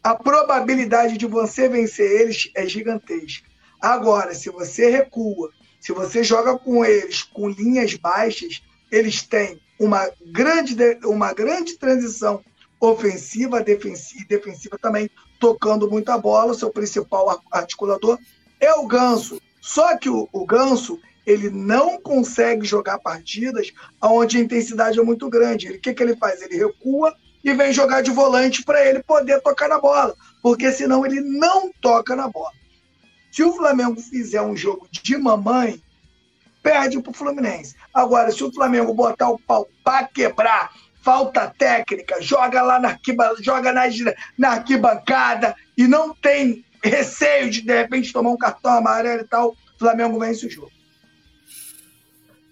a 0.03 0.15
probabilidade 0.15 1.19
de 1.19 1.27
você 1.27 1.69
vencer 1.69 2.20
eles 2.20 2.51
é 2.55 2.66
gigantesca. 2.66 3.48
Agora, 3.81 4.35
se 4.35 4.48
você 4.51 4.89
recua, 4.89 5.51
se 5.81 5.93
você 5.93 6.23
joga 6.23 6.57
com 6.59 6.85
eles 6.85 7.23
com 7.23 7.48
linhas 7.48 7.94
baixas, 7.94 8.62
eles 8.90 9.23
têm 9.23 9.61
uma 9.78 10.11
grande, 10.24 10.77
uma 11.05 11.32
grande 11.32 11.77
transição 11.77 12.43
ofensiva 12.81 13.62
defensiva, 13.62 14.23
e 14.23 14.28
defensiva 14.28 14.78
também, 14.78 15.11
tocando 15.39 15.90
muita 15.90 16.16
bola. 16.19 16.53
O 16.53 16.55
seu 16.55 16.70
principal 16.70 17.43
articulador 17.51 18.19
é 18.61 18.73
o 18.74 18.86
Ganso. 18.86 19.40
Só 19.61 19.97
que 19.97 20.09
o, 20.09 20.28
o 20.32 20.47
Ganso 20.47 21.01
ele 21.27 21.51
não 21.51 22.01
consegue 22.01 22.65
jogar 22.65 23.01
partidas 23.01 23.73
onde 24.01 24.39
a 24.39 24.40
intensidade 24.40 24.98
é 24.98 25.03
muito 25.03 25.28
grande. 25.28 25.69
O 25.69 25.81
que, 25.81 25.93
que 25.93 26.03
ele 26.03 26.16
faz? 26.16 26.40
Ele 26.40 26.57
recua 26.57 27.15
e 27.43 27.53
vem 27.53 27.73
jogar 27.73 28.01
de 28.01 28.11
volante 28.11 28.65
para 28.65 28.85
ele 28.85 29.03
poder 29.03 29.40
tocar 29.40 29.69
na 29.69 29.78
bola, 29.78 30.15
porque 30.43 30.70
senão 30.73 31.05
ele 31.05 31.20
não 31.20 31.73
toca 31.81 32.15
na 32.15 32.28
bola. 32.28 32.53
Se 33.31 33.43
o 33.43 33.53
Flamengo 33.53 34.01
fizer 34.01 34.40
um 34.40 34.57
jogo 34.57 34.89
de 34.90 35.16
mamãe, 35.16 35.81
perde 36.62 37.01
para 37.01 37.11
o 37.11 37.15
Fluminense. 37.15 37.77
Agora, 37.93 38.32
se 38.32 38.43
o 38.43 38.53
Flamengo 38.53 38.94
botar 38.94 39.28
o 39.28 39.39
pau 39.39 39.69
para 39.85 40.09
quebrar, 40.09 40.73
falta 41.07 41.55
técnica, 41.57 42.20
joga 42.20 42.61
lá 42.62 42.81
na, 42.81 42.99
joga 43.41 43.73
na, 43.73 43.83
na 44.37 44.49
arquibancada 44.55 45.55
e 45.78 45.87
não 45.87 46.12
tem 46.12 46.65
receio 46.83 47.49
de, 47.49 47.61
de 47.61 47.73
repente, 47.73 48.12
tomar 48.12 48.31
um 48.31 48.37
cartão 48.37 48.73
amarelo 48.73 49.20
e 49.20 49.28
tal, 49.28 49.51
o 49.51 49.78
Flamengo 49.78 50.19
vence 50.19 50.45
o 50.45 50.51
jogo. 50.51 50.73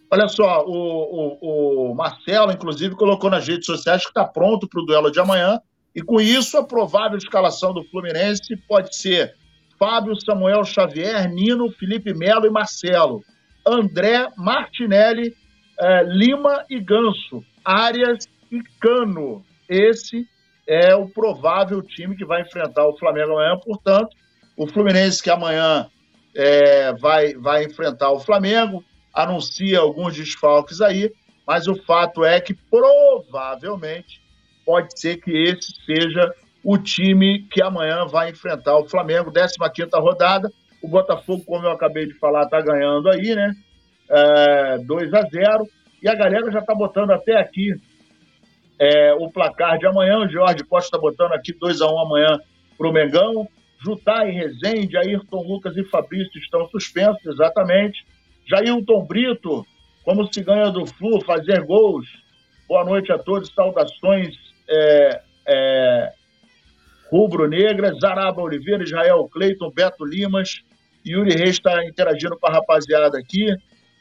Olha 0.09 0.28
só, 0.28 0.64
o, 0.64 1.40
o, 1.40 1.90
o 1.90 1.94
Marcelo, 1.97 2.52
inclusive, 2.52 2.94
colocou 2.94 3.28
nas 3.28 3.48
redes 3.48 3.66
sociais 3.66 4.02
que 4.02 4.10
está 4.10 4.24
pronto 4.24 4.68
para 4.68 4.81
o 4.81 4.86
duelo 4.86 5.10
de 5.10 5.18
amanhã, 5.18 5.60
E 5.93 6.01
com 6.01 6.20
isso, 6.20 6.56
a 6.56 6.64
provável 6.64 7.18
escalação 7.18 7.74
do 7.74 7.82
Fluminense 7.90 8.56
pode 8.68 8.94
ser 8.97 9.35
Fábio, 9.76 10.14
Samuel 10.20 10.64
Xavier, 10.64 11.28
Nino, 11.28 11.72
Felipe 11.72 12.14
Melo 12.14 12.47
e 12.47 12.51
Marcelo, 12.51 13.24
André, 13.66 14.28
Martinelli, 14.36 15.35
eh, 15.81 16.05
Lima 16.05 16.64
e 16.70 16.78
Ganso, 16.78 17.43
Arias 17.64 18.28
e 18.50 18.62
Cano. 18.80 19.44
Esse 19.68 20.26
é 20.66 20.94
o 20.94 21.08
provável 21.08 21.82
time 21.82 22.16
que 22.16 22.24
vai 22.24 22.42
enfrentar 22.42 22.86
o 22.86 22.96
Flamengo 22.96 23.32
amanhã. 23.32 23.58
Portanto, 23.58 24.16
o 24.56 24.66
Fluminense 24.66 25.22
que 25.22 25.30
amanhã 25.30 25.88
é, 26.34 26.92
vai, 26.94 27.34
vai 27.34 27.64
enfrentar 27.64 28.10
o 28.10 28.20
Flamengo, 28.20 28.84
anuncia 29.12 29.78
alguns 29.78 30.14
desfalques 30.14 30.80
aí, 30.80 31.12
mas 31.46 31.68
o 31.68 31.74
fato 31.84 32.24
é 32.24 32.40
que 32.40 32.54
provavelmente 32.54 34.22
pode 34.64 34.98
ser 34.98 35.18
que 35.18 35.30
esse 35.30 35.72
seja 35.84 36.32
o 36.64 36.78
time 36.78 37.46
que 37.50 37.62
amanhã 37.62 38.06
vai 38.06 38.30
enfrentar 38.30 38.78
o 38.78 38.88
Flamengo, 38.88 39.30
15 39.30 39.54
rodada. 39.94 40.50
O 40.82 40.88
Botafogo, 40.88 41.44
como 41.44 41.66
eu 41.66 41.70
acabei 41.70 42.06
de 42.06 42.14
falar, 42.14 42.44
está 42.44 42.60
ganhando 42.60 43.10
aí, 43.10 43.34
né? 43.34 43.54
É, 44.08 44.78
2 44.78 45.14
a 45.14 45.22
0 45.22 45.68
E 46.02 46.08
a 46.08 46.14
galera 46.14 46.50
já 46.50 46.60
está 46.60 46.74
botando 46.74 47.10
até 47.10 47.38
aqui 47.38 47.74
é, 48.78 49.14
o 49.14 49.30
placar 49.30 49.78
de 49.78 49.86
amanhã. 49.86 50.18
O 50.18 50.28
Jorge 50.28 50.64
Costa 50.64 50.88
está 50.88 50.98
botando 50.98 51.32
aqui 51.32 51.52
2 51.52 51.80
a 51.80 51.90
1 51.90 51.98
amanhã 51.98 52.40
para 52.76 52.88
o 52.88 52.92
Mengão. 52.92 53.48
Jutai, 53.84 54.30
Rezende, 54.30 54.96
Ayrton 54.96 55.42
Lucas 55.42 55.76
e 55.76 55.84
Fabrício 55.84 56.38
estão 56.38 56.66
suspensos, 56.68 57.24
exatamente. 57.26 58.05
Jailton 58.46 59.05
Brito, 59.05 59.66
como 60.05 60.30
se 60.32 60.42
ganha 60.42 60.70
do 60.70 60.86
Flu, 60.86 61.20
fazer 61.24 61.62
gols. 61.62 62.06
Boa 62.66 62.84
noite 62.84 63.12
a 63.12 63.18
todos, 63.18 63.52
saudações 63.55 64.34
é, 64.68 65.20
é, 65.46 66.12
rubro-negras. 67.10 67.98
Zaraba 68.01 68.40
Oliveira, 68.40 68.82
Israel 68.82 69.28
Cleiton, 69.30 69.70
Beto 69.70 70.05
Limas, 70.05 70.62
Yuri 71.06 71.34
Reis 71.34 71.56
está 71.56 71.84
interagindo 71.84 72.38
com 72.38 72.46
a 72.46 72.52
rapaziada 72.52 73.18
aqui. 73.18 73.55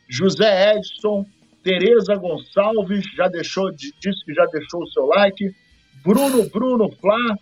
José 0.08 0.76
Edson, 0.76 1.26
Tereza 1.64 2.16
Gonçalves, 2.16 3.06
já 3.16 3.28
deixou, 3.28 3.72
disse 3.72 4.26
que 4.26 4.34
já 4.34 4.46
deixou 4.48 4.84
o 4.84 4.88
seu 4.88 5.06
like. 5.06 5.56
Bruno 6.04 6.50
Bruno 6.50 6.92
Flá, 6.92 7.38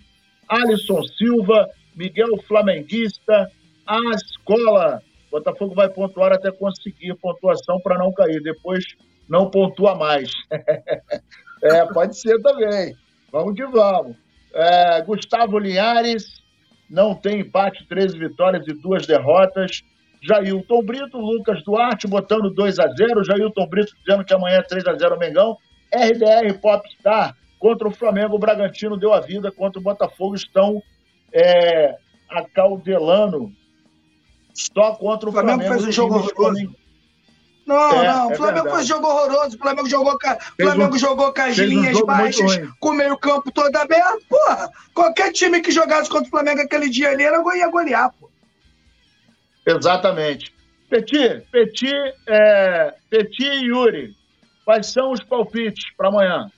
Alisson 0.47 1.01
Silva, 1.03 1.67
Miguel 1.95 2.37
Flamenguista, 2.47 3.51
a 3.85 3.97
escola. 4.15 5.01
Botafogo 5.31 5.73
vai 5.73 5.89
pontuar 5.89 6.33
até 6.33 6.51
conseguir 6.51 7.15
pontuação 7.15 7.79
para 7.81 7.97
não 7.97 8.13
cair. 8.13 8.41
Depois 8.43 8.83
não 9.27 9.49
pontua 9.49 9.95
mais. 9.95 10.29
é, 11.63 11.85
pode 11.87 12.19
ser 12.19 12.39
também. 12.41 12.95
Vamos 13.31 13.55
que 13.55 13.65
vamos. 13.65 14.17
É, 14.53 15.01
Gustavo 15.01 15.57
Linhares, 15.57 16.43
não 16.89 17.15
tem 17.15 17.39
empate, 17.39 17.87
13 17.87 18.17
vitórias 18.19 18.67
e 18.67 18.73
duas 18.73 19.07
derrotas. 19.07 19.81
Jailton 20.21 20.83
Brito, 20.83 21.17
Lucas 21.17 21.63
Duarte 21.63 22.07
botando 22.07 22.53
2 22.53 22.79
a 22.79 22.87
0 22.87 23.23
Jailton 23.23 23.67
Brito 23.67 23.93
dizendo 24.05 24.23
que 24.23 24.33
amanhã 24.33 24.57
é 24.57 24.63
3 24.63 24.85
a 24.87 24.93
0 24.93 25.17
Mengão. 25.17 25.57
RDR 25.93 26.57
Popstar 26.61 27.35
contra 27.59 27.87
o 27.87 27.91
Flamengo, 27.91 28.35
o 28.35 28.39
Bragantino 28.39 28.97
deu 28.97 29.13
a 29.13 29.19
vida 29.19 29.51
contra 29.51 29.79
o 29.79 29.83
Botafogo, 29.83 30.35
estão 30.35 30.81
é, 31.31 31.95
acaudelando 32.29 33.51
só 34.53 34.93
contra 34.95 35.29
o 35.29 35.31
Flamengo. 35.31 35.61
O 35.61 35.65
Flamengo 35.65 35.83
fez 35.83 35.89
um 35.89 35.91
jogo 35.91 36.15
horroroso. 36.15 36.75
Não, 37.65 38.03
é, 38.03 38.07
não, 38.07 38.27
o 38.27 38.31
é 38.31 38.35
Flamengo 38.35 38.69
fez 38.69 38.83
um 38.83 38.87
jogo 38.87 39.07
horroroso. 39.07 39.55
O 39.55 39.59
Flamengo 39.59 39.89
jogou, 39.89 40.17
Flamengo 40.59 40.95
um, 40.95 40.99
jogou 40.99 41.33
com 41.33 41.41
as 41.41 41.57
linhas 41.57 41.97
um 41.97 42.05
baixas, 42.05 42.69
com 42.79 42.89
o 42.89 42.93
meio-campo 42.93 43.51
todo 43.51 43.75
aberto. 43.75 44.25
Porra, 44.27 44.69
qualquer 44.93 45.31
time 45.31 45.61
que 45.61 45.71
jogasse 45.71 46.09
contra 46.09 46.27
o 46.27 46.31
Flamengo 46.31 46.61
aquele 46.61 46.89
dia 46.89 47.09
ali 47.09 47.23
era, 47.23 47.37
ia 47.55 47.69
golear, 47.69 48.11
pô. 48.19 48.30
Exatamente. 49.65 50.53
Petit, 50.89 51.41
Petit, 51.51 52.13
é, 52.27 52.95
Petit 53.09 53.43
e 53.43 53.65
Yuri, 53.67 54.15
quais 54.65 54.87
são 54.87 55.11
os 55.11 55.23
palpites 55.23 55.89
para 55.95 56.09
amanhã? 56.09 56.51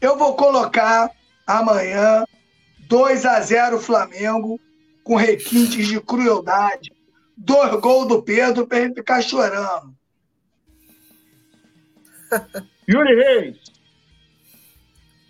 Eu 0.00 0.18
vou 0.18 0.36
colocar 0.36 1.10
amanhã 1.46 2.24
2 2.80 3.24
a 3.24 3.40
0 3.40 3.80
Flamengo, 3.80 4.60
com 5.02 5.16
requintes 5.16 5.88
de 5.88 6.00
crueldade. 6.00 6.92
Dois 7.36 7.80
gols 7.80 8.08
do 8.08 8.22
Pedro 8.22 8.66
para 8.66 8.78
ele 8.78 8.94
ficar 8.94 9.22
chorando. 9.22 9.94
Yuri 12.88 13.14
Reis. 13.14 13.56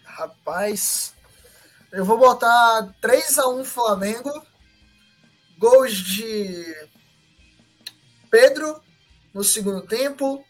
Rapaz, 0.05 1.15
eu 1.93 2.05
vou 2.05 2.19
botar 2.19 2.95
3 3.01 3.39
a 3.39 3.49
1 3.49 3.65
Flamengo. 3.65 4.46
Gols 5.59 5.93
de 5.93 6.89
Pedro 8.31 8.81
no 9.35 9.43
segundo 9.43 9.83
tempo, 9.83 10.45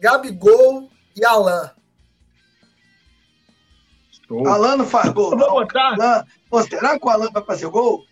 Gabigol 0.00 0.90
e 1.16 1.24
Alain. 1.24 1.70
Show. 4.28 4.46
Alan 4.46 4.76
não 4.76 4.86
faz 4.86 5.08
gol. 5.10 5.30
Vou 5.36 5.50
botar. 5.50 5.94
Alan, 5.94 6.24
pô, 6.50 6.62
será 6.62 6.98
que 6.98 7.06
o 7.06 7.08
Alan 7.08 7.30
vai 7.32 7.42
fazer 7.44 7.66
gol? 7.68 8.04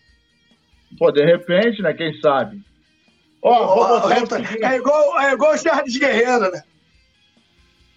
Pô, 0.99 1.13
de 1.13 1.25
repente, 1.25 1.83
né? 1.83 1.93
Quem 1.93 2.19
sabe? 2.21 2.65
Ó, 3.43 3.53
oh, 3.53 4.01
vou 4.01 4.21
botar. 4.21 4.41
é, 4.41 4.77
igual, 4.77 5.21
é 5.21 5.33
igual 5.33 5.55
o 5.55 5.59
Charles 5.59 5.97
Guerreiro, 5.97 6.51
né? 6.51 6.63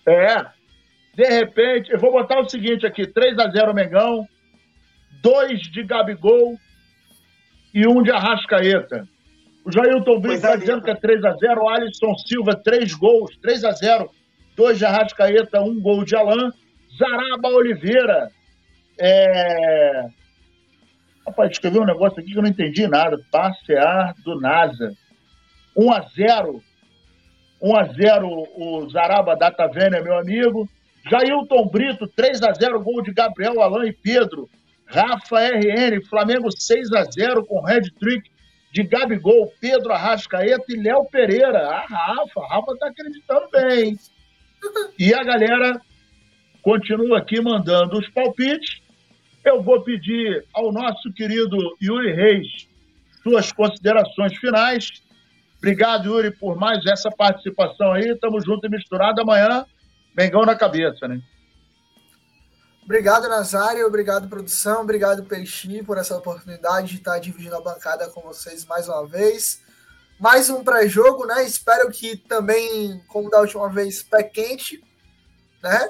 É. 0.05 0.45
De 1.15 1.25
repente, 1.25 1.91
eu 1.91 1.99
vou 1.99 2.11
botar 2.11 2.39
o 2.39 2.49
seguinte 2.49 2.85
aqui: 2.85 3.07
3x0 3.07 3.73
Mengão, 3.73 4.27
2 5.21 5.61
de 5.71 5.83
Gabigol 5.83 6.59
e 7.73 7.87
1 7.87 7.91
um 7.91 8.03
de 8.03 8.11
Arrascaeta. 8.11 9.07
O 9.65 9.71
Jailton 9.71 10.19
Brito 10.19 10.35
está 10.35 10.55
dizendo 10.55 10.81
que 10.81 10.89
é 10.89 10.95
3x0. 10.95 11.69
Alisson 11.69 12.15
Silva, 12.25 12.55
3 12.55 12.93
gols, 12.93 13.37
3x0. 13.43 14.09
2 14.55 14.77
de 14.77 14.85
Arrascaeta, 14.85 15.61
1 15.61 15.65
um 15.65 15.81
gol 15.81 16.03
de 16.03 16.15
Alain. 16.15 16.51
Zaraba 16.97 17.49
Oliveira. 17.49 18.31
É... 18.99 20.07
Rapaz, 21.25 21.51
escreveu 21.51 21.83
um 21.83 21.85
negócio 21.85 22.19
aqui 22.19 22.31
que 22.31 22.37
eu 22.37 22.41
não 22.41 22.49
entendi 22.49 22.87
nada. 22.87 23.17
Passear 23.31 24.13
do 24.23 24.39
NASA. 24.39 24.95
1 25.75 25.93
a 25.93 26.01
0 26.15 26.63
1 27.61 27.75
a 27.75 27.83
0 27.85 28.47
o 28.55 28.89
Zaraba 28.89 29.35
da 29.35 29.51
Taverna, 29.51 30.01
meu 30.01 30.17
amigo. 30.17 30.67
Jailton 31.09 31.67
Brito, 31.67 32.07
3 32.07 32.41
a 32.43 32.53
0 32.53 32.81
gol 32.81 33.01
de 33.01 33.13
Gabriel 33.13 33.61
Alain 33.61 33.89
e 33.89 33.93
Pedro. 33.93 34.49
Rafa 34.89 35.39
RN, 35.39 36.01
Flamengo 36.09 36.49
6 36.51 36.91
a 36.93 37.03
0 37.03 37.45
com 37.45 37.61
Red 37.61 37.91
Trick 37.99 38.29
de 38.73 38.83
Gabigol, 38.83 39.53
Pedro 39.59 39.93
Arrascaeta 39.93 40.65
e 40.69 40.81
Léo 40.81 41.05
Pereira. 41.05 41.67
A 41.69 41.85
Rafa, 41.85 42.41
a 42.41 42.55
Rafa 42.55 42.77
tá 42.77 42.87
acreditando 42.87 43.47
bem. 43.51 43.97
E 44.97 45.13
a 45.13 45.23
galera 45.23 45.79
continua 46.61 47.19
aqui 47.19 47.39
mandando 47.41 47.97
os 47.97 48.09
palpites. 48.09 48.81
Eu 49.45 49.61
vou 49.63 49.81
pedir 49.81 50.45
ao 50.53 50.71
nosso 50.71 51.11
querido 51.13 51.57
Yuri 51.81 52.13
Reis 52.13 52.67
suas 53.23 53.51
considerações 53.51 54.35
finais. 54.37 55.03
Obrigado, 55.57 56.05
Yuri, 56.05 56.31
por 56.31 56.57
mais 56.57 56.85
essa 56.85 57.09
participação 57.09 57.93
aí. 57.93 58.15
Tamo 58.19 58.41
junto 58.41 58.65
e 58.65 58.69
misturado. 58.69 59.21
Amanhã, 59.21 59.65
Mengão 60.17 60.41
na 60.41 60.55
cabeça, 60.55 61.07
né? 61.07 61.21
Obrigado, 62.89 63.29
Nazário. 63.29 63.85
Obrigado, 63.85 64.27
produção. 64.27 64.81
Obrigado, 64.81 65.23
Peixinho, 65.23 65.85
por 65.85 65.99
essa 65.99 66.17
oportunidade 66.17 66.87
de 66.87 66.95
estar 66.95 67.19
dividindo 67.19 67.55
a 67.55 67.61
bancada 67.61 68.09
com 68.09 68.19
vocês 68.21 68.65
mais 68.65 68.87
uma 68.87 69.05
vez. 69.05 69.61
Mais 70.19 70.49
um 70.49 70.63
pré-jogo, 70.63 71.23
né? 71.27 71.45
Espero 71.45 71.91
que 71.91 72.17
também, 72.17 72.99
como 73.07 73.29
da 73.29 73.41
última 73.41 73.69
vez, 73.69 74.01
pé 74.01 74.23
quente, 74.23 74.83
né? 75.61 75.87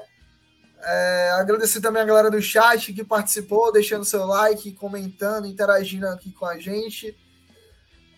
É, 0.81 1.31
agradecer 1.39 1.79
também 1.79 2.01
a 2.01 2.05
galera 2.05 2.29
do 2.29 2.41
chat 2.41 2.91
que 2.91 3.05
participou, 3.05 3.71
deixando 3.71 4.03
seu 4.03 4.25
like, 4.25 4.73
comentando, 4.73 5.47
interagindo 5.47 6.05
aqui 6.05 6.33
com 6.33 6.45
a 6.45 6.59
gente. 6.59 7.17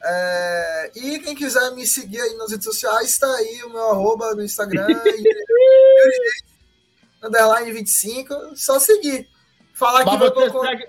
É, 0.03 0.91
e 0.95 1.19
quem 1.19 1.35
quiser 1.35 1.69
me 1.75 1.85
seguir 1.85 2.19
aí 2.19 2.33
nas 2.35 2.49
redes 2.49 2.65
sociais, 2.65 3.09
está 3.09 3.31
aí 3.31 3.61
o 3.63 3.69
meu 3.69 3.91
arroba 3.91 4.33
no 4.33 4.41
Instagram, 4.43 4.87
underline 7.23 7.71
25, 7.71 8.55
só 8.55 8.79
seguir. 8.79 9.27
Falar 9.73 10.05
mas 10.05 10.19
que 10.19 10.29
você 10.29 10.49
segue, 10.49 10.87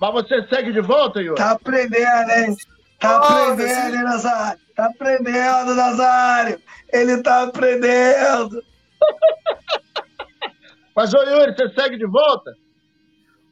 Mas 0.00 0.12
você 0.12 0.48
segue 0.48 0.72
de 0.72 0.80
volta, 0.80 1.20
Yuri? 1.20 1.36
Tá 1.36 1.52
aprendendo, 1.52 2.30
hein? 2.30 2.56
Tá 2.98 3.16
aprendendo, 3.16 3.96
hein, 3.96 4.02
Nazário? 4.02 4.60
Tá 4.74 4.86
aprendendo, 4.86 5.74
Nazário! 5.74 6.60
Ele 6.92 7.22
tá 7.22 7.42
aprendendo! 7.44 8.62
Mas, 10.96 11.14
ô 11.14 11.22
Yuri, 11.22 11.54
você 11.54 11.68
segue 11.74 11.96
de 11.96 12.06
volta? 12.06 12.52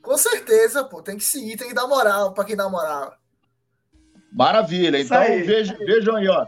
Com 0.03 0.17
certeza, 0.17 0.85
pô. 0.85 1.01
Tem 1.03 1.17
que 1.17 1.25
seguir, 1.25 1.57
tem 1.57 1.69
que 1.69 1.75
dar 1.75 1.87
moral 1.87 2.33
pra 2.33 2.45
quem 2.45 2.57
dá 2.57 2.69
moral. 2.69 3.15
Maravilha. 4.33 5.01
Então, 5.01 5.21
vejam, 5.21 5.77
vejam 5.79 6.17
aí, 6.17 6.29
ó. 6.29 6.45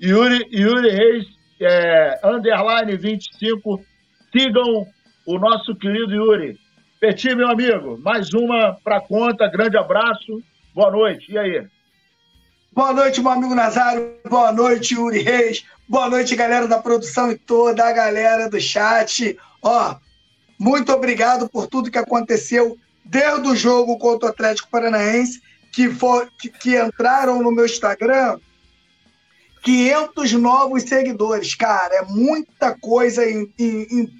Yuri, 0.00 0.46
Yuri 0.52 0.90
Reis, 0.90 1.26
é, 1.60 2.20
underline 2.22 2.96
25. 2.96 3.82
Sigam 4.32 4.86
o 5.26 5.38
nosso 5.38 5.74
querido 5.74 6.14
Yuri. 6.14 6.58
Peti, 7.00 7.34
meu 7.34 7.48
amigo, 7.48 7.98
mais 7.98 8.32
uma 8.32 8.78
para 8.82 9.00
conta. 9.00 9.48
Grande 9.48 9.76
abraço. 9.76 10.42
Boa 10.74 10.90
noite. 10.90 11.32
E 11.32 11.38
aí? 11.38 11.66
Boa 12.72 12.92
noite, 12.92 13.20
meu 13.20 13.30
amigo 13.30 13.54
Nazário. 13.54 14.16
Boa 14.28 14.52
noite, 14.52 14.94
Yuri 14.94 15.20
Reis. 15.20 15.64
Boa 15.88 16.08
noite, 16.08 16.34
galera 16.34 16.66
da 16.66 16.78
produção 16.78 17.30
e 17.30 17.38
toda 17.38 17.86
a 17.86 17.92
galera 17.92 18.48
do 18.48 18.60
chat. 18.60 19.38
Ó, 19.62 19.96
muito 20.58 20.92
obrigado 20.92 21.48
por 21.48 21.66
tudo 21.66 21.90
que 21.90 21.98
aconteceu 21.98 22.76
desde 23.04 23.48
o 23.48 23.54
jogo 23.54 23.98
contra 23.98 24.28
o 24.28 24.30
Atlético 24.30 24.70
Paranaense, 24.70 25.42
que, 25.72 25.90
for, 25.90 26.28
que, 26.38 26.48
que 26.48 26.80
entraram 26.80 27.42
no 27.42 27.52
meu 27.52 27.66
Instagram 27.66 28.38
500 29.64 30.32
novos 30.34 30.82
seguidores, 30.82 31.54
cara, 31.54 31.94
é 31.94 32.02
muita 32.02 32.78
coisa 32.78 33.24
em, 33.24 33.50
em, 33.58 33.86
em, 33.90 34.14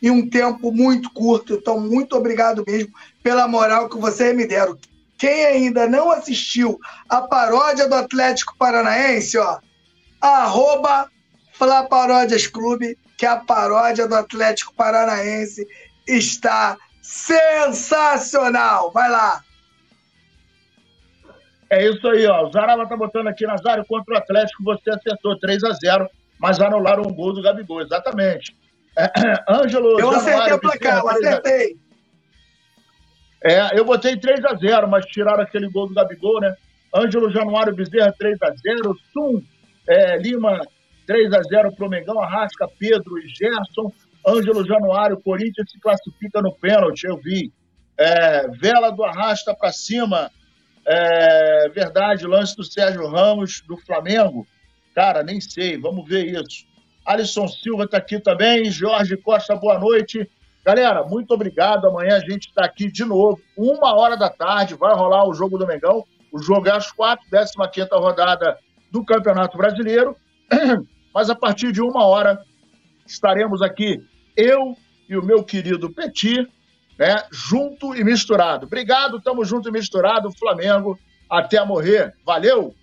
em, 0.00 0.10
um 0.10 0.30
tempo 0.30 0.70
muito 0.70 1.10
curto. 1.10 1.54
Então, 1.54 1.80
muito 1.80 2.16
obrigado 2.16 2.62
mesmo 2.64 2.92
pela 3.20 3.48
moral 3.48 3.88
que 3.88 3.98
vocês 3.98 4.34
me 4.36 4.46
deram. 4.46 4.78
Quem 5.18 5.46
ainda 5.46 5.88
não 5.88 6.12
assistiu 6.12 6.78
a 7.08 7.20
paródia 7.22 7.88
do 7.88 7.96
Atlético 7.96 8.56
Paranaense, 8.56 9.36
ó, 9.36 9.58
arroba 10.20 11.10
Flaparódias 11.54 12.46
Clube, 12.46 12.96
que 13.16 13.26
é 13.26 13.30
a 13.30 13.36
paródia 13.36 14.06
do 14.06 14.14
Atlético 14.14 14.72
Paranaense 14.74 15.66
está 16.06 16.76
sensacional. 17.02 18.92
Vai 18.92 19.10
lá. 19.10 19.42
É 21.70 21.86
isso 21.86 22.06
aí, 22.08 22.26
ó. 22.26 22.46
O 22.46 22.52
Zaraba 22.52 22.86
tá 22.88 22.96
botando 22.96 23.28
aqui, 23.28 23.46
Nazário, 23.46 23.84
contra 23.86 24.14
o 24.14 24.18
Atlético, 24.18 24.64
você 24.64 24.90
acertou 24.90 25.38
3 25.38 25.64
a 25.64 25.72
0 25.72 26.08
mas 26.38 26.60
anularam 26.60 27.02
um 27.02 27.12
gol 27.12 27.32
do 27.32 27.42
Gabigol, 27.42 27.82
exatamente. 27.82 28.56
É, 28.96 29.10
Ângelo. 29.50 29.98
Eu 29.98 30.12
Januário, 30.12 30.16
acertei 30.16 30.52
o 30.54 30.60
placar, 30.60 30.98
eu 30.98 31.08
acertei. 31.08 31.76
É, 33.44 33.78
eu 33.78 33.84
botei 33.84 34.16
3 34.16 34.44
a 34.44 34.54
0 34.54 34.88
mas 34.88 35.04
tiraram 35.06 35.42
aquele 35.42 35.68
gol 35.68 35.88
do 35.88 35.94
Gabigol, 35.94 36.40
né? 36.40 36.54
Ângelo 36.94 37.30
Januário 37.30 37.74
Bezerra, 37.74 38.14
3 38.18 38.38
a 38.42 38.50
0 38.50 38.96
Sum 39.12 39.42
é, 39.86 40.18
Lima, 40.18 40.60
3 41.06 41.32
a 41.32 41.42
0 41.42 41.72
pro 41.72 41.88
Mengão, 41.88 42.20
Arrasca, 42.20 42.68
Pedro 42.78 43.18
e 43.18 43.28
Gerson. 43.28 43.92
Ângelo 44.26 44.66
Januário, 44.66 45.20
Corinthians 45.22 45.70
se 45.70 45.80
classifica 45.80 46.42
no 46.42 46.52
pênalti, 46.52 47.04
eu 47.04 47.16
vi. 47.16 47.52
É, 47.96 48.48
Vela 48.48 48.90
do 48.90 49.02
Arrasta 49.04 49.54
para 49.54 49.72
cima, 49.72 50.30
é 50.90 51.68
verdade, 51.68 52.26
lance 52.26 52.56
do 52.56 52.64
Sérgio 52.64 53.06
Ramos, 53.08 53.62
do 53.66 53.76
Flamengo. 53.76 54.46
Cara, 54.94 55.22
nem 55.22 55.38
sei, 55.38 55.76
vamos 55.76 56.08
ver 56.08 56.24
isso. 56.24 56.66
Alisson 57.04 57.46
Silva 57.46 57.84
está 57.84 57.98
aqui 57.98 58.18
também, 58.18 58.70
Jorge 58.70 59.16
Costa, 59.18 59.54
boa 59.54 59.78
noite. 59.78 60.28
Galera, 60.64 61.04
muito 61.04 61.32
obrigado. 61.32 61.86
Amanhã 61.86 62.16
a 62.16 62.20
gente 62.20 62.48
está 62.48 62.64
aqui 62.64 62.90
de 62.90 63.04
novo, 63.04 63.38
uma 63.56 63.94
hora 63.94 64.16
da 64.16 64.30
tarde, 64.30 64.74
vai 64.74 64.94
rolar 64.94 65.28
o 65.28 65.34
jogo 65.34 65.58
do 65.58 65.66
Mengão. 65.66 66.04
O 66.32 66.38
jogo 66.38 66.68
é 66.68 66.72
às 66.72 66.90
quatro, 66.90 67.26
15 67.30 67.88
rodada 67.92 68.58
do 68.90 69.04
Campeonato 69.04 69.56
Brasileiro. 69.56 70.16
Mas 71.14 71.28
a 71.28 71.34
partir 71.34 71.70
de 71.70 71.82
uma 71.82 72.06
hora 72.06 72.42
estaremos 73.06 73.60
aqui, 73.60 74.02
eu 74.36 74.74
e 75.08 75.16
o 75.16 75.24
meu 75.24 75.42
querido 75.42 75.90
Petit, 75.90 76.46
né? 76.98 77.22
Junto 77.30 77.94
e 77.94 78.02
misturado. 78.02 78.66
Obrigado, 78.66 79.20
tamo 79.20 79.44
junto 79.44 79.68
e 79.68 79.72
misturado, 79.72 80.32
Flamengo, 80.32 80.98
até 81.30 81.64
morrer. 81.64 82.14
Valeu! 82.26 82.74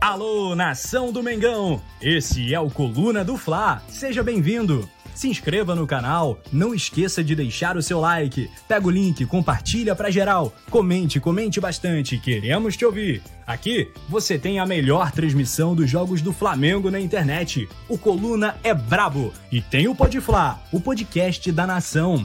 Alô, 0.00 0.54
nação 0.54 1.12
do 1.12 1.22
Mengão! 1.22 1.82
Esse 2.00 2.54
é 2.54 2.60
o 2.60 2.70
Coluna 2.70 3.24
do 3.24 3.36
Fla. 3.36 3.82
Seja 3.88 4.22
bem-vindo. 4.22 4.88
Se 5.12 5.28
inscreva 5.28 5.74
no 5.74 5.84
canal, 5.84 6.38
não 6.52 6.72
esqueça 6.72 7.24
de 7.24 7.34
deixar 7.34 7.76
o 7.76 7.82
seu 7.82 7.98
like. 7.98 8.48
Pega 8.68 8.86
o 8.86 8.90
link, 8.90 9.26
compartilha 9.26 9.96
pra 9.96 10.12
geral. 10.12 10.54
Comente, 10.70 11.18
comente 11.18 11.60
bastante, 11.60 12.16
queremos 12.18 12.76
te 12.76 12.84
ouvir. 12.84 13.20
Aqui 13.44 13.90
você 14.08 14.38
tem 14.38 14.60
a 14.60 14.66
melhor 14.66 15.10
transmissão 15.10 15.74
dos 15.74 15.90
jogos 15.90 16.22
do 16.22 16.32
Flamengo 16.32 16.88
na 16.88 17.00
internet. 17.00 17.68
O 17.88 17.98
Coluna 17.98 18.54
é 18.62 18.72
brabo 18.72 19.32
e 19.50 19.60
tem 19.60 19.88
o 19.88 19.94
Podfla, 19.96 20.62
o 20.70 20.80
podcast 20.80 21.50
da 21.50 21.66
nação 21.66 22.24